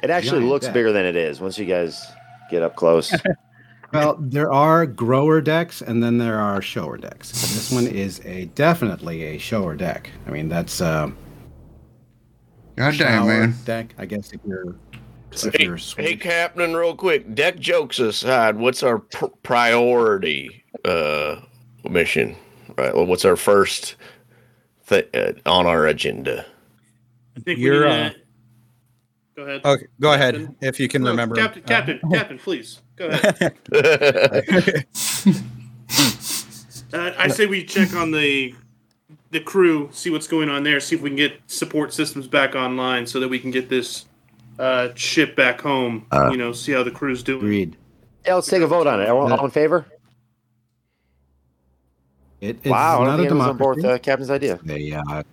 It 0.02 0.10
actually 0.10 0.40
Giant 0.40 0.50
looks 0.50 0.66
deck. 0.68 0.74
bigger 0.74 0.92
than 0.92 1.06
it 1.06 1.16
is 1.16 1.42
once 1.42 1.58
you 1.58 1.66
guys 1.66 2.04
get 2.50 2.62
up 2.64 2.76
close. 2.76 3.14
Well, 3.92 4.18
there 4.20 4.52
are 4.52 4.86
grower 4.86 5.42
decks, 5.42 5.82
and 5.82 6.04
then 6.04 6.18
there 6.20 6.40
are 6.40 6.62
shower 6.62 6.98
decks. 6.98 7.32
This 7.32 7.72
one 7.72 7.88
is 7.88 8.22
a 8.26 8.46
definitely 8.56 9.24
a 9.24 9.38
shower 9.38 9.76
deck. 9.76 10.10
I 10.28 10.32
mean, 10.32 10.48
that's 10.50 10.80
um, 10.82 11.18
God 12.76 12.92
damn, 12.92 12.94
shower 12.94 13.26
man. 13.48 13.56
deck. 13.66 13.96
I 13.98 14.06
guess 14.06 14.32
if 14.32 14.42
you're 14.46 14.76
if 15.32 15.54
Hey, 15.56 15.66
you're 15.66 15.78
hey, 15.78 16.16
Captain, 16.16 16.76
real 16.76 16.96
quick. 16.96 17.34
Deck 17.36 17.58
jokes 17.60 18.00
aside, 18.00 18.58
what's 18.58 18.84
our 18.84 19.00
pr- 19.00 19.26
priority 19.44 20.64
uh, 20.86 21.38
mission? 21.90 22.36
Right. 22.78 22.94
Well, 22.96 23.06
what's 23.06 23.26
our 23.26 23.36
first 23.36 23.96
th- 24.88 25.10
uh, 25.14 25.34
on 25.46 25.66
our 25.66 25.88
agenda? 25.88 26.46
I 27.38 27.40
think 27.42 27.60
You're, 27.60 27.86
we 27.86 27.92
uh, 27.92 28.10
to- 28.10 28.16
Go 29.36 29.44
ahead. 29.46 29.62
Okay, 29.66 29.86
go 30.02 30.14
ahead 30.14 30.56
if 30.62 30.80
you 30.80 30.88
can 30.90 31.02
No, 31.04 31.12
remember. 31.12 31.36
Captain, 31.36 31.64
Uh, 31.64 31.68
Captain, 31.68 32.00
Captain, 32.12 32.38
please 32.38 32.82
go 33.00 33.08
ahead. 33.08 34.86
Uh, 36.92 37.14
I 37.20 37.28
say 37.28 37.46
we 37.46 37.64
check 37.64 37.94
on 37.94 38.10
the 38.10 38.56
the 39.30 39.40
crew, 39.40 39.90
see 39.92 40.10
what's 40.10 40.28
going 40.28 40.50
on 40.50 40.64
there, 40.64 40.80
see 40.80 40.96
if 40.96 41.04
we 41.04 41.12
can 41.12 41.18
get 41.18 41.40
support 41.46 41.94
systems 41.94 42.28
back 42.28 42.56
online, 42.56 43.06
so 43.06 43.20
that 43.20 43.28
we 43.28 43.38
can 43.38 43.52
get 43.52 43.70
this 43.70 44.06
uh, 44.58 44.90
ship 44.96 45.36
back 45.36 45.62
home. 45.62 46.08
Uh, 46.12 46.30
you 46.32 46.38
know, 46.38 46.52
see 46.52 46.72
how 46.72 46.82
the 46.82 46.90
crew's 46.90 47.22
doing. 47.22 47.42
Agreed. 47.42 47.78
yeah, 48.26 48.34
let's 48.34 48.48
take 48.48 48.64
a 48.64 48.68
vote 48.68 48.88
on 48.88 49.02
it. 49.02 49.08
All, 49.08 49.32
all 49.32 49.46
in 49.46 49.52
favor? 49.52 49.86
It, 52.42 52.58
it's 52.64 52.66
wow, 52.66 53.04
I 53.04 53.06
not 53.06 53.20
a 53.20 53.24
think 53.24 53.32
I 53.34 53.36
was 53.36 53.48
on 53.48 53.58
board 53.58 53.76
democracy. 53.78 53.94
with 53.94 53.96
uh, 53.96 54.04
Captain's 54.04 54.32
idea. 54.32 54.60
They, 54.64 54.92
uh, 54.94 55.24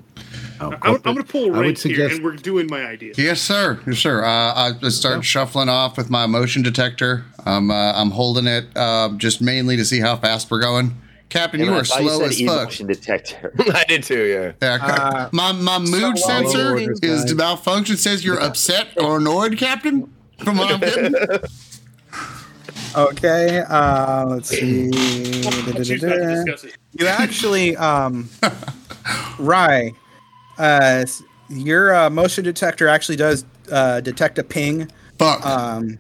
oh, 0.61 0.73
I- 0.83 0.89
I'm, 0.89 0.95
I'm 0.97 1.01
going 1.03 1.17
to 1.19 1.25
pull 1.25 1.45
a 1.45 1.47
I 1.47 1.57
would 1.59 1.61
rank 1.67 1.79
here, 1.79 2.09
and 2.09 2.23
we're 2.25 2.37
doing 2.37 2.67
my 2.71 2.85
idea. 2.87 3.13
Yes, 3.17 3.41
sir. 3.41 3.81
Yes, 3.87 3.99
sir. 3.99 4.25
Uh, 4.25 4.29
I 4.55 4.73
just 4.81 4.99
start 4.99 5.25
shuffling 5.25 5.69
off 5.69 5.97
with 5.97 6.11
my 6.11 6.27
motion 6.27 6.63
detector. 6.63 7.25
I'm 7.45 7.71
uh, 7.71 7.93
I'm 7.95 8.11
holding 8.11 8.47
it 8.47 8.67
uh, 8.77 9.11
just 9.17 9.41
mainly 9.41 9.77
to 9.77 9.85
see 9.85 10.01
how 10.01 10.17
fast 10.17 10.51
we're 10.51 10.61
going. 10.61 11.01
Captain, 11.29 11.59
you 11.61 11.73
I 11.75 11.79
are 11.81 11.85
thought 11.85 11.99
slow 12.03 12.19
said 12.21 12.29
as 12.29 12.41
fuck. 12.41 12.61
emotion 12.63 12.87
detector. 12.87 13.53
I 13.75 13.85
did 13.85 14.05
too, 14.05 14.25
yeah. 14.25 14.53
Yeah, 14.63 14.85
Uh, 14.85 15.29
my 15.33 15.53
my 15.53 15.79
mood 15.79 16.19
so- 16.19 16.27
sensor 16.29 16.77
is 16.79 17.01
guys. 17.01 17.35
malfunction. 17.35 17.97
Says 17.97 18.25
you're 18.25 18.41
upset 18.41 18.89
or 18.97 19.17
annoyed, 19.19 19.59
Captain. 19.59 20.13
From 20.45 20.57
what 20.59 20.73
I'm 20.73 20.81
getting. 20.81 21.15
Okay, 22.95 23.63
uh, 23.69 24.25
let's 24.27 24.49
see. 24.49 24.91
Choose 24.91 25.45
not 25.45 25.75
to 25.75 25.85
discuss 25.85 26.65
it. 26.65 26.77
You 26.99 27.07
actually, 27.07 27.77
um, 27.77 28.29
Rye, 29.39 29.93
uh, 30.59 31.05
your 31.49 31.95
uh, 31.95 32.11
motion 32.11 32.45
detector 32.45 32.89
actually 32.89 33.17
does 33.17 33.45
uh, 33.71 34.01
detect 34.01 34.39
a 34.39 34.45
ping. 34.45 34.91
Fuck. 35.19 35.45
Um, 35.45 35.99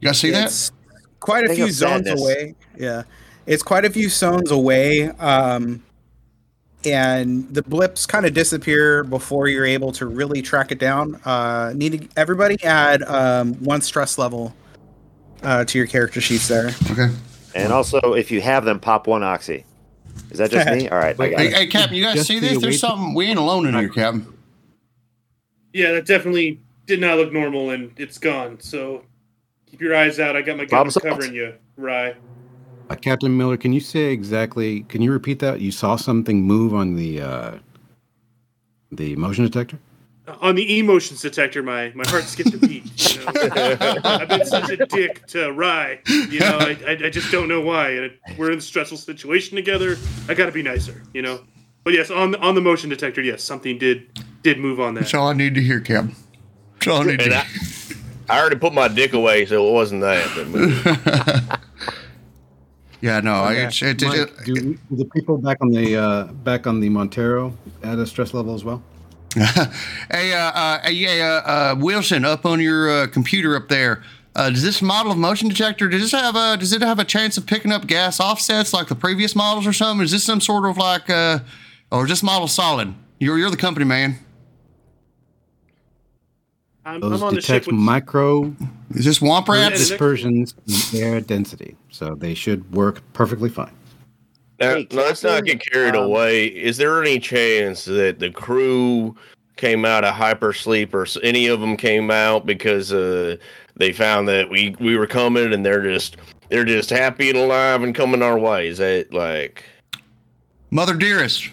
you 0.00 0.08
guys 0.08 0.20
see 0.20 0.30
that? 0.30 0.46
it's 0.46 0.72
quite 1.20 1.44
a 1.50 1.54
few 1.54 1.70
zones 1.70 2.06
sadness. 2.06 2.20
away. 2.20 2.54
Yeah, 2.78 3.02
it's 3.46 3.62
quite 3.62 3.84
a 3.84 3.90
few 3.90 4.08
zones 4.08 4.50
away. 4.50 5.08
Um, 5.08 5.82
and 6.86 7.52
the 7.54 7.62
blips 7.62 8.04
kind 8.04 8.26
of 8.26 8.34
disappear 8.34 9.04
before 9.04 9.48
you're 9.48 9.64
able 9.64 9.92
to 9.92 10.06
really 10.06 10.42
track 10.42 10.70
it 10.70 10.78
down. 10.78 11.14
Uh, 11.24 11.72
need 11.74 11.92
to, 11.92 12.08
everybody 12.16 12.62
add 12.62 13.02
um, 13.04 13.54
one 13.54 13.80
stress 13.80 14.18
level 14.18 14.54
uh, 15.42 15.64
to 15.64 15.78
your 15.78 15.86
character 15.86 16.20
sheets 16.20 16.48
there. 16.48 16.72
Okay. 16.90 17.08
and 17.54 17.72
also, 17.72 18.14
if 18.14 18.30
you 18.30 18.40
have 18.40 18.64
them, 18.64 18.80
pop 18.80 19.06
one 19.06 19.22
oxy. 19.22 19.64
Is 20.30 20.38
that 20.38 20.50
just 20.50 20.68
me? 20.68 20.88
All 20.88 20.98
right, 20.98 21.14
I 21.14 21.18
Wait, 21.18 21.30
got 21.30 21.40
Hey, 21.40 21.46
it. 21.48 21.54
hey, 21.54 21.66
Captain, 21.66 21.96
you 21.96 22.04
guys 22.04 22.14
Just 22.14 22.28
see 22.28 22.40
this? 22.40 22.60
There's 22.60 22.80
something. 22.80 23.14
We 23.14 23.26
ain't 23.26 23.38
alone 23.38 23.66
in 23.66 23.74
here, 23.74 23.88
Captain. 23.88 24.26
Yeah, 25.72 25.92
that 25.92 26.06
definitely 26.06 26.60
did 26.86 27.00
not 27.00 27.18
look 27.18 27.32
normal, 27.32 27.70
and 27.70 27.92
it's 27.96 28.18
gone. 28.18 28.60
So 28.60 29.04
keep 29.66 29.80
your 29.80 29.94
eyes 29.94 30.20
out. 30.20 30.36
I 30.36 30.42
got 30.42 30.56
my 30.56 30.64
gun 30.64 30.88
covering 30.90 31.34
you, 31.34 31.54
Rye. 31.76 32.14
Uh, 32.90 32.94
Captain 32.96 33.36
Miller, 33.36 33.56
can 33.56 33.72
you 33.72 33.80
say 33.80 34.12
exactly? 34.12 34.82
Can 34.84 35.02
you 35.02 35.10
repeat 35.10 35.38
that? 35.40 35.60
You 35.60 35.72
saw 35.72 35.96
something 35.96 36.42
move 36.42 36.74
on 36.74 36.96
the 36.96 37.20
uh, 37.20 37.58
the 38.92 39.16
motion 39.16 39.44
detector. 39.44 39.78
On 40.40 40.54
the 40.54 40.78
emotions 40.78 41.20
detector, 41.20 41.62
my, 41.62 41.92
my 41.94 42.06
heart 42.08 42.24
skipped 42.24 42.54
a 42.54 42.58
beat. 42.58 43.16
You 43.16 43.24
know? 43.24 43.32
I've 44.04 44.28
been 44.28 44.46
such 44.46 44.70
a 44.70 44.86
dick 44.86 45.26
to 45.28 45.52
Rye. 45.52 46.00
You 46.06 46.40
know, 46.40 46.58
I, 46.60 46.78
I, 46.86 46.90
I 46.92 47.10
just 47.10 47.30
don't 47.30 47.48
know 47.48 47.60
why. 47.60 47.90
And 47.90 48.04
it, 48.06 48.20
we're 48.38 48.50
in 48.50 48.58
a 48.58 48.62
stressful 48.62 48.98
situation 48.98 49.56
together. 49.56 49.96
I 50.28 50.34
got 50.34 50.46
to 50.46 50.52
be 50.52 50.62
nicer. 50.62 51.02
You 51.12 51.22
know. 51.22 51.40
But 51.84 51.92
yes, 51.92 52.10
on 52.10 52.30
the, 52.30 52.38
on 52.40 52.54
the 52.54 52.62
motion 52.62 52.88
detector, 52.88 53.20
yes, 53.20 53.42
something 53.42 53.78
did 53.78 54.08
did 54.42 54.58
move 54.58 54.80
on 54.80 54.94
that. 54.94 55.00
That's 55.00 55.14
all 55.14 55.28
I 55.28 55.34
need 55.34 55.54
to 55.54 55.62
hear, 55.62 55.80
Captain. 55.80 56.16
That's 56.74 56.88
all 56.88 57.02
I 57.02 57.04
need 57.04 57.20
to 57.20 57.36
I, 57.36 57.40
hear. 57.40 57.96
I 58.30 58.40
already 58.40 58.56
put 58.56 58.72
my 58.72 58.88
dick 58.88 59.12
away, 59.12 59.44
so 59.44 59.68
it 59.68 59.72
wasn't 59.72 60.00
that. 60.00 60.34
that 60.34 60.48
moved. 61.50 61.60
Yeah, 63.02 63.20
no, 63.20 63.34
I 63.34 63.52
it's, 63.52 63.82
it's, 63.82 64.02
Mike, 64.02 64.16
it's, 64.16 64.44
do, 64.44 64.54
do 64.54 64.78
the 64.90 65.04
people 65.04 65.36
back 65.36 65.58
on 65.60 65.68
the 65.68 65.94
uh, 65.94 66.24
back 66.24 66.66
on 66.66 66.80
the 66.80 66.88
Montero 66.88 67.54
add 67.82 67.98
a 67.98 68.06
stress 68.06 68.32
level 68.32 68.54
as 68.54 68.64
well? 68.64 68.82
hey, 70.10 70.32
uh, 70.32 70.38
uh, 70.52 70.80
hey, 70.84 71.20
uh, 71.20 71.26
uh, 71.26 71.74
Wilson, 71.78 72.24
up 72.24 72.46
on 72.46 72.60
your 72.60 72.88
uh, 72.88 73.06
computer 73.08 73.56
up 73.56 73.68
there. 73.68 74.02
Uh, 74.36 74.50
does 74.50 74.62
this 74.62 74.80
model 74.82 75.12
of 75.12 75.18
motion 75.18 75.48
detector 75.48 75.88
does 75.88 76.02
this 76.02 76.12
have 76.12 76.34
a 76.34 76.56
does 76.56 76.72
it 76.72 76.82
have 76.82 76.98
a 76.98 77.04
chance 77.04 77.36
of 77.36 77.46
picking 77.46 77.70
up 77.70 77.86
gas 77.86 78.18
offsets 78.18 78.72
like 78.72 78.88
the 78.88 78.94
previous 78.94 79.36
models 79.36 79.66
or 79.66 79.72
something? 79.72 80.04
Is 80.04 80.10
this 80.10 80.24
some 80.24 80.40
sort 80.40 80.68
of 80.68 80.76
like 80.76 81.08
uh, 81.08 81.38
or 81.92 82.04
is 82.04 82.10
this 82.10 82.22
model 82.22 82.48
solid? 82.48 82.94
You're 83.20 83.38
you're 83.38 83.50
the 83.50 83.56
company 83.56 83.84
man. 83.86 84.18
I'm, 86.84 87.00
Those 87.00 87.22
I'm 87.22 87.28
on 87.28 87.34
detect 87.34 87.66
with 87.66 87.76
micro 87.76 88.54
Is 88.90 89.04
this 89.04 89.20
Womp 89.20 89.48
Rats? 89.48 89.78
dispersions 89.78 90.54
in 90.92 91.00
air 91.00 91.20
density, 91.20 91.76
so 91.90 92.14
they 92.14 92.34
should 92.34 92.70
work 92.74 93.00
perfectly 93.14 93.48
fine. 93.48 93.72
Now, 94.60 94.74
Hey, 94.76 94.86
let's 94.90 95.22
not 95.22 95.44
get 95.44 95.60
carried 95.60 95.96
um, 95.96 96.04
away. 96.04 96.46
Is 96.46 96.76
there 96.76 97.02
any 97.02 97.18
chance 97.18 97.84
that 97.86 98.18
the 98.18 98.30
crew 98.30 99.16
came 99.56 99.84
out 99.84 100.04
of 100.04 100.14
hypersleep, 100.14 100.94
or 100.94 101.06
any 101.22 101.46
of 101.46 101.60
them 101.60 101.76
came 101.76 102.10
out 102.10 102.46
because 102.46 102.92
uh, 102.92 103.36
they 103.76 103.92
found 103.92 104.28
that 104.28 104.48
we 104.48 104.76
we 104.78 104.96
were 104.96 105.06
coming, 105.06 105.52
and 105.52 105.64
they're 105.64 105.82
just 105.82 106.16
they're 106.48 106.64
just 106.64 106.90
happy 106.90 107.30
and 107.30 107.38
alive 107.38 107.82
and 107.82 107.94
coming 107.94 108.22
our 108.22 108.38
way? 108.38 108.68
Is 108.68 108.78
that 108.78 109.12
like? 109.12 109.64
Mother 110.70 110.94
dearest. 110.94 111.50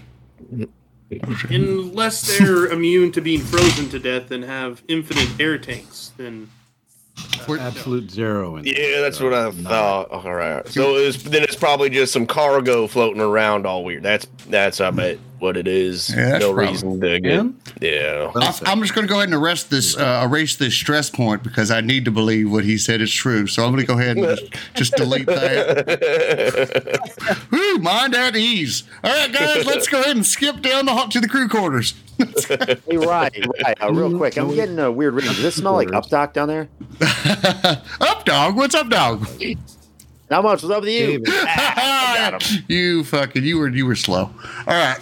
unless 1.49 2.37
they're 2.37 2.67
immune 2.67 3.11
to 3.11 3.21
being 3.21 3.41
frozen 3.41 3.89
to 3.89 3.99
death 3.99 4.31
and 4.31 4.43
have 4.43 4.81
infinite 4.87 5.29
air 5.39 5.57
tanks, 5.57 6.11
then 6.17 6.49
Absolute 7.49 8.09
zero. 8.09 8.57
In 8.57 8.65
Yeah, 8.65 9.01
that's 9.01 9.19
what 9.19 9.33
I 9.33 9.51
thought. 9.51 10.11
All 10.11 10.33
right, 10.33 10.67
so 10.67 10.95
it's, 10.95 11.21
then 11.23 11.43
it's 11.43 11.55
probably 11.55 11.89
just 11.89 12.13
some 12.13 12.25
cargo 12.25 12.87
floating 12.87 13.21
around 13.21 13.65
all 13.65 13.83
weird. 13.83 14.03
That's 14.03 14.27
that's 14.47 14.79
I 14.79 14.91
bet 14.91 15.17
what 15.41 15.57
it 15.57 15.67
is. 15.67 16.13
Yeah, 16.15 16.37
no 16.37 16.51
reason 16.51 17.01
to 17.01 17.19
get. 17.19 17.45
Yeah. 17.81 18.31
I, 18.35 18.59
I'm 18.65 18.79
just 18.81 18.93
going 18.93 19.07
to 19.07 19.11
go 19.11 19.17
ahead 19.17 19.29
and 19.29 19.33
arrest 19.33 19.71
this, 19.71 19.97
uh, 19.97 20.27
erase 20.29 20.55
this 20.55 20.75
stress 20.75 21.09
point 21.09 21.41
because 21.43 21.71
I 21.71 21.81
need 21.81 22.05
to 22.05 22.11
believe 22.11 22.51
what 22.51 22.63
he 22.63 22.77
said 22.77 23.01
is 23.01 23.11
true. 23.11 23.47
So 23.47 23.65
I'm 23.65 23.71
going 23.71 23.81
to 23.81 23.87
go 23.87 23.97
ahead 23.97 24.17
and 24.17 24.37
just, 24.37 24.53
just 24.75 24.95
delete 24.95 25.25
that. 25.25 26.99
Woo, 27.51 27.77
mind 27.79 28.13
at 28.13 28.35
ease. 28.35 28.83
All 29.03 29.11
right, 29.11 29.33
guys, 29.33 29.65
let's 29.65 29.87
go 29.87 29.99
ahead 29.99 30.15
and 30.15 30.25
skip 30.25 30.61
down 30.61 30.85
the, 30.85 31.07
to 31.09 31.19
the 31.19 31.27
crew 31.27 31.49
quarters. 31.49 31.95
Hey, 32.47 32.97
right, 32.97 33.35
right. 33.63 33.81
Uh, 33.81 33.91
real 33.91 34.15
quick, 34.15 34.37
I'm 34.37 34.53
getting 34.53 34.77
a 34.77 34.91
weird 34.91 35.15
ring. 35.15 35.25
Does 35.25 35.41
this 35.41 35.55
smell 35.55 35.73
like 35.73 35.87
Updock 35.87 36.33
down 36.33 36.49
there? 36.49 36.69
up, 37.99 38.25
dog. 38.25 38.55
What's 38.55 38.75
up, 38.75 38.89
dog? 38.89 39.27
Not 40.31 40.43
much. 40.43 40.63
What's 40.63 40.73
up 40.73 40.83
with 40.83 40.89
you? 40.89 41.21
Ah, 41.33 42.37
you 42.69 43.03
fucking, 43.03 43.43
you 43.43 43.57
were, 43.57 43.67
you 43.67 43.85
were 43.85 43.97
slow. 43.97 44.29
All 44.65 44.67
right. 44.67 44.97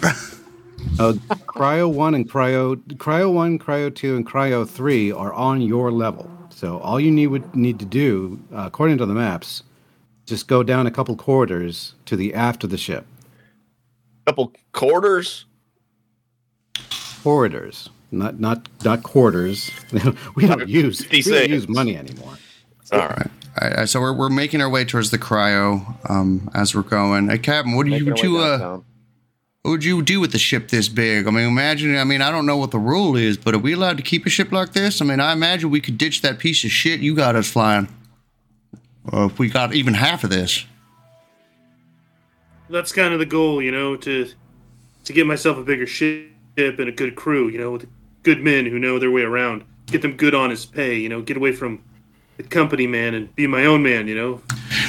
Uh, 0.98 1.12
cryo 1.46 1.92
one 1.92 2.14
and 2.16 2.28
cryo 2.28 2.76
cryo 2.96 3.32
one, 3.32 3.58
cryo 3.58 3.94
two, 3.94 4.16
and 4.16 4.26
cryo 4.26 4.68
three 4.68 5.12
are 5.12 5.32
on 5.32 5.60
your 5.60 5.92
level. 5.92 6.28
So 6.48 6.78
all 6.78 6.98
you 6.98 7.12
need 7.12 7.28
would 7.28 7.54
need 7.54 7.78
to 7.78 7.84
do, 7.84 8.40
uh, 8.52 8.64
according 8.66 8.98
to 8.98 9.06
the 9.06 9.14
maps, 9.14 9.62
just 10.26 10.48
go 10.48 10.62
down 10.64 10.86
a 10.86 10.90
couple 10.90 11.14
corridors 11.14 11.94
to 12.06 12.16
the 12.16 12.34
aft 12.34 12.64
of 12.64 12.70
the 12.70 12.78
ship. 12.78 13.06
couple 14.26 14.52
quarters. 14.72 15.44
Corridors, 17.22 17.88
not 18.10 18.40
not 18.40 18.68
not 18.84 19.04
quarters. 19.04 19.70
we 20.34 20.46
don't 20.46 20.68
use 20.68 21.08
we 21.10 21.22
don't 21.22 21.48
use 21.48 21.68
money 21.68 21.96
anymore. 21.96 22.36
All 22.90 22.98
right. 22.98 23.30
All 23.60 23.68
right, 23.68 23.88
so 23.88 24.00
we're, 24.00 24.12
we're 24.12 24.28
making 24.28 24.60
our 24.60 24.68
way 24.68 24.84
towards 24.84 25.10
the 25.10 25.18
cryo 25.18 25.96
um, 26.08 26.50
as 26.54 26.74
we're 26.74 26.82
going. 26.82 27.28
Hey, 27.28 27.38
Captain, 27.38 27.74
what 27.74 27.86
do 27.86 27.92
you 27.92 28.14
do? 28.14 28.38
Uh, 28.38 28.80
what 29.62 29.72
would 29.72 29.84
you 29.84 30.00
do 30.02 30.20
with 30.20 30.34
a 30.34 30.38
ship 30.38 30.68
this 30.68 30.88
big? 30.88 31.26
I 31.26 31.30
mean, 31.30 31.48
imagine. 31.48 31.96
I 31.96 32.04
mean, 32.04 32.22
I 32.22 32.30
don't 32.30 32.46
know 32.46 32.56
what 32.56 32.70
the 32.70 32.78
rule 32.78 33.16
is, 33.16 33.36
but 33.36 33.54
are 33.54 33.58
we 33.58 33.72
allowed 33.72 33.96
to 33.96 34.02
keep 34.02 34.24
a 34.24 34.30
ship 34.30 34.52
like 34.52 34.72
this? 34.72 35.02
I 35.02 35.04
mean, 35.04 35.20
I 35.20 35.32
imagine 35.32 35.70
we 35.70 35.80
could 35.80 35.98
ditch 35.98 36.22
that 36.22 36.38
piece 36.38 36.64
of 36.64 36.70
shit 36.70 37.00
you 37.00 37.14
got 37.14 37.36
us 37.36 37.50
flying. 37.50 37.88
Uh, 39.12 39.26
if 39.26 39.38
we 39.38 39.48
got 39.48 39.74
even 39.74 39.94
half 39.94 40.24
of 40.24 40.30
this. 40.30 40.64
That's 42.68 42.92
kind 42.92 43.12
of 43.12 43.18
the 43.18 43.26
goal, 43.26 43.60
you 43.60 43.72
know, 43.72 43.96
to 43.96 44.30
to 45.04 45.12
get 45.12 45.26
myself 45.26 45.58
a 45.58 45.62
bigger 45.62 45.86
ship 45.86 46.30
and 46.56 46.88
a 46.88 46.92
good 46.92 47.16
crew, 47.16 47.48
you 47.48 47.58
know, 47.58 47.72
with 47.72 47.88
good 48.22 48.40
men 48.40 48.66
who 48.66 48.78
know 48.78 48.98
their 48.98 49.10
way 49.10 49.22
around. 49.22 49.64
Get 49.86 50.02
them 50.02 50.16
good 50.16 50.34
honest 50.34 50.72
pay, 50.72 50.98
you 50.98 51.08
know, 51.08 51.20
get 51.20 51.36
away 51.36 51.52
from 51.52 51.82
the 51.89 51.89
company 52.42 52.86
man 52.86 53.14
and 53.14 53.34
be 53.36 53.46
my 53.46 53.66
own 53.66 53.82
man, 53.82 54.08
you 54.08 54.14
know. 54.14 54.40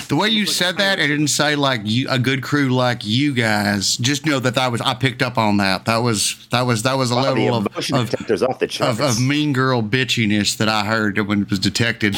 The 0.07 0.15
way 0.15 0.29
you 0.29 0.45
said 0.45 0.77
that, 0.77 0.99
it 0.99 1.07
didn't 1.07 1.29
say 1.29 1.55
like 1.55 1.81
you, 1.83 2.07
a 2.09 2.19
good 2.19 2.43
crew 2.43 2.69
like 2.69 3.05
you 3.05 3.33
guys. 3.33 3.97
Just 3.97 4.25
know 4.25 4.39
that 4.39 4.55
that 4.55 4.71
was 4.71 4.81
I 4.81 4.93
picked 4.93 5.21
up 5.21 5.37
on 5.37 5.57
that. 5.57 5.85
That 5.85 5.97
was 5.97 6.47
that 6.51 6.63
was 6.63 6.83
that 6.83 6.97
was 6.97 7.11
a 7.11 7.15
Wow, 7.15 7.33
level 7.33 7.55
of 7.55 7.67
of, 7.67 8.09
detector's 8.09 8.43
off 8.43 8.59
the 8.59 8.65
of, 8.81 8.99
of 8.99 9.21
mean 9.21 9.53
girl 9.53 9.81
bitchiness 9.81 10.57
that 10.57 10.69
I 10.69 10.85
heard 10.85 11.17
when 11.27 11.43
it 11.43 11.49
was 11.49 11.59
detected. 11.59 12.17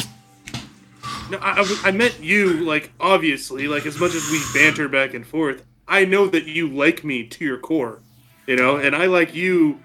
No, 1.30 1.38
I, 1.38 1.60
I, 1.60 1.88
I 1.88 1.90
meant 1.90 2.20
you, 2.20 2.64
like, 2.64 2.92
obviously, 3.00 3.66
like, 3.66 3.86
as 3.86 3.98
much 3.98 4.14
as 4.14 4.30
we 4.30 4.42
banter 4.52 4.88
back 4.88 5.14
and 5.14 5.26
forth, 5.26 5.64
I 5.88 6.04
know 6.04 6.26
that 6.26 6.44
you 6.44 6.68
like 6.68 7.02
me 7.02 7.24
to 7.26 7.44
your 7.44 7.58
core, 7.58 8.00
you 8.46 8.56
know, 8.56 8.76
and 8.76 8.94
I 8.94 9.06
like 9.06 9.34
you 9.34 9.80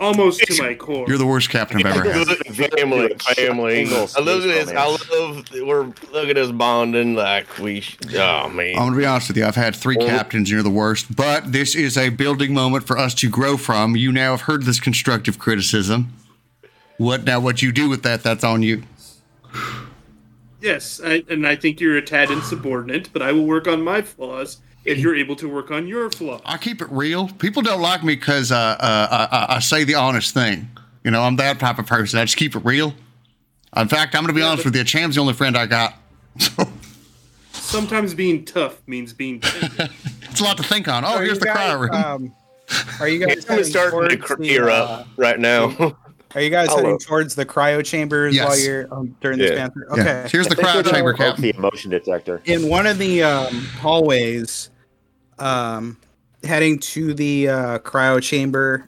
almost 0.00 0.40
to 0.40 0.62
my 0.62 0.74
core. 0.74 1.04
You're 1.06 1.18
the 1.18 1.26
worst 1.26 1.50
captain 1.50 1.84
I've 1.86 1.96
ever 1.96 2.12
had. 2.12 2.26
Family, 2.78 3.14
family. 3.34 3.86
I 3.86 4.20
look 4.20 4.44
at 4.44 4.50
space 4.50 4.66
this. 4.66 4.70
I 4.70 4.86
love. 4.86 5.44
We're 5.52 5.82
look 6.12 6.28
at 6.28 6.36
us 6.38 6.50
bonding 6.50 7.14
like 7.14 7.58
we. 7.58 7.80
sh- 7.80 7.96
Oh 8.14 8.48
man. 8.48 8.70
I'm 8.76 8.86
gonna 8.88 8.96
be 8.96 9.06
honest 9.06 9.28
with 9.28 9.36
you. 9.36 9.44
I've 9.44 9.54
had 9.56 9.76
three 9.76 9.96
captains, 9.96 10.40
and 10.40 10.48
you're 10.48 10.62
the 10.62 10.70
worst. 10.70 11.14
But 11.14 11.52
this 11.52 11.74
is 11.74 11.96
a 11.96 12.08
building 12.08 12.54
moment 12.54 12.86
for 12.86 12.98
us 12.98 13.14
to 13.16 13.28
grow 13.30 13.56
from. 13.56 13.94
You 13.96 14.10
now 14.12 14.32
have 14.32 14.42
heard 14.42 14.64
this 14.64 14.80
constructive 14.80 15.38
criticism. 15.38 16.12
What 16.96 17.24
now? 17.24 17.38
What 17.40 17.62
you 17.62 17.70
do 17.72 17.88
with 17.88 18.02
that? 18.02 18.22
That's 18.22 18.44
on 18.44 18.62
you. 18.62 18.82
Yes, 20.60 21.00
I, 21.04 21.24
and 21.28 21.46
I 21.46 21.56
think 21.56 21.80
you're 21.80 21.96
a 21.96 22.02
tad 22.02 22.30
insubordinate, 22.30 23.12
but 23.12 23.22
I 23.22 23.32
will 23.32 23.46
work 23.46 23.66
on 23.66 23.82
my 23.82 24.02
flaws 24.02 24.58
if 24.84 24.98
you're 24.98 25.16
able 25.16 25.36
to 25.36 25.48
work 25.48 25.70
on 25.70 25.86
your 25.86 26.10
flaws. 26.10 26.40
I 26.44 26.56
keep 26.58 26.80
it 26.80 26.88
real. 26.90 27.28
People 27.28 27.62
don't 27.62 27.82
like 27.82 28.02
me 28.02 28.16
because 28.16 28.50
uh, 28.52 28.56
uh, 28.56 29.28
I, 29.30 29.56
I 29.56 29.58
say 29.60 29.84
the 29.84 29.94
honest 29.94 30.34
thing. 30.34 30.68
You 31.04 31.10
know, 31.10 31.22
I'm 31.22 31.36
that 31.36 31.58
type 31.58 31.78
of 31.78 31.86
person. 31.86 32.18
I 32.18 32.24
just 32.24 32.36
keep 32.36 32.54
it 32.54 32.64
real. 32.64 32.94
In 33.76 33.88
fact, 33.88 34.14
I'm 34.14 34.22
gonna 34.22 34.32
be 34.32 34.42
honest 34.42 34.64
with 34.64 34.74
you. 34.74 34.84
Cham's 34.84 35.14
the 35.14 35.20
only 35.20 35.32
friend 35.32 35.56
I 35.56 35.66
got. 35.66 35.94
Sometimes 37.52 38.14
being 38.14 38.44
tough 38.44 38.82
means 38.88 39.12
being 39.12 39.40
tender. 39.40 39.88
it's 40.22 40.40
a 40.40 40.44
lot 40.44 40.56
to 40.56 40.62
think 40.62 40.88
on. 40.88 41.04
Oh, 41.04 41.16
Are 41.16 41.22
here's 41.22 41.38
the 41.38 41.46
guys, 41.46 41.56
cryo 41.56 41.80
room. 41.80 41.94
Um, 41.94 42.34
are 42.98 43.08
you 43.08 43.24
guys 43.24 43.48
I'm 43.48 43.64
starting 43.64 43.90
to 43.90 44.16
towards 44.16 44.28
the, 44.28 44.36
clear 44.36 44.68
uh, 44.68 44.74
up 44.74 45.08
right 45.16 45.38
now. 45.38 45.96
Are 46.34 46.40
you 46.40 46.50
guys 46.50 46.68
Hello. 46.68 46.82
heading 46.82 46.98
towards 46.98 47.34
the 47.34 47.44
cryo 47.44 47.84
chambers 47.84 48.34
Yes. 48.36 48.46
while 48.48 48.58
you're 48.58 48.94
um, 48.94 49.16
during 49.20 49.38
this 49.38 49.50
Yeah. 49.50 49.56
banter? 49.56 49.86
Yeah. 49.96 50.00
Okay. 50.00 50.28
Here's 50.30 50.46
the 50.46 50.52
I 50.52 50.54
think 50.56 50.68
cryo 50.68 50.84
chamber, 50.92 51.10
invoke 51.10 51.16
Captain. 51.16 51.42
The 51.42 51.54
emotion 51.56 51.90
detector. 51.90 52.40
in 52.44 52.68
one 52.68 52.86
of 52.86 52.98
the 52.98 53.22
um, 53.24 53.54
hallways, 53.80 54.70
um, 55.40 55.96
heading 56.44 56.78
to 56.78 57.14
the 57.14 57.48
uh, 57.48 57.78
cryo 57.80 58.22
chamber, 58.22 58.86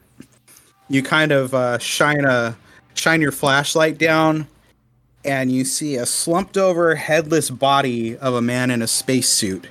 you 0.89 1.03
kind 1.03 1.31
of 1.31 1.53
uh, 1.53 1.77
shine 1.79 2.23
a 2.25 2.55
shine 2.93 3.19
your 3.19 3.31
flashlight 3.31 3.97
down, 3.97 4.47
and 5.25 5.51
you 5.51 5.65
see 5.65 5.95
a 5.95 6.05
slumped 6.05 6.57
over, 6.57 6.95
headless 6.95 7.49
body 7.49 8.15
of 8.17 8.35
a 8.35 8.41
man 8.41 8.71
in 8.71 8.81
a 8.81 8.87
spacesuit. 8.87 9.67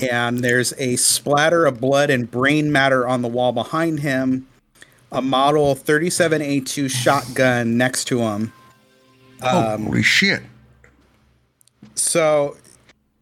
And 0.00 0.40
there's 0.40 0.74
a 0.78 0.96
splatter 0.96 1.64
of 1.66 1.80
blood 1.80 2.10
and 2.10 2.30
brain 2.30 2.70
matter 2.70 3.06
on 3.08 3.22
the 3.22 3.28
wall 3.28 3.52
behind 3.52 4.00
him. 4.00 4.46
A 5.10 5.22
model 5.22 5.74
37A2 5.74 6.90
shotgun 6.90 7.76
next 7.78 8.04
to 8.06 8.18
him. 8.20 8.52
Um, 9.42 9.84
Holy 9.86 10.02
shit! 10.02 10.42
so 11.94 12.56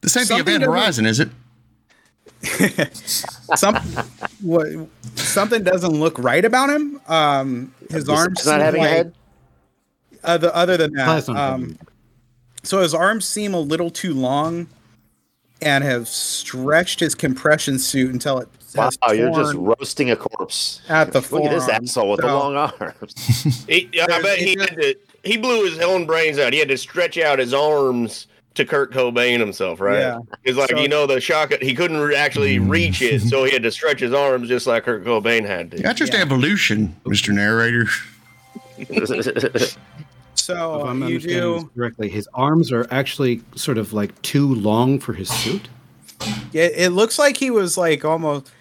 This 0.00 0.16
ain't 0.16 0.28
the 0.28 0.36
something 0.36 0.54
Event 0.54 0.64
doesn't- 0.64 0.74
Horizon, 0.74 1.06
is 1.06 1.20
it? 1.20 1.28
some 3.56 3.76
what 4.40 4.66
something 5.16 5.62
doesn't 5.64 5.92
look 5.92 6.18
right 6.18 6.44
about 6.44 6.70
him. 6.70 7.00
Um, 7.08 7.74
his 7.90 8.08
arms 8.08 8.40
He's 8.40 8.46
not 8.46 8.60
having 8.60 8.80
like, 8.82 8.90
a 8.90 8.94
head. 8.94 9.14
Other 10.22 10.50
other 10.54 10.76
than 10.76 10.92
that, 10.94 11.28
um, 11.28 11.78
so 12.62 12.82
his 12.82 12.94
arms 12.94 13.24
seem 13.26 13.54
a 13.54 13.60
little 13.60 13.90
too 13.90 14.12
long, 14.14 14.68
and 15.62 15.82
have 15.84 16.08
stretched 16.08 17.00
his 17.00 17.14
compression 17.14 17.78
suit 17.78 18.12
until 18.12 18.38
it. 18.38 18.48
Wow, 18.77 18.90
has 19.03 19.19
you're 19.19 19.31
just 19.32 19.55
roasting 19.55 20.11
a 20.11 20.16
corpse. 20.16 20.81
at 20.89 21.12
the 21.12 21.20
Look 21.20 21.44
at 21.44 21.51
this 21.51 21.69
asshole 21.69 22.11
with 22.11 22.20
the 22.20 22.27
long 22.27 22.57
arms. 22.57 23.65
He, 23.69 23.89
I 24.01 24.23
bet 24.23 24.39
he 24.39 24.57
had 24.59 24.77
to. 24.77 24.94
He 25.24 25.36
blew 25.36 25.65
his 25.65 25.78
own 25.81 26.07
brains 26.07 26.39
out. 26.39 26.53
He 26.53 26.59
had 26.59 26.69
to 26.69 26.77
stretch 26.78 27.19
out 27.19 27.39
his 27.39 27.53
arms 27.53 28.28
to 28.55 28.65
Kurt 28.65 28.93
Cobain 28.93 29.39
himself, 29.39 29.81
right? 29.81 29.98
Yeah. 29.98 30.19
It's 30.44 30.57
like 30.57 30.70
So- 30.70 30.78
you 30.78 30.89
know 30.89 31.07
the 31.07 31.20
shock. 31.20 31.53
He 31.61 31.74
couldn't 31.74 32.15
actually 32.15 32.59
mm. 32.59 32.70
reach 32.70 33.03
it, 33.03 33.20
so 33.23 33.44
he 33.44 33.53
had 33.53 33.62
to 33.65 33.70
stretch 33.70 34.01
his 34.01 34.12
arms 34.15 34.48
just 34.48 34.66
like 34.66 34.85
Kurt 34.85 35.05
Cobain 35.05 35.44
had 35.47 35.70
to. 35.73 35.82
That's 35.82 35.98
just 35.98 36.12
Yeah. 36.15 36.20
evolution, 36.23 36.97
Mr. 37.05 37.35
Narrator. 37.35 37.86
So 40.35 40.81
If 40.81 40.86
I'm 40.86 41.01
you 41.01 41.07
understanding 41.07 41.53
this 41.55 41.62
do. 41.65 41.70
correctly, 41.74 42.09
his 42.09 42.28
arms 42.35 42.70
are 42.70 42.86
actually 42.93 43.43
sort 43.57 43.78
of 43.78 43.93
like 43.93 44.20
too 44.23 44.55
long 44.55 45.01
for 45.01 45.12
his 45.12 45.28
suit. 45.28 45.69
It, 46.53 46.73
it 46.77 46.90
looks 46.90 47.19
like 47.19 47.36
he 47.36 47.51
was 47.51 47.77
like 47.77 48.05
almost. 48.05 48.53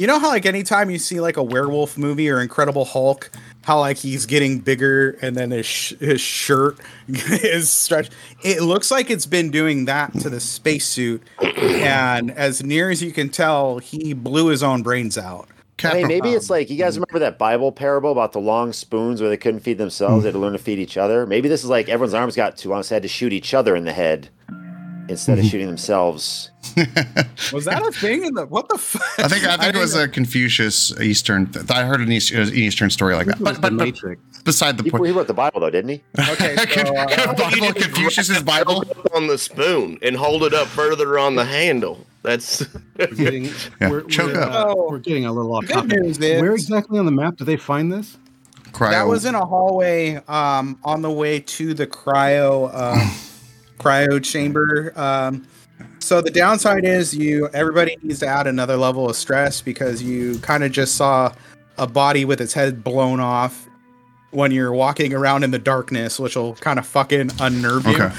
You 0.00 0.06
know 0.06 0.18
how 0.18 0.28
like 0.28 0.46
anytime 0.46 0.88
you 0.88 0.98
see 0.98 1.20
like 1.20 1.36
a 1.36 1.42
werewolf 1.42 1.98
movie 1.98 2.30
or 2.30 2.40
Incredible 2.40 2.86
Hulk, 2.86 3.30
how 3.64 3.80
like 3.80 3.98
he's 3.98 4.24
getting 4.24 4.58
bigger 4.58 5.10
and 5.20 5.36
then 5.36 5.50
his 5.50 5.66
sh- 5.66 5.92
his 6.00 6.22
shirt 6.22 6.78
is 7.08 7.70
stretched. 7.70 8.10
It 8.42 8.62
looks 8.62 8.90
like 8.90 9.10
it's 9.10 9.26
been 9.26 9.50
doing 9.50 9.84
that 9.84 10.14
to 10.20 10.30
the 10.30 10.40
spacesuit, 10.40 11.22
and 11.38 12.30
as 12.30 12.62
near 12.62 12.88
as 12.88 13.02
you 13.02 13.12
can 13.12 13.28
tell, 13.28 13.76
he 13.76 14.14
blew 14.14 14.46
his 14.46 14.62
own 14.62 14.82
brains 14.82 15.18
out. 15.18 15.50
I 15.84 15.92
mean, 15.92 16.08
maybe 16.08 16.30
it's 16.30 16.48
like 16.48 16.70
you 16.70 16.78
guys 16.78 16.96
remember 16.98 17.18
that 17.18 17.36
Bible 17.36 17.70
parable 17.70 18.10
about 18.10 18.32
the 18.32 18.40
long 18.40 18.72
spoons 18.72 19.20
where 19.20 19.28
they 19.28 19.36
couldn't 19.36 19.60
feed 19.60 19.76
themselves; 19.76 20.22
they 20.22 20.28
had 20.28 20.32
to 20.32 20.38
learn 20.38 20.54
to 20.54 20.58
feed 20.58 20.78
each 20.78 20.96
other. 20.96 21.26
Maybe 21.26 21.46
this 21.46 21.62
is 21.62 21.68
like 21.68 21.90
everyone's 21.90 22.14
arms 22.14 22.34
got 22.34 22.56
too 22.56 22.70
long, 22.70 22.82
so 22.82 22.88
they 22.88 22.96
had 22.96 23.02
to 23.02 23.08
shoot 23.08 23.34
each 23.34 23.52
other 23.52 23.76
in 23.76 23.84
the 23.84 23.92
head 23.92 24.30
instead 25.10 25.38
of 25.38 25.44
shooting 25.44 25.66
themselves. 25.66 26.50
Was 27.52 27.64
that 27.64 27.82
a 27.86 27.90
thing 27.92 28.24
in 28.24 28.34
the 28.34 28.46
what 28.46 28.68
the 28.68 28.78
fuck? 28.78 29.02
I 29.18 29.28
think 29.28 29.44
I 29.44 29.56
think 29.56 29.74
it 29.74 29.78
was 29.78 29.92
didn't- 29.94 30.10
a 30.10 30.12
Confucius 30.12 30.98
Eastern. 31.00 31.46
Th- 31.50 31.68
I 31.70 31.84
heard 31.84 32.00
an 32.00 32.12
East, 32.12 32.30
an 32.32 32.48
Eastern 32.54 32.90
story 32.90 33.14
like 33.14 33.26
that. 33.26 33.38
But, 33.42 33.56
the 33.56 33.60
but, 33.60 33.76
but 33.76 33.84
Matrix. 33.84 34.22
beside 34.42 34.76
the 34.78 34.84
He, 34.84 34.90
point, 34.90 35.06
he 35.06 35.12
wrote 35.12 35.26
the 35.26 35.34
Bible, 35.34 35.60
though, 35.60 35.70
didn't 35.70 35.90
he? 35.90 36.02
Okay, 36.30 36.54
so, 36.56 36.96
uh, 36.96 37.34
Bible, 37.34 37.72
Confucius's 37.72 38.42
Bible. 38.42 38.84
on 39.14 39.26
the 39.26 39.36
spoon 39.38 39.98
and 40.02 40.16
hold 40.16 40.44
it 40.44 40.54
up 40.54 40.68
further 40.68 41.18
on 41.18 41.34
the 41.34 41.44
handle. 41.44 42.06
That's 42.22 42.62
We're 42.98 43.06
getting, 43.08 43.44
Yeah, 43.80 43.90
we're, 43.90 44.02
choke 44.02 44.34
we're, 44.34 44.40
up. 44.42 44.52
uh, 44.52 44.74
Oh. 44.76 44.88
we're 44.90 44.98
getting 44.98 45.24
a 45.24 45.32
little 45.32 45.54
off 45.56 45.66
Good 45.66 45.72
topic. 45.72 46.00
news 46.02 46.18
is- 46.18 46.40
Where 46.40 46.52
exactly 46.54 46.98
on 46.98 47.06
the 47.06 47.12
map 47.12 47.36
do 47.36 47.44
they 47.44 47.56
find 47.56 47.90
this? 47.92 48.16
Cryo. 48.72 48.90
that 48.90 49.08
was 49.08 49.24
in 49.24 49.34
a 49.34 49.44
hallway 49.44 50.16
um, 50.28 50.78
on 50.84 51.02
the 51.02 51.10
way 51.10 51.40
to 51.40 51.74
the 51.74 51.88
cryo 51.88 52.72
um, 52.72 53.10
cryo 53.80 54.22
chamber. 54.22 54.92
Um, 54.96 55.46
so 55.98 56.20
the 56.20 56.30
downside 56.30 56.84
is 56.84 57.14
you 57.14 57.48
everybody 57.52 57.96
needs 58.02 58.20
to 58.20 58.26
add 58.26 58.46
another 58.46 58.76
level 58.76 59.08
of 59.08 59.16
stress 59.16 59.60
because 59.60 60.02
you 60.02 60.38
kind 60.40 60.62
of 60.62 60.72
just 60.72 60.96
saw 60.96 61.32
a 61.78 61.86
body 61.86 62.24
with 62.24 62.40
its 62.40 62.52
head 62.52 62.84
blown 62.84 63.20
off 63.20 63.66
when 64.30 64.52
you're 64.52 64.72
walking 64.72 65.12
around 65.12 65.42
in 65.42 65.50
the 65.50 65.58
darkness, 65.58 66.20
which 66.20 66.36
will 66.36 66.54
kind 66.56 66.78
of 66.78 66.86
fucking 66.86 67.30
unnerve 67.40 67.86
you. 67.86 67.94
Okay. 67.94 68.12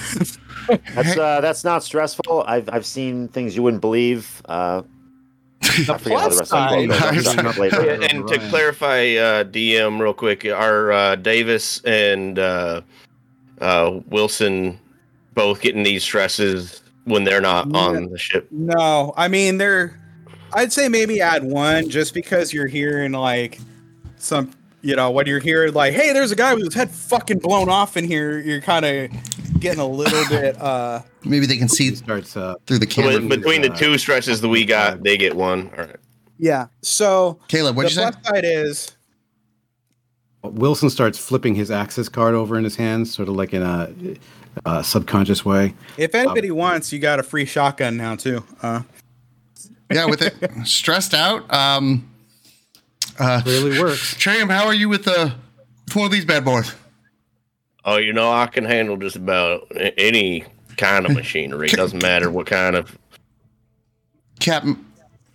That's 0.96 1.18
uh, 1.18 1.42
that's 1.42 1.64
not 1.64 1.84
stressful. 1.84 2.44
I've 2.48 2.70
I've 2.72 2.86
seen 2.86 3.28
things 3.30 3.56
you 3.56 3.64
wouldn't 3.64 3.82
believe. 3.82 4.42
Uh, 4.46 4.84
I 5.64 5.98
forget 5.98 6.20
how 6.20 6.30
the 6.30 6.36
rest 6.38 6.38
the 6.40 6.46
plus 6.46 6.70
quote 6.70 6.90
goes. 6.90 7.02
I'll 7.02 7.24
side- 7.24 7.36
shut 7.36 7.46
up 7.46 7.58
later. 7.58 7.86
Yeah, 7.86 8.08
and 8.10 8.28
to 8.28 8.38
clarify, 8.50 9.00
uh, 9.16 9.44
DM, 9.44 10.00
real 10.00 10.14
quick, 10.14 10.46
are 10.46 10.92
uh, 10.92 11.16
Davis 11.16 11.82
and 11.84 12.38
uh, 12.38 12.82
uh, 13.60 14.00
Wilson 14.08 14.80
both 15.34 15.62
getting 15.62 15.84
these 15.84 16.04
stresses 16.04 16.82
when 17.06 17.24
they're 17.24 17.42
not 17.42 17.74
on 17.76 18.10
the 18.10 18.18
ship? 18.18 18.48
No, 18.52 19.14
I 19.18 19.28
mean 19.28 19.58
they're. 19.58 19.98
I'd 20.54 20.74
say 20.74 20.90
maybe 20.90 21.22
add 21.22 21.44
one 21.46 21.90
just 21.90 22.14
because 22.14 22.52
you're 22.54 22.68
hearing 22.68 23.14
like 23.14 23.60
some, 24.18 24.52
you 24.82 24.96
know, 24.98 25.10
when 25.10 25.26
you're 25.26 25.40
hearing 25.40 25.74
like, 25.74 25.94
"Hey, 25.94 26.12
there's 26.14 26.32
a 26.32 26.36
guy 26.36 26.54
with 26.54 26.66
his 26.66 26.74
head 26.74 26.92
fucking 26.92 27.40
blown 27.40 27.70
off 27.70 27.96
in 27.96 28.04
here," 28.06 28.40
you're 28.40 28.60
kind 28.62 28.86
of 28.86 29.12
getting 29.62 29.80
a 29.80 29.88
little 29.88 30.28
bit. 30.30 30.60
uh 30.62 31.02
Maybe 31.24 31.46
they 31.46 31.56
can 31.58 31.70
see 31.70 31.90
He 31.92 31.96
starts 31.96 32.36
uh, 32.36 32.56
through 32.66 32.80
the 32.80 32.90
So 32.90 33.02
camera. 33.04 33.22
between 33.22 33.62
the 33.62 33.70
two 33.70 33.98
stresses 34.00 34.42
that 34.42 34.50
we 34.50 34.66
got, 34.66 35.04
they 35.04 35.18
get 35.18 35.36
one. 35.36 35.70
All 35.78 35.86
right. 35.86 35.96
Yeah. 36.40 36.66
So 36.82 37.40
Caleb, 37.48 37.76
the 37.76 37.78
what'd 37.78 37.92
you 37.92 37.96
say? 38.04 38.12
plus 38.12 38.26
side 38.26 38.44
is 38.44 38.96
Wilson 40.44 40.90
starts 40.90 41.18
flipping 41.20 41.56
his 41.56 41.70
access 41.72 42.10
card 42.10 42.34
over 42.34 42.58
in 42.58 42.64
his 42.64 42.76
hands, 42.76 43.14
sort 43.14 43.30
of 43.30 43.36
like 43.36 43.54
in 43.54 43.62
a, 43.62 43.94
a 44.66 44.84
subconscious 44.84 45.46
way. 45.46 45.74
if 45.98 46.16
anybody 46.16 46.52
wants, 46.52 46.92
you 46.92 47.00
got 47.00 47.20
a 47.20 47.24
free 47.24 47.46
shotgun 47.46 47.98
now 47.98 48.16
too. 48.16 48.44
Uh, 48.62 48.82
Yeah, 49.92 50.06
with 50.06 50.22
it 50.22 50.36
stressed 50.66 51.14
out. 51.14 51.52
Um, 51.54 52.10
uh, 53.20 53.42
Really 53.46 53.80
works. 53.80 54.16
Cham, 54.18 54.50
how 54.50 54.66
are 54.66 54.74
you 54.74 54.90
with 54.90 55.08
uh, 55.08 55.32
with 55.86 55.96
one 55.96 56.06
of 56.06 56.12
these 56.12 56.26
bad 56.26 56.44
boys? 56.46 56.74
Oh, 57.84 57.98
you 57.98 58.14
know, 58.14 58.32
I 58.32 58.48
can 58.48 58.64
handle 58.64 58.96
just 58.98 59.16
about 59.16 59.68
any 59.98 60.46
kind 60.78 61.06
of 61.06 61.14
machinery. 61.16 61.68
It 61.68 61.76
Doesn't 61.76 62.02
matter 62.02 62.32
what 62.32 62.48
kind 62.48 62.76
of. 62.76 62.98
Captain, 64.40 64.84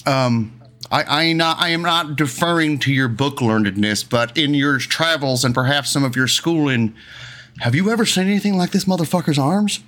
um, 0.07 0.53
I, 0.91 1.05
I 1.05 1.33
not 1.33 1.59
I 1.59 1.71
am 1.71 1.83
not 1.83 2.17
deferring 2.17 2.79
to 2.81 2.93
your 2.93 3.09
book 3.09 3.37
learnedness, 3.37 4.09
but 4.09 4.37
in 4.37 4.55
your 4.55 4.79
travels 4.79 5.45
and 5.45 5.55
perhaps 5.55 5.91
some 5.91 6.05
of 6.05 6.17
your 6.17 6.29
schooling, 6.29 6.95
have 7.59 7.75
you 7.75 7.91
ever 7.91 8.07
seen 8.07 8.27
anything 8.27 8.57
like 8.57 8.71
this 8.71 8.85
motherfucker's 8.85 9.39
arms? 9.39 9.81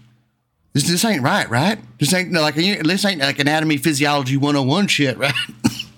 This, 0.73 0.87
this 0.87 1.05
ain't 1.05 1.23
right, 1.23 1.49
right? 1.49 1.79
This 1.99 2.13
ain't 2.13 2.33
like 2.33 2.55
this 2.55 3.05
ain't 3.05 3.21
like 3.21 3.39
anatomy 3.39 3.77
physiology 3.77 4.37
101 4.37 4.89
shit, 4.89 5.19
right? 5.19 5.35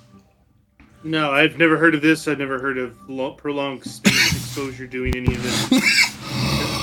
No, 1.03 1.31
I've 1.31 1.57
never 1.57 1.79
heard 1.79 1.95
of 1.95 2.03
this. 2.03 2.29
I've 2.29 2.39
never 2.39 2.59
heard 2.59 2.77
of 2.77 2.95
lo- 3.09 3.33
prolonged 3.33 3.85
space 3.85 4.33
exposure 4.37 4.87
doing 4.87 5.17
any 5.17 5.35
of 5.35 5.43
this. 5.43 5.71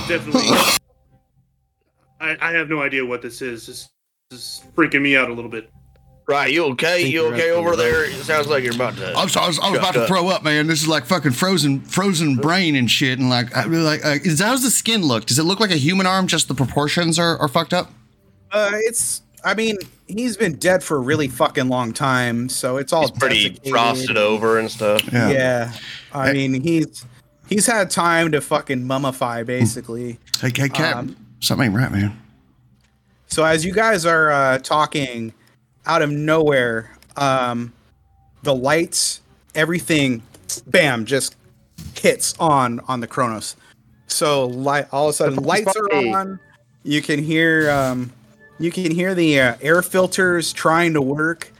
Definitely. 0.08 0.42
I, 2.20 2.36
I 2.40 2.52
have 2.52 2.68
no 2.68 2.82
idea 2.82 3.06
what 3.06 3.22
this 3.22 3.40
is. 3.42 3.66
This 3.66 3.88
is 4.32 4.64
freaking 4.74 5.02
me 5.02 5.16
out 5.16 5.30
a 5.30 5.32
little 5.32 5.50
bit. 5.50 5.70
Right, 6.28 6.52
you 6.52 6.64
okay? 6.72 7.06
You 7.06 7.26
okay 7.32 7.50
over 7.52 7.74
there? 7.74 8.04
It 8.04 8.12
sounds 8.22 8.48
like 8.48 8.62
you're 8.62 8.74
about 8.74 8.96
to. 8.96 9.12
I 9.12 9.24
was, 9.24 9.34
I 9.34 9.46
was, 9.46 9.58
I 9.58 9.70
was 9.70 9.78
Shut 9.78 9.78
about 9.78 9.94
to 9.94 10.02
up. 10.02 10.08
throw 10.08 10.28
up, 10.28 10.42
man. 10.44 10.66
This 10.66 10.82
is 10.82 10.86
like 10.88 11.06
fucking 11.06 11.32
frozen, 11.32 11.80
frozen 11.80 12.36
brain 12.36 12.76
and 12.76 12.90
shit. 12.90 13.18
And 13.18 13.30
like, 13.30 13.56
I, 13.56 13.64
like, 13.64 14.04
uh, 14.04 14.18
is 14.22 14.38
how's 14.38 14.62
the 14.62 14.70
skin 14.70 15.00
look? 15.02 15.24
Does 15.24 15.38
it 15.38 15.44
look 15.44 15.58
like 15.58 15.70
a 15.70 15.76
human 15.78 16.06
arm? 16.06 16.26
Just 16.26 16.48
the 16.48 16.54
proportions 16.54 17.18
are, 17.18 17.38
are 17.38 17.48
fucked 17.48 17.72
up. 17.72 17.90
uh, 18.52 18.72
it's. 18.74 19.22
I 19.42 19.54
mean, 19.54 19.78
he's 20.08 20.36
been 20.36 20.56
dead 20.56 20.82
for 20.82 20.96
a 20.96 21.00
really 21.00 21.28
fucking 21.28 21.68
long 21.68 21.92
time, 21.94 22.48
so 22.50 22.76
it's 22.76 22.92
all 22.92 23.06
It's 23.06 23.16
pretty 23.18 23.48
desiccated. 23.50 23.70
frosted 23.70 24.16
over 24.18 24.58
and 24.58 24.70
stuff. 24.70 25.00
Yeah. 25.12 25.72
I 26.12 26.26
Hey. 26.26 26.32
mean, 26.48 26.60
he's 26.62 27.06
he's 27.48 27.64
had 27.64 27.88
time 27.88 28.32
to 28.32 28.40
fucking 28.42 28.82
mummify, 28.82 29.46
basically. 29.46 30.18
Hey, 30.40 30.50
hey, 30.54 30.68
Cap, 30.68 30.96
Um, 30.96 31.16
something 31.40 31.72
right, 31.72 31.90
man. 31.90 32.20
So 33.28 33.44
as 33.44 33.64
you 33.64 33.72
guys 33.72 34.04
are 34.04 34.30
uh, 34.30 34.58
talking, 34.58 35.32
out 35.88 36.02
of 36.02 36.10
nowhere, 36.10 36.90
um, 37.16 37.72
the 38.42 38.54
lights, 38.54 39.20
everything, 39.54 40.22
bam, 40.66 41.04
just 41.06 41.34
hits 41.96 42.34
on 42.38 42.80
on 42.80 43.00
the 43.00 43.06
Kronos. 43.06 43.56
So 44.06 44.46
light, 44.46 44.86
all 44.92 45.08
of 45.08 45.10
a 45.10 45.12
sudden, 45.14 45.42
lights 45.42 45.74
are 45.76 45.92
on. 45.92 46.38
You 46.84 47.02
can 47.02 47.22
hear 47.22 47.70
um, 47.70 48.12
you 48.58 48.70
can 48.70 48.92
hear 48.92 49.14
the 49.14 49.40
uh, 49.40 49.56
air 49.60 49.82
filters 49.82 50.52
trying 50.52 50.92
to 50.94 51.02
work. 51.02 51.52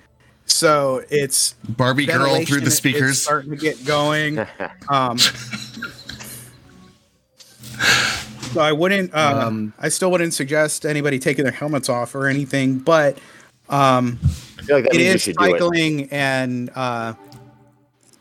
So 0.46 1.02
it's 1.10 1.54
Barbie 1.68 2.06
girl 2.06 2.42
through 2.44 2.60
the 2.60 2.66
is 2.68 2.76
speakers. 2.76 3.20
starting 3.20 3.50
to 3.50 3.56
get 3.56 3.84
going. 3.84 4.46
Um, 4.88 5.18
so 8.52 8.60
I 8.60 8.72
wouldn't. 8.72 9.12
Uh, 9.12 9.42
Um, 9.46 9.74
I 9.78 9.88
still 9.90 10.10
wouldn't 10.10 10.32
suggest 10.32 10.86
anybody 10.86 11.18
taking 11.18 11.44
their 11.44 11.52
helmets 11.52 11.88
off 11.90 12.14
or 12.14 12.26
anything, 12.26 12.78
but 12.78 13.18
um, 13.68 14.18
like 14.68 14.84
that 14.84 14.94
it 14.94 14.98
means 14.98 15.08
you 15.08 15.14
is 15.14 15.22
should 15.22 15.36
do 15.36 15.44
it. 15.44 15.50
cycling, 15.52 16.08
and 16.10 16.70
uh, 16.74 17.14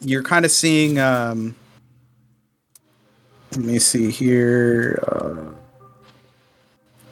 you're 0.01 0.23
kind 0.23 0.45
of 0.45 0.51
seeing. 0.51 0.99
Um, 0.99 1.55
let 3.51 3.61
me 3.65 3.79
see 3.79 4.11
here. 4.11 5.03
Uh, 5.07 5.53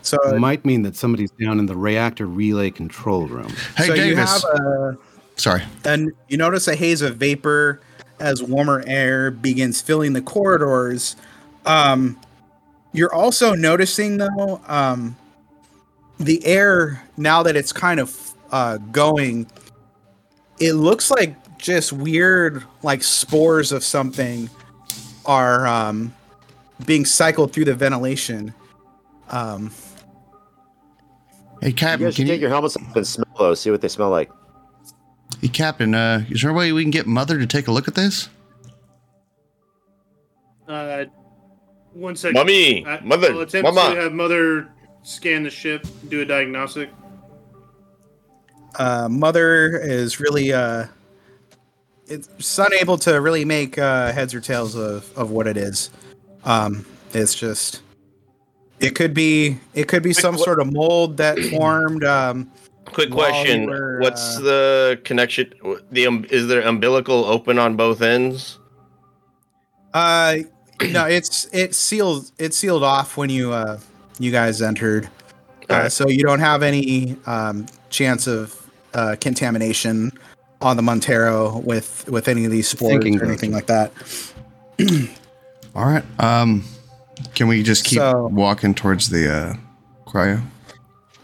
so, 0.02 0.18
it 0.36 0.40
might 0.40 0.64
mean 0.66 0.84
that 0.84 0.96
somebody's 0.96 1.32
down 1.32 1.58
in 1.58 1.66
the 1.66 1.76
reactor 1.76 2.28
relay 2.28 2.70
control 2.70 3.26
room. 3.26 3.52
Hey, 3.76 3.88
so 3.88 3.94
you 3.96 4.16
Davis. 4.16 4.44
have 4.44 4.44
a, 4.62 4.98
Sorry. 5.36 5.64
and 5.84 6.12
you 6.28 6.38
notice 6.38 6.68
a 6.68 6.76
haze 6.76 7.02
of 7.02 7.18
vapor 7.18 7.82
as 8.20 8.44
warmer 8.44 8.84
air 8.86 9.32
begins 9.32 9.82
filling 9.82 10.14
the 10.14 10.22
corridors. 10.22 11.16
Um, 11.66 12.20
you're 12.94 13.14
also 13.14 13.56
noticing 13.56 14.18
though 14.18 14.62
um, 14.68 15.16
the 16.20 16.46
air 16.46 17.02
now 17.18 17.44
that 17.44 17.56
it's 17.56 17.72
kind 17.74 18.00
of 18.00 18.34
uh, 18.52 18.78
going. 18.78 19.50
It 20.60 20.74
looks 20.74 21.12
like 21.12 21.36
just 21.58 21.92
weird, 21.94 22.64
like 22.84 23.04
spores 23.04 23.72
of 23.72 23.84
something 23.84 24.50
are 25.26 25.66
um, 25.68 26.14
being 26.86 27.04
cycled 27.06 27.52
through 27.52 27.66
the 27.66 27.76
ventilation. 27.76 28.54
Um, 29.30 29.72
Hey, 31.62 31.70
You 31.70 31.74
Captain, 31.74 32.06
guys 32.08 32.16
should 32.16 32.24
can 32.24 32.28
take 32.28 32.36
you, 32.40 32.42
your 32.42 32.50
helmets 32.50 32.76
off 32.78 32.96
and 32.96 33.08
smell 33.08 33.26
those. 33.40 33.62
See 33.62 33.72
what 33.72 33.80
they 33.82 33.88
smell 33.88 34.10
like. 34.10 34.30
hey, 35.42 35.48
Captain, 35.48 35.96
uh, 35.96 36.24
is 36.30 36.42
there 36.42 36.52
a 36.52 36.54
way 36.54 36.72
we 36.74 36.84
can 36.84 36.92
get 36.92 37.08
Mother 37.08 37.40
to 37.40 37.48
take 37.48 37.68
a 37.68 37.72
look 37.72 37.88
at 37.88 37.96
this? 37.96 38.28
Uh, 40.68 41.06
one 41.94 42.16
second. 42.16 42.36
Mommy, 42.36 42.86
I- 42.86 43.00
mother, 43.02 43.32
I'll 43.32 43.40
attempt 43.42 43.74
mama. 43.74 43.96
to 43.96 44.02
have 44.02 44.12
mother 44.14 44.68
scan 45.06 45.44
the 45.44 45.50
ship, 45.50 45.86
do 46.10 46.22
a 46.22 46.26
diagnostic. 46.26 46.90
uh, 48.78 49.08
mother 49.10 49.80
is 49.80 50.20
really 50.20 50.52
uh, 50.52 50.88
it's 52.08 52.60
unable 52.60 52.98
to 52.98 53.22
really 53.22 53.46
make 53.46 53.78
uh, 53.78 54.12
heads 54.12 54.34
or 54.34 54.42
tails 54.42 54.76
of, 54.76 55.16
of 55.18 55.32
what 55.32 55.48
it 55.48 55.58
is. 55.58 55.92
Um, 56.44 56.86
it's 57.14 57.34
just 57.34 57.82
it 58.80 58.96
could 58.96 59.14
be 59.14 59.58
it 59.74 59.88
could 59.88 60.04
be 60.04 60.12
some 60.12 60.38
sort 60.38 60.60
of 60.60 60.74
mold 60.74 61.18
that 61.18 61.40
formed. 61.52 62.04
Um, 62.04 62.52
Quick 62.86 63.12
question: 63.12 63.64
you 63.64 63.70
were, 63.70 64.00
What's 64.00 64.38
uh, 64.38 64.42
the 64.42 65.02
connection? 65.04 65.54
The 65.92 66.08
um, 66.08 66.26
is 66.30 66.48
there 66.48 66.62
umbilical 66.62 67.26
open 67.26 67.58
on 67.58 67.76
both 67.76 68.02
ends? 68.02 68.60
uh, 69.94 70.38
no, 70.92 71.06
it's 71.06 71.48
it's 71.54 71.78
sealed 71.78 72.32
it's 72.38 72.58
sealed 72.58 72.84
off 72.84 73.18
when 73.18 73.30
you 73.30 73.54
uh, 73.54 73.80
you 74.20 74.32
guys 74.32 74.62
entered, 74.62 75.06
uh, 75.70 75.74
Alright. 75.74 75.92
so 75.92 76.08
you 76.08 76.24
don't 76.24 76.40
have 76.40 76.64
any 76.64 77.16
um, 77.26 77.66
chance 77.90 78.28
of 78.28 78.70
uh, 78.94 79.16
contamination 79.20 80.12
on 80.62 80.78
the 80.78 80.84
Montero 80.84 81.60
with 81.60 82.08
with 82.10 82.28
any 82.28 82.46
of 82.46 82.52
these 82.52 82.68
spores 82.68 82.92
Thinking 82.94 83.20
or 83.22 83.26
anything 83.26 83.52
like 83.52 83.68
that. 83.68 83.92
All 85.76 85.86
right. 85.86 86.04
Um, 86.20 86.64
can 87.34 87.48
we 87.48 87.64
just 87.64 87.84
keep 87.86 88.00
So- 88.00 88.28
walking 88.28 88.74
towards 88.74 89.10
the 89.10 89.32
uh, 89.34 89.54
cryo? 90.08 90.42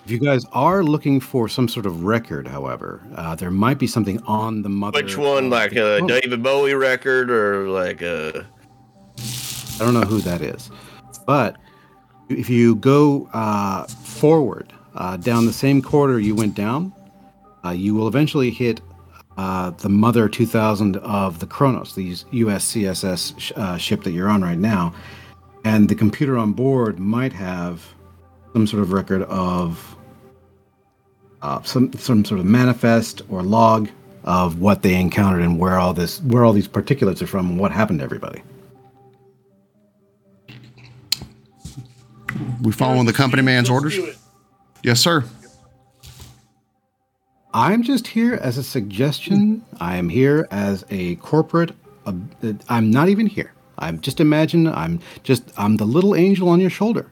If 0.03 0.09
you 0.09 0.19
guys 0.19 0.43
are 0.51 0.83
looking 0.83 1.19
for 1.19 1.47
some 1.47 1.67
sort 1.67 1.85
of 1.85 2.03
record, 2.03 2.47
however, 2.47 3.01
uh, 3.15 3.35
there 3.35 3.51
might 3.51 3.77
be 3.77 3.85
something 3.87 4.19
on 4.23 4.63
the 4.63 4.67
mother. 4.69 5.01
Which 5.01 5.15
one, 5.15 5.49
like 5.49 5.71
the- 5.73 5.99
a 5.99 6.03
Oh, 6.03 6.07
David 6.07 6.41
Bowie 6.43 6.73
record 6.73 7.29
or 7.29 7.69
like 7.69 8.01
a? 8.01 8.45
I 9.19 9.77
don't 9.85 9.93
know 9.93 10.01
who 10.01 10.19
that 10.21 10.41
is, 10.41 10.69
but 11.25 11.55
if 12.33 12.49
you 12.49 12.75
go 12.75 13.29
uh, 13.33 13.85
forward 13.85 14.73
uh, 14.95 15.17
down 15.17 15.45
the 15.45 15.53
same 15.53 15.81
corridor 15.81 16.19
you 16.19 16.35
went 16.35 16.55
down, 16.55 16.93
uh, 17.63 17.69
you 17.69 17.93
will 17.95 18.07
eventually 18.07 18.51
hit 18.51 18.81
uh, 19.37 19.71
the 19.71 19.89
Mother 19.89 20.27
2000 20.27 20.97
of 20.97 21.39
the 21.39 21.45
Kronos, 21.45 21.95
the 21.95 22.11
USCSS 22.11 23.39
sh- 23.39 23.51
uh, 23.55 23.77
ship 23.77 24.03
that 24.03 24.11
you're 24.11 24.29
on 24.29 24.41
right 24.41 24.57
now, 24.57 24.93
and 25.63 25.87
the 25.87 25.95
computer 25.95 26.37
on 26.37 26.53
board 26.53 26.99
might 26.99 27.33
have 27.33 27.85
some 28.53 28.67
sort 28.67 28.83
of 28.83 28.91
record 28.91 29.23
of 29.23 29.95
some 31.63 31.91
some 31.93 32.23
sort 32.23 32.39
of 32.39 32.45
manifest 32.45 33.21
or 33.29 33.41
log 33.41 33.89
of 34.23 34.59
what 34.59 34.83
they 34.83 34.99
encountered 34.99 35.41
and 35.41 35.57
where 35.57 35.79
all 35.79 35.93
this 35.93 36.21
where 36.21 36.45
all 36.45 36.53
these 36.53 36.67
particulates 36.67 37.21
are 37.21 37.27
from 37.27 37.49
and 37.49 37.59
what 37.59 37.71
happened 37.71 37.99
to 37.99 38.03
everybody. 38.03 38.41
We 42.61 42.71
following 42.71 43.05
the 43.05 43.13
company 43.13 43.41
man's 43.41 43.69
Let's 43.69 43.83
orders? 43.83 43.95
do 43.95 44.05
it. 44.05 44.17
Yes, 44.83 44.99
sir. 44.99 45.23
I'm 47.53 47.83
just 47.83 48.07
here 48.07 48.35
as 48.35 48.57
a 48.57 48.63
suggestion. 48.63 49.63
I 49.79 49.97
am 49.97 50.07
here 50.09 50.47
as 50.51 50.85
a 50.89 51.15
corporate. 51.17 51.71
Uh, 52.05 52.13
I'm 52.69 52.89
not 52.89 53.09
even 53.09 53.27
here. 53.27 53.53
I'm 53.77 53.99
just 53.99 54.19
imagine. 54.19 54.67
I'm 54.67 54.99
just. 55.23 55.51
I'm 55.57 55.77
the 55.77 55.85
little 55.85 56.15
angel 56.15 56.47
on 56.49 56.59
your 56.61 56.69
shoulder, 56.69 57.11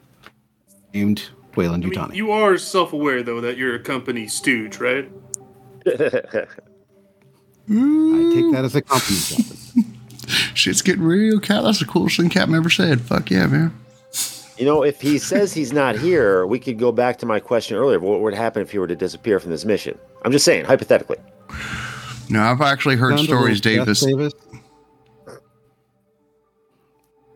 named 0.93 1.29
Weyland 1.55 1.83
I 1.83 1.87
mean, 1.89 1.97
Yutani. 1.97 2.15
you 2.15 2.31
are 2.31 2.57
self-aware 2.57 3.21
though 3.23 3.41
that 3.41 3.57
you're 3.57 3.75
a 3.75 3.79
company 3.79 4.27
stooge, 4.27 4.77
right? 4.79 5.09
I 5.85 5.91
take 8.33 8.51
that 8.53 8.61
as 8.63 8.75
a 8.75 8.81
compliment. 8.81 9.55
Shit's 10.55 10.81
getting 10.81 11.03
real, 11.03 11.39
Cap. 11.39 11.63
That's 11.63 11.79
the 11.79 11.85
coolest 11.85 12.17
thing 12.17 12.29
Captain 12.29 12.55
ever 12.55 12.69
said. 12.69 13.01
Fuck 13.01 13.29
yeah, 13.31 13.47
man. 13.47 13.73
You 14.59 14.65
know, 14.65 14.83
if 14.83 14.99
he 14.99 15.17
says 15.19 15.53
he's 15.53 15.71
not 15.71 15.97
here, 15.97 16.45
we 16.45 16.59
could 16.59 16.77
go 16.77 16.91
back 16.91 17.17
to 17.19 17.25
my 17.25 17.39
question 17.39 17.77
earlier. 17.77 17.97
What 17.97 18.19
would 18.19 18.33
happen 18.33 18.61
if 18.61 18.71
he 18.71 18.77
were 18.77 18.87
to 18.87 18.95
disappear 18.95 19.39
from 19.39 19.51
this 19.51 19.63
mission? 19.63 19.97
I'm 20.25 20.33
just 20.33 20.43
saying, 20.43 20.65
hypothetically. 20.65 21.15
No, 22.29 22.43
I've 22.43 22.59
actually 22.59 22.97
heard 22.97 23.15
Sounds 23.15 23.23
stories, 23.23 23.61
Davis. 23.61 24.01
Davis. 24.01 24.33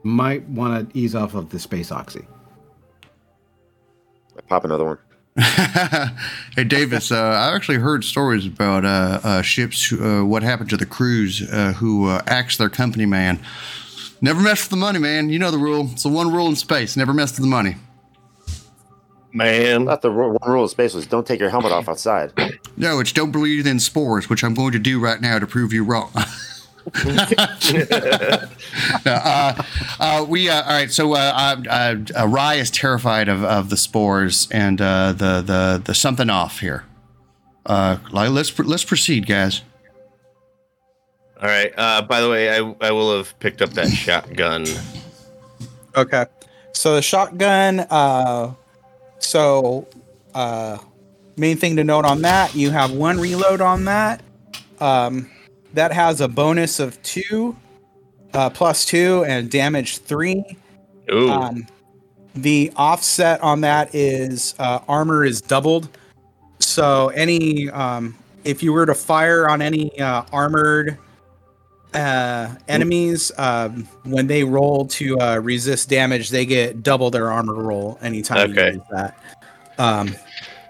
Might 0.04 0.44
want 0.50 0.92
to 0.92 1.00
ease 1.00 1.16
off 1.16 1.34
of 1.34 1.50
the 1.50 1.60
space 1.60 1.94
oxy. 1.94 2.28
I 4.38 4.42
Pop 4.42 4.66
another 4.66 4.84
one. 4.84 4.98
hey, 6.58 6.66
Davis, 6.66 7.10
uh, 7.10 7.16
I 7.16 7.56
actually 7.56 7.78
heard 7.78 8.04
stories 8.04 8.46
about 8.46 8.84
uh, 8.84 9.22
uh, 9.24 9.42
ships, 9.42 9.94
uh, 9.94 10.24
what 10.26 10.44
happened 10.44 10.70
to 10.72 10.78
the 10.78 10.86
crews 10.86 11.42
uh, 11.54 11.72
who 11.72 12.10
uh, 12.10 12.22
axed 12.28 12.58
their 12.58 12.70
company 12.70 13.06
man. 13.06 13.40
Never 14.24 14.40
mess 14.40 14.64
with 14.64 14.70
the 14.70 14.78
money, 14.78 15.00
man. 15.00 15.30
You 15.30 15.38
know 15.38 15.52
the 15.52 15.58
rule. 15.58 15.90
It's 15.92 16.04
the 16.04 16.10
one 16.10 16.32
rule 16.32 16.48
in 16.48 16.56
space 16.56 16.96
never 16.96 17.14
mess 17.14 17.32
with 17.34 17.42
the 17.42 17.48
money. 17.48 17.76
Man, 19.34 19.86
thought 19.86 20.02
the 20.02 20.12
ru- 20.12 20.38
one 20.40 20.50
rule 20.50 20.64
of 20.64 20.70
space 20.70 20.94
was 20.94 21.06
don't 21.06 21.28
take 21.28 21.42
your 21.42 21.50
helmet 21.50 21.74
off 21.74 21.90
outside. 21.90 22.32
No, 22.78 23.02
it's 23.02 23.12
don't 23.12 23.32
breathe 23.32 23.68
in 23.68 23.82
spores, 23.82 24.30
which 24.30 24.42
I'm 24.42 24.54
going 24.54 24.72
to 24.72 24.80
do 24.80 24.98
right 24.98 25.20
now 25.20 25.40
to 25.40 25.46
prove 25.46 25.74
you 25.74 25.84
wrong. 25.84 26.10
No, 29.06 29.12
uh, 29.12 29.64
uh, 30.00 30.26
we 30.28 30.50
uh, 30.50 30.62
all 30.64 30.70
right. 30.70 30.92
So 30.92 31.14
uh, 31.14 31.58
uh, 31.70 31.96
uh, 32.18 32.28
Rye 32.28 32.56
is 32.56 32.72
terrified 32.72 33.28
of, 33.28 33.44
of 33.44 33.70
the 33.70 33.78
spores 33.78 34.48
and 34.52 34.82
uh, 34.82 35.12
the 35.14 35.42
the 35.42 35.82
the 35.84 35.94
something 35.94 36.30
off 36.30 36.60
here. 36.60 36.86
Uh, 37.66 37.98
like, 38.12 38.32
let's 38.32 38.58
let's 38.60 38.84
proceed, 38.84 39.28
guys. 39.28 39.62
All 41.44 41.50
right. 41.50 41.74
Uh, 41.76 42.02
by 42.02 42.22
the 42.22 42.30
way, 42.30 42.50
I 42.50 42.74
I 42.80 42.92
will 42.92 43.18
have 43.18 43.38
picked 43.40 43.62
up 43.62 43.72
that 43.72 43.90
shotgun. 43.90 44.66
Okay. 45.94 46.26
So 46.72 46.96
the 46.96 47.02
shotgun, 47.02 47.82
uh 47.82 48.54
so 49.20 49.88
uh 50.34 50.78
main 51.36 51.58
thing 51.58 51.76
to 51.76 51.84
note 51.84 52.06
on 52.06 52.22
that, 52.22 52.56
you 52.56 52.72
have 52.72 52.92
one 52.92 53.20
reload 53.20 53.60
on 53.60 53.84
that. 53.86 54.24
Um 54.80 55.30
that 55.74 55.92
has 55.92 56.22
a 56.22 56.30
bonus 56.30 56.80
of 56.80 57.02
two, 57.04 57.58
uh 58.34 58.50
plus 58.50 58.86
two 58.86 59.26
and 59.26 59.52
damage 59.52 59.98
three. 59.98 60.44
Ooh, 61.12 61.30
Um 61.30 61.68
the 62.36 62.72
offset 62.78 63.42
on 63.42 63.62
that 63.62 63.94
is 63.94 64.56
uh 64.60 64.80
armor 64.88 65.26
is 65.26 65.42
doubled. 65.42 65.90
So 66.60 67.10
any 67.10 67.70
um 67.70 68.16
if 68.46 68.64
you 68.64 68.72
were 68.72 68.86
to 68.86 68.96
fire 68.96 69.50
on 69.50 69.62
any 69.62 70.00
uh 70.00 70.24
armored 70.32 70.98
uh, 71.96 72.56
enemies, 72.68 73.32
um, 73.38 73.88
when 74.04 74.28
they 74.28 74.44
roll 74.44 74.86
to 74.88 75.18
uh, 75.20 75.38
resist 75.38 75.90
damage, 75.90 76.30
they 76.30 76.46
get 76.46 76.84
double 76.84 77.10
their 77.12 77.32
armor 77.32 77.54
roll 77.56 77.98
anytime 78.02 78.52
Okay. 78.52 78.68
you 78.68 78.74
use 78.74 78.84
that. 78.92 79.18
Um, 79.78 80.16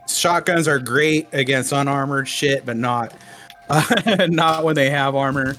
shotguns 0.08 0.68
are 0.68 0.80
great 0.80 1.28
against 1.34 1.72
unarmored 1.72 2.28
shit, 2.28 2.66
but 2.66 2.78
not 2.78 3.14
uh, 3.70 4.28
not 4.30 4.64
when 4.64 4.76
they 4.76 4.90
have 4.90 5.16
armor. 5.16 5.56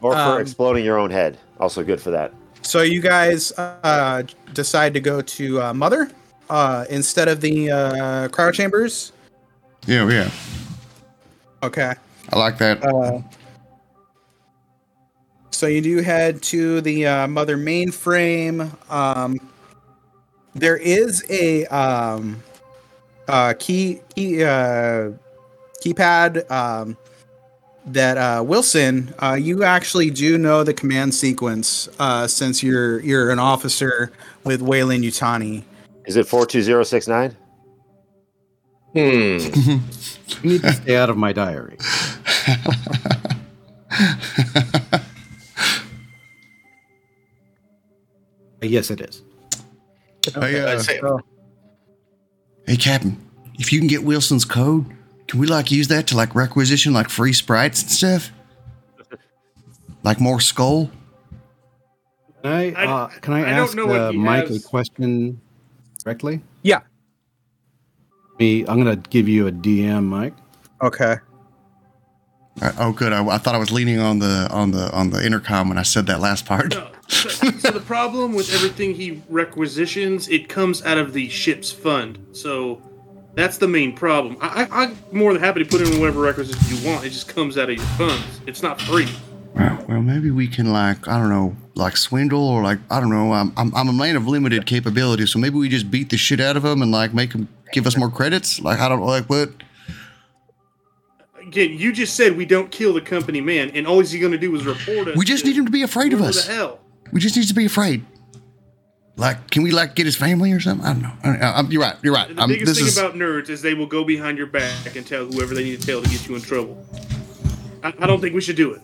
Or 0.00 0.12
for 0.12 0.18
Um, 0.18 0.40
exploding 0.40 0.84
your 0.84 0.98
own 0.98 1.10
head. 1.10 1.38
Also 1.60 1.82
good 1.82 2.00
for 2.00 2.10
that. 2.10 2.32
So 2.62 2.82
you 2.82 3.00
guys 3.00 3.52
uh, 3.58 4.22
decide 4.52 4.94
to 4.94 5.00
go 5.00 5.20
to 5.20 5.62
uh, 5.62 5.74
Mother 5.74 6.10
uh, 6.50 6.84
instead 6.90 7.28
of 7.28 7.40
the 7.40 7.70
uh, 7.70 8.28
cryo 8.28 8.52
chambers. 8.52 9.12
Yeah, 9.86 10.08
yeah. 10.08 10.30
Okay. 11.62 11.94
I 12.32 12.38
like 12.38 12.58
that. 12.58 12.82
So 15.64 15.68
you 15.68 15.80
do 15.80 16.02
head 16.02 16.42
to 16.42 16.82
the 16.82 17.06
uh, 17.06 17.26
mother 17.26 17.56
mainframe. 17.56 18.70
Um, 18.92 19.40
there 20.54 20.76
is 20.76 21.24
a 21.30 21.64
um, 21.68 22.42
uh, 23.26 23.54
key 23.58 24.02
key 24.14 24.44
uh, 24.44 25.12
keypad 25.82 26.50
um, 26.50 26.98
that 27.86 28.18
uh, 28.18 28.42
Wilson. 28.42 29.14
Uh, 29.22 29.38
you 29.40 29.64
actually 29.64 30.10
do 30.10 30.36
know 30.36 30.64
the 30.64 30.74
command 30.74 31.14
sequence 31.14 31.88
uh, 31.98 32.26
since 32.26 32.62
you're 32.62 33.00
you're 33.00 33.30
an 33.30 33.38
officer 33.38 34.12
with 34.44 34.60
Weyland-Yutani. 34.60 35.64
Is 36.04 36.16
it 36.16 36.26
42069? 36.26 37.34
hmm. 38.92 38.98
You 40.42 40.50
need 40.50 40.60
to 40.60 40.72
stay 40.74 40.98
out 40.98 41.08
of 41.08 41.16
my 41.16 41.32
diary. 41.32 41.78
yes, 48.66 48.90
it 48.90 49.00
is. 49.00 49.22
Hey, 50.34 50.60
uh, 50.60 50.72
I'd 50.72 50.80
say- 50.80 51.00
hey, 52.66 52.76
Captain, 52.76 53.16
if 53.58 53.72
you 53.72 53.78
can 53.78 53.88
get 53.88 54.02
Wilson's 54.04 54.44
code, 54.44 54.86
can 55.28 55.38
we 55.40 55.46
like 55.46 55.70
use 55.70 55.88
that 55.88 56.06
to 56.08 56.16
like 56.16 56.34
requisition 56.34 56.92
like 56.92 57.08
free 57.08 57.32
sprites 57.32 57.82
and 57.82 57.90
stuff? 57.90 58.30
Like 60.02 60.20
more 60.20 60.40
skull? 60.40 60.90
Can 62.42 62.52
I, 62.52 62.72
I- 62.72 62.86
uh, 62.86 63.06
can 63.20 63.32
I, 63.34 63.40
I 63.40 63.48
ask 63.50 63.76
uh, 63.76 64.12
Mike 64.12 64.48
has. 64.48 64.64
a 64.64 64.68
question 64.68 65.40
directly? 66.02 66.42
Yeah. 66.62 66.80
Me, 68.38 68.66
I'm 68.66 68.78
gonna 68.78 68.96
give 68.96 69.28
you 69.28 69.46
a 69.46 69.52
DM, 69.52 70.04
Mike. 70.04 70.34
Okay. 70.82 71.16
Uh, 72.62 72.72
oh, 72.78 72.92
good. 72.92 73.12
I, 73.12 73.26
I 73.26 73.38
thought 73.38 73.54
I 73.54 73.58
was 73.58 73.72
leaning 73.72 73.98
on 73.98 74.20
the 74.20 74.48
on 74.50 74.70
the 74.70 74.90
on 74.92 75.10
the 75.10 75.24
intercom 75.24 75.68
when 75.68 75.78
I 75.78 75.82
said 75.82 76.06
that 76.06 76.20
last 76.20 76.46
part. 76.46 76.74
No. 76.74 76.90
So, 77.08 77.28
so 77.28 77.70
the 77.70 77.80
problem 77.80 78.34
with 78.34 78.54
everything 78.54 78.94
he 78.94 79.22
requisitions, 79.28 80.28
it 80.28 80.48
comes 80.48 80.82
out 80.84 80.96
of 80.96 81.12
the 81.12 81.28
ship's 81.28 81.70
fund. 81.70 82.24
So 82.32 82.80
that's 83.34 83.58
the 83.58 83.68
main 83.68 83.94
problem. 83.94 84.36
I, 84.40 84.64
I, 84.64 84.84
I'm 84.84 84.98
more 85.12 85.32
than 85.32 85.42
happy 85.42 85.62
to 85.64 85.68
put 85.68 85.80
in 85.80 86.00
whatever 86.00 86.20
requisition 86.20 86.62
you 86.68 86.88
want. 86.88 87.04
It 87.04 87.10
just 87.10 87.28
comes 87.28 87.58
out 87.58 87.68
of 87.68 87.76
your 87.76 87.86
funds. 87.98 88.40
It's 88.46 88.62
not 88.62 88.80
free. 88.80 89.08
Well, 89.54 89.84
well, 89.88 90.02
maybe 90.02 90.30
we 90.30 90.48
can 90.48 90.72
like 90.72 91.06
I 91.08 91.18
don't 91.18 91.28
know, 91.28 91.56
like 91.74 91.96
swindle 91.96 92.48
or 92.48 92.62
like 92.62 92.78
I 92.90 93.00
don't 93.00 93.10
know. 93.10 93.32
I'm 93.32 93.52
I'm, 93.56 93.74
I'm 93.74 93.88
a 93.88 93.92
man 93.92 94.16
of 94.16 94.26
limited 94.26 94.66
capability, 94.66 95.26
so 95.26 95.38
maybe 95.38 95.56
we 95.56 95.68
just 95.68 95.90
beat 95.90 96.10
the 96.10 96.16
shit 96.16 96.40
out 96.40 96.56
of 96.56 96.64
him 96.64 96.82
and 96.82 96.90
like 96.90 97.12
make 97.12 97.32
him 97.32 97.48
give 97.72 97.86
us 97.86 97.96
more 97.96 98.10
credits. 98.10 98.60
Like 98.60 98.78
I 98.78 98.88
don't 98.88 99.02
like 99.02 99.28
what. 99.28 99.50
Again, 101.54 101.78
you 101.78 101.92
just 101.92 102.16
said 102.16 102.36
we 102.36 102.44
don't 102.44 102.68
kill 102.72 102.92
the 102.92 103.00
company 103.00 103.40
man, 103.40 103.70
and 103.74 103.86
all 103.86 104.00
he's 104.00 104.12
going 104.16 104.32
to 104.32 104.38
do 104.38 104.56
is 104.56 104.66
report 104.66 105.06
us. 105.06 105.16
We 105.16 105.24
just 105.24 105.44
need 105.44 105.56
him 105.56 105.64
to 105.66 105.70
be 105.70 105.82
afraid 105.82 106.12
of 106.12 106.18
wherever 106.18 106.36
us. 106.36 106.46
The 106.46 106.52
hell. 106.52 106.80
We 107.12 107.20
just 107.20 107.36
need 107.36 107.46
to 107.46 107.54
be 107.54 107.64
afraid. 107.66 108.04
Like, 109.16 109.52
can 109.52 109.62
we 109.62 109.70
like 109.70 109.94
get 109.94 110.04
his 110.04 110.16
family 110.16 110.50
or 110.50 110.58
something? 110.58 110.84
I 110.84 110.92
don't 110.94 111.02
know. 111.02 111.12
I 111.22 111.26
don't 111.28 111.40
know. 111.40 111.46
I'm- 111.46 111.70
you're 111.70 111.80
right. 111.82 111.94
You're 112.02 112.12
right. 112.12 112.34
The 112.34 112.42
Um, 112.42 112.48
biggest 112.50 112.66
this 112.66 112.78
thing 112.78 112.88
is 112.88 112.98
about 112.98 113.14
nerds 113.14 113.48
is 113.50 113.62
they 113.62 113.72
will 113.74 113.86
go 113.86 114.02
behind 114.02 114.36
your 114.36 114.48
back 114.48 114.96
and 114.96 115.06
tell 115.06 115.26
whoever 115.26 115.54
they 115.54 115.62
need 115.62 115.80
to 115.80 115.86
tell 115.86 116.02
to 116.02 116.08
get 116.08 116.28
you 116.28 116.34
in 116.34 116.40
trouble. 116.42 116.84
I, 117.84 117.94
I 118.00 118.06
don't 118.08 118.20
think 118.20 118.34
we 118.34 118.40
should 118.40 118.56
do 118.56 118.72
it. 118.74 118.80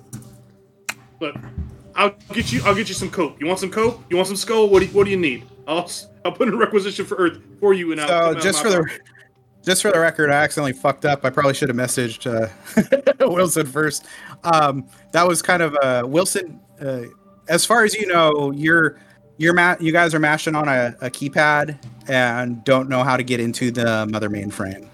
But 1.18 1.34
I'll 1.96 2.14
get 2.32 2.52
you. 2.52 2.62
I'll 2.64 2.76
get 2.76 2.88
you 2.88 2.94
some 2.94 3.10
cope. 3.10 3.40
You 3.40 3.48
want 3.48 3.58
some 3.58 3.70
cope? 3.72 4.00
You 4.10 4.16
want 4.16 4.28
some 4.28 4.36
skull? 4.36 4.68
What 4.68 4.78
do 4.78 4.86
you, 4.86 4.92
What 4.92 5.06
do 5.06 5.10
you 5.10 5.16
need? 5.16 5.42
I'll 5.66 5.80
s- 5.80 6.06
I'll 6.24 6.30
put 6.30 6.46
in 6.46 6.54
a 6.54 6.56
requisition 6.56 7.04
for 7.04 7.16
Earth 7.16 7.38
for 7.58 7.74
you, 7.74 7.90
and 7.90 8.00
I'll 8.00 8.06
come 8.08 8.32
So 8.34 8.36
out 8.38 8.42
just 8.44 8.64
my 8.64 8.70
for 8.70 8.76
the 8.76 8.82
pocket. 8.84 9.00
Just 9.64 9.82
for 9.82 9.90
the 9.90 9.98
record, 10.00 10.30
I 10.30 10.42
accidentally 10.42 10.72
fucked 10.72 11.04
up. 11.04 11.24
I 11.24 11.30
probably 11.30 11.54
should 11.54 11.68
have 11.68 11.76
messaged 11.76 12.26
uh, 12.26 12.48
Wilson 13.28 13.66
first. 13.66 14.06
Um, 14.44 14.86
that 15.12 15.26
was 15.26 15.42
kind 15.42 15.62
of 15.62 15.74
uh, 15.82 16.02
Wilson. 16.06 16.60
Uh, 16.80 17.02
as 17.48 17.64
far 17.64 17.84
as 17.84 17.94
you 17.94 18.06
know, 18.06 18.52
you're 18.52 18.98
you're 19.38 19.54
ma- 19.54 19.76
you 19.80 19.92
guys 19.92 20.14
are 20.14 20.18
mashing 20.20 20.54
on 20.54 20.68
a, 20.68 20.94
a 21.00 21.10
keypad 21.10 21.78
and 22.08 22.62
don't 22.64 22.88
know 22.88 23.02
how 23.02 23.16
to 23.16 23.22
get 23.22 23.40
into 23.40 23.70
the 23.70 24.06
mother 24.10 24.28
mainframe. 24.30 24.86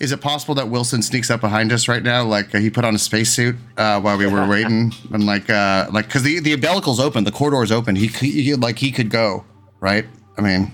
Is 0.00 0.12
it 0.12 0.20
possible 0.20 0.54
that 0.54 0.68
Wilson 0.68 1.02
sneaks 1.02 1.28
up 1.30 1.40
behind 1.40 1.72
us 1.72 1.88
right 1.88 2.02
now? 2.02 2.22
Like 2.24 2.54
uh, 2.54 2.58
he 2.58 2.70
put 2.70 2.84
on 2.84 2.94
a 2.94 2.98
spacesuit 2.98 3.56
uh, 3.76 4.00
while 4.00 4.16
we 4.16 4.26
were 4.26 4.46
waiting, 4.46 4.92
and 5.12 5.24
like, 5.26 5.50
uh, 5.50 5.88
like 5.92 6.06
because 6.06 6.22
the 6.22 6.40
the 6.40 6.52
umbilical's 6.52 7.00
open, 7.00 7.24
the 7.24 7.32
corridor's 7.32 7.72
open. 7.72 7.96
He, 7.96 8.08
could- 8.08 8.28
he 8.28 8.54
like 8.54 8.78
he 8.78 8.90
could 8.92 9.10
go, 9.10 9.44
right? 9.80 10.04
I 10.36 10.40
mean, 10.40 10.72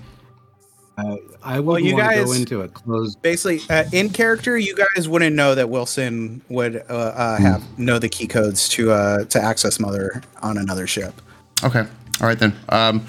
Uh, 0.97 1.15
I 1.45 1.59
Well, 1.59 1.75
wouldn't 1.75 1.85
you 1.89 1.95
want 1.95 2.09
to 2.09 2.15
go 2.15 2.25
guys- 2.25 2.39
into 2.39 2.61
a 2.61 2.67
closed. 2.67 3.21
Basically, 3.21 3.61
uh, 3.69 3.83
in 3.91 4.09
character, 4.09 4.57
you 4.57 4.75
guys 4.75 5.07
wouldn't 5.07 5.35
know 5.35 5.53
that 5.55 5.69
Wilson 5.69 6.41
would 6.49 6.77
uh, 6.89 6.93
uh, 6.93 7.37
have 7.37 7.63
know 7.77 7.99
the 7.99 8.09
key 8.09 8.25
codes 8.27 8.67
to 8.69 8.91
uh, 8.91 9.25
to 9.25 9.41
access 9.41 9.79
mother 9.79 10.21
on 10.41 10.57
another 10.57 10.87
ship. 10.87 11.13
okay, 11.63 11.85
all 12.19 12.27
right 12.27 12.39
then. 12.39 12.53
Um, 12.69 13.05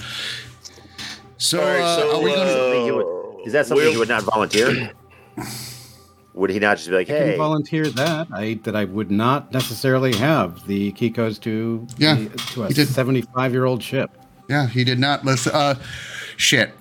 so, 1.38 1.60
All 1.60 1.66
right, 1.66 1.80
uh, 1.80 1.96
so, 1.96 2.16
are 2.18 2.22
we 2.22 2.30
gonna? 2.34 2.50
Something 2.52 2.84
he 2.84 2.90
uh, 2.90 2.94
would- 2.94 3.46
is 3.46 3.52
that 3.54 3.66
something 3.66 3.84
we'll- 3.84 3.92
you 3.94 3.98
would 3.98 4.08
not 4.08 4.22
volunteer? 4.22 4.90
Would 6.34 6.50
he 6.50 6.58
not 6.58 6.76
just 6.76 6.90
be 6.90 6.94
like, 6.94 7.08
I 7.08 7.12
can 7.18 7.26
hey, 7.28 7.36
volunteer 7.38 7.88
that. 7.88 8.28
I 8.30 8.60
that 8.64 8.76
I 8.76 8.84
would 8.84 9.10
not 9.10 9.54
necessarily 9.54 10.14
have 10.16 10.66
the 10.66 10.92
key 10.92 11.08
codes 11.10 11.38
to 11.40 11.86
Yeah, 11.96 12.16
the, 12.16 12.28
to 12.52 12.64
a 12.64 12.68
he 12.68 12.74
did. 12.74 12.88
75 12.88 13.52
year 13.52 13.64
old 13.64 13.82
ship. 13.82 14.10
Yeah, 14.46 14.66
he 14.68 14.84
did 14.84 14.98
not. 14.98 15.24
Let's. 15.24 15.46
Uh, 15.46 15.76
shit. 16.36 16.72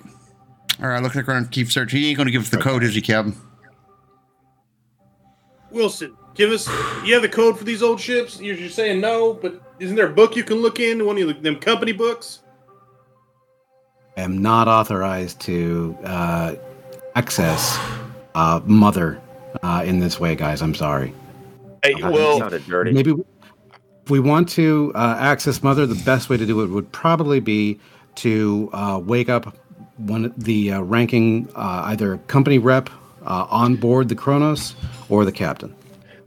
All 0.82 0.88
right, 0.88 1.02
look 1.02 1.14
like 1.14 1.26
we're 1.26 1.34
gonna 1.34 1.46
keep 1.46 1.70
searching. 1.70 2.00
He 2.00 2.08
ain't 2.08 2.18
gonna 2.18 2.30
give 2.30 2.42
us 2.42 2.50
the 2.50 2.58
code, 2.58 2.82
is 2.82 2.94
he, 2.94 3.00
Captain? 3.00 3.34
Wilson, 5.70 6.16
give 6.34 6.50
us. 6.50 6.68
You 7.04 7.14
have 7.14 7.22
the 7.22 7.28
code 7.28 7.58
for 7.58 7.64
these 7.64 7.82
old 7.82 8.00
ships. 8.00 8.40
You're 8.40 8.56
just 8.56 8.76
saying 8.76 9.00
no, 9.00 9.34
but 9.34 9.60
isn't 9.78 9.96
there 9.96 10.06
a 10.06 10.12
book 10.12 10.36
you 10.36 10.44
can 10.44 10.58
look 10.58 10.80
in? 10.80 11.06
One 11.06 11.20
of 11.20 11.42
them 11.42 11.56
company 11.56 11.92
books. 11.92 12.42
I 14.16 14.22
am 14.22 14.38
not 14.40 14.68
authorized 14.68 15.40
to 15.42 15.96
uh, 16.04 16.54
access 17.14 17.78
uh, 18.34 18.60
Mother 18.64 19.20
uh, 19.62 19.82
in 19.84 19.98
this 19.98 20.20
way, 20.20 20.34
guys. 20.34 20.62
I'm 20.62 20.74
sorry. 20.74 21.12
Hey, 21.82 21.94
well. 21.94 22.50
Maybe 22.68 23.12
if 23.12 24.10
we 24.10 24.20
want 24.20 24.48
to 24.50 24.92
uh, 24.94 25.16
access 25.18 25.62
Mother, 25.62 25.86
the 25.86 26.02
best 26.04 26.28
way 26.28 26.36
to 26.36 26.46
do 26.46 26.62
it 26.62 26.68
would 26.68 26.90
probably 26.92 27.40
be 27.40 27.78
to 28.16 28.70
uh, 28.72 29.00
wake 29.02 29.28
up 29.28 29.56
one 29.98 30.32
the 30.36 30.72
uh, 30.72 30.80
ranking 30.82 31.48
uh, 31.54 31.82
either 31.86 32.18
company 32.28 32.58
rep 32.58 32.90
uh, 33.24 33.46
on 33.50 33.76
board 33.76 34.08
the 34.08 34.14
Kronos 34.14 34.74
or 35.08 35.24
the 35.24 35.32
captain. 35.32 35.74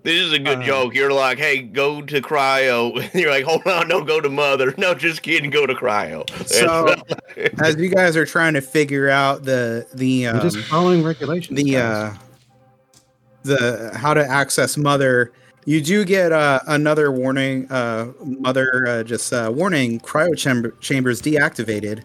this 0.04 0.20
is 0.20 0.32
a 0.34 0.36
Uh, 0.36 0.56
good 0.56 0.62
joke. 0.66 0.96
You're 0.96 1.14
like, 1.14 1.38
hey, 1.38 1.62
go 1.62 2.02
to 2.02 2.22
cryo. 2.22 3.14
You're 3.20 3.30
like, 3.30 3.44
hold 3.46 3.66
on, 3.68 3.88
don't 3.88 4.06
go 4.08 4.20
to 4.22 4.30
mother. 4.30 4.74
No, 4.78 4.94
just 4.96 5.22
kidding, 5.22 5.50
go 5.50 5.66
to 5.66 5.76
cryo. 5.76 6.24
So, 6.48 6.96
as 7.64 7.76
you 7.78 7.90
guys 7.90 8.16
are 8.18 8.26
trying 8.26 8.54
to 8.56 8.62
figure 8.62 9.10
out 9.10 9.44
the 9.44 9.86
the 9.94 10.28
um, 10.28 10.40
just 10.42 10.58
following 10.68 11.04
regulations. 11.04 11.56
the 11.62 11.72
guys. 11.74 11.82
uh 11.84 12.18
the 13.44 13.92
how 13.96 14.14
to 14.14 14.26
access 14.26 14.76
mother 14.78 15.32
you 15.66 15.80
do 15.82 16.04
get 16.04 16.32
uh, 16.34 16.60
another 16.68 17.10
warning 17.12 17.70
uh 17.72 18.12
mother 18.24 18.86
uh, 18.88 19.04
just 19.04 19.32
uh 19.32 19.50
warning 19.54 19.98
cryo 20.02 20.36
chamber 20.38 20.72
chambers 20.82 21.22
deactivated 21.22 22.04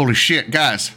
Holy 0.00 0.14
shit, 0.14 0.50
guys! 0.50 0.92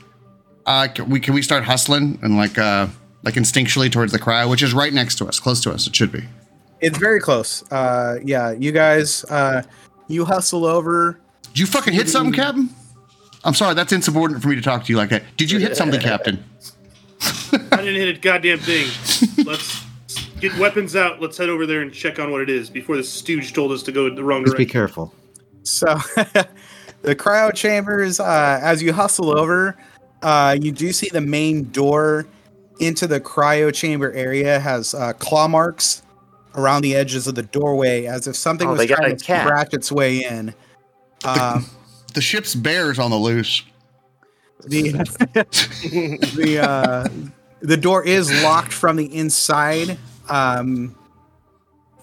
Uh, 0.66 0.88
can 0.88 1.10
we 1.10 1.20
can 1.20 1.34
we 1.34 1.42
start 1.42 1.66
hustling 1.66 2.18
and 2.22 2.38
like 2.38 2.58
uh 2.58 2.88
like 3.24 3.34
instinctually 3.34 3.92
towards 3.92 4.14
the 4.14 4.18
cryo, 4.18 4.50
which 4.50 4.64
is 4.64 4.74
right 4.74 4.94
next 4.94 5.16
to 5.16 5.26
us, 5.28 5.42
close 5.42 5.60
to 5.60 5.74
us. 5.74 5.88
It 5.88 5.94
should 5.94 6.10
be. 6.10 6.24
it's 6.80 6.98
very 6.98 7.20
close 7.20 7.70
uh 7.70 8.20
yeah 8.24 8.52
you 8.52 8.72
guys 8.72 9.26
uh 9.26 9.62
you 10.08 10.24
hustle 10.24 10.64
over 10.66 11.20
Did 11.50 11.60
you 11.60 11.66
fucking 11.66 11.94
hit 11.94 12.08
something, 12.08 12.32
Captain? 12.32 12.70
I'm 13.44 13.54
sorry, 13.54 13.74
that's 13.76 13.92
insubordinate 13.92 14.42
for 14.42 14.48
me 14.48 14.56
to 14.56 14.62
talk 14.62 14.86
to 14.86 14.90
you 14.94 14.96
like 14.96 15.10
that. 15.10 15.24
Did 15.36 15.52
you 15.52 15.60
hit 15.60 15.76
something, 15.76 16.00
Captain? 16.12 16.42
I 17.52 17.58
didn't 17.84 17.96
hit 17.96 18.16
a 18.16 18.20
goddamn 18.22 18.60
thing. 18.60 18.88
Let's 19.46 19.84
get 20.40 20.58
weapons 20.58 20.96
out. 20.96 21.22
Let's 21.22 21.38
head 21.38 21.50
over 21.50 21.66
there 21.66 21.82
and 21.82 21.92
check 21.94 22.20
on 22.20 22.32
what 22.32 22.40
it 22.40 22.50
is 22.50 22.70
before 22.70 22.96
the 22.96 23.04
stooge 23.04 23.52
told 23.52 23.74
us 23.74 23.84
to 23.84 23.92
go 23.92 24.10
the 24.10 24.24
wrong 24.24 24.46
Just 24.46 24.56
be 24.56 24.66
careful. 24.66 25.14
So 25.64 25.98
the 27.04 27.16
cryo 27.16 27.54
chambers, 27.54 28.20
uh, 28.20 28.60
as 28.62 28.82
you 28.82 28.92
hustle 28.94 29.38
over, 29.38 29.78
uh, 30.24 30.58
you 30.60 30.72
do 30.72 30.92
see 30.92 31.10
the 31.10 31.22
main 31.22 31.64
door 31.72 32.26
into 32.80 33.06
the 33.08 33.20
cryo 33.22 33.74
chamber 33.74 34.12
area 34.14 34.60
has 34.60 34.94
uh, 34.96 35.14
claw 35.14 35.48
marks 35.48 36.02
around 36.56 36.82
the 36.82 36.96
edges 36.96 37.28
of 37.28 37.36
the 37.36 37.44
doorway, 37.44 38.06
as 38.06 38.28
if 38.28 38.36
something 38.36 38.68
Oh, 38.68 38.72
was 38.74 38.86
trying 38.88 39.16
to 39.18 39.24
cat. 39.24 39.46
scratch 39.46 39.74
its 39.74 39.92
way 39.92 40.24
in. 40.24 40.54
Um, 41.26 41.66
The 42.14 42.22
ship's 42.22 42.56
bears 42.56 43.00
on 43.00 43.12
the 43.12 43.18
loose. 43.18 43.64
the 44.66 44.92
the 46.36 46.60
uh, 46.60 47.08
the 47.62 47.78
door 47.78 48.04
is 48.06 48.44
locked 48.44 48.72
from 48.74 48.96
the 48.98 49.06
inside. 49.16 49.98
Um, 50.30 50.96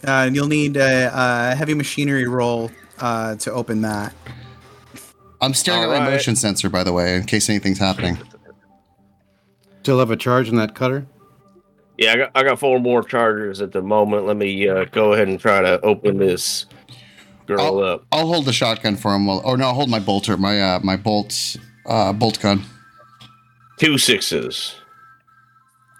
uh, 0.07 0.25
and 0.27 0.35
you'll 0.35 0.49
need 0.49 0.77
a, 0.77 1.11
a 1.15 1.55
heavy 1.55 1.75
machinery 1.75 2.27
roll 2.27 2.71
uh, 3.01 3.37
to 3.37 3.53
open 3.53 3.83
that. 3.83 4.15
I'm 5.41 5.55
staring 5.55 5.83
at 5.83 5.89
my 5.89 5.95
Alright. 5.97 6.12
motion 6.12 6.37
sensor, 6.37 6.69
by 6.69 6.85
the 6.85 6.93
way, 6.93 7.17
in 7.17 7.25
case 7.25 7.49
anything's 7.49 7.79
happening. 7.79 8.19
Still 9.83 9.99
have 9.99 10.11
a 10.11 10.17
charge 10.17 10.49
in 10.49 10.57
that 10.57 10.75
cutter? 10.75 11.07
Yeah, 11.97 12.12
I 12.12 12.17
got, 12.17 12.31
I 12.35 12.43
got 12.43 12.59
four 12.59 12.79
more 12.79 13.03
chargers 13.03 13.61
at 13.61 13.73
the 13.73 13.83
moment. 13.83 14.27
Let 14.27 14.37
me 14.37 14.69
uh, 14.69 14.85
go 14.87 15.12
ahead 15.12 15.29
and 15.29 15.41
try 15.41 15.61
to 15.61 15.81
open 15.81 16.19
this 16.19 16.67
girl 17.47 17.61
I'll, 17.61 17.79
up. 17.81 18.07
I'll 18.12 18.27
hold 18.27 18.45
the 18.45 18.53
shotgun 18.53 18.97
for 18.97 19.15
him. 19.15 19.27
While, 19.27 19.43
or 19.45 19.57
no, 19.57 19.67
I'll 19.67 19.75
hold 19.75 19.91
my 19.91 19.99
bolter, 19.99 20.37
my 20.37 20.61
uh, 20.61 20.81
my 20.81 20.97
bolt, 20.97 21.57
uh, 21.87 22.12
bolt 22.12 22.41
gun. 22.41 22.62
Two 23.79 23.99
sixes. 23.99 24.75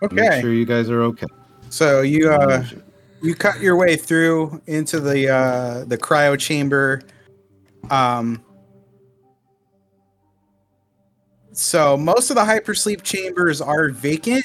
Okay. 0.03 0.15
Make 0.15 0.25
Okay. 0.27 0.41
sure 0.41 0.53
you 0.53 0.65
guys 0.67 0.89
are 0.91 1.03
okay. 1.03 1.27
So 1.69 2.01
you 2.01 2.31
uh 2.31 2.65
you 3.23 3.35
cut 3.35 3.61
your 3.61 3.77
way 3.77 3.97
through 3.97 4.61
into 4.67 5.01
the 5.01 5.29
uh 5.29 5.85
the 5.85 5.99
cryo 5.99 6.39
chamber. 6.39 7.03
Um 7.91 8.43
so 11.53 11.97
most 11.97 12.31
of 12.31 12.37
the 12.37 12.43
hypersleep 12.43 13.03
chambers 13.03 13.61
are 13.61 13.89
vacant. 13.91 14.45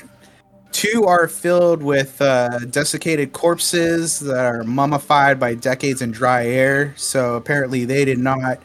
Two 0.72 1.06
are 1.06 1.28
filled 1.28 1.82
with 1.82 2.22
uh, 2.22 2.60
desiccated 2.70 3.32
corpses 3.32 4.20
that 4.20 4.46
are 4.46 4.64
mummified 4.64 5.40
by 5.40 5.54
decades 5.54 6.02
in 6.02 6.12
dry 6.12 6.46
air. 6.46 6.94
So 6.98 7.36
apparently 7.36 7.86
they 7.86 8.04
did 8.04 8.20
not 8.20 8.60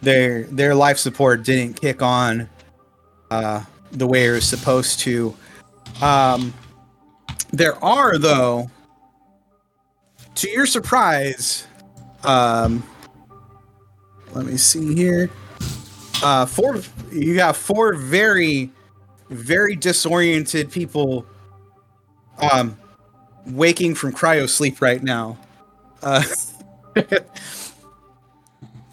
their 0.00 0.44
their 0.44 0.74
life 0.74 0.98
support 0.98 1.44
didn't 1.44 1.80
kick 1.80 2.02
on 2.02 2.48
uh, 3.30 3.64
the 3.92 4.06
way 4.06 4.26
it 4.26 4.30
was 4.32 4.48
supposed 4.48 5.00
to. 5.00 5.34
Um, 6.00 6.52
there 7.52 7.82
are, 7.84 8.18
though, 8.18 8.70
to 10.36 10.50
your 10.50 10.66
surprise, 10.66 11.66
um, 12.24 12.82
let 14.32 14.46
me 14.46 14.56
see 14.56 14.94
here. 14.94 15.30
Uh, 16.22 16.46
four, 16.46 16.80
you 17.12 17.36
got 17.36 17.56
four 17.56 17.94
very, 17.94 18.70
very 19.30 19.76
disoriented 19.76 20.70
people, 20.70 21.26
um, 22.38 22.76
waking 23.46 23.94
from 23.94 24.12
cryo 24.12 24.48
sleep 24.48 24.80
right 24.80 25.02
now. 25.02 25.38
Uh, 26.02 26.22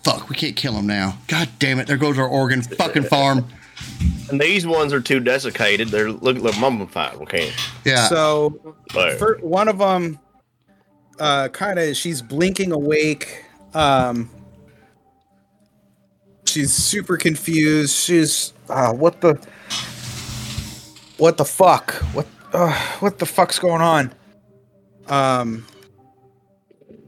Fuck, 0.03 0.29
we 0.29 0.35
can't 0.35 0.55
kill 0.55 0.73
them 0.73 0.87
now. 0.87 1.17
God 1.27 1.49
damn 1.59 1.79
it! 1.79 1.87
There 1.87 1.97
goes 1.97 2.17
our 2.17 2.27
organ 2.27 2.61
fucking 2.61 3.03
farm. 3.03 3.45
And 4.29 4.39
these 4.39 4.65
ones 4.65 4.93
are 4.93 5.01
too 5.01 5.19
desiccated. 5.19 5.89
They're 5.89 6.11
look 6.11 6.37
like 6.37 6.57
mummified. 6.59 7.15
Okay. 7.15 7.51
Yeah. 7.83 8.07
so 8.07 8.75
For 9.17 9.39
one 9.41 9.67
of 9.67 9.79
them, 9.79 10.19
uh, 11.19 11.49
kind 11.49 11.79
of, 11.79 11.95
she's 11.97 12.21
blinking 12.21 12.71
awake. 12.71 13.45
Um, 13.73 14.29
she's 16.49 16.73
super 16.73 17.17
confused. 17.17 17.95
She's, 17.95 18.53
uh, 18.69 18.93
what 18.93 19.21
the, 19.21 19.35
what 21.17 21.37
the 21.37 21.45
fuck? 21.45 21.93
What, 22.13 22.27
uh, 22.53 22.73
what 22.99 23.19
the 23.19 23.25
fuck's 23.25 23.59
going 23.59 23.81
on? 23.81 24.13
Um, 25.07 25.65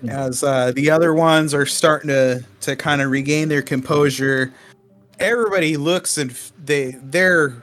as 0.08 0.44
uh, 0.44 0.72
the 0.72 0.90
other 0.90 1.14
ones 1.14 1.54
are 1.54 1.66
starting 1.66 2.08
to 2.10 2.44
to 2.62 2.76
kind 2.76 3.02
of 3.02 3.12
regain 3.12 3.50
their 3.50 3.62
composure, 3.62 4.54
everybody 5.20 5.78
looks 5.78 6.18
and 6.18 6.32
they 6.64 6.96
they're 7.04 7.62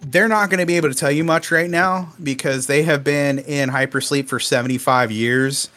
they're 0.00 0.28
not 0.28 0.50
going 0.50 0.60
to 0.60 0.66
be 0.66 0.76
able 0.76 0.88
to 0.88 0.94
tell 0.94 1.10
you 1.10 1.24
much 1.24 1.50
right 1.50 1.70
now 1.70 2.12
because 2.22 2.66
they 2.66 2.82
have 2.82 3.02
been 3.02 3.38
in 3.40 3.68
hypersleep 3.68 4.28
for 4.28 4.38
75 4.38 5.10
years. 5.10 5.68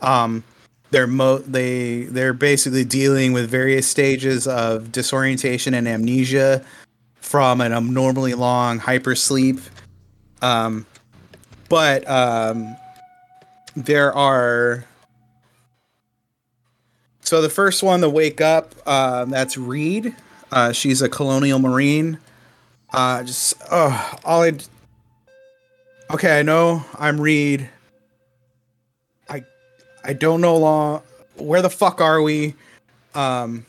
Um, 0.00 0.44
they're 0.90 1.06
mo- 1.06 1.38
they 1.38 2.04
they're 2.04 2.32
basically 2.32 2.84
dealing 2.84 3.32
with 3.32 3.50
various 3.50 3.86
stages 3.86 4.46
of 4.46 4.92
disorientation 4.92 5.74
and 5.74 5.88
amnesia 5.88 6.64
from 7.20 7.60
an 7.60 7.72
abnormally 7.72 8.34
long 8.34 8.78
hypersleep. 8.78 9.60
Um, 10.42 10.86
but 11.68 12.08
um, 12.08 12.76
there 13.74 14.12
are. 14.14 14.84
So 17.20 17.42
the 17.42 17.50
first 17.50 17.82
one 17.82 18.02
to 18.02 18.08
wake 18.08 18.40
up, 18.40 18.74
uh, 18.86 19.24
that's 19.24 19.58
Reed. 19.58 20.14
Uh, 20.52 20.70
she's 20.70 21.02
a 21.02 21.08
colonial 21.08 21.58
marine. 21.58 22.18
Uh, 22.92 23.24
just 23.24 23.54
oh, 23.70 24.18
all 24.24 24.44
I. 24.44 24.52
Okay, 26.12 26.38
I 26.38 26.42
know 26.42 26.84
I'm 26.96 27.20
Reed. 27.20 27.68
I, 30.06 30.10
I 30.10 30.12
don't 30.12 30.40
know 30.40 30.56
long. 30.56 31.02
Where 31.36 31.62
the 31.62 31.70
fuck 31.70 32.00
are 32.00 32.22
we? 32.22 32.54
Um, 33.14 33.66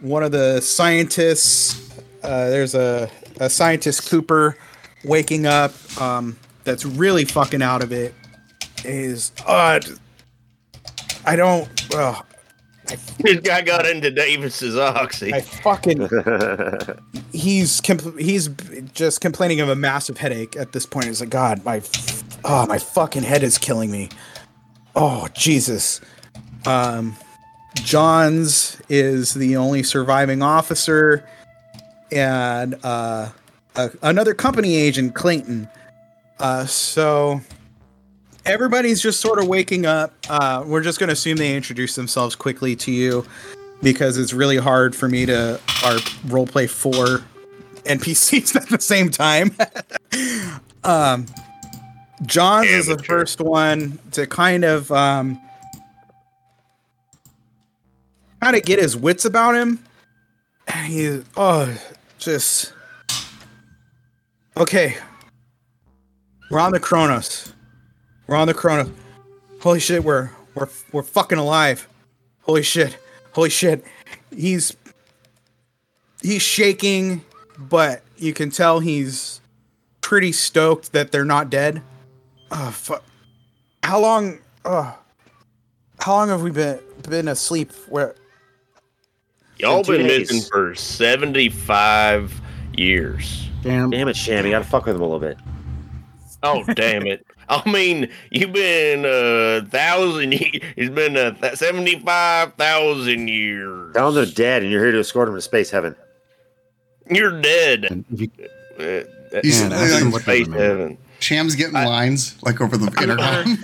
one 0.00 0.22
of 0.22 0.32
the 0.32 0.60
scientists. 0.60 1.88
Uh, 2.22 2.50
there's 2.50 2.74
a 2.74 3.10
a 3.40 3.48
scientist 3.48 4.08
Cooper 4.08 4.56
waking 5.04 5.46
up. 5.46 5.72
Um, 6.00 6.36
that's 6.64 6.84
really 6.84 7.24
fucking 7.24 7.62
out 7.62 7.82
of 7.82 7.92
it. 7.92 8.14
Is 8.84 9.32
uh, 9.46 9.80
I 11.24 11.36
don't. 11.36 11.68
Uh, 11.94 12.20
this 13.18 13.40
guy 13.40 13.62
got 13.62 13.86
into 13.86 14.10
Davis's 14.10 14.76
oxy. 14.76 15.32
I 15.32 15.40
fucking 15.40 16.00
he's 17.32 17.80
compl- 17.80 18.18
he's 18.20 18.48
just 18.92 19.20
complaining 19.20 19.60
of 19.60 19.68
a 19.68 19.76
massive 19.76 20.18
headache 20.18 20.56
at 20.56 20.72
this 20.72 20.86
point. 20.86 21.06
He's 21.06 21.20
like, 21.20 21.30
God, 21.30 21.64
my 21.64 21.82
oh 22.44 22.66
my 22.66 22.78
fucking 22.78 23.22
head 23.22 23.42
is 23.42 23.58
killing 23.58 23.90
me. 23.90 24.08
Oh 24.94 25.28
Jesus. 25.34 26.00
Um, 26.66 27.16
Johns 27.76 28.80
is 28.88 29.34
the 29.34 29.56
only 29.56 29.82
surviving 29.82 30.42
officer, 30.42 31.24
and 32.10 32.74
uh, 32.82 33.30
a, 33.76 33.90
another 34.02 34.34
company 34.34 34.76
agent, 34.76 35.14
Clayton. 35.14 35.68
Uh, 36.38 36.66
so 36.66 37.40
everybody's 38.44 39.00
just 39.00 39.20
sort 39.20 39.38
of 39.38 39.46
waking 39.46 39.86
up. 39.86 40.12
Uh, 40.28 40.64
we're 40.66 40.82
just 40.82 40.98
going 40.98 41.08
to 41.08 41.12
assume 41.12 41.36
they 41.36 41.54
introduce 41.54 41.94
themselves 41.94 42.34
quickly 42.34 42.74
to 42.76 42.90
you 42.90 43.24
because 43.82 44.18
it's 44.18 44.32
really 44.32 44.56
hard 44.56 44.94
for 44.94 45.08
me 45.08 45.26
to 45.26 45.60
our 45.84 45.94
roleplay 46.26 46.68
four 46.68 47.22
NPCs 47.84 48.56
at 48.60 48.68
the 48.68 48.80
same 48.80 49.10
time. 49.10 49.54
um, 50.84 51.26
Johns 52.22 52.68
is 52.68 52.86
the 52.86 52.98
first 52.98 53.40
one 53.40 53.98
to 54.12 54.26
kind 54.26 54.64
of 54.64 54.90
um, 54.92 55.40
kind 58.42 58.56
of 58.56 58.62
get 58.62 58.78
his 58.78 58.96
wits 58.96 59.24
about 59.24 59.54
him. 59.54 59.82
And 60.68 60.86
he, 60.86 61.22
oh, 61.36 61.76
just 62.18 62.72
okay. 64.56 64.96
We're 66.50 66.60
on 66.60 66.72
the 66.72 66.80
Kronos. 66.80 67.52
We're 68.26 68.36
on 68.36 68.46
the 68.46 68.54
Kronos. 68.54 68.92
Holy 69.60 69.80
shit, 69.80 70.04
we're 70.04 70.30
we're 70.54 70.68
we're 70.92 71.02
fucking 71.02 71.38
alive. 71.38 71.88
Holy 72.42 72.62
shit. 72.62 72.96
Holy 73.32 73.50
shit. 73.50 73.84
He's 74.34 74.76
he's 76.22 76.42
shaking, 76.42 77.24
but 77.58 78.02
you 78.16 78.34
can 78.34 78.50
tell 78.50 78.80
he's 78.80 79.40
pretty 80.00 80.32
stoked 80.32 80.92
that 80.92 81.12
they're 81.12 81.24
not 81.24 81.50
dead. 81.50 81.82
Oh 82.50 82.70
fuck. 82.70 83.04
How 83.82 84.00
long 84.00 84.38
uh 84.64 84.92
how 85.98 86.12
long 86.14 86.28
have 86.28 86.42
we 86.42 86.50
been 86.50 86.80
been 87.08 87.28
asleep 87.28 87.72
where 87.88 88.14
Y'all 89.58 89.84
been 89.84 90.06
days. 90.06 90.30
missing 90.32 90.50
for 90.50 90.74
75 90.74 92.40
years. 92.74 93.46
Damn. 93.62 93.90
Damn 93.90 94.08
it, 94.08 94.16
Sham. 94.16 94.46
You 94.46 94.52
gotta 94.52 94.64
fuck 94.64 94.86
with 94.86 94.96
him 94.96 95.02
a 95.02 95.04
little 95.04 95.20
bit. 95.20 95.36
Oh, 96.42 96.64
damn 96.74 97.06
it. 97.06 97.26
I 97.50 97.68
mean, 97.70 98.08
you've 98.30 98.52
been 98.54 99.04
a 99.04 99.66
thousand 99.68 100.32
years. 100.32 100.62
It's 100.76 100.88
been 100.94 101.16
a 101.16 101.32
th- 101.34 101.56
75,000 101.56 103.28
years. 103.28 103.92
Tell 103.94 104.12
them 104.12 104.24
they're 104.24 104.32
dead 104.34 104.62
and 104.62 104.70
you're 104.72 104.82
here 104.82 104.92
to 104.92 105.00
escort 105.00 105.26
them 105.26 105.34
to 105.34 105.40
space 105.42 105.68
heaven. 105.70 105.94
You're 107.10 107.40
dead. 107.42 107.84
And 107.90 108.04
you- 108.10 108.30
Uh, 108.78 109.04
He's- 109.42 109.60
Man, 109.60 109.72
ask 109.72 110.00
him 110.02 110.10
what 110.10 110.22
space 110.22 110.46
remember. 110.46 110.64
heaven. 110.64 110.98
Sham's 111.22 111.54
getting 111.54 111.74
lines 111.74 112.40
like 112.42 112.60
over 112.60 112.76
the 112.76 112.86
intercom. 113.02 113.58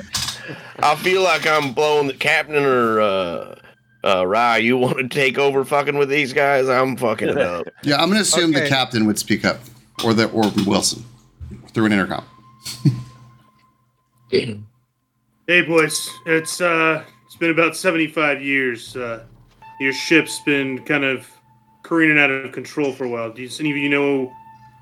I 0.78 0.94
feel 0.96 1.22
like 1.22 1.46
I'm 1.46 1.72
blowing 1.72 2.06
the 2.06 2.14
captain 2.14 2.64
or 2.64 3.00
uh, 3.00 3.58
uh, 4.04 4.26
Rye. 4.26 4.58
You 4.58 4.76
want 4.76 4.98
to 4.98 5.08
take 5.08 5.38
over 5.38 5.64
fucking 5.64 5.96
with 5.96 6.08
these 6.08 6.32
guys? 6.32 6.68
I'm 6.68 6.96
fucking 6.96 7.28
it 7.28 7.38
up. 7.38 7.66
yeah, 7.82 7.96
I'm 7.96 8.08
gonna 8.08 8.20
assume 8.20 8.52
the 8.52 8.68
captain 8.68 9.06
would 9.06 9.18
speak 9.18 9.44
up, 9.44 9.60
or 10.04 10.14
the 10.14 10.28
or 10.30 10.50
Wilson 10.66 11.04
through 11.72 11.86
an 11.86 11.92
intercom. 11.92 12.24
Hey, 15.48 15.62
boys. 15.62 16.10
It's 16.26 16.60
uh, 16.60 17.04
it's 17.24 17.36
been 17.36 17.52
about 17.52 17.76
seventy-five 17.76 18.42
years. 18.42 18.96
Uh, 18.96 19.24
your 19.78 19.92
ship's 19.92 20.40
been 20.40 20.84
kind 20.84 21.04
of 21.04 21.26
careening 21.84 22.18
out 22.18 22.30
of 22.30 22.50
control 22.50 22.92
for 22.92 23.04
a 23.04 23.08
while. 23.08 23.32
Do 23.32 23.42
you, 23.42 23.48
any 23.60 23.70
of 23.70 23.76
you 23.76 23.88
know 23.88 24.32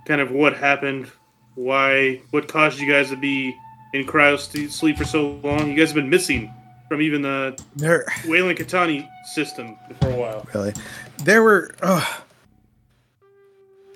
kind 0.06 0.22
of 0.22 0.30
what 0.30 0.56
happened? 0.56 1.10
Why? 1.54 2.20
What 2.30 2.48
caused 2.48 2.78
you 2.80 2.90
guys 2.90 3.10
to 3.10 3.16
be 3.16 3.54
in 3.92 4.06
cryo 4.06 4.38
sleep 4.70 4.98
for 4.98 5.04
so 5.04 5.40
long? 5.42 5.70
You 5.70 5.76
guys 5.76 5.88
have 5.88 5.96
been 5.96 6.10
missing 6.10 6.52
from 6.88 7.00
even 7.00 7.22
the 7.22 7.58
there 7.76 8.04
Weyland-Yutani 8.26 9.08
system 9.24 9.76
for 10.00 10.10
a 10.10 10.16
while. 10.16 10.46
really 10.54 10.72
there 11.18 11.42
were 11.42 11.74
uh, 11.82 12.04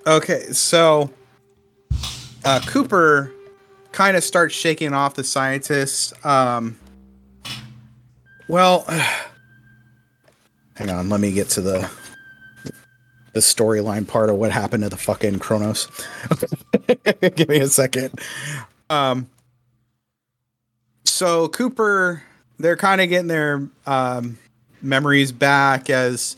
okay 0.06 0.40
so 0.52 1.10
uh 2.44 2.60
cooper 2.66 3.32
kind 3.92 4.16
of 4.16 4.24
starts 4.24 4.54
shaking 4.54 4.94
off 4.94 5.14
the 5.14 5.24
scientists 5.24 6.12
um 6.24 6.78
well 8.48 8.84
hang 10.76 10.90
on 10.90 11.08
let 11.08 11.20
me 11.20 11.32
get 11.32 11.48
to 11.48 11.60
the 11.60 11.90
the 13.32 13.40
storyline 13.40 14.06
part 14.06 14.30
of 14.30 14.36
what 14.36 14.50
happened 14.50 14.82
to 14.82 14.88
the 14.88 14.96
fucking 14.96 15.38
Kronos. 15.38 15.88
Give 17.36 17.48
me 17.48 17.58
a 17.58 17.68
second. 17.68 18.18
Um, 18.90 19.28
so 21.04 21.48
Cooper, 21.48 22.22
they're 22.58 22.76
kind 22.76 23.00
of 23.00 23.08
getting 23.08 23.28
their 23.28 23.68
um, 23.86 24.38
memories 24.82 25.32
back 25.32 25.90
as 25.90 26.36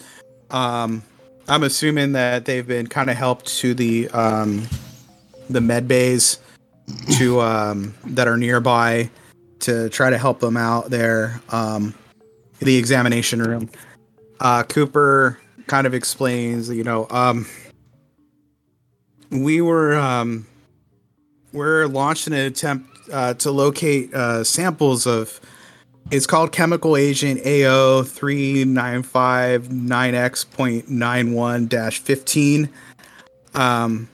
um, 0.50 1.02
I'm 1.48 1.62
assuming 1.62 2.12
that 2.12 2.44
they've 2.44 2.66
been 2.66 2.86
kind 2.86 3.10
of 3.10 3.16
helped 3.16 3.46
to 3.58 3.74
the 3.74 4.08
um, 4.10 4.66
the 5.48 5.60
med 5.60 5.88
bays 5.88 6.38
to 7.18 7.40
um, 7.40 7.94
that 8.04 8.28
are 8.28 8.36
nearby 8.36 9.10
to 9.60 9.88
try 9.90 10.10
to 10.10 10.18
help 10.18 10.40
them 10.40 10.56
out 10.56 10.90
there. 10.90 11.40
Um, 11.50 11.94
the 12.60 12.76
examination 12.76 13.42
room. 13.42 13.70
Uh, 14.38 14.62
Cooper 14.62 15.39
kind 15.70 15.86
of 15.86 15.94
explains, 15.94 16.68
you 16.68 16.82
know, 16.82 17.06
um, 17.10 17.46
we 19.30 19.60
were 19.60 19.96
um, 19.96 20.44
we're 21.52 21.86
launched 21.86 22.26
an 22.26 22.32
attempt 22.32 22.90
uh, 23.12 23.34
to 23.34 23.52
locate 23.52 24.12
uh, 24.12 24.42
samples 24.42 25.06
of. 25.06 25.40
It's 26.10 26.26
called 26.26 26.50
chemical 26.50 26.96
agent 26.96 27.46
AO 27.46 28.02
three 28.02 28.64
nine 28.64 29.04
five 29.04 29.70
nine 29.70 30.16
X 30.16 30.42
point 30.42 30.88
nine 30.88 31.34
one 31.34 31.68
dash 31.68 32.00
fifteen. 32.00 32.68
Um, 33.54 34.08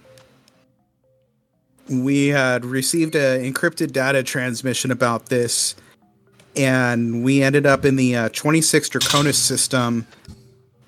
we 1.89 2.27
had 2.27 2.67
received 2.67 3.15
an 3.15 3.51
encrypted 3.51 3.93
data 3.93 4.23
transmission 4.23 4.91
about 4.91 5.27
this, 5.27 5.75
and 6.55 7.25
we 7.25 7.43
ended 7.43 7.65
up 7.65 7.87
in 7.87 7.97
the 7.97 8.17
uh, 8.17 8.29
26 8.31 8.89
Draconis 8.91 9.35
system 9.35 10.05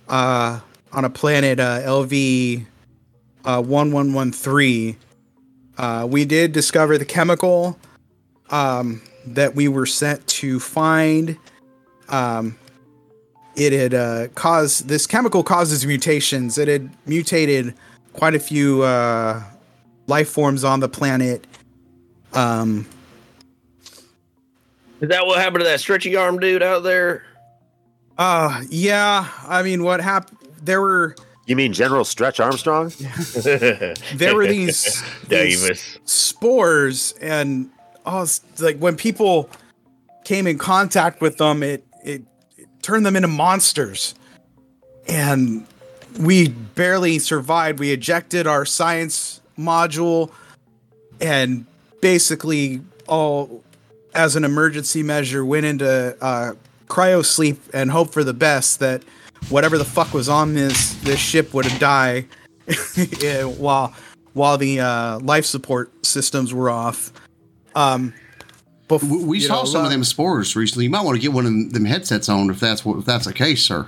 uh, 0.09 0.61
on 0.93 1.05
a 1.05 1.11
planet 1.11 1.61
uh, 1.61 1.81
LV 1.81 2.65
uh, 3.45 3.63
1113. 3.63 4.97
Uh, 5.77 6.07
we 6.11 6.25
did 6.25 6.53
discover 6.53 6.99
the 6.99 7.05
chemical 7.05 7.79
um, 8.51 9.03
that 9.27 9.55
we 9.55 9.69
were 9.69 9.87
sent 9.87 10.27
to 10.27 10.59
find. 10.59 11.37
Um, 12.09 12.59
it 13.55 13.73
had 13.73 13.95
uh, 13.95 14.29
caused 14.35 14.89
this 14.89 15.07
chemical 15.07 15.43
causes 15.43 15.85
mutations. 15.85 16.59
It 16.59 16.69
had 16.69 16.91
mutated 17.07 17.75
quite 18.13 18.35
a 18.35 18.39
few 18.39 18.83
uh, 18.83 19.43
life 20.07 20.29
forms 20.29 20.65
on 20.65 20.81
the 20.81 20.89
planet. 20.89 21.47
Um, 22.33 22.87
Is 25.01 25.09
that 25.09 25.27
what 25.27 25.39
happened 25.41 25.61
to 25.61 25.65
that 25.65 25.81
stretchy 25.81 26.17
arm 26.17 26.39
dude 26.39 26.63
out 26.63 26.83
there? 26.83 27.25
Uh, 28.19 28.63
yeah, 28.69 29.29
I 29.47 29.63
mean, 29.63 29.85
what 29.85 30.01
happened? 30.01 30.39
There 30.61 30.81
were 30.81 31.15
You 31.47 31.57
mean 31.57 31.73
General 31.73 32.05
Stretch 32.05 32.41
Armstrong? 32.41 32.93
there 34.15 34.35
were 34.35 34.47
these, 34.47 35.03
these 35.29 35.99
spores, 36.05 37.13
and 37.21 37.71
oh, 38.05 38.27
like 38.59 38.79
when 38.79 38.97
people 38.97 39.49
came 40.25 40.47
in 40.47 40.59
contact 40.59 41.21
with 41.21 41.39
them, 41.39 41.63
it 41.63 41.87
it, 42.03 42.23
it 42.57 42.69
turned 42.83 43.07
them 43.07 43.15
into 43.15 43.29
monsters, 43.29 44.15
and 45.07 45.67
we 46.19 46.49
barely 46.49 47.21
survived. 47.21 47.79
We 47.79 47.93
ejected 47.93 48.49
our 48.49 48.65
science 48.65 49.41
module, 49.57 50.33
and 51.21 51.67
basically 52.01 52.81
all 53.07 53.63
as 54.15 54.35
an 54.35 54.45
emergency 54.45 55.03
measure 55.05 55.45
went 55.45 55.67
into 55.67 56.17
uh, 56.21 56.55
cryo 56.89 57.25
sleep 57.25 57.61
and 57.73 57.91
hope 57.91 58.13
for 58.13 58.25
the 58.25 58.35
best 58.35 58.81
that 58.81 59.03
whatever 59.49 59.79
the 59.79 59.85
fuck 59.85 60.13
was 60.13 60.29
on 60.29 60.55
this 60.55 60.95
this 61.03 61.21
ship 61.21 61.55
would 61.55 61.67
die 61.79 62.27
yeah, 63.21 63.45
while 63.45 63.95
while 64.35 64.57
the 64.57 64.81
uh, 64.81 65.19
life 65.21 65.45
support 65.45 65.93
systems 66.07 66.55
were 66.55 66.71
off. 66.71 67.13
Um, 67.75 68.15
We, 68.91 69.25
we 69.25 69.41
saw 69.41 69.61
know, 69.61 69.65
some 69.65 69.81
of 69.83 69.87
uh, 69.89 69.91
them 69.91 70.05
spores 70.05 70.57
recently. 70.57 70.85
You 70.85 70.91
might 70.91 71.05
want 71.05 71.17
to 71.17 71.21
get 71.21 71.33
one 71.33 71.45
of 71.45 71.73
them 71.73 71.85
headsets 71.85 72.29
on 72.29 72.49
if 72.51 72.61
that's 72.61 72.85
what 72.85 72.99
if 72.99 73.05
that's 73.05 73.27
the 73.27 73.35
case, 73.35 73.63
sir. 73.63 73.87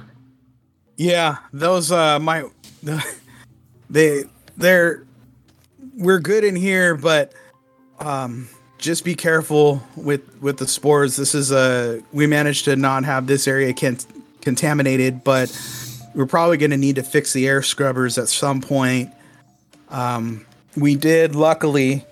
Yeah, 0.97 1.39
those 1.53 1.91
uh 1.91 2.19
my 2.19 2.45
they 3.91 4.25
they're 4.57 5.05
we're 5.95 6.19
good 6.19 6.45
in 6.45 6.57
here, 6.57 6.95
but 6.97 7.33
um 7.99 8.49
just 8.81 9.05
be 9.05 9.15
careful 9.15 9.83
with 9.97 10.41
with 10.41 10.57
the 10.57 10.67
spores. 10.67 11.17
This 11.17 11.35
is 11.35 11.53
a 11.53 12.03
we 12.13 12.27
managed 12.27 12.65
to 12.65 12.77
not 12.77 13.05
have 13.05 13.27
this 13.27 13.47
area 13.47 13.73
can, 13.73 13.99
contaminated, 14.41 15.23
but 15.23 15.51
we're 16.15 16.27
probably 16.27 16.57
going 16.57 16.71
to 16.71 16.77
need 16.77 16.97
to 16.97 17.03
fix 17.03 17.33
the 17.33 17.47
air 17.47 17.63
scrubbers 17.63 18.19
at 18.19 18.29
some 18.29 18.61
point. 18.61 19.11
Um 19.89 20.47
we 20.77 20.97
did 20.97 21.35
luckily 21.35 22.05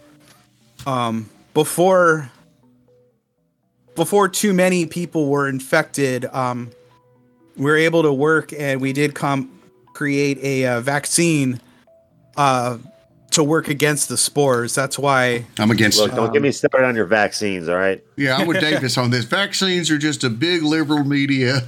um 0.86 1.31
before 1.55 2.31
before 3.95 4.28
too 4.28 4.53
many 4.53 4.86
people 4.86 5.28
were 5.28 5.49
infected 5.49 6.24
um 6.27 6.70
we 7.57 7.65
were 7.65 7.77
able 7.77 8.03
to 8.03 8.12
work 8.12 8.53
and 8.53 8.81
we 8.81 8.93
did 8.93 9.15
come 9.15 9.59
create 9.93 10.39
a 10.39 10.65
uh, 10.65 10.81
vaccine 10.81 11.61
uh, 12.36 12.78
to 13.39 13.44
work 13.44 13.69
against 13.69 14.09
the 14.09 14.16
spores. 14.16 14.74
That's 14.74 14.98
why. 14.98 15.47
I'm 15.60 15.70
against 15.70 15.98
Look, 15.98 16.12
it. 16.12 16.16
don't 16.16 16.32
get 16.32 16.43
me 16.43 16.51
started 16.51 16.85
on 16.85 16.97
your 16.97 17.06
vaccines, 17.06 17.69
all 17.69 17.77
right? 17.77 18.02
Yeah, 18.16 18.36
I'm 18.36 18.48
with 18.48 18.60
Davis 18.60 18.98
on 18.98 19.10
this. 19.10 19.24
Vaccines 19.24 19.93
are 19.93 19.98
just 19.98 20.24
a 20.24 20.31
big 20.31 20.62
liberal 20.65 21.05
media. 21.05 21.62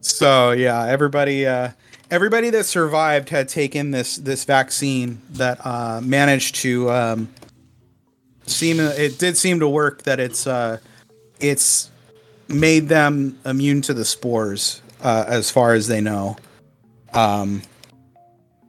So 0.00 0.52
yeah, 0.52 0.86
everybody, 0.86 1.46
uh, 1.46 1.72
everybody 2.10 2.48
that 2.50 2.64
survived 2.64 3.28
had 3.28 3.50
taken 3.50 3.90
this 3.90 4.16
this 4.16 4.44
vaccine 4.44 5.20
that 5.32 5.64
uh, 5.64 6.00
managed 6.02 6.54
to 6.56 6.90
um, 6.90 7.28
seem 8.46 8.80
it 8.80 9.18
did 9.18 9.36
seem 9.36 9.60
to 9.60 9.68
work 9.68 10.04
that 10.04 10.18
it's 10.18 10.46
uh, 10.46 10.78
it's 11.38 11.90
made 12.48 12.88
them 12.88 13.38
immune 13.44 13.82
to 13.82 13.94
the 13.94 14.06
spores 14.06 14.80
uh, 15.02 15.26
as 15.28 15.50
far 15.50 15.74
as 15.74 15.86
they 15.86 16.00
know. 16.00 16.36
Um, 17.12 17.60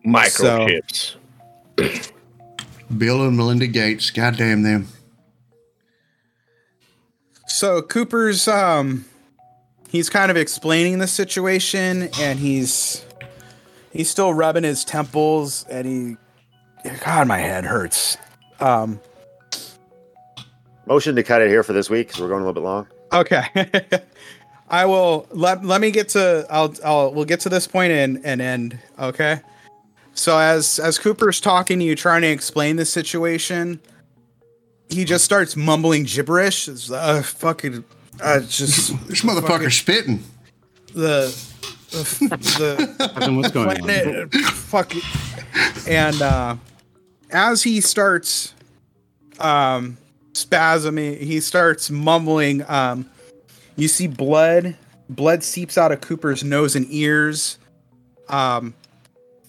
Microchips. 0.05 1.15
Bill 2.97 3.25
and 3.25 3.37
Melinda 3.37 3.67
Gates. 3.67 4.09
Goddamn 4.09 4.63
them. 4.63 4.87
So 7.47 7.81
Cooper's 7.81 8.47
um 8.47 9.05
he's 9.89 10.09
kind 10.09 10.31
of 10.31 10.37
explaining 10.37 10.99
the 10.99 11.07
situation 11.07 12.09
and 12.19 12.39
he's 12.39 13.05
he's 13.91 14.09
still 14.09 14.33
rubbing 14.33 14.63
his 14.63 14.83
temples 14.85 15.65
and 15.69 15.87
he 15.87 16.17
God 17.03 17.27
my 17.27 17.37
head 17.37 17.65
hurts. 17.65 18.17
Um 18.59 18.99
Motion 20.87 21.15
to 21.15 21.23
cut 21.23 21.41
it 21.41 21.47
here 21.47 21.63
for 21.63 21.73
this 21.73 21.89
week 21.89 22.07
because 22.07 22.21
we're 22.21 22.27
going 22.27 22.41
a 22.41 22.45
little 22.45 22.59
bit 22.61 22.67
long. 22.67 22.87
okay. 23.13 23.45
I 24.69 24.85
will 24.85 25.27
let 25.31 25.63
let 25.65 25.81
me 25.81 25.91
get 25.91 26.09
to 26.09 26.47
I'll 26.49 26.73
I'll 26.83 27.13
we'll 27.13 27.25
get 27.25 27.41
to 27.41 27.49
this 27.49 27.67
point 27.67 27.91
and 27.91 28.21
and 28.25 28.41
end, 28.41 28.79
okay? 28.97 29.41
So 30.13 30.37
as 30.37 30.77
as 30.79 30.99
Cooper's 30.99 31.39
talking 31.39 31.79
to 31.79 31.85
you 31.85 31.95
trying 31.95 32.21
to 32.21 32.27
explain 32.29 32.75
the 32.75 32.85
situation, 32.85 33.79
he 34.89 35.05
just 35.05 35.25
starts 35.25 35.55
mumbling 35.55 36.03
gibberish. 36.03 36.67
It's 36.67 36.91
uh 36.91 37.21
fucking 37.23 37.83
uh 38.21 38.39
just 38.41 38.91
This 39.07 39.21
motherfucker's 39.21 39.77
spitting. 39.77 40.23
the 40.93 41.35
the, 41.91 42.05
the 42.97 43.09
Fucking 43.13 43.35
what's 43.37 43.51
going 43.51 43.69
on? 43.69 43.75
planet, 43.77 44.33
fuck 44.33 44.93
it. 44.95 45.03
and 45.87 46.21
uh 46.21 46.55
as 47.31 47.63
he 47.63 47.81
starts 47.81 48.53
um 49.39 49.97
spasming 50.33 51.17
he 51.17 51.39
starts 51.39 51.89
mumbling 51.89 52.63
um 52.69 53.09
you 53.75 53.87
see 53.87 54.07
blood 54.07 54.75
blood 55.09 55.43
seeps 55.43 55.77
out 55.77 55.91
of 55.91 55.99
cooper's 56.01 56.43
nose 56.43 56.75
and 56.75 56.85
ears 56.89 57.57
um 58.29 58.73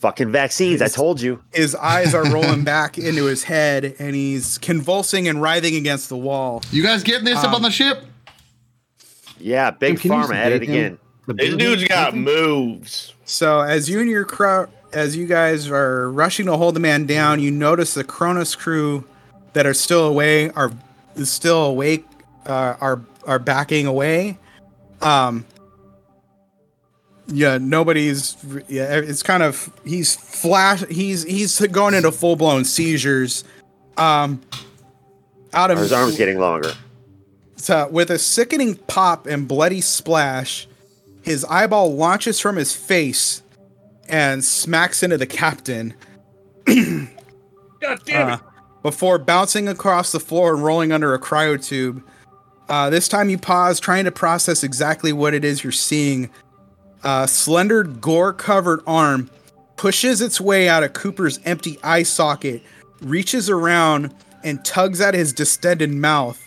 Fucking 0.03 0.33
vaccines. 0.33 0.83
I 0.83 0.89
told 0.89 1.21
you. 1.21 1.41
his 1.55 1.77
eyes 1.77 2.13
are 2.13 2.25
rolling 2.25 2.65
back 2.75 2.99
into 2.99 3.25
his 3.27 3.45
head 3.45 3.95
and 4.01 4.17
he's 4.17 4.59
convulsing 4.59 5.29
and 5.29 5.41
writhing 5.41 5.77
against 5.77 6.09
the 6.09 6.17
wall 6.17 6.61
You 6.73 6.83
guys 6.83 7.05
getting 7.05 7.25
this 7.25 7.39
up 7.39 7.51
Um, 7.51 7.55
on 7.55 7.63
the 7.63 7.71
ship? 7.71 8.03
Yeah, 9.39 9.71
big 9.71 10.01
Can 10.01 10.11
pharma 10.11 10.35
at 10.35 10.51
it 10.51 10.63
again. 10.63 10.99
The 11.27 11.35
This 11.35 11.55
dude's 11.55 11.85
got 11.85 12.17
moves. 12.17 13.15
So 13.25 13.61
as 13.61 13.89
you 13.89 14.01
and 14.01 14.11
your 14.11 14.25
crowd, 14.25 14.71
as 14.93 15.17
you 15.17 15.25
guys 15.27 15.71
are 15.71 16.11
rushing 16.11 16.47
to 16.47 16.57
hold 16.57 16.75
the 16.75 16.81
man 16.81 17.07
down, 17.07 17.39
you 17.41 17.53
notice 17.53 17.95
the 17.95 18.03
Kronos 18.05 18.57
crew 18.57 19.05
that 19.53 19.67
are 19.67 19.75
still 19.75 20.05
away 20.07 20.51
are 20.51 20.73
still 21.23 21.65
awake, 21.67 22.05
uh, 22.47 22.75
are 22.81 23.01
are 23.25 23.39
backing 23.39 23.87
away. 23.87 24.37
Um. 25.01 25.45
Yeah, 27.29 27.59
nobody's. 27.59 28.37
Yeah, 28.69 28.95
it's 28.99 29.23
kind 29.23 29.43
of 29.43 29.71
he's 29.85 30.15
flash. 30.17 30.85
He's 30.89 31.23
he's 31.23 31.59
going 31.69 31.95
into 31.95 32.13
full 32.13 32.37
blown 32.37 32.65
seizures. 32.65 33.45
Um. 33.97 34.41
Out 35.55 35.71
of 35.71 35.77
His 35.79 35.93
arm's 35.93 36.17
getting 36.17 36.39
longer. 36.39 36.73
so, 37.57 37.87
with 37.89 38.11
a 38.11 38.19
sickening 38.19 38.75
pop 38.75 39.27
and 39.27 39.47
bloody 39.47 39.83
splash, 39.83 40.67
his 41.21 41.45
eyeball 41.45 41.95
launches 41.95 42.41
from 42.41 42.57
his 42.57 42.75
face 42.75 43.43
and 44.09 44.43
smacks 44.43 45.03
into 45.03 45.19
the 45.19 45.27
captain 45.27 45.93
God 46.67 47.99
damn 48.07 48.29
it. 48.31 48.33
uh, 48.33 48.39
before 48.83 49.19
bouncing 49.19 49.69
across 49.69 50.11
the 50.13 50.21
floor 50.21 50.55
and 50.55 50.65
rolling 50.65 50.91
under 50.91 51.13
a 51.15 51.19
cryotube. 51.21 52.03
Uh, 52.69 52.89
this 52.89 53.07
time 53.09 53.29
you 53.29 53.37
pause, 53.37 53.79
trying 53.79 54.05
to 54.05 54.13
process 54.13 54.63
exactly 54.63 55.13
what 55.13 55.35
it 55.35 55.45
is 55.45 55.63
you're 55.63 55.71
seeing. 55.73 56.31
A 57.05 57.27
slender, 57.27 57.83
gore 57.85 58.33
covered 58.33 58.81
arm 58.87 59.31
pushes 59.77 60.21
its 60.21 60.41
way 60.41 60.69
out 60.69 60.83
of 60.85 60.93
Cooper's 60.93 61.41
empty 61.45 61.79
eye 61.83 62.05
socket, 62.05 62.63
reaches 63.01 63.51
around, 63.51 64.15
and 64.45 64.65
tugs 64.65 65.01
at 65.01 65.15
his 65.15 65.33
distended 65.33 65.91
mouth. 65.91 66.47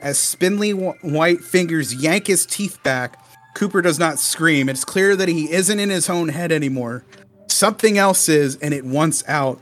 As 0.00 0.18
spindly 0.18 0.70
wh- 0.70 1.02
white 1.04 1.40
fingers 1.40 1.94
yank 1.94 2.26
his 2.28 2.46
teeth 2.46 2.80
back, 2.84 3.18
Cooper 3.54 3.82
does 3.82 3.98
not 3.98 4.18
scream. 4.18 4.68
It's 4.68 4.84
clear 4.84 5.16
that 5.16 5.28
he 5.28 5.50
isn't 5.50 5.80
in 5.80 5.90
his 5.90 6.08
own 6.10 6.28
head 6.28 6.52
anymore. 6.52 7.04
Something 7.48 7.96
else 7.98 8.28
is, 8.28 8.56
and 8.56 8.74
it 8.74 8.84
wants 8.84 9.24
out. 9.26 9.58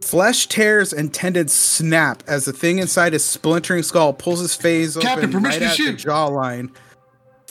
Flesh 0.00 0.46
tears 0.48 0.92
and 0.92 1.12
tendons 1.14 1.52
snap 1.52 2.22
as 2.26 2.46
the 2.46 2.52
thing 2.52 2.78
inside 2.78 3.12
his 3.12 3.24
splintering 3.24 3.82
skull 3.82 4.12
pulls 4.12 4.40
his 4.40 4.54
face 4.54 4.96
Captain, 4.96 5.18
open 5.18 5.32
permission 5.32 5.62
right 5.62 5.76
to 5.76 5.82
at 5.82 5.92
the 5.94 5.98
shoot. 5.98 6.08
jawline. 6.08 6.70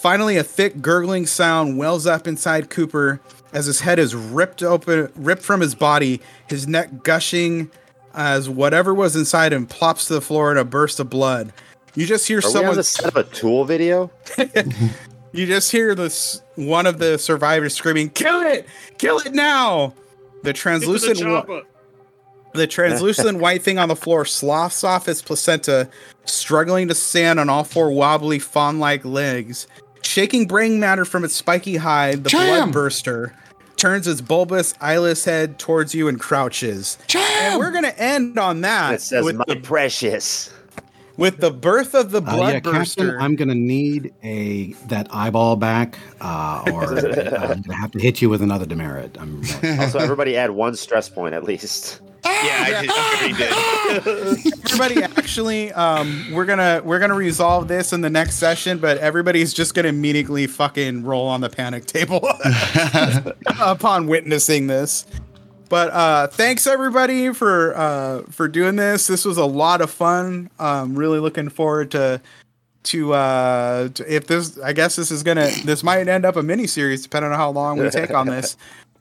Finally, 0.04 0.36
a 0.36 0.44
thick 0.44 0.82
gurgling 0.82 1.26
sound 1.26 1.78
wells 1.78 2.06
up 2.06 2.28
inside 2.28 2.70
Cooper 2.70 3.22
as 3.54 3.68
his 3.68 3.80
head 3.80 4.00
is 4.00 4.14
ripped 4.14 4.62
open, 4.62 5.10
ripped 5.16 5.42
from 5.42 5.62
his 5.62 5.76
body, 5.76 6.20
his 6.50 6.68
neck 6.68 7.04
gushing 7.04 7.72
as 8.14 8.50
whatever 8.50 8.94
was 8.94 9.16
inside 9.16 9.54
him 9.54 9.66
plops 9.66 10.08
to 10.08 10.14
the 10.16 10.20
floor 10.20 10.52
in 10.52 10.58
a 10.58 10.66
burst 10.66 11.00
of 11.00 11.10
blood. 11.10 11.54
You 11.96 12.06
just 12.06 12.28
hear 12.28 12.40
Are 12.40 12.42
we 12.42 12.48
on 12.48 12.52
someone. 12.52 12.76
the 12.76 12.84
set 12.84 13.06
of 13.06 13.16
a 13.16 13.24
Tool 13.24 13.64
video? 13.64 14.12
You 15.36 15.48
just 15.48 15.72
hear 15.72 15.96
this 15.96 16.44
one 16.54 16.86
of 16.86 17.00
the 17.00 17.18
survivors 17.18 17.74
screaming, 17.74 18.12
"Kill 18.12 18.42
it! 18.42 18.68
Kill 19.00 19.18
it 19.18 19.34
now!" 19.34 19.88
The 19.88 19.90
Get 19.90 20.36
to 20.44 20.44
the 20.44 20.54
translucent 20.54 21.20
the 22.54 22.68
translucent 22.68 23.40
white 23.40 23.64
thing 23.64 23.80
on 23.80 23.90
the 23.90 23.96
floor 23.96 24.26
sloughs 24.26 24.84
off 24.84 25.08
its 25.08 25.24
placenta, 25.24 25.90
struggling 26.26 26.88
to 26.90 26.94
stand 26.94 27.40
on 27.40 27.50
all 27.50 27.64
four 27.64 27.90
wobbly 27.92 28.38
fawn-like 28.38 29.04
legs. 29.04 29.66
Shaking 30.04 30.48
brain 30.48 30.80
matter 30.80 31.06
from 31.06 31.24
its 31.24 31.36
spiky 31.36 31.78
hide, 31.78 32.24
the 32.24 32.30
Jam! 32.30 32.72
bloodburster 32.72 33.34
turns 33.78 34.08
its 34.08 34.22
bulbous, 34.22 34.74
eyeless 34.80 35.26
head 35.26 35.58
towards 35.60 35.94
you 35.96 36.08
and 36.08 36.20
crouches. 36.20 36.98
And 37.16 37.60
we're 37.60 37.72
gonna 37.72 37.94
end 37.98 38.38
on 38.38 38.62
that 38.62 38.94
It 38.96 39.02
says, 39.02 39.26
with, 39.26 39.36
"My 39.36 39.46
the, 39.48 39.56
precious." 39.58 40.50
with 41.18 41.38
the 41.38 41.52
birth 41.52 41.94
of 41.94 42.12
the 42.12 42.22
Uh, 42.22 42.50
yeah, 42.50 42.60
Captain. 42.60 43.16
I'm 43.20 43.36
gonna 43.36 43.54
need 43.56 44.14
a 44.24 44.74
that 44.88 45.08
eyeball 45.12 45.56
back, 45.56 45.98
uh, 46.22 46.64
or 46.72 46.98
I'm 46.98 47.62
gonna 47.62 47.76
have 47.76 47.92
to 47.92 48.00
hit 48.00 48.22
you 48.22 48.30
with 48.30 48.42
another 48.42 48.66
demerit. 48.66 49.18
I'm 49.20 49.42
Also, 49.80 50.00
everybody 50.00 50.36
add 50.38 50.52
one 50.52 50.76
stress 50.76 51.10
point 51.10 51.34
at 51.34 51.44
least. 51.44 52.02
Yeah, 52.26 52.64
I, 52.66 52.82
did, 52.82 52.90
I 52.92 53.18
already 53.18 54.46
did. 54.46 54.54
everybody 54.66 55.04
actually 55.04 55.72
um 55.74 56.26
we're 56.32 56.46
gonna 56.46 56.82
we're 56.84 57.00
gonna 57.00 57.14
resolve 57.14 57.68
this 57.68 57.92
in 57.94 58.02
the 58.02 58.10
next 58.10 58.36
session 58.36 58.78
but 58.78 58.98
everybody's 59.00 59.54
just 59.54 59.74
gonna 59.74 59.90
immediately 59.90 60.48
fucking 60.48 61.04
roll 61.04 61.28
on 61.28 61.42
the 61.42 61.50
panic 61.50 61.86
table 61.86 62.28
upon 63.60 64.08
witnessing 64.08 64.68
this. 64.68 65.06
But 65.70 65.92
uh 65.92 66.28
thanks 66.28 66.66
everybody 66.68 67.34
for 67.34 67.76
uh 67.76 68.22
for 68.30 68.48
doing 68.48 68.76
this. 68.78 69.08
This 69.08 69.26
was 69.26 69.38
a 69.38 69.46
lot 69.46 69.82
of 69.82 69.92
fun. 69.92 70.50
Um 70.60 70.96
really 70.96 71.20
looking 71.20 71.50
forward 71.50 71.92
to 71.92 72.22
to 72.84 73.14
uh 73.14 73.88
to, 73.90 74.14
if 74.14 74.28
this 74.28 74.60
i 74.60 74.74
guess 74.74 74.98
this 74.98 75.10
is 75.10 75.24
gonna 75.24 75.50
this 75.64 75.84
might 75.84 76.08
end 76.10 76.26
up 76.26 76.36
a 76.36 76.44
mini 76.44 76.68
series 76.68 77.02
depending 77.04 77.32
on 77.32 77.38
how 77.38 77.50
long 77.50 77.80
we 77.80 77.90
take 77.90 78.14
on 78.14 78.28
this. 78.28 78.56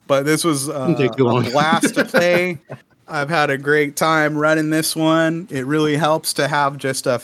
But 0.07 0.25
this 0.25 0.43
was 0.43 0.67
uh, 0.69 0.93
take 0.95 1.13
too 1.15 1.23
long. 1.23 1.47
a 1.47 1.49
blast 1.51 1.95
to 1.95 2.03
play 2.05 2.59
I've 3.07 3.29
had 3.29 3.49
a 3.49 3.57
great 3.57 3.95
time 3.95 4.37
running 4.37 4.69
this 4.69 4.95
one. 4.95 5.47
It 5.51 5.65
really 5.65 5.97
helps 5.97 6.33
to 6.33 6.47
have 6.47 6.77
just 6.77 7.05
a 7.07 7.21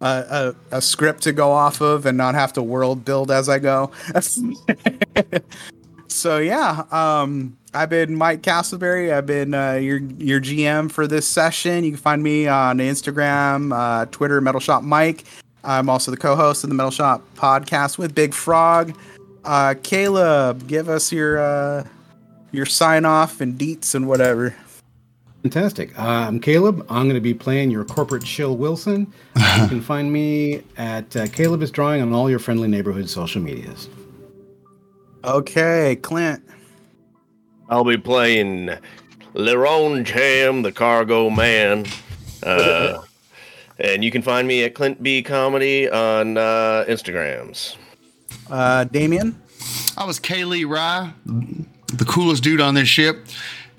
a 0.00 0.80
script 0.80 1.22
to 1.22 1.32
go 1.32 1.52
off 1.52 1.80
of 1.80 2.06
and 2.06 2.16
not 2.16 2.34
have 2.34 2.52
to 2.54 2.62
world 2.62 3.04
build 3.04 3.30
as 3.30 3.48
I 3.48 3.58
go. 3.58 3.90
so 6.08 6.38
yeah, 6.38 6.84
um, 6.90 7.56
I've 7.74 7.90
been 7.90 8.16
Mike 8.16 8.42
Castleberry. 8.42 9.12
I've 9.12 9.26
been 9.26 9.54
uh, 9.54 9.74
your 9.74 9.98
your 9.98 10.40
GM 10.40 10.90
for 10.90 11.06
this 11.06 11.28
session. 11.28 11.84
You 11.84 11.92
can 11.92 12.00
find 12.00 12.22
me 12.22 12.48
on 12.48 12.78
Instagram, 12.78 13.76
uh, 13.76 14.06
Twitter, 14.06 14.40
Metal 14.40 14.60
Shop 14.60 14.82
Mike. 14.82 15.24
I'm 15.62 15.90
also 15.90 16.10
the 16.10 16.16
co-host 16.16 16.64
of 16.64 16.70
the 16.70 16.76
Metal 16.76 16.90
Shop 16.90 17.22
podcast 17.36 17.98
with 17.98 18.14
Big 18.14 18.32
Frog. 18.32 18.96
Uh, 19.44 19.74
Caleb, 19.82 20.66
give 20.66 20.88
us 20.88 21.12
your 21.12 21.38
uh, 21.38 21.84
your 22.52 22.66
sign 22.66 23.04
off 23.04 23.40
and 23.40 23.58
deets 23.58 23.94
and 23.94 24.08
whatever. 24.08 24.54
Fantastic. 25.42 25.98
Uh, 25.98 26.02
I'm 26.02 26.38
Caleb. 26.38 26.86
I'm 26.90 27.04
going 27.04 27.14
to 27.14 27.20
be 27.20 27.32
playing 27.32 27.70
your 27.70 27.84
corporate 27.84 28.26
shill 28.26 28.56
Wilson. 28.56 29.12
you 29.36 29.68
can 29.68 29.80
find 29.82 30.12
me 30.12 30.62
at 30.76 31.16
uh, 31.16 31.28
Caleb 31.28 31.62
is 31.62 31.70
Drawing 31.70 32.02
on 32.02 32.12
all 32.12 32.28
your 32.28 32.38
friendly 32.38 32.68
neighborhood 32.68 33.08
social 33.08 33.40
medias. 33.40 33.88
Okay, 35.24 35.96
Clint. 35.96 36.42
I'll 37.70 37.84
be 37.84 37.96
playing 37.96 38.70
Leron 39.34 40.04
Cham, 40.04 40.62
the 40.62 40.72
cargo 40.72 41.30
man. 41.30 41.86
Uh, 42.42 43.02
and 43.78 44.04
you 44.04 44.10
can 44.10 44.20
find 44.20 44.46
me 44.46 44.64
at 44.64 44.74
Clint 44.74 45.02
B 45.02 45.22
Comedy 45.22 45.88
on 45.88 46.36
uh, 46.36 46.84
Instagrams. 46.86 47.76
Uh, 48.50 48.84
Damien. 48.84 49.40
I 49.96 50.04
was 50.04 50.20
Kaylee 50.20 50.68
Rye, 50.68 51.12
the 51.24 52.04
coolest 52.04 52.42
dude 52.42 52.60
on 52.60 52.74
this 52.74 52.88
ship. 52.88 53.26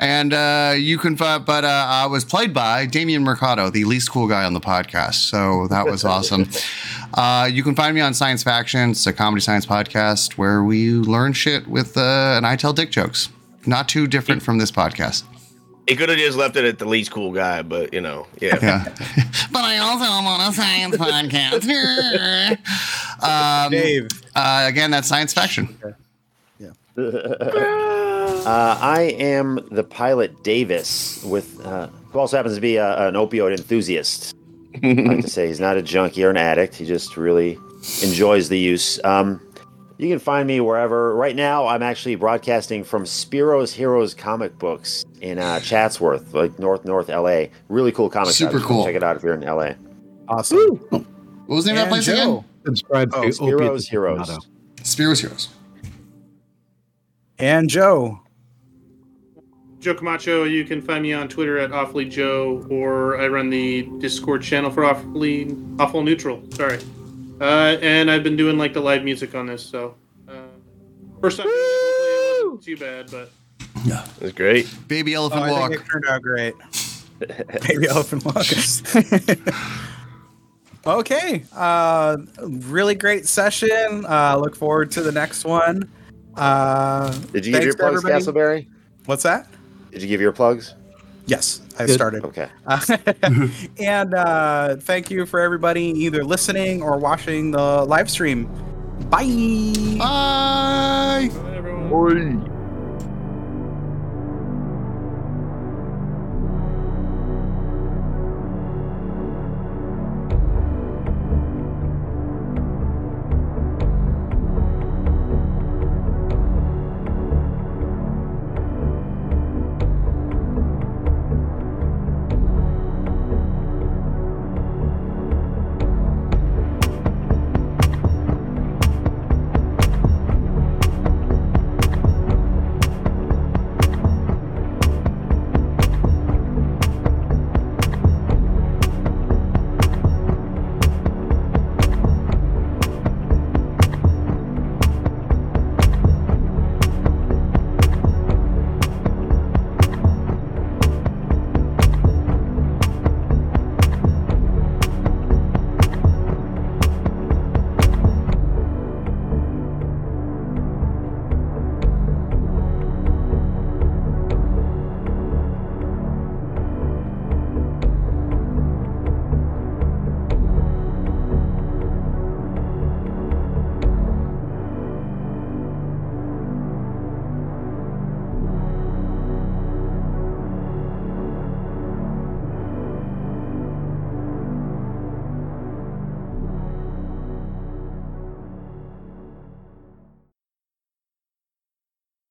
And 0.01 0.33
uh, 0.33 0.73
you 0.75 0.97
can, 0.97 1.15
find, 1.15 1.45
but 1.45 1.63
uh, 1.63 1.85
I 1.87 2.07
was 2.07 2.25
played 2.25 2.55
by 2.55 2.87
Damian 2.87 3.23
Mercado, 3.23 3.69
the 3.69 3.85
least 3.85 4.11
cool 4.11 4.27
guy 4.27 4.43
on 4.43 4.53
the 4.53 4.59
podcast. 4.59 5.29
So 5.29 5.67
that 5.67 5.85
was 5.85 6.03
awesome. 6.03 6.49
Uh, 7.13 7.45
you 7.51 7.61
can 7.61 7.75
find 7.75 7.93
me 7.93 7.99
on 7.99 8.13
Science 8.13 8.41
Faction. 8.41 8.91
It's 8.91 9.05
a 9.05 9.11
comedy 9.11 9.41
science 9.41 9.65
podcast 9.65 10.37
where 10.37 10.63
we 10.63 10.91
learn 10.91 11.33
shit 11.33 11.67
with, 11.67 11.97
uh, 11.97 12.35
and 12.37 12.47
I 12.47 12.55
tell 12.55 12.71
dick 12.71 12.89
jokes. 12.89 13.27
Not 13.65 13.89
too 13.89 14.07
different 14.07 14.41
from 14.41 14.59
this 14.59 14.71
podcast. 14.71 15.23
He 15.89 15.97
could 15.97 16.07
have 16.07 16.17
just 16.17 16.37
left 16.37 16.55
it 16.55 16.63
at 16.63 16.79
the 16.79 16.85
least 16.85 17.11
cool 17.11 17.33
guy, 17.33 17.63
but 17.63 17.93
you 17.93 17.99
know, 17.99 18.27
yeah. 18.39 18.57
Yeah. 18.61 18.83
but 19.51 19.63
I 19.65 19.79
also 19.79 20.05
am 20.05 20.25
on 20.25 20.39
a 20.49 20.53
science 20.53 20.95
podcast. 21.63 21.67
um, 23.21 23.71
Dave. 23.71 24.07
Uh, 24.33 24.65
again, 24.69 24.89
that's 24.89 25.09
science 25.09 25.33
fiction. 25.33 25.77
Uh, 28.41 28.77
I 28.81 29.01
am 29.19 29.59
the 29.71 29.83
pilot 29.83 30.43
Davis, 30.43 31.23
with 31.23 31.63
uh, 31.63 31.87
who 32.11 32.17
also 32.17 32.37
happens 32.37 32.55
to 32.55 32.61
be 32.61 32.77
a, 32.77 33.07
an 33.07 33.13
opioid 33.13 33.51
enthusiast. 33.55 34.35
I 34.83 34.87
like 34.93 35.21
to 35.21 35.29
say 35.29 35.45
he's 35.47 35.59
not 35.59 35.77
a 35.77 35.81
junkie 35.83 36.23
or 36.23 36.31
an 36.31 36.37
addict. 36.37 36.73
He 36.75 36.85
just 36.85 37.17
really 37.17 37.59
enjoys 38.01 38.49
the 38.49 38.57
use. 38.57 38.99
Um, 39.03 39.39
you 39.99 40.09
can 40.09 40.17
find 40.17 40.47
me 40.47 40.59
wherever. 40.59 41.13
Right 41.15 41.35
now, 41.35 41.67
I'm 41.67 41.83
actually 41.83 42.15
broadcasting 42.15 42.83
from 42.83 43.05
Spiro's 43.05 43.73
Heroes 43.73 44.15
comic 44.15 44.57
books 44.57 45.05
in 45.19 45.37
uh, 45.37 45.59
Chatsworth, 45.59 46.33
like 46.33 46.57
North 46.57 46.83
North 46.83 47.09
LA. 47.09 47.45
Really 47.69 47.91
cool 47.91 48.09
comic. 48.09 48.31
Super 48.33 48.59
shop. 48.59 48.67
cool. 48.67 48.85
Check 48.85 48.95
it 48.95 49.03
out 49.03 49.17
if 49.17 49.23
you're 49.23 49.35
in 49.35 49.41
LA. 49.41 49.73
Awesome. 50.29 50.77
What 50.89 51.05
was 51.47 51.65
the 51.65 51.73
name 51.73 51.81
of 51.81 51.85
that 51.85 51.89
place 51.89 52.07
again? 52.07 52.43
Subscribe 52.65 53.11
Oh, 53.13 53.23
to 53.23 53.31
Spiro's 53.33 53.87
Heroes. 53.87 54.31
Spiro's 54.83 55.19
Heroes. 55.21 55.49
And 57.41 57.69
Joe. 57.69 58.19
Joe 59.79 59.95
Camacho, 59.95 60.43
you 60.43 60.63
can 60.63 60.79
find 60.81 61.01
me 61.01 61.11
on 61.13 61.27
Twitter 61.27 61.57
at 61.57 61.71
Awfully 61.71 62.05
Joe, 62.05 62.65
or 62.69 63.19
I 63.19 63.27
run 63.27 63.49
the 63.49 63.81
Discord 63.97 64.43
channel 64.43 64.69
for 64.69 64.85
Awfully 64.85 65.55
Awful 65.79 66.03
Neutral. 66.03 66.43
Sorry, 66.51 66.77
uh, 67.39 67.77
and 67.81 68.11
I've 68.11 68.21
been 68.21 68.35
doing 68.37 68.59
like 68.59 68.73
the 68.73 68.79
live 68.79 69.03
music 69.03 69.33
on 69.33 69.47
this, 69.47 69.63
so 69.65 69.95
uh, 70.29 70.33
first 71.19 71.37
time. 71.37 71.47
doing 71.47 71.57
it, 71.57 71.61
hopefully 71.63 72.05
it 72.11 72.45
wasn't 72.45 72.63
too 72.63 72.77
bad, 72.77 73.09
but 73.09 73.31
That's 74.19 74.33
great. 74.33 74.67
Baby 74.87 75.15
Oh, 75.15 75.21
Elephant 75.21 75.43
I 75.43 75.51
Walk. 75.51 75.69
think 75.71 75.81
it 75.81 75.87
turned 75.91 76.05
out 76.07 76.21
great. 76.21 76.53
Baby 77.67 77.87
elephant 77.87 78.25
walk. 78.25 78.45
okay. 80.85 81.43
Uh, 81.55 82.17
really 82.39 82.95
great 82.95 83.27
session. 83.27 84.05
Uh, 84.07 84.37
look 84.39 84.55
forward 84.55 84.91
to 84.91 85.01
the 85.01 85.11
next 85.11 85.43
one. 85.45 85.89
Uh, 86.35 87.11
Did 87.33 87.45
you 87.45 87.53
give 87.53 87.63
your 87.63 87.73
to 87.73 87.77
plugs, 87.77 88.05
everybody. 88.05 88.23
Castleberry? 88.23 88.67
What's 89.05 89.23
that? 89.23 89.47
Did 89.91 90.01
you 90.01 90.07
give 90.07 90.21
your 90.21 90.31
plugs? 90.31 90.75
Yes, 91.25 91.61
I 91.77 91.85
Good. 91.85 91.93
started. 91.93 92.25
Okay. 92.25 92.49
and 93.79 94.13
uh, 94.13 94.75
thank 94.77 95.11
you 95.11 95.25
for 95.25 95.39
everybody 95.39 95.83
either 95.83 96.23
listening 96.23 96.81
or 96.81 96.97
watching 96.97 97.51
the 97.51 97.85
live 97.85 98.09
stream. 98.09 98.45
Bye. 99.09 99.95
Bye. 99.97 101.29
everyone. 101.55 101.91
Oi. 101.93 102.50